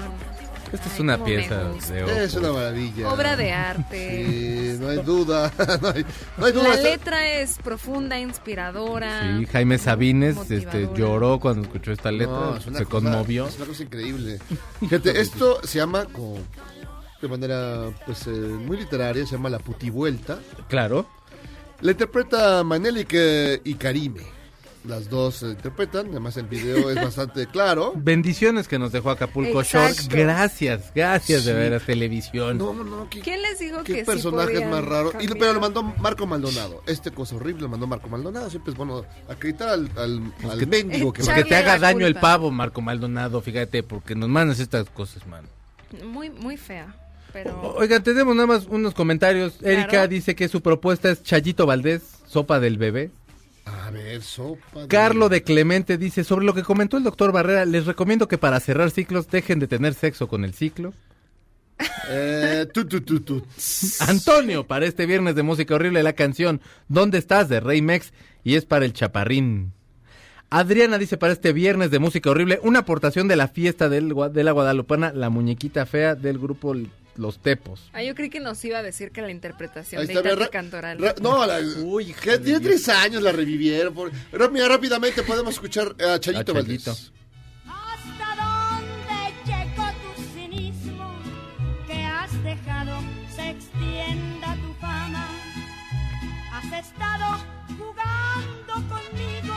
Esta 0.72 0.86
es 0.86 0.94
Ay, 0.94 1.00
una 1.02 1.22
pieza 1.22 1.64
de 1.92 2.02
oro. 2.02 2.12
Es 2.12 2.32
una 2.32 2.50
maravilla. 2.50 3.12
Obra 3.12 3.36
de 3.36 3.52
arte. 3.52 4.26
Sí, 4.26 4.78
no 4.80 4.88
hay 4.88 5.02
duda. 5.02 5.52
no, 5.82 5.88
hay, 5.88 6.06
no 6.38 6.46
hay 6.46 6.52
duda. 6.52 6.68
La 6.70 6.76
letra 6.76 7.28
es 7.28 7.58
profunda, 7.58 8.18
inspiradora. 8.18 9.38
Sí, 9.38 9.44
Jaime 9.52 9.76
Sabines 9.76 10.50
este, 10.50 10.88
lloró 10.94 11.38
cuando 11.38 11.64
escuchó 11.64 11.92
esta 11.92 12.10
letra, 12.10 12.32
No, 12.34 12.56
es 12.56 12.62
se 12.64 12.70
cosa- 12.70 12.84
conmovió. 12.86 13.48
Es 13.48 13.58
una 13.58 13.66
cosa 13.66 13.82
increíble. 13.82 14.38
Fíjate, 14.80 15.20
esto 15.20 15.60
se 15.62 15.76
llama 15.76 16.06
como 16.06 16.38
de 17.20 17.28
manera 17.28 17.90
pues 18.06 18.26
eh, 18.28 18.30
muy 18.30 18.78
literaria, 18.78 19.26
se 19.26 19.32
llama 19.32 19.50
La 19.50 19.58
Putivuelta. 19.58 20.38
Claro. 20.70 21.06
La 21.82 21.90
interpreta 21.90 22.64
Manelik 22.64 23.10
eh, 23.12 23.60
y 23.62 23.74
Karime. 23.74 24.35
Las 24.86 25.10
dos 25.10 25.36
se 25.36 25.46
interpretan, 25.46 26.06
además 26.10 26.36
el 26.36 26.46
video 26.46 26.90
es 26.90 26.96
bastante 26.96 27.46
claro. 27.52 27.92
Bendiciones 27.96 28.68
que 28.68 28.78
nos 28.78 28.92
dejó 28.92 29.10
Acapulco 29.10 29.60
Exacto. 29.60 30.02
Shore. 30.04 30.22
Gracias, 30.24 30.92
gracias 30.94 31.44
de 31.44 31.52
Sí. 31.52 31.58
veras 31.58 31.82
televisión. 31.84 32.58
No, 32.58 32.72
no, 32.72 33.08
qué, 33.10 33.20
¿Quién 33.20 33.42
les 33.42 33.58
dijo 33.58 33.82
qué 33.82 33.94
que 33.94 33.98
sí 34.00 34.06
personaje 34.06 34.64
más 34.66 34.84
raro. 34.84 35.12
Y, 35.20 35.26
pero 35.28 35.52
lo 35.52 35.60
mandó 35.60 35.82
Marco 35.82 36.26
Maldonado. 36.26 36.82
Este 36.86 37.10
cosa 37.10 37.36
horrible 37.36 37.62
lo 37.62 37.68
mandó 37.68 37.86
Marco 37.86 38.08
Maldonado. 38.08 38.48
Siempre 38.50 38.72
es 38.72 38.76
bueno 38.78 39.04
acreditar 39.28 39.70
al, 39.70 39.90
al, 39.96 40.32
al 40.50 40.58
que- 40.58 40.66
mendigo 40.66 41.12
que 41.12 41.22
Pues 41.24 41.34
que 41.34 41.44
te 41.44 41.56
haga 41.56 41.78
daño 41.78 42.06
el 42.06 42.14
pavo, 42.14 42.50
Marco 42.50 42.80
Maldonado, 42.80 43.40
fíjate, 43.40 43.82
porque 43.82 44.14
nos 44.14 44.28
mandas 44.28 44.60
estas 44.60 44.88
cosas, 44.90 45.26
man. 45.26 45.44
Muy, 46.04 46.30
muy 46.30 46.56
fea. 46.56 46.94
Pero. 47.32 47.74
Oigan, 47.76 48.02
tenemos 48.02 48.34
nada 48.34 48.46
más 48.46 48.66
unos 48.66 48.94
comentarios. 48.94 49.54
Erika 49.62 49.88
Claro. 49.88 50.08
dice 50.08 50.34
que 50.34 50.48
su 50.48 50.62
propuesta 50.62 51.10
es 51.10 51.22
Chayito 51.22 51.66
Valdés, 51.66 52.02
sopa 52.26 52.60
del 52.60 52.78
bebé. 52.78 53.10
A 53.66 53.90
ver, 53.90 54.22
sopa. 54.22 54.82
de- 54.82 54.88
Carlo 54.88 55.28
de 55.28 55.43
Clemente 55.43 55.98
dice, 55.98 56.22
sobre 56.24 56.47
lo 56.47 56.55
que 56.55 56.62
comentó 56.62 56.97
el 56.97 57.02
doctor 57.05 57.32
Barrera, 57.32 57.64
les 57.64 57.84
recomiendo 57.86 58.28
que 58.28 58.38
para 58.38 58.60
cerrar 58.60 58.90
ciclos 58.90 59.28
dejen 59.28 59.59
de 59.59 59.66
tener 59.66 59.94
sexo 59.94 60.28
con 60.28 60.44
el 60.44 60.55
ciclo. 60.55 60.93
Eh, 62.09 62.66
tu, 62.72 62.86
tu, 62.86 63.01
tu, 63.02 63.20
tu. 63.20 63.43
Antonio, 64.09 64.66
para 64.66 64.86
este 64.86 65.05
viernes 65.06 65.34
de 65.34 65.43
música 65.43 65.74
horrible, 65.74 66.02
la 66.02 66.14
canción 66.14 66.60
¿Dónde 66.88 67.18
estás? 67.18 67.48
de 67.48 67.60
Rey 67.60 67.82
Mex 67.82 68.12
y 68.44 68.55
es 68.55 68.64
para 68.64 68.84
el 68.84 68.93
chaparrín. 68.93 69.72
Adriana 70.48 70.97
dice 70.97 71.16
para 71.16 71.32
este 71.32 71.52
viernes 71.52 71.90
de 71.90 71.98
música 71.98 72.30
horrible 72.30 72.60
una 72.62 72.78
aportación 72.78 73.26
de 73.26 73.34
la 73.34 73.48
fiesta 73.48 73.88
del, 73.88 74.14
de 74.32 74.44
la 74.44 74.52
Guadalupana, 74.52 75.12
la 75.12 75.28
muñequita 75.28 75.84
fea 75.86 76.14
del 76.14 76.38
grupo 76.38 76.72
Los 77.18 77.38
Tepos. 77.40 77.90
Ah, 77.93 78.02
yo 78.02 78.14
creí 78.14 78.30
que 78.30 78.40
nos 78.40 78.64
iba 78.64 78.78
a 78.78 78.82
decir 78.82 79.10
que 79.10 79.22
la 79.22 79.30
interpretación 79.30 80.01
Ahí 80.01 80.06
de 80.06 80.14
está. 80.14 80.48
Cantoral. 80.48 80.98
Ra- 80.98 81.14
no, 81.20 81.47
la, 81.47 81.60
que 82.22 82.38
tiene 82.38 82.60
tres 82.60 82.88
años 82.88 83.22
la 83.22 83.32
revivieron. 83.32 83.94
Por, 83.94 84.10
pero 84.30 84.51
mira, 84.51 84.68
rápidamente 84.68 85.22
podemos 85.22 85.55
escuchar 85.55 85.94
a 86.01 86.18
Chayito 86.18 86.52
A 86.52 86.55
Valdés. 86.55 86.84
Chayito. 86.84 87.12
¿Hasta 87.66 88.36
dónde 88.36 89.34
llegó 89.47 89.86
tu 90.16 90.22
cinismo? 90.34 91.14
Que 91.86 92.02
has 92.05 92.43
dejado 92.43 92.98
se 93.34 93.51
extienda 93.51 94.56
tu 94.56 94.72
fama. 94.80 95.28
Has 96.52 96.86
estado 96.86 97.44
jugando 97.78 98.94
conmigo. 98.94 99.55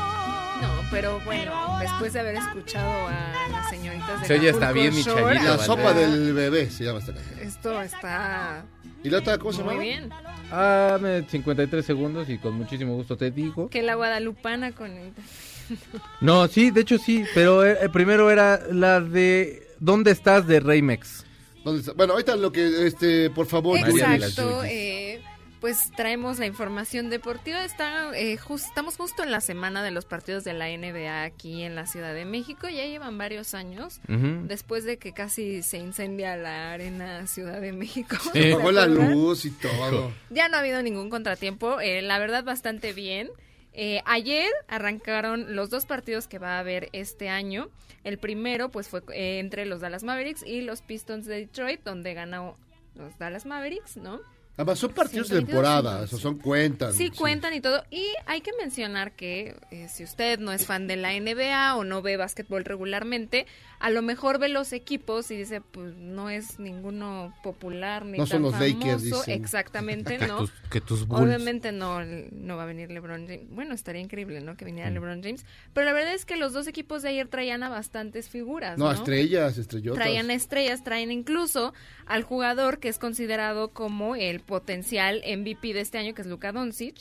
No, 0.61 0.81
pero 0.91 1.19
bueno, 1.21 1.77
después 1.79 2.13
de 2.13 2.19
haber 2.19 2.35
escuchado 2.35 3.07
a 3.07 3.33
las 3.51 3.69
señoritas 3.69 4.21
de 4.21 4.27
Se 4.27 4.33
oye, 4.33 4.49
está 4.49 4.69
Acapulco 4.69 4.91
bien, 4.91 5.39
mi 5.39 5.43
La 5.45 5.57
sopa 5.57 5.93
del 5.93 6.33
bebé 6.33 6.69
se 6.69 6.83
llama 6.83 6.99
esta 6.99 7.13
canción. 7.13 7.38
Esto 7.59 7.81
está 7.81 8.63
¿Y 9.03 9.09
la 9.09 9.17
otra 9.17 9.37
cómo 9.37 9.51
se 9.51 9.61
muy 9.63 9.71
llama? 9.73 9.83
bien. 9.83 10.09
Ah, 10.49 10.97
me- 11.01 11.23
53 11.23 11.85
segundos 11.85 12.29
y 12.29 12.37
con 12.37 12.53
muchísimo 12.53 12.95
gusto 12.95 13.17
te 13.17 13.31
digo. 13.31 13.69
Que 13.69 13.81
la 13.81 13.95
guadalupana 13.95 14.71
con... 14.71 14.89
No, 16.21 16.47
sí, 16.47 16.71
de 16.71 16.81
hecho 16.81 16.97
sí, 16.97 17.25
pero 17.35 17.65
eh, 17.65 17.77
eh, 17.81 17.89
primero 17.89 18.31
era 18.31 18.61
la 18.71 19.01
de 19.01 19.67
¿Dónde 19.79 20.11
estás? 20.11 20.47
de 20.47 20.61
Rey 20.61 20.81
Mex. 20.81 21.25
¿Dónde 21.65 21.81
está? 21.81 21.91
Bueno, 21.93 22.13
ahorita 22.13 22.37
lo 22.37 22.49
que, 22.51 22.87
este, 22.87 23.29
por 23.29 23.45
favor, 23.45 23.77
Exacto, 23.77 24.63
eh, 24.63 25.21
pues 25.59 25.91
traemos 25.95 26.39
la 26.39 26.45
información 26.45 27.09
deportiva. 27.09 27.63
Está, 27.65 28.17
eh, 28.17 28.37
jus- 28.37 28.65
estamos 28.65 28.95
justo 28.97 29.23
en 29.23 29.31
la 29.31 29.41
semana 29.41 29.83
de 29.83 29.91
los 29.91 30.05
partidos 30.05 30.43
de 30.43 30.53
la 30.53 30.69
NBA 30.69 31.23
aquí 31.23 31.63
en 31.63 31.75
la 31.75 31.85
Ciudad 31.85 32.13
de 32.13 32.25
México. 32.25 32.67
Ya 32.69 32.85
llevan 32.85 33.17
varios 33.17 33.53
años. 33.53 33.99
Después 34.47 34.85
de 34.85 34.97
que 34.97 35.11
casi 35.13 35.61
se 35.63 35.77
incendia 35.77 36.37
la 36.37 36.71
arena 36.73 37.27
Ciudad 37.27 37.59
de 37.61 37.73
México. 37.73 38.15
Se 38.33 38.41
¿se 38.43 38.53
apagó 38.53 38.71
la 38.71 38.87
luz 38.87 39.45
y 39.45 39.51
todo. 39.51 40.11
Ya 40.29 40.47
no 40.49 40.57
ha 40.57 40.59
habido 40.61 40.81
ningún 40.81 41.09
contratiempo, 41.09 41.79
eh, 41.81 42.01
la 42.01 42.19
verdad 42.19 42.43
bastante 42.43 42.93
bien. 42.93 43.29
Eh, 43.73 44.01
ayer 44.05 44.49
arrancaron 44.67 45.55
los 45.55 45.69
dos 45.69 45.85
partidos 45.85 46.27
que 46.27 46.39
va 46.39 46.55
a 46.55 46.59
haber 46.59 46.89
este 46.93 47.29
año. 47.29 47.69
El 48.03 48.17
primero 48.17 48.69
pues 48.69 48.87
fue 48.87 49.01
eh, 49.13 49.39
entre 49.39 49.65
los 49.65 49.81
Dallas 49.81 50.03
Mavericks 50.03 50.43
y 50.45 50.61
los 50.61 50.81
Pistons 50.81 51.25
de 51.25 51.35
Detroit, 51.35 51.81
donde 51.83 52.13
ganó 52.13 52.57
los 52.95 53.17
Dallas 53.19 53.45
Mavericks, 53.45 53.97
¿no? 53.97 54.19
Además, 54.59 54.79
son 54.79 54.91
partidos 54.91 55.29
de 55.29 55.37
122, 55.37 55.47
temporada, 55.47 56.05
122. 56.05 56.09
esos 56.09 56.21
son 56.21 56.37
cuentas. 56.37 56.95
Sí, 56.95 57.11
cuentan 57.11 57.53
y 57.53 57.61
todo. 57.61 57.81
Y 57.89 58.05
hay 58.25 58.41
que 58.41 58.51
mencionar 58.59 59.13
que 59.13 59.55
eh, 59.71 59.87
si 59.87 60.03
usted 60.03 60.37
no 60.39 60.51
es 60.51 60.65
fan 60.65 60.85
de 60.87 60.97
la 60.97 61.13
NBA 61.17 61.75
o 61.77 61.85
no 61.85 62.01
ve 62.01 62.17
básquetbol 62.17 62.65
regularmente, 62.65 63.47
a 63.79 63.89
lo 63.89 64.01
mejor 64.01 64.37
ve 64.39 64.49
los 64.49 64.73
equipos 64.73 65.31
y 65.31 65.37
dice, 65.37 65.61
pues 65.61 65.95
no 65.95 66.29
es 66.29 66.59
ninguno 66.59 67.33
popular 67.41 68.03
ni 68.05 68.17
No 68.17 68.25
tan 68.25 68.27
son 68.27 68.41
los 68.41 68.51
famoso. 68.51 68.77
Lakers, 68.77 69.03
dicen. 69.03 69.41
Exactamente, 69.41 70.17
Que 70.19 70.27
¿no? 70.27 70.37
tus- 70.39 70.51
que 70.69 70.81
tus 70.81 71.07
Bulls. 71.07 71.23
Obviamente 71.23 71.71
no, 71.71 72.03
no 72.03 72.57
va 72.57 72.63
a 72.63 72.65
venir 72.65 72.91
LeBron 72.91 73.27
James. 73.27 73.47
Bueno, 73.49 73.73
estaría 73.73 74.01
increíble, 74.01 74.41
¿no? 74.41 74.57
Que 74.57 74.65
viniera 74.65 74.89
Mm. 74.89 74.93
LeBron 74.95 75.23
James. 75.23 75.45
Pero 75.73 75.85
la 75.85 75.93
verdad 75.93 76.13
es 76.13 76.25
que 76.25 76.35
los 76.35 76.51
dos 76.51 76.67
equipos 76.67 77.01
de 77.01 77.09
ayer 77.09 77.29
traían 77.29 77.63
a 77.63 77.69
bastantes 77.69 78.27
figuras, 78.27 78.77
No, 78.77 78.85
¿no? 78.87 78.91
estrellas, 78.91 79.57
estrellotas. 79.57 79.97
Traían 80.03 80.29
estrellas, 80.31 80.83
traen 80.83 81.11
incluso 81.13 81.73
al 82.05 82.23
jugador 82.23 82.79
que 82.79 82.89
es 82.89 82.99
considerado 82.99 83.69
como 83.69 84.17
el 84.17 84.41
potencial 84.49 85.21
MVP 85.25 85.73
de 85.73 85.81
este 85.81 85.99
año, 85.99 86.15
que 86.15 86.23
es 86.23 86.27
Luka 86.27 86.51
Doncic, 86.51 86.95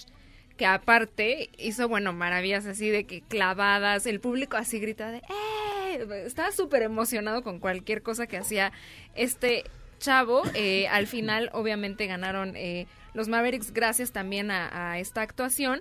que 0.59 0.67
aparte 0.67 1.49
hizo, 1.57 1.89
bueno, 1.89 2.13
maravillas 2.13 2.67
así 2.67 2.91
de 2.91 3.05
que 3.05 3.23
clavadas, 3.23 4.05
el 4.07 4.21
público 4.21 4.59
así 4.59 4.79
grita 4.79 5.11
de 5.11 5.19
¡eh! 5.19 6.25
Estaba 6.27 6.53
súper 6.53 6.83
emocionado 6.83 7.43
con 7.43 7.59
cualquier 7.59 8.03
cosa 8.03 8.27
que 8.27 8.37
hacía 8.37 8.73
este 9.15 9.65
chavo. 9.99 10.43
Eh, 10.53 10.87
al 10.89 11.07
final, 11.07 11.49
obviamente, 11.55 12.07
ganaron 12.07 12.55
eh, 12.55 12.87
los 13.15 13.29
Mavericks 13.29 13.73
gracias 13.73 14.13
también 14.13 14.51
a, 14.51 14.91
a 14.93 14.99
esta 14.99 15.23
actuación. 15.23 15.81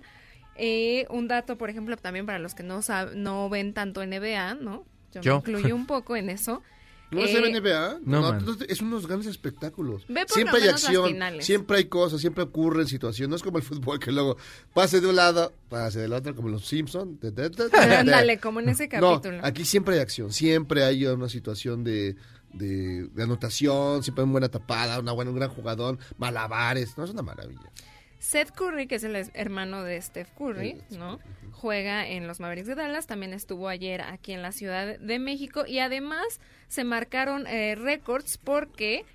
Eh, 0.56 1.06
un 1.10 1.28
dato, 1.28 1.58
por 1.58 1.70
ejemplo, 1.70 1.98
también 1.98 2.26
para 2.26 2.40
los 2.40 2.56
que 2.56 2.64
no 2.64 2.80
no 3.16 3.50
ven 3.50 3.74
tanto 3.74 4.06
NBA, 4.06 4.56
¿no? 4.56 4.86
Yo, 5.12 5.22
Yo. 5.22 5.34
me 5.34 5.38
incluyo 5.40 5.76
un 5.76 5.86
poco 5.86 6.16
en 6.16 6.30
eso. 6.30 6.64
¿No 7.10 7.24
Eh, 7.24 7.34
ver 7.42 7.62
NBA? 7.62 8.00
No, 8.04 8.22
No, 8.22 8.38
entonces 8.38 8.68
es 8.70 8.82
unos 8.82 9.08
grandes 9.08 9.28
espectáculos. 9.28 10.04
Ve 10.10 10.26
por 10.26 10.34
siempre 10.34 10.54
lo 10.54 10.58
hay 10.58 10.66
menos 10.68 10.84
acción, 10.84 11.08
finales. 11.08 11.46
siempre 11.46 11.78
hay 11.78 11.86
cosas, 11.86 12.20
siempre 12.20 12.44
ocurren 12.44 12.88
situaciones. 12.88 13.30
No 13.30 13.36
es 13.38 13.44
como 13.44 13.58
el 13.58 13.64
fútbol 13.64 14.00
que 14.00 14.12
luego 14.12 14.38
pase 14.74 15.00
de 15.00 15.08
un 15.08 15.16
lado, 15.16 15.54
pase 15.70 16.00
del 16.00 16.12
otro, 16.14 16.36
como 16.36 16.50
los 16.50 16.66
Simpsons. 16.66 17.18
Ándale, 17.74 18.40
como 18.40 18.60
en 18.60 18.70
ese 18.70 18.90
capítulo. 18.90 19.38
No, 19.38 19.46
aquí 19.46 19.64
siempre 19.64 19.96
hay 19.96 20.02
acción, 20.02 20.32
siempre 20.34 20.84
hay 20.84 21.06
una 21.06 21.30
situación 21.30 21.84
de, 21.84 22.16
de, 22.54 23.08
de 23.08 23.24
anotación, 23.24 24.04
siempre 24.04 24.22
hay 24.22 24.26
una 24.26 24.32
buena 24.34 24.50
tapada, 24.50 25.00
una 25.00 25.14
buena, 25.14 25.32
un 25.32 25.38
gran 25.38 25.50
jugador, 25.50 25.98
malabares. 26.18 26.98
No, 26.98 27.06
es 27.06 27.12
una 27.12 27.22
maravilla. 27.22 27.72
Seth 28.20 28.52
Curry, 28.52 28.88
que 28.88 28.96
es 28.96 29.04
el 29.04 29.16
hermano 29.34 29.84
de 29.84 30.02
Steph 30.02 30.30
Curry, 30.38 30.82
¿no? 30.92 31.20
Juega 31.52 32.08
en 32.08 32.28
los 32.28 32.40
Mavericks 32.40 32.68
de 32.68 32.76
Dallas, 32.76 33.08
también 33.08 33.34
estuvo 33.34 33.68
ayer 33.68 34.02
aquí 34.02 34.34
en 34.34 34.42
la 34.42 34.52
Ciudad 34.52 34.98
de 35.00 35.20
México 35.20 35.66
y 35.68 35.80
además 35.80 36.40
se 36.68 36.84
marcaron 36.84 37.48
eh, 37.48 37.76
récords 37.76 38.38
porque 38.38 39.06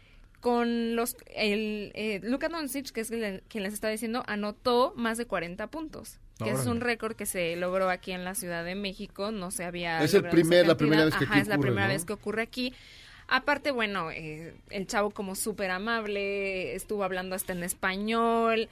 con 0.41 0.97
los 0.97 1.16
el 1.35 1.93
eh, 1.95 2.20
Luka 2.23 2.49
Doncic, 2.49 2.91
que 2.91 3.01
es 3.03 3.11
el- 3.12 3.43
quien 3.49 3.62
les 3.62 3.74
está 3.74 3.89
diciendo, 3.89 4.24
anotó 4.27 4.93
más 4.97 5.19
de 5.19 5.27
40 5.27 5.66
puntos. 5.69 6.19
Que 6.43 6.51
es 6.51 6.66
un 6.66 6.81
récord 6.81 7.15
que 7.15 7.24
se 7.24 7.55
logró 7.55 7.89
aquí 7.89 8.11
en 8.11 8.24
la 8.24 8.35
Ciudad 8.35 8.65
de 8.65 8.74
México, 8.74 9.31
no 9.31 9.53
se 9.53 9.62
había 9.65 10.03
Es 10.03 10.12
el 10.15 10.24
primer- 10.24 10.66
la 10.66 10.77
primera 10.77 11.05
vez 11.05 11.15
que 11.15 11.24
Ajá, 11.24 11.35
aquí 11.35 11.43
es 11.43 11.47
la 11.47 11.55
ocurre, 11.55 11.69
primera 11.69 11.87
¿no? 11.87 11.93
vez 11.93 12.05
que 12.05 12.12
ocurre 12.15 12.43
aquí. 12.43 12.74
Aparte, 13.29 13.70
bueno, 13.70 14.11
eh, 14.11 14.53
el 14.70 14.89
chavo 14.89 15.11
como 15.11 15.37
súper 15.37 15.70
amable, 15.70 16.74
estuvo 16.74 17.05
hablando 17.05 17.37
hasta 17.37 17.53
en 17.53 17.62
español, 17.62 18.69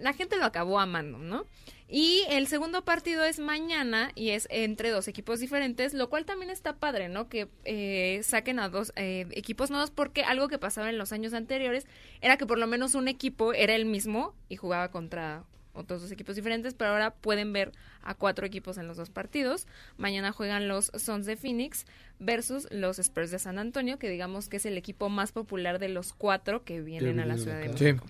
la 0.00 0.12
gente 0.12 0.36
lo 0.36 0.44
acabó 0.44 0.80
amando, 0.80 1.18
¿no? 1.18 1.46
Y 1.88 2.22
el 2.30 2.46
segundo 2.46 2.84
partido 2.84 3.24
es 3.24 3.38
mañana 3.38 4.10
y 4.14 4.30
es 4.30 4.48
entre 4.50 4.90
dos 4.90 5.06
equipos 5.06 5.40
diferentes, 5.40 5.94
lo 5.94 6.08
cual 6.08 6.24
también 6.24 6.50
está 6.50 6.76
padre, 6.76 7.08
¿no? 7.08 7.28
Que 7.28 7.48
eh, 7.64 8.20
saquen 8.22 8.58
a 8.58 8.68
dos 8.68 8.92
eh, 8.96 9.26
equipos 9.32 9.70
nuevos 9.70 9.90
porque 9.90 10.24
algo 10.24 10.48
que 10.48 10.58
pasaba 10.58 10.88
en 10.88 10.98
los 10.98 11.12
años 11.12 11.34
anteriores 11.34 11.86
era 12.20 12.36
que 12.36 12.46
por 12.46 12.58
lo 12.58 12.66
menos 12.66 12.94
un 12.94 13.06
equipo 13.06 13.52
era 13.52 13.74
el 13.74 13.84
mismo 13.84 14.34
y 14.48 14.56
jugaba 14.56 14.90
contra 14.90 15.44
otros 15.74 16.02
dos 16.02 16.10
equipos 16.12 16.36
diferentes, 16.36 16.74
pero 16.74 16.92
ahora 16.92 17.10
pueden 17.12 17.52
ver 17.52 17.72
a 18.02 18.14
cuatro 18.14 18.46
equipos 18.46 18.78
en 18.78 18.86
los 18.86 18.96
dos 18.96 19.10
partidos. 19.10 19.66
Mañana 19.96 20.32
juegan 20.32 20.68
los 20.68 20.90
Suns 20.94 21.26
de 21.26 21.36
Phoenix 21.36 21.84
versus 22.18 22.68
los 22.70 22.98
Spurs 22.98 23.30
de 23.30 23.38
San 23.38 23.58
Antonio, 23.58 23.98
que 23.98 24.08
digamos 24.08 24.48
que 24.48 24.56
es 24.56 24.66
el 24.66 24.78
equipo 24.78 25.08
más 25.08 25.32
popular 25.32 25.78
de 25.78 25.88
los 25.88 26.12
cuatro 26.12 26.64
que 26.64 26.80
vienen 26.80 27.20
a 27.20 27.26
la 27.26 27.36
Ciudad 27.36 27.58
de 27.58 27.76
Sí, 27.76 28.00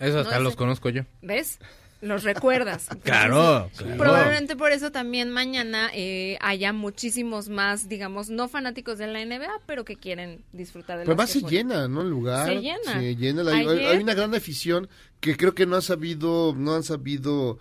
Esos 0.00 0.22
hasta 0.26 0.36
No, 0.38 0.44
los 0.44 0.56
conozco 0.56 0.88
yo. 0.90 1.02
¿Ves? 1.22 1.58
Los 2.00 2.22
recuerdas. 2.22 2.86
Claro, 3.02 3.56
Entonces, 3.64 3.78
claro. 3.82 3.98
Probablemente 3.98 4.54
por 4.54 4.70
eso 4.70 4.92
también 4.92 5.30
mañana 5.30 5.90
eh, 5.92 6.38
haya 6.40 6.72
muchísimos 6.72 7.48
más, 7.48 7.88
digamos, 7.88 8.30
no 8.30 8.46
fanáticos 8.48 8.98
de 8.98 9.08
la 9.08 9.24
NBA, 9.24 9.50
pero 9.66 9.84
que 9.84 9.96
quieren 9.96 10.44
disfrutar 10.52 10.98
del 10.98 11.06
Pero 11.06 11.14
además 11.14 11.30
se 11.30 11.40
llena, 11.42 11.88
¿no? 11.88 12.02
El 12.02 12.10
lugar. 12.10 12.46
Se 12.48 12.60
llena. 12.60 12.92
Se 13.00 13.16
llena. 13.16 13.42
la- 13.42 13.52
hay, 13.56 13.66
Ayer- 13.66 13.86
hay 13.88 13.98
una 13.98 14.14
gran 14.14 14.32
afición 14.34 14.88
que 15.20 15.36
creo 15.36 15.52
que 15.54 15.66
no 15.66 15.74
han 15.76 15.82
sabido, 15.82 16.54
no 16.56 16.74
han 16.74 16.84
sabido 16.84 17.58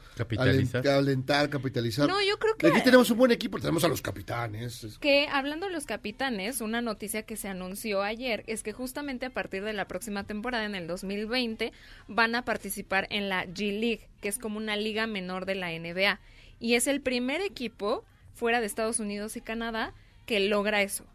alentar, 0.84 1.50
capitalizar. 1.50 2.08
No, 2.08 2.22
yo 2.22 2.38
creo 2.38 2.56
que- 2.56 2.68
Aquí 2.68 2.82
tenemos 2.84 3.10
un 3.10 3.18
buen 3.18 3.32
equipo, 3.32 3.58
tenemos 3.60 3.84
a 3.84 3.88
los 3.88 4.02
capitanes. 4.02 4.84
Es- 4.84 4.98
Que 5.00 5.28
hablando 5.28 5.66
de 5.66 5.72
los 5.72 5.86
capitanes, 5.86 6.62
una 6.62 6.82
noticia 6.82 7.24
que 7.24 7.36
se 7.36 7.48
anunció 7.48 8.04
ayer 8.04 8.44
es 8.48 8.62
que 8.62 8.74
justamente 8.74 9.26
a 9.26 9.30
partir 9.32 9.64
de 9.64 9.74
la 9.74 9.88
próxima 9.88 10.24
temporada, 10.26 10.66
en 10.66 10.76
el 10.76 10.86
2020, 10.88 11.74
van 12.08 12.36
a 12.36 12.46
participar 12.46 13.08
en 13.10 13.28
la 13.30 13.46
G 13.46 13.72
League, 13.80 14.08
que 14.22 14.30
es 14.30 14.38
como 14.38 14.58
una 14.58 14.76
liga 14.76 15.08
menor 15.08 15.46
de 15.46 15.56
la 15.56 15.72
NBA. 15.72 16.20
Y 16.60 16.76
es 16.76 16.86
el 16.88 17.02
primer 17.02 17.42
equipo 17.42 18.04
fuera 18.36 18.60
de 18.60 18.68
Estados 18.68 19.00
Unidos 19.00 19.36
y 19.36 19.42
Canadá 19.42 19.94
que 20.28 20.40
logra 20.42 20.82
eso. 20.84 21.06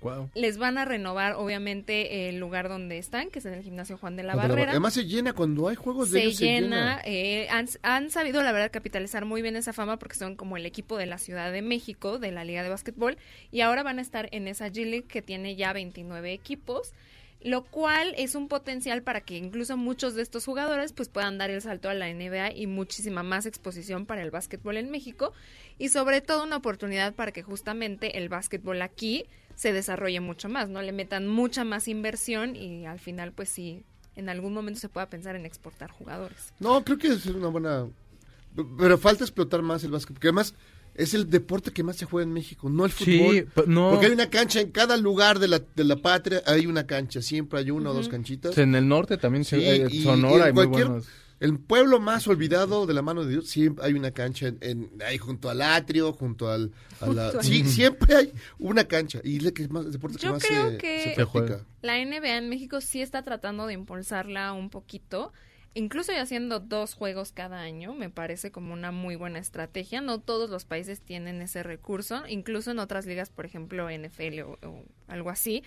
Wow. 0.00 0.30
Les 0.34 0.58
van 0.58 0.78
a 0.78 0.84
renovar, 0.84 1.34
obviamente, 1.34 2.28
el 2.28 2.38
lugar 2.38 2.68
donde 2.68 2.98
están, 2.98 3.30
que 3.30 3.40
es 3.40 3.46
en 3.46 3.54
el 3.54 3.62
gimnasio 3.62 3.98
Juan 3.98 4.14
de 4.16 4.22
la 4.22 4.34
Cuando 4.34 4.48
la- 4.48 4.54
Barrera. 4.54 4.70
Además 4.72 4.94
se 4.94 5.04
llena 5.06 5.32
cuando 5.32 5.68
hay 5.68 5.74
juegos 5.76 6.10
de 6.12 6.20
se 6.20 6.26
ellos. 6.26 6.38
llena, 6.40 7.00
eh, 7.04 7.48
han, 7.50 7.66
han 7.82 8.10
sabido 8.10 8.42
la 8.42 8.52
verdad 8.52 8.70
capitalizar 8.70 9.24
muy 9.24 9.42
bien 9.42 9.56
esa 9.56 9.72
fama 9.72 9.98
porque 9.98 10.14
son 10.14 10.36
como 10.36 10.56
el 10.56 10.66
equipo 10.66 10.96
de 10.98 11.06
la 11.06 11.18
Ciudad 11.18 11.50
de 11.50 11.62
México, 11.62 12.18
de 12.18 12.30
la 12.30 12.44
Liga 12.44 12.62
de 12.62 12.68
Básquetbol, 12.68 13.18
y 13.50 13.62
ahora 13.62 13.82
van 13.82 13.98
a 13.98 14.02
estar 14.02 14.28
en 14.32 14.46
esa 14.46 14.68
G 14.68 14.84
League 14.84 15.06
que 15.08 15.20
tiene 15.22 15.56
ya 15.56 15.72
29 15.72 16.32
equipos, 16.32 16.92
lo 17.40 17.64
cual 17.64 18.14
es 18.18 18.34
un 18.34 18.48
potencial 18.48 19.02
para 19.02 19.20
que 19.20 19.36
incluso 19.36 19.76
muchos 19.76 20.14
de 20.14 20.22
estos 20.22 20.44
jugadores 20.44 20.92
pues 20.92 21.08
puedan 21.08 21.38
dar 21.38 21.50
el 21.50 21.62
salto 21.62 21.88
a 21.88 21.94
la 21.94 22.08
NBA 22.12 22.52
y 22.52 22.66
muchísima 22.66 23.22
más 23.22 23.46
exposición 23.46 24.06
para 24.06 24.22
el 24.22 24.30
básquetbol 24.32 24.76
en 24.76 24.90
México 24.90 25.32
y 25.78 25.90
sobre 25.90 26.20
todo 26.20 26.42
una 26.42 26.56
oportunidad 26.56 27.14
para 27.14 27.30
que 27.30 27.42
justamente 27.44 28.18
el 28.18 28.28
básquetbol 28.28 28.82
aquí 28.82 29.24
se 29.58 29.72
desarrolle 29.72 30.20
mucho 30.20 30.48
más, 30.48 30.68
no 30.68 30.80
le 30.82 30.92
metan 30.92 31.26
mucha 31.26 31.64
más 31.64 31.88
inversión 31.88 32.54
y 32.54 32.86
al 32.86 33.00
final 33.00 33.32
pues 33.32 33.48
sí 33.48 33.82
en 34.14 34.28
algún 34.28 34.54
momento 34.54 34.78
se 34.78 34.88
pueda 34.88 35.10
pensar 35.10 35.34
en 35.34 35.44
exportar 35.46 35.90
jugadores. 35.90 36.52
No, 36.60 36.84
creo 36.84 36.96
que 36.96 37.08
es 37.08 37.26
una 37.26 37.48
buena. 37.48 37.86
Pero 38.78 38.98
falta 38.98 39.24
explotar 39.24 39.62
más 39.62 39.82
el 39.82 39.90
básquet, 39.90 40.14
porque 40.14 40.28
además 40.28 40.54
es 40.94 41.14
el 41.14 41.28
deporte 41.28 41.70
que 41.72 41.82
más 41.82 41.96
se 41.96 42.04
juega 42.04 42.24
en 42.26 42.32
México, 42.32 42.68
no 42.68 42.84
el 42.84 42.90
Sí, 42.92 43.18
fútbol. 43.18 43.48
pero 43.54 43.66
no. 43.68 43.90
Porque 43.90 44.06
hay 44.06 44.12
una 44.12 44.30
cancha 44.30 44.60
en 44.60 44.70
cada 44.70 44.96
lugar 44.96 45.38
de 45.40 45.48
la, 45.48 45.60
de 45.76 45.84
la 45.84 45.96
patria, 45.96 46.42
hay 46.46 46.66
una 46.66 46.86
cancha, 46.86 47.20
siempre 47.22 47.58
hay 47.60 47.70
una 47.72 47.90
o 47.90 47.94
dos 47.94 48.08
canchitas. 48.08 48.56
En 48.58 48.74
el 48.76 48.86
norte 48.88 49.16
también, 49.18 49.44
se- 49.44 49.58
Sí, 49.58 49.64
eh, 49.66 49.86
y- 49.90 50.02
Sonora, 50.02 50.34
y 50.34 50.40
en 50.40 50.46
hay 50.46 50.52
muy 50.52 50.66
buenos. 50.66 51.06
El 51.40 51.58
pueblo 51.58 52.00
más 52.00 52.26
olvidado 52.26 52.86
de 52.86 52.94
la 52.94 53.02
mano 53.02 53.24
de 53.24 53.30
Dios, 53.30 53.48
siempre 53.48 53.84
hay 53.84 53.92
una 53.94 54.10
cancha 54.10 54.48
en, 54.48 54.58
en- 54.60 54.90
ahí 55.06 55.18
junto 55.18 55.48
al 55.50 55.62
atrio, 55.62 56.12
junto 56.12 56.50
al... 56.50 56.72
a 57.00 57.06
la- 57.06 57.24
Junto 57.26 57.38
al- 57.38 57.44
sí, 57.44 57.64
siempre 57.64 58.16
hay 58.16 58.32
una 58.58 58.84
cancha. 58.84 59.20
Y 59.22 59.36
el 59.44 59.52
que 59.52 59.62
es 59.62 59.70
más, 59.70 59.86
el 59.86 59.92
deporte 59.92 60.18
que 60.18 60.28
más 60.30 60.42
creo 60.44 60.70
se, 60.72 60.78
que 60.78 61.14
se 61.14 61.64
la 61.82 62.04
NBA 62.04 62.36
en 62.38 62.48
México 62.48 62.80
sí 62.80 63.00
está 63.00 63.22
tratando 63.22 63.66
de 63.66 63.74
impulsarla 63.74 64.52
un 64.52 64.68
poquito. 64.70 65.32
Incluso 65.74 66.10
y 66.12 66.16
haciendo 66.16 66.58
dos 66.58 66.94
juegos 66.94 67.30
cada 67.30 67.60
año, 67.60 67.94
me 67.94 68.10
parece 68.10 68.50
como 68.50 68.72
una 68.72 68.90
muy 68.90 69.14
buena 69.14 69.38
estrategia. 69.38 70.00
No 70.00 70.18
todos 70.18 70.50
los 70.50 70.64
países 70.64 71.00
tienen 71.02 71.40
ese 71.40 71.62
recurso. 71.62 72.24
Incluso 72.26 72.72
en 72.72 72.80
otras 72.80 73.06
ligas, 73.06 73.30
por 73.30 73.44
ejemplo, 73.46 73.88
NFL 73.88 74.40
o, 74.40 74.58
o 74.66 74.84
algo 75.06 75.30
así, 75.30 75.62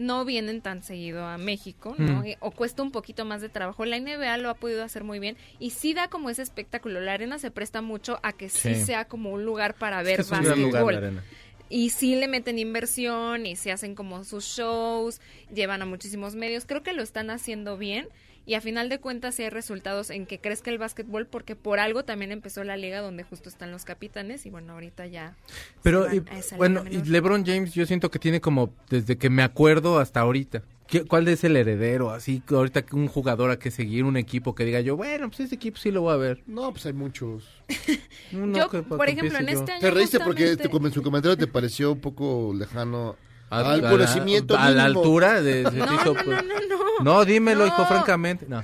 no 0.00 0.24
vienen 0.24 0.62
tan 0.62 0.82
seguido 0.82 1.24
a 1.26 1.36
México, 1.38 1.94
¿no? 1.98 2.20
Mm. 2.20 2.24
Eh, 2.24 2.36
O 2.40 2.50
cuesta 2.50 2.82
un 2.82 2.90
poquito 2.90 3.24
más 3.24 3.40
de 3.42 3.48
trabajo. 3.50 3.84
La 3.84 3.98
NBA 4.00 4.38
lo 4.38 4.48
ha 4.48 4.54
podido 4.54 4.82
hacer 4.82 5.04
muy 5.04 5.18
bien 5.18 5.36
y 5.58 5.70
sí 5.70 5.92
da 5.94 6.08
como 6.08 6.30
ese 6.30 6.42
espectáculo. 6.42 7.00
La 7.00 7.12
arena 7.12 7.38
se 7.38 7.50
presta 7.50 7.82
mucho 7.82 8.18
a 8.22 8.32
que 8.32 8.48
sí, 8.48 8.74
Sí. 8.74 8.84
sea 8.86 9.04
como 9.04 9.30
un 9.30 9.44
lugar 9.44 9.74
para 9.74 10.02
ver 10.02 10.16
que 10.16 10.22
es 10.22 10.30
lugar 10.30 10.44
básquetbol. 10.84 11.22
Y 11.68 11.90
sí 11.90 12.16
le 12.16 12.26
meten 12.26 12.58
inversión 12.58 13.46
y 13.46 13.54
se 13.56 13.70
hacen 13.70 13.94
como 13.94 14.24
sus 14.24 14.44
shows, 14.44 15.20
llevan 15.54 15.82
a 15.82 15.86
muchísimos 15.86 16.34
medios. 16.34 16.64
Creo 16.66 16.82
que 16.82 16.92
lo 16.94 17.02
están 17.02 17.30
haciendo 17.30 17.76
bien 17.76 18.08
y 18.50 18.54
a 18.56 18.60
final 18.60 18.88
de 18.88 18.98
cuentas 18.98 19.36
sí 19.36 19.44
hay 19.44 19.50
resultados 19.50 20.10
en 20.10 20.26
que 20.26 20.40
crezca 20.40 20.70
el 20.70 20.78
básquetbol 20.78 21.26
porque 21.26 21.54
por 21.54 21.78
algo 21.78 22.04
también 22.04 22.32
empezó 22.32 22.64
la 22.64 22.76
liga 22.76 23.00
donde 23.00 23.22
justo 23.22 23.48
están 23.48 23.70
los 23.70 23.84
capitanes 23.84 24.44
y 24.44 24.50
bueno, 24.50 24.72
ahorita 24.72 25.06
ya 25.06 25.36
Pero, 25.82 26.12
y- 26.12 26.22
bueno, 26.56 26.82
y. 26.90 26.96
LeBron 27.08 27.46
James 27.46 27.72
yo 27.74 27.86
siento 27.86 28.10
que 28.10 28.18
tiene 28.18 28.40
como, 28.40 28.74
desde 28.88 29.16
que 29.16 29.30
me 29.30 29.44
acuerdo 29.44 30.00
hasta 30.00 30.18
ahorita. 30.20 30.62
¿Qué- 30.88 31.04
¿Cuál 31.04 31.28
es 31.28 31.44
el 31.44 31.54
heredero? 31.56 32.10
Así 32.10 32.40
que 32.40 32.56
ahorita 32.56 32.82
que 32.84 32.96
un 32.96 33.06
jugador 33.06 33.52
a 33.52 33.60
que 33.60 33.70
seguir, 33.70 34.02
un 34.02 34.16
equipo 34.16 34.56
que 34.56 34.64
diga 34.64 34.80
yo, 34.80 34.96
bueno, 34.96 35.28
pues 35.28 35.38
ese 35.38 35.54
equipo 35.54 35.78
sí 35.78 35.92
lo 35.92 36.00
voy 36.00 36.14
a 36.14 36.16
ver. 36.16 36.42
No, 36.48 36.72
pues 36.72 36.84
hay 36.86 36.92
muchos. 36.92 37.48
Uno 38.32 38.58
Yo, 38.58 38.68
que- 38.68 38.82
por 38.82 39.08
ejemplo, 39.08 39.38
en 39.38 39.46
yo. 39.46 39.52
este 39.60 39.70
año 39.70 39.80
Te 39.80 39.90
reíste 39.92 40.18
porque 40.18 40.48
justamente- 40.48 40.68
te- 40.80 40.86
en 40.88 40.92
su 40.92 41.02
comentario 41.04 41.36
te 41.36 41.46
pareció 41.46 41.92
un 41.92 42.00
poco 42.00 42.52
lejano 42.52 43.14
A- 43.50 43.58
al 43.58 43.66
a 43.66 43.76
la- 43.78 43.90
conocimiento 43.90 44.56
a 44.56 44.70
la 44.70 44.84
altura 44.84 45.42
de- 45.42 45.62
No, 45.72 45.84
hizo, 45.94 46.04
no, 46.04 46.14
pues- 46.14 46.26
no, 46.26 46.42
no, 46.42 46.60
no. 46.68 46.80
No, 47.02 47.24
dímelo, 47.24 47.66
hijo, 47.66 47.82
No. 47.82 47.88
francamente. 47.88 48.46
No. 48.48 48.62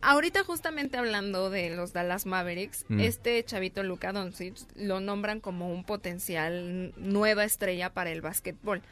Ahorita 0.00 0.44
justamente 0.44 0.96
hablando 0.98 1.48
de 1.50 1.70
los 1.70 1.92
Dallas 1.92 2.26
Mavericks, 2.26 2.84
Mm. 2.88 3.00
este 3.00 3.42
chavito 3.44 3.82
Luka 3.82 4.12
Doncic 4.12 4.54
lo 4.76 5.00
nombran 5.00 5.40
como 5.40 5.72
un 5.72 5.84
potencial 5.84 6.92
nueva 6.96 7.44
estrella 7.44 7.90
para 7.94 8.10
el 8.10 8.20
básquetbol. 8.20 8.82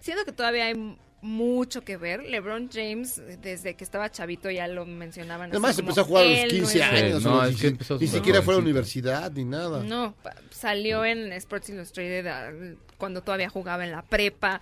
Siento 0.00 0.24
que 0.24 0.32
todavía 0.32 0.66
hay 0.66 0.96
mucho 1.20 1.82
que 1.82 1.96
ver. 1.96 2.22
LeBron 2.22 2.70
James, 2.72 3.20
desde 3.42 3.74
que 3.74 3.84
estaba 3.84 4.10
chavito, 4.10 4.50
ya 4.50 4.68
lo 4.68 4.86
mencionaban. 4.86 5.50
Además 5.50 5.78
empezó 5.78 6.02
a 6.02 6.04
jugar 6.04 6.24
a 6.26 6.28
los 6.28 6.38
el 6.38 6.50
15 6.50 6.78
nuevo- 6.78 6.96
años. 6.96 7.22
No, 7.24 7.32
o 7.38 7.42
los 7.42 7.50
es 7.50 7.56
que 7.56 7.60
16. 7.68 7.72
empezó 7.72 7.98
ni 7.98 8.06
siquiera 8.06 8.42
fue 8.42 8.54
a 8.54 8.56
la 8.58 8.62
universidad 8.62 9.32
ni 9.32 9.44
nada. 9.44 9.82
No, 9.82 10.14
salió 10.50 11.04
en 11.04 11.32
Sports 11.32 11.70
Illustrated 11.70 12.26
ah, 12.26 12.50
cuando 12.96 13.22
todavía 13.22 13.48
jugaba 13.48 13.84
en 13.84 13.90
la 13.92 14.02
prepa. 14.02 14.60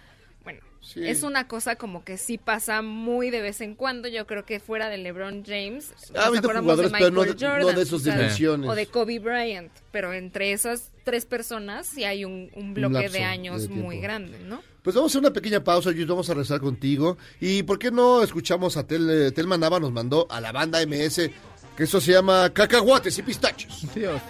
Sí. 0.87 1.01
es 1.07 1.25
una 1.25 1.49
cosa 1.49 1.75
como 1.75 2.05
que 2.05 2.17
sí 2.17 2.39
pasa 2.39 2.81
muy 2.81 3.31
de 3.31 3.41
vez 3.41 3.61
en 3.61 3.75
cuando. 3.75 4.07
Yo 4.09 4.25
creo 4.27 4.45
que 4.45 4.61
fuera 4.61 4.89
de 4.89 4.99
LeBron 4.99 5.43
James, 5.45 5.91
Ha 5.91 6.13
nos 6.19 6.25
habido 6.27 6.39
acordamos 6.41 6.63
jugadores, 6.63 6.93
de 6.93 6.99
pero 6.99 7.11
no 7.11 7.21
Michael 7.23 7.37
de- 7.39 7.45
no 7.45 7.51
Jordan, 7.53 7.75
de 7.77 7.83
o 7.83 7.99
sea, 7.99 8.15
dimensiones. 8.15 8.71
O 8.71 8.75
de 8.77 8.87
Kobe 8.87 9.19
Bryant. 9.19 9.73
Pero 9.91 10.13
entre 10.13 10.53
esas 10.53 10.93
tres 11.05 11.27
personas 11.27 11.87
sí 11.89 12.05
hay 12.05 12.25
un, 12.25 12.51
un 12.55 12.73
bloque 12.73 12.95
lapso 12.95 13.13
de 13.13 13.19
de 13.19 13.25
años 13.25 13.69
muy 13.69 13.99
grande, 13.99 14.39
¿no? 14.45 14.63
Pues 14.83 14.95
vamos 14.95 15.11
a 15.11 15.13
hacer 15.13 15.21
una 15.21 15.33
pequeña 15.33 15.65
pausa, 15.65 15.91
y 15.91 16.05
vamos 16.05 16.31
a 16.31 16.35
regresar 16.35 16.61
contigo. 16.61 17.19
¿Y 17.41 17.65
por 17.65 17.79
qué 17.81 17.91
no 17.91 18.23
escuchamos 18.23 18.77
a 18.77 18.87
Tel, 18.87 19.11
eh, 19.11 19.33
Telma 19.33 19.59
Nava 19.59 19.81
nos 19.81 19.91
mandó 19.91 20.29
a 20.31 20.41
la 20.41 20.53
banda 20.53 20.81
MS, 20.87 21.29
que 21.77 21.83
eso 21.83 22.01
se 22.01 22.13
llama 22.13 22.51
Cacahuates 22.55 23.19
y 23.19 23.23
Pistachos? 23.23 23.87
Dios. 23.93 24.21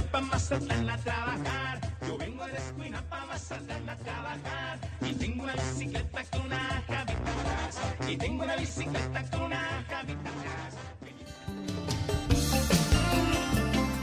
De 0.00 0.06
esquina 0.06 0.12
pa' 0.12 0.20
Mazatlán 0.20 0.90
a 0.90 0.96
trabajar. 0.98 1.80
Yo 2.06 2.18
vengo 2.18 2.46
de 2.46 2.56
esquina 2.56 3.02
pa' 3.08 3.26
Mazatlán 3.26 3.88
a 3.88 3.96
trabajar. 3.96 4.78
Y 5.02 5.12
tengo 5.14 5.44
una 5.44 5.54
bicicleta 5.54 6.22
con 6.30 6.40
una 6.46 6.84
cabita 6.86 7.12
atrás. 7.12 7.78
Y 8.08 8.16
tengo 8.16 8.44
una 8.44 8.56
bicicleta 8.56 9.30
con 9.30 9.42
una 9.42 9.84
cabita 9.88 10.30
atrás. 10.30 10.76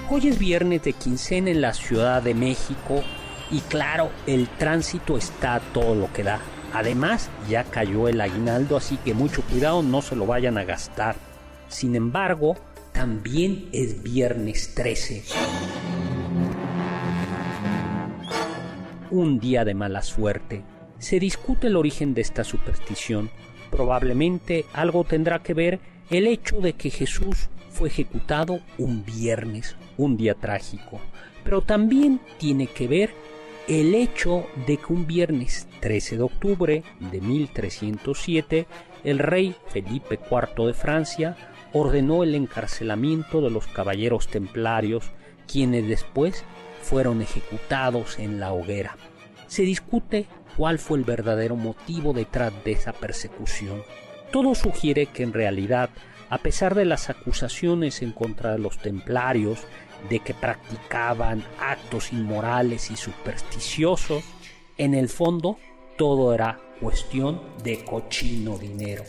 Hoy 0.09 0.27
es 0.27 0.39
viernes 0.39 0.83
de 0.83 0.93
quincena 0.93 1.49
en 1.49 1.61
la 1.61 1.73
Ciudad 1.73 2.21
de 2.21 2.33
México 2.33 3.03
y 3.51 3.59
claro, 3.61 4.09
el 4.25 4.47
tránsito 4.47 5.17
está 5.17 5.59
todo 5.73 5.95
lo 5.95 6.11
que 6.13 6.23
da. 6.23 6.39
Además, 6.73 7.29
ya 7.49 7.63
cayó 7.63 8.07
el 8.07 8.21
aguinaldo, 8.21 8.77
así 8.77 8.97
que 8.97 9.13
mucho 9.13 9.41
cuidado, 9.43 9.83
no 9.83 10.01
se 10.01 10.15
lo 10.15 10.25
vayan 10.25 10.57
a 10.57 10.63
gastar. 10.63 11.15
Sin 11.67 11.95
embargo, 11.95 12.55
también 12.93 13.69
es 13.73 14.01
viernes 14.01 14.73
13. 14.73 15.23
Un 19.09 19.39
día 19.39 19.63
de 19.63 19.73
mala 19.73 20.01
suerte. 20.01 20.63
Se 20.99 21.19
discute 21.19 21.67
el 21.67 21.77
origen 21.77 22.13
de 22.13 22.21
esta 22.21 22.43
superstición. 22.43 23.29
Probablemente 23.71 24.65
algo 24.73 25.05
tendrá 25.05 25.39
que 25.39 25.53
ver 25.53 25.79
el 26.09 26.27
hecho 26.27 26.59
de 26.59 26.73
que 26.73 26.89
Jesús 26.89 27.49
fue 27.69 27.87
ejecutado 27.87 28.59
un 28.77 29.05
viernes, 29.05 29.77
un 29.95 30.17
día 30.17 30.33
trágico. 30.33 30.99
Pero 31.45 31.61
también 31.61 32.19
tiene 32.37 32.67
que 32.67 32.87
ver 32.89 33.11
el 33.69 33.95
hecho 33.95 34.45
de 34.65 34.75
que 34.75 34.91
un 34.91 35.07
viernes 35.07 35.67
13 35.79 36.17
de 36.17 36.23
octubre 36.23 36.83
de 36.99 37.21
1307 37.21 38.67
el 39.05 39.19
rey 39.19 39.55
Felipe 39.67 40.19
IV 40.29 40.67
de 40.67 40.73
Francia 40.73 41.37
ordenó 41.71 42.23
el 42.23 42.35
encarcelamiento 42.35 43.39
de 43.39 43.51
los 43.51 43.67
caballeros 43.67 44.27
templarios, 44.27 45.11
quienes 45.47 45.87
después 45.87 46.43
fueron 46.87 47.21
ejecutados 47.21 48.17
en 48.17 48.39
la 48.39 48.53
hoguera. 48.53 48.95
Se 49.47 49.63
discute 49.63 50.25
cuál 50.55 50.79
fue 50.79 50.97
el 50.97 51.03
verdadero 51.03 51.57
motivo 51.57 52.13
detrás 52.13 52.53
de 52.63 52.71
esa 52.71 52.93
persecución. 52.93 53.83
Todo 54.31 54.55
sugiere 54.55 55.07
que 55.07 55.23
en 55.23 55.33
realidad, 55.33 55.89
a 56.29 56.37
pesar 56.37 56.75
de 56.75 56.85
las 56.85 57.09
acusaciones 57.09 58.01
en 58.01 58.13
contra 58.13 58.53
de 58.53 58.59
los 58.59 58.77
templarios 58.77 59.59
de 60.09 60.19
que 60.19 60.33
practicaban 60.33 61.43
actos 61.59 62.13
inmorales 62.13 62.89
y 62.89 62.95
supersticiosos, 62.95 64.23
en 64.77 64.93
el 64.93 65.09
fondo 65.09 65.57
todo 65.97 66.33
era 66.33 66.57
cuestión 66.79 67.41
de 67.63 67.83
cochino 67.83 68.57
dinero. 68.57 69.03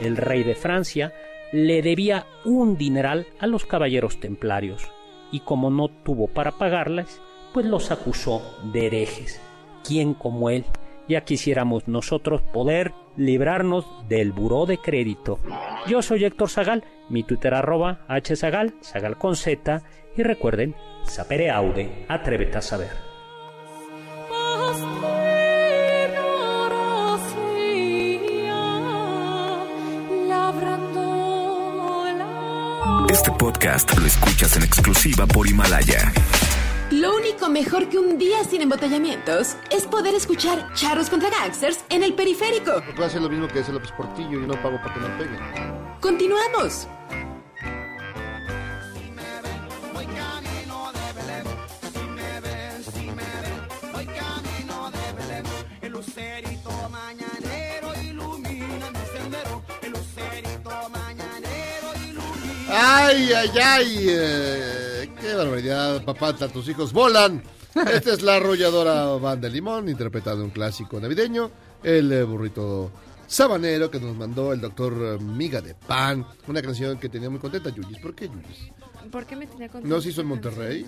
El 0.00 0.16
rey 0.16 0.42
de 0.42 0.54
Francia 0.54 1.12
le 1.52 1.82
debía 1.82 2.26
un 2.44 2.76
dineral 2.76 3.26
a 3.38 3.46
los 3.46 3.64
caballeros 3.64 4.20
templarios 4.20 4.90
y 5.32 5.40
como 5.40 5.70
no 5.70 5.88
tuvo 5.88 6.28
para 6.28 6.52
pagarles, 6.52 7.20
pues 7.52 7.66
los 7.66 7.90
acusó 7.90 8.42
de 8.72 8.86
herejes. 8.86 9.40
¿Quién 9.84 10.14
como 10.14 10.50
él? 10.50 10.64
Ya 11.08 11.22
quisiéramos 11.22 11.86
nosotros 11.86 12.42
poder 12.42 12.92
librarnos 13.16 13.86
del 14.08 14.32
buró 14.32 14.66
de 14.66 14.78
crédito. 14.78 15.38
Yo 15.86 16.02
soy 16.02 16.24
Héctor 16.24 16.50
Zagal, 16.50 16.84
mi 17.08 17.22
Twitter 17.22 17.54
arroba 17.54 18.04
hzagal, 18.08 18.74
zagal 18.82 19.16
con 19.16 19.36
z, 19.36 19.82
y 20.16 20.22
recuerden, 20.22 20.74
sapere 21.04 21.50
aude, 21.50 22.06
atrévete 22.08 22.58
a 22.58 22.62
saber. 22.62 23.15
Podcast 33.46 33.96
lo 33.96 34.06
escuchas 34.06 34.56
en 34.56 34.64
exclusiva 34.64 35.24
por 35.24 35.46
Himalaya. 35.46 36.12
Lo 36.90 37.14
único 37.14 37.48
mejor 37.48 37.88
que 37.88 37.96
un 37.96 38.18
día 38.18 38.42
sin 38.42 38.60
embotellamientos 38.60 39.54
es 39.70 39.84
poder 39.84 40.16
escuchar 40.16 40.72
charros 40.74 41.08
contra 41.08 41.30
gangsters 41.30 41.84
en 41.88 42.02
el 42.02 42.14
periférico. 42.14 42.82
Puede 42.96 43.06
hacer 43.06 43.22
lo 43.22 43.28
mismo 43.28 43.46
que 43.46 43.60
hace 43.60 43.72
López 43.72 43.92
Portillo 43.92 44.42
y 44.42 44.46
no 44.48 44.60
pago 44.60 44.78
para 44.82 44.94
que 44.94 45.00
me 45.00 45.08
peguen. 45.10 45.38
Continuamos. 46.00 46.88
Ay, 63.06 63.32
ay, 63.32 63.50
ay. 63.62 64.06
eh, 64.08 65.08
qué 65.20 65.34
barbaridad, 65.34 66.04
papá, 66.04 66.32
tus 66.34 66.68
hijos 66.68 66.92
volan. 66.92 67.40
Esta 67.74 68.12
es 68.12 68.22
la 68.22 68.34
arrolladora 68.34 69.04
banda 69.16 69.48
Limón, 69.48 69.88
interpretando 69.88 70.42
un 70.42 70.50
clásico 70.50 70.98
navideño, 70.98 71.48
el 71.84 72.10
eh, 72.10 72.24
burrito 72.24 72.90
sabanero 73.28 73.92
que 73.92 74.00
nos 74.00 74.16
mandó 74.16 74.52
el 74.52 74.60
doctor 74.60 75.20
Miga 75.20 75.60
de 75.60 75.76
Pan. 75.76 76.26
Una 76.48 76.60
canción 76.60 76.98
que 76.98 77.08
tenía 77.08 77.30
muy 77.30 77.38
contenta, 77.38 77.70
Yuyis. 77.70 77.98
¿Por 77.98 78.12
qué 78.12 78.26
Yuyis? 78.28 78.72
¿Por 79.12 79.24
qué 79.24 79.36
me 79.36 79.46
tenía 79.46 79.68
contenta? 79.68 79.94
¿No 79.94 80.02
se 80.02 80.08
hizo 80.08 80.22
en 80.22 80.26
Monterrey? 80.26 80.86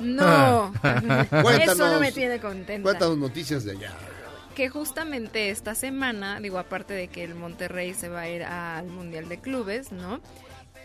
No. 0.00 0.72
No. 0.72 0.72
Eso 1.60 1.90
no 1.90 2.00
me 2.00 2.10
tiene 2.10 2.40
contenta. 2.40 2.84
Cuéntanos 2.88 3.18
noticias 3.18 3.64
de 3.64 3.72
allá. 3.72 3.92
Que 4.54 4.70
justamente 4.70 5.50
esta 5.50 5.74
semana, 5.74 6.40
digo, 6.40 6.58
aparte 6.58 6.94
de 6.94 7.08
que 7.08 7.22
el 7.22 7.34
Monterrey 7.34 7.92
se 7.92 8.08
va 8.08 8.20
a 8.20 8.28
ir 8.30 8.44
al 8.44 8.86
Mundial 8.86 9.28
de 9.28 9.38
Clubes, 9.40 9.92
¿no? 9.92 10.20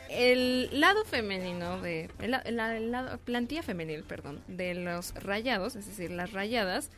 El 0.10 0.80
lado 0.80 1.06
femenino 1.06 1.82
de. 1.82 2.10
La- 2.26 3.20
plantilla 3.24 3.64
femenil, 3.64 4.04
perdón, 4.04 4.42
de 4.48 4.74
los 4.76 5.14
rayados, 5.16 5.76
es 5.76 5.86
decir, 5.86 6.12
las 6.12 6.34
rayadas, 6.34 6.90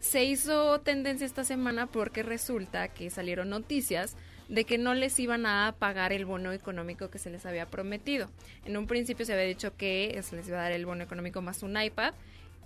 se 0.00 0.24
hizo 0.24 0.80
tendencia 0.80 1.26
esta 1.26 1.44
semana 1.44 1.86
porque 1.86 2.22
resulta 2.22 2.88
que 2.88 3.10
salieron 3.10 3.50
noticias 3.50 4.16
de 4.48 4.64
que 4.64 4.78
no 4.78 4.94
les 4.94 5.18
iban 5.18 5.44
a 5.44 5.74
pagar 5.78 6.12
el 6.12 6.24
bono 6.24 6.52
económico 6.52 7.10
que 7.10 7.18
se 7.18 7.30
les 7.30 7.44
había 7.46 7.66
prometido. 7.66 8.30
En 8.64 8.76
un 8.76 8.86
principio 8.86 9.26
se 9.26 9.32
había 9.32 9.44
dicho 9.44 9.76
que 9.76 10.20
se 10.22 10.36
les 10.36 10.46
iba 10.48 10.58
a 10.58 10.62
dar 10.62 10.72
el 10.72 10.86
bono 10.86 11.02
económico 11.02 11.42
más 11.42 11.62
un 11.62 11.80
iPad 11.80 12.14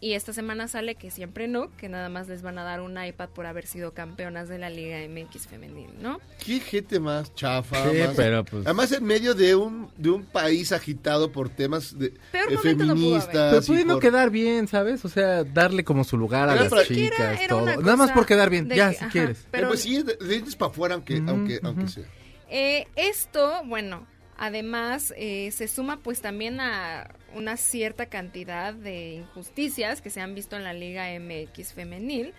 y 0.00 0.14
esta 0.14 0.32
semana 0.32 0.66
sale 0.66 0.94
que 0.94 1.10
siempre 1.10 1.46
no, 1.46 1.70
que 1.76 1.88
nada 1.88 2.08
más 2.08 2.26
les 2.28 2.40
van 2.42 2.58
a 2.58 2.64
dar 2.64 2.80
un 2.80 3.02
iPad 3.02 3.28
por 3.28 3.44
haber 3.46 3.66
sido 3.66 3.92
campeonas 3.92 4.48
de 4.48 4.58
la 4.58 4.70
Liga 4.70 4.98
MX 5.08 5.46
femenil, 5.46 5.90
¿no? 6.00 6.20
Qué 6.44 6.58
gente 6.60 6.98
más 7.00 7.34
chafa. 7.34 7.90
Sí, 7.90 7.98
más- 7.98 8.16
pero, 8.16 8.44
pues- 8.44 8.64
Además, 8.66 8.92
en 8.92 9.04
medio 9.04 9.34
de 9.34 9.54
un, 9.54 9.90
de 9.98 10.10
un 10.10 10.24
país 10.24 10.72
agitado 10.72 11.30
por 11.32 11.50
temas 11.50 11.98
de, 11.98 12.14
Peor 12.32 12.50
eh, 12.52 12.56
momento 12.56 12.84
no 12.84 12.94
pudo 12.94 13.06
haber. 13.16 13.20
feministas. 13.22 13.66
Pero 13.68 13.84
no 13.86 13.94
por- 13.94 14.02
quedar 14.02 14.30
bien, 14.30 14.68
¿sabes? 14.68 15.04
O 15.04 15.08
sea, 15.08 15.44
darle 15.44 15.84
como 15.84 16.04
su 16.04 16.16
lugar 16.16 16.48
a 16.48 16.52
Pero 16.52 16.64
las 16.64 16.70
para- 16.70 16.84
chicas, 16.86 17.38
era 17.40 17.48
todo. 17.48 17.66
Nada 17.82 17.96
más 17.96 18.10
por 18.12 18.24
quedar 18.26 18.48
bien, 18.50 18.68
ya, 18.70 18.88
que- 18.90 18.96
si 18.96 19.04
ajá, 19.04 19.12
quieres. 19.12 19.38
Eh, 19.40 19.48
pero- 19.50 19.68
pues 19.68 19.80
sí, 19.82 20.02
de, 20.02 20.16
de 20.16 20.56
para 20.58 20.70
afuera, 20.70 20.94
aunque, 20.94 21.22
aunque, 21.26 21.60
aunque 21.62 21.88
sea. 21.88 22.04
Eh, 22.48 22.86
esto, 22.96 23.62
bueno, 23.66 24.06
además 24.40 25.12
eh, 25.18 25.50
se 25.52 25.68
suma 25.68 25.98
pues 25.98 26.22
también 26.22 26.60
a 26.60 27.14
una 27.34 27.58
cierta 27.58 28.06
cantidad 28.06 28.72
de 28.72 29.12
injusticias 29.12 30.00
que 30.00 30.08
se 30.08 30.22
han 30.22 30.34
visto 30.34 30.56
en 30.56 30.64
la 30.64 30.72
Liga 30.72 31.08
MX 31.20 31.74
femenil, 31.74 32.32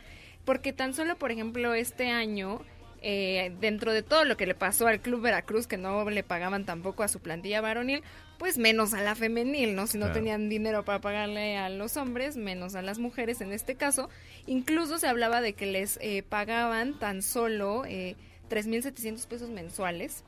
porque 0.44 0.74
tan 0.74 0.96
solo, 0.96 1.16
por 1.18 1.32
ejemplo, 1.32 1.76
este 1.76 2.10
año, 2.10 2.60
eh, 3.04 3.56
dentro 3.62 3.94
de 3.94 4.02
todo 4.02 4.26
lo 4.26 4.36
que 4.36 4.48
le 4.48 4.56
pasó 4.56 4.88
al 4.88 5.00
Club 5.00 5.22
Veracruz, 5.22 5.68
que 5.68 5.78
no 5.78 6.10
le 6.10 6.24
pagaban 6.24 6.66
tampoco 6.66 7.04
a 7.04 7.08
su 7.08 7.20
plantilla 7.20 7.62
varonil, 7.62 8.02
pues 8.40 8.58
menos 8.58 8.96
a 8.96 9.02
la 9.02 9.14
femenil, 9.14 9.76
¿no? 9.76 9.86
Si 9.86 10.00
no 10.00 10.06
Claro. 10.08 10.16
tenían 10.20 10.50
dinero 10.50 10.84
para 10.84 11.02
pagarle 11.02 11.58
a 11.58 11.70
los 11.70 11.98
hombres, 11.98 12.36
menos 12.36 12.74
a 12.74 12.82
las 12.82 12.98
mujeres 12.98 13.42
en 13.42 13.54
este 13.54 13.76
caso. 13.76 14.10
Incluso 14.48 14.98
se 14.98 15.06
hablaba 15.08 15.40
de 15.42 15.54
que 15.54 15.68
les 15.68 16.00
eh, 16.02 16.24
pagaban 16.28 16.98
tan 16.98 17.22
solo 17.22 17.86
eh, 17.86 18.16
3.700 18.50 19.28
pesos 19.28 19.52
mensuales 19.52 20.24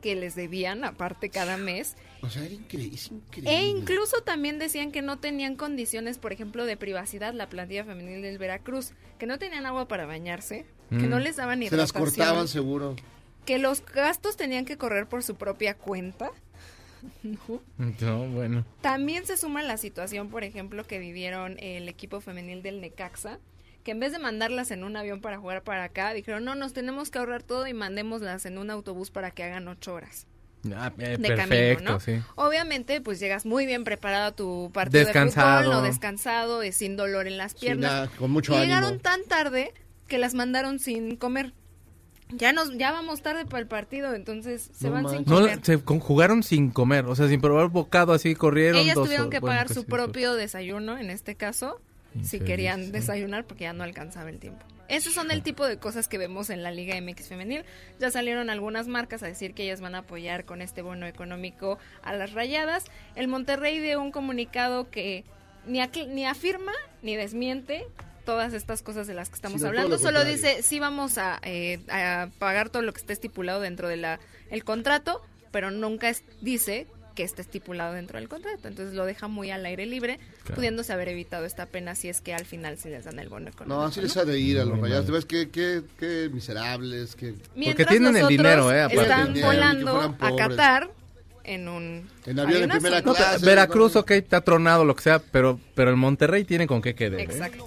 que 0.00 0.14
les 0.16 0.34
debían 0.34 0.84
aparte 0.84 1.30
cada 1.30 1.56
mes. 1.56 1.96
O 2.22 2.28
sea, 2.28 2.44
era 2.44 2.54
es 2.54 3.10
increíble. 3.10 3.50
E 3.50 3.66
incluso 3.66 4.20
también 4.22 4.58
decían 4.58 4.92
que 4.92 5.02
no 5.02 5.18
tenían 5.18 5.56
condiciones, 5.56 6.18
por 6.18 6.32
ejemplo, 6.32 6.64
de 6.66 6.76
privacidad 6.76 7.32
la 7.34 7.48
plantilla 7.48 7.84
femenil 7.84 8.22
del 8.22 8.38
Veracruz, 8.38 8.92
que 9.18 9.26
no 9.26 9.38
tenían 9.38 9.66
agua 9.66 9.88
para 9.88 10.06
bañarse, 10.06 10.66
que 10.90 10.96
Mm. 10.96 11.10
no 11.10 11.18
les 11.20 11.36
daban 11.36 11.60
ni 11.60 11.68
Se 11.68 11.76
las 11.76 11.92
cortaban 11.92 12.48
seguro. 12.48 12.96
que 13.46 13.58
los 13.58 13.84
gastos 13.84 14.36
tenían 14.36 14.64
que 14.64 14.76
correr 14.76 15.06
por 15.06 15.22
su 15.22 15.36
propia 15.36 15.74
cuenta. 15.76 16.30
¿no? 17.22 17.62
No, 18.00 18.28
bueno. 18.28 18.64
También 18.82 19.24
se 19.26 19.36
suma 19.38 19.62
la 19.62 19.76
situación, 19.78 20.28
por 20.28 20.44
ejemplo, 20.44 20.84
que 20.86 20.98
vivieron 20.98 21.56
el 21.58 21.88
equipo 21.88 22.20
femenil 22.20 22.62
del 22.62 22.80
Necaxa, 22.82 23.38
que 23.84 23.92
en 23.92 24.00
vez 24.00 24.12
de 24.12 24.18
mandarlas 24.18 24.70
en 24.70 24.84
un 24.84 24.96
avión 24.96 25.20
para 25.20 25.38
jugar 25.38 25.62
para 25.62 25.84
acá, 25.84 26.12
dijeron, 26.12 26.44
no, 26.44 26.54
nos 26.54 26.72
tenemos 26.72 27.10
que 27.10 27.18
ahorrar 27.18 27.42
todo 27.42 27.66
y 27.66 27.74
mandémoslas 27.74 28.44
en 28.46 28.58
un 28.58 28.70
autobús 28.70 29.10
para 29.10 29.30
que 29.30 29.42
hagan 29.44 29.68
ocho 29.68 29.94
horas. 29.94 30.26
Ah, 30.74 30.92
eh, 30.98 31.16
de 31.16 31.28
perfecto, 31.28 31.36
camino, 31.84 31.90
¿no? 31.92 32.00
sí. 32.00 32.20
Obviamente, 32.34 33.00
pues 33.00 33.18
llegas 33.18 33.46
muy 33.46 33.64
bien 33.64 33.82
preparado 33.84 34.26
a 34.26 34.32
tu 34.32 34.70
partido 34.74 35.04
Descansado. 35.06 35.56
de 35.60 35.64
fútbol, 35.64 35.74
no 35.76 35.82
descansado, 35.82 36.62
eh, 36.62 36.72
sin 36.72 36.96
dolor 36.96 37.26
en 37.26 37.38
las 37.38 37.54
piernas. 37.54 37.90
nada, 37.90 38.08
con 38.18 38.30
mucho 38.30 38.52
y 38.52 38.56
ánimo. 38.56 38.68
llegaron 38.74 38.98
tan 39.00 39.24
tarde 39.24 39.72
que 40.06 40.18
las 40.18 40.34
mandaron 40.34 40.78
sin 40.78 41.16
comer. 41.16 41.54
Ya 42.32 42.52
nos, 42.52 42.76
ya 42.76 42.92
vamos 42.92 43.22
tarde 43.22 43.44
para 43.46 43.60
el 43.62 43.66
partido, 43.68 44.14
entonces 44.14 44.70
se 44.74 44.86
No 44.88 44.92
van 44.92 45.08
sin 45.08 45.24
No, 45.26 45.36
comer. 45.40 45.60
se 45.64 45.82
conjugaron 45.82 46.42
sin 46.42 46.70
comer, 46.70 47.06
o 47.06 47.14
sea, 47.16 47.26
sin 47.28 47.40
probar 47.40 47.68
bocado, 47.70 48.12
así 48.12 48.34
corrieron. 48.34 48.80
Ellas 48.82 48.94
dos 48.96 49.06
tuvieron 49.06 49.30
que 49.30 49.40
Bueno, 49.40 49.52
pagar 49.54 49.66
pues 49.66 49.74
su 49.76 49.80
sí, 49.82 49.86
propio 49.90 50.34
desayuno, 50.34 50.98
en 50.98 51.08
este 51.10 51.34
caso, 51.36 51.80
si 52.12 52.18
Infeliz, 52.36 52.42
querían 52.44 52.92
desayunar 52.92 53.44
porque 53.44 53.64
ya 53.64 53.72
no 53.72 53.84
alcanzaba 53.84 54.30
el 54.30 54.38
tiempo. 54.38 54.64
Esos 54.88 55.14
son 55.14 55.30
el 55.30 55.42
tipo 55.44 55.66
de 55.66 55.78
cosas 55.78 56.08
que 56.08 56.18
vemos 56.18 56.50
en 56.50 56.64
la 56.64 56.72
Liga 56.72 57.00
MX 57.00 57.28
femenil. 57.28 57.64
Ya 58.00 58.10
salieron 58.10 58.50
algunas 58.50 58.88
marcas 58.88 59.22
a 59.22 59.26
decir 59.26 59.54
que 59.54 59.62
ellas 59.62 59.80
van 59.80 59.94
a 59.94 59.98
apoyar 59.98 60.44
con 60.44 60.62
este 60.62 60.82
bono 60.82 61.06
económico 61.06 61.78
a 62.02 62.12
las 62.12 62.32
rayadas. 62.32 62.86
El 63.14 63.28
Monterrey 63.28 63.78
dio 63.78 64.00
un 64.02 64.10
comunicado 64.10 64.90
que 64.90 65.24
ni, 65.64 65.80
ni 66.08 66.26
afirma 66.26 66.72
ni 67.02 67.14
desmiente 67.14 67.86
todas 68.24 68.52
estas 68.52 68.82
cosas 68.82 69.06
de 69.06 69.14
las 69.14 69.28
que 69.28 69.36
estamos 69.36 69.62
hablando. 69.62 69.90
lo 69.90 69.98
Solo 69.98 70.24
dice, 70.24 70.62
sí 70.64 70.80
vamos 70.80 71.18
a, 71.18 71.38
eh, 71.44 71.78
a 71.88 72.28
pagar 72.40 72.68
todo 72.70 72.82
lo 72.82 72.92
que 72.92 73.00
esté 73.00 73.12
estipulado 73.12 73.60
dentro 73.60 73.86
del 73.88 74.04
el 74.50 74.64
contrato, 74.64 75.22
pero 75.52 75.70
nunca 75.70 76.08
es- 76.08 76.24
dice 76.40 76.88
que 77.14 77.22
esté 77.24 77.42
estipulado 77.42 77.94
dentro 77.94 78.18
del 78.18 78.28
contrato. 78.28 78.68
Entonces 78.68 78.94
lo 78.94 79.04
deja 79.04 79.28
muy 79.28 79.50
al 79.50 79.64
aire 79.66 79.86
libre, 79.86 80.18
Claro. 80.44 80.56
pudiéndose 80.56 80.92
haber 80.92 81.08
evitado 81.08 81.44
esta 81.44 81.66
pena 81.66 81.94
si 81.94 82.08
es 82.08 82.20
que 82.20 82.34
al 82.34 82.44
final 82.44 82.78
sí 82.78 82.88
les 82.88 83.04
dan 83.04 83.18
el 83.18 83.28
bono 83.28 83.48
económico. 83.48 83.80
No, 83.80 83.86
así 83.86 84.00
les 84.00 84.16
ha 84.16 84.24
de 84.24 84.38
ir 84.38 84.58
a 84.58 84.64
los 84.64 84.78
rayados. 84.78 85.06
¿Te 85.06 85.12
ves 85.12 85.24
qué, 85.24 85.50
qué, 85.50 85.82
qué 85.98 86.30
miserables? 86.32 87.16
Qué... 87.16 87.34
Mientras 87.54 88.00
nosotros 88.00 88.72
Están 88.92 89.34
volando 89.40 90.00
a 90.18 90.36
Qatar 90.36 90.90
en 91.44 91.68
un 91.68 92.08
En 92.26 92.38
avión 92.38 92.62
en 92.62 92.70
avionazo, 92.70 92.80
primera 92.80 93.00
¿no? 93.02 93.14
clase. 93.14 93.44
Veracruz, 93.44 93.96
ok, 93.96 94.10
está 94.12 94.40
tronado, 94.40 94.84
lo 94.84 94.94
que 94.94 95.02
sea, 95.02 95.18
pero, 95.18 95.58
pero 95.74 95.90
el 95.90 95.96
Monterrey 95.96 96.44
tiene 96.44 96.66
con 96.66 96.80
qué 96.82 96.94
quedar. 96.94 97.20
¿eh? 97.20 97.24
Exacto. 97.24 97.64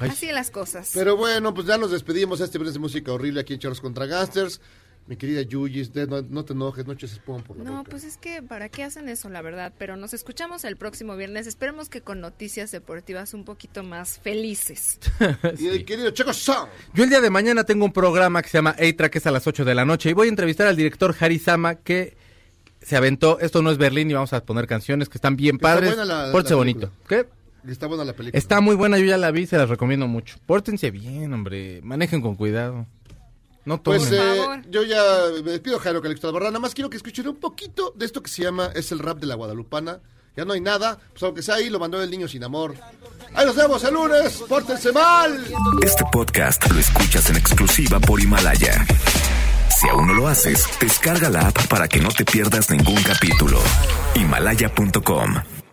Ay. 0.00 0.10
Así 0.10 0.30
las 0.32 0.50
cosas. 0.50 0.90
Pero 0.92 1.16
bueno, 1.16 1.54
pues 1.54 1.66
ya 1.66 1.78
nos 1.78 1.90
despedimos 1.90 2.40
este 2.40 2.58
viernes 2.58 2.74
de 2.74 2.80
música 2.80 3.12
horrible 3.12 3.40
aquí 3.40 3.54
en 3.54 3.60
Charlos 3.60 3.80
contra 3.80 4.06
Gangsters. 4.06 4.60
Mi 5.06 5.16
querida 5.16 5.42
Yuyi, 5.42 5.90
no, 6.08 6.22
no 6.22 6.44
te 6.46 6.54
enojes, 6.54 6.86
no 6.86 6.94
eches 6.94 7.12
espuma 7.12 7.38
por 7.44 7.58
la 7.58 7.64
No, 7.64 7.76
boca. 7.78 7.90
pues 7.90 8.04
es 8.04 8.16
que 8.16 8.42
¿para 8.42 8.70
qué 8.70 8.84
hacen 8.84 9.10
eso, 9.10 9.28
la 9.28 9.42
verdad? 9.42 9.70
Pero 9.78 9.96
nos 9.96 10.14
escuchamos 10.14 10.64
el 10.64 10.76
próximo 10.78 11.14
viernes. 11.14 11.46
Esperemos 11.46 11.90
que 11.90 12.00
con 12.00 12.22
noticias 12.22 12.70
deportivas 12.70 13.34
un 13.34 13.44
poquito 13.44 13.82
más 13.82 14.18
felices. 14.18 14.98
Y 15.58 15.66
el 15.68 15.84
querido 15.84 16.10
Checo 16.10 16.32
Sound. 16.32 16.70
Yo 16.94 17.04
el 17.04 17.10
día 17.10 17.20
de 17.20 17.28
mañana 17.28 17.64
tengo 17.64 17.84
un 17.84 17.92
programa 17.92 18.40
que 18.40 18.48
se 18.48 18.56
llama 18.58 18.70
A-Track, 18.78 19.12
que 19.12 19.18
es 19.18 19.26
a 19.26 19.30
las 19.30 19.46
8 19.46 19.66
de 19.66 19.74
la 19.74 19.84
noche, 19.84 20.08
y 20.08 20.14
voy 20.14 20.28
a 20.28 20.30
entrevistar 20.30 20.66
al 20.66 20.76
director 20.76 21.14
Harry 21.20 21.38
Sama, 21.38 21.74
que 21.74 22.16
se 22.80 22.96
aventó, 22.96 23.38
esto 23.40 23.60
no 23.60 23.70
es 23.70 23.76
Berlín, 23.76 24.10
y 24.10 24.14
vamos 24.14 24.32
a 24.32 24.42
poner 24.44 24.66
canciones 24.66 25.10
que 25.10 25.18
están 25.18 25.36
bien 25.36 25.58
Que 25.58 25.66
está 25.66 25.74
padres. 25.74 25.96
buena 25.96 26.04
la- 26.06 26.32
Pórtense 26.32 26.52
la 26.54 26.56
bonito. 26.56 26.90
¿Qué? 27.06 27.26
Está 27.68 27.86
buena 27.88 28.04
la 28.04 28.14
película. 28.14 28.38
Está 28.38 28.60
muy 28.62 28.74
buena, 28.74 28.98
yo 28.98 29.04
ya 29.04 29.18
la 29.18 29.30
vi, 29.30 29.46
se 29.46 29.58
las 29.58 29.68
recomiendo 29.68 30.06
mucho. 30.08 30.36
Pórtense 30.46 30.90
bien, 30.90 31.30
hombre, 31.34 31.80
manejen 31.82 32.22
con 32.22 32.36
cuidado. 32.36 32.86
No 33.64 33.80
tomen. 33.80 34.00
Pues 34.00 34.12
eh, 34.12 34.62
yo 34.70 34.82
ya 34.82 35.02
me 35.42 35.52
despido, 35.52 35.78
Jairo 35.78 36.02
Calixto 36.02 36.28
Albarrán. 36.28 36.52
Nada 36.52 36.60
más 36.60 36.74
quiero 36.74 36.90
que 36.90 36.96
escuchen 36.96 37.28
un 37.28 37.36
poquito 37.36 37.92
de 37.96 38.06
esto 38.06 38.22
que 38.22 38.30
se 38.30 38.42
llama 38.42 38.70
Es 38.74 38.92
el 38.92 38.98
rap 38.98 39.18
de 39.18 39.26
la 39.26 39.34
Guadalupana. 39.34 40.00
Ya 40.36 40.44
no 40.44 40.52
hay 40.52 40.60
nada, 40.60 40.98
pues 41.12 41.22
aunque 41.22 41.42
sea 41.42 41.56
ahí, 41.56 41.70
lo 41.70 41.78
mandó 41.78 42.02
el 42.02 42.10
niño 42.10 42.26
sin 42.26 42.42
amor. 42.42 42.74
Ahí 43.34 43.46
nos 43.46 43.54
vemos 43.54 43.84
el 43.84 43.94
lunes, 43.94 44.42
pórtense 44.48 44.90
mal. 44.92 45.44
Este 45.82 46.04
podcast 46.10 46.68
lo 46.70 46.80
escuchas 46.80 47.30
en 47.30 47.36
exclusiva 47.36 48.00
por 48.00 48.20
Himalaya. 48.20 48.84
Si 49.80 49.88
aún 49.88 50.08
no 50.08 50.14
lo 50.14 50.26
haces, 50.26 50.66
descarga 50.80 51.30
la 51.30 51.48
app 51.48 51.66
para 51.68 51.86
que 51.86 52.00
no 52.00 52.08
te 52.08 52.24
pierdas 52.24 52.68
ningún 52.70 53.00
capítulo. 53.02 53.60
Himalaya.com 54.16 55.63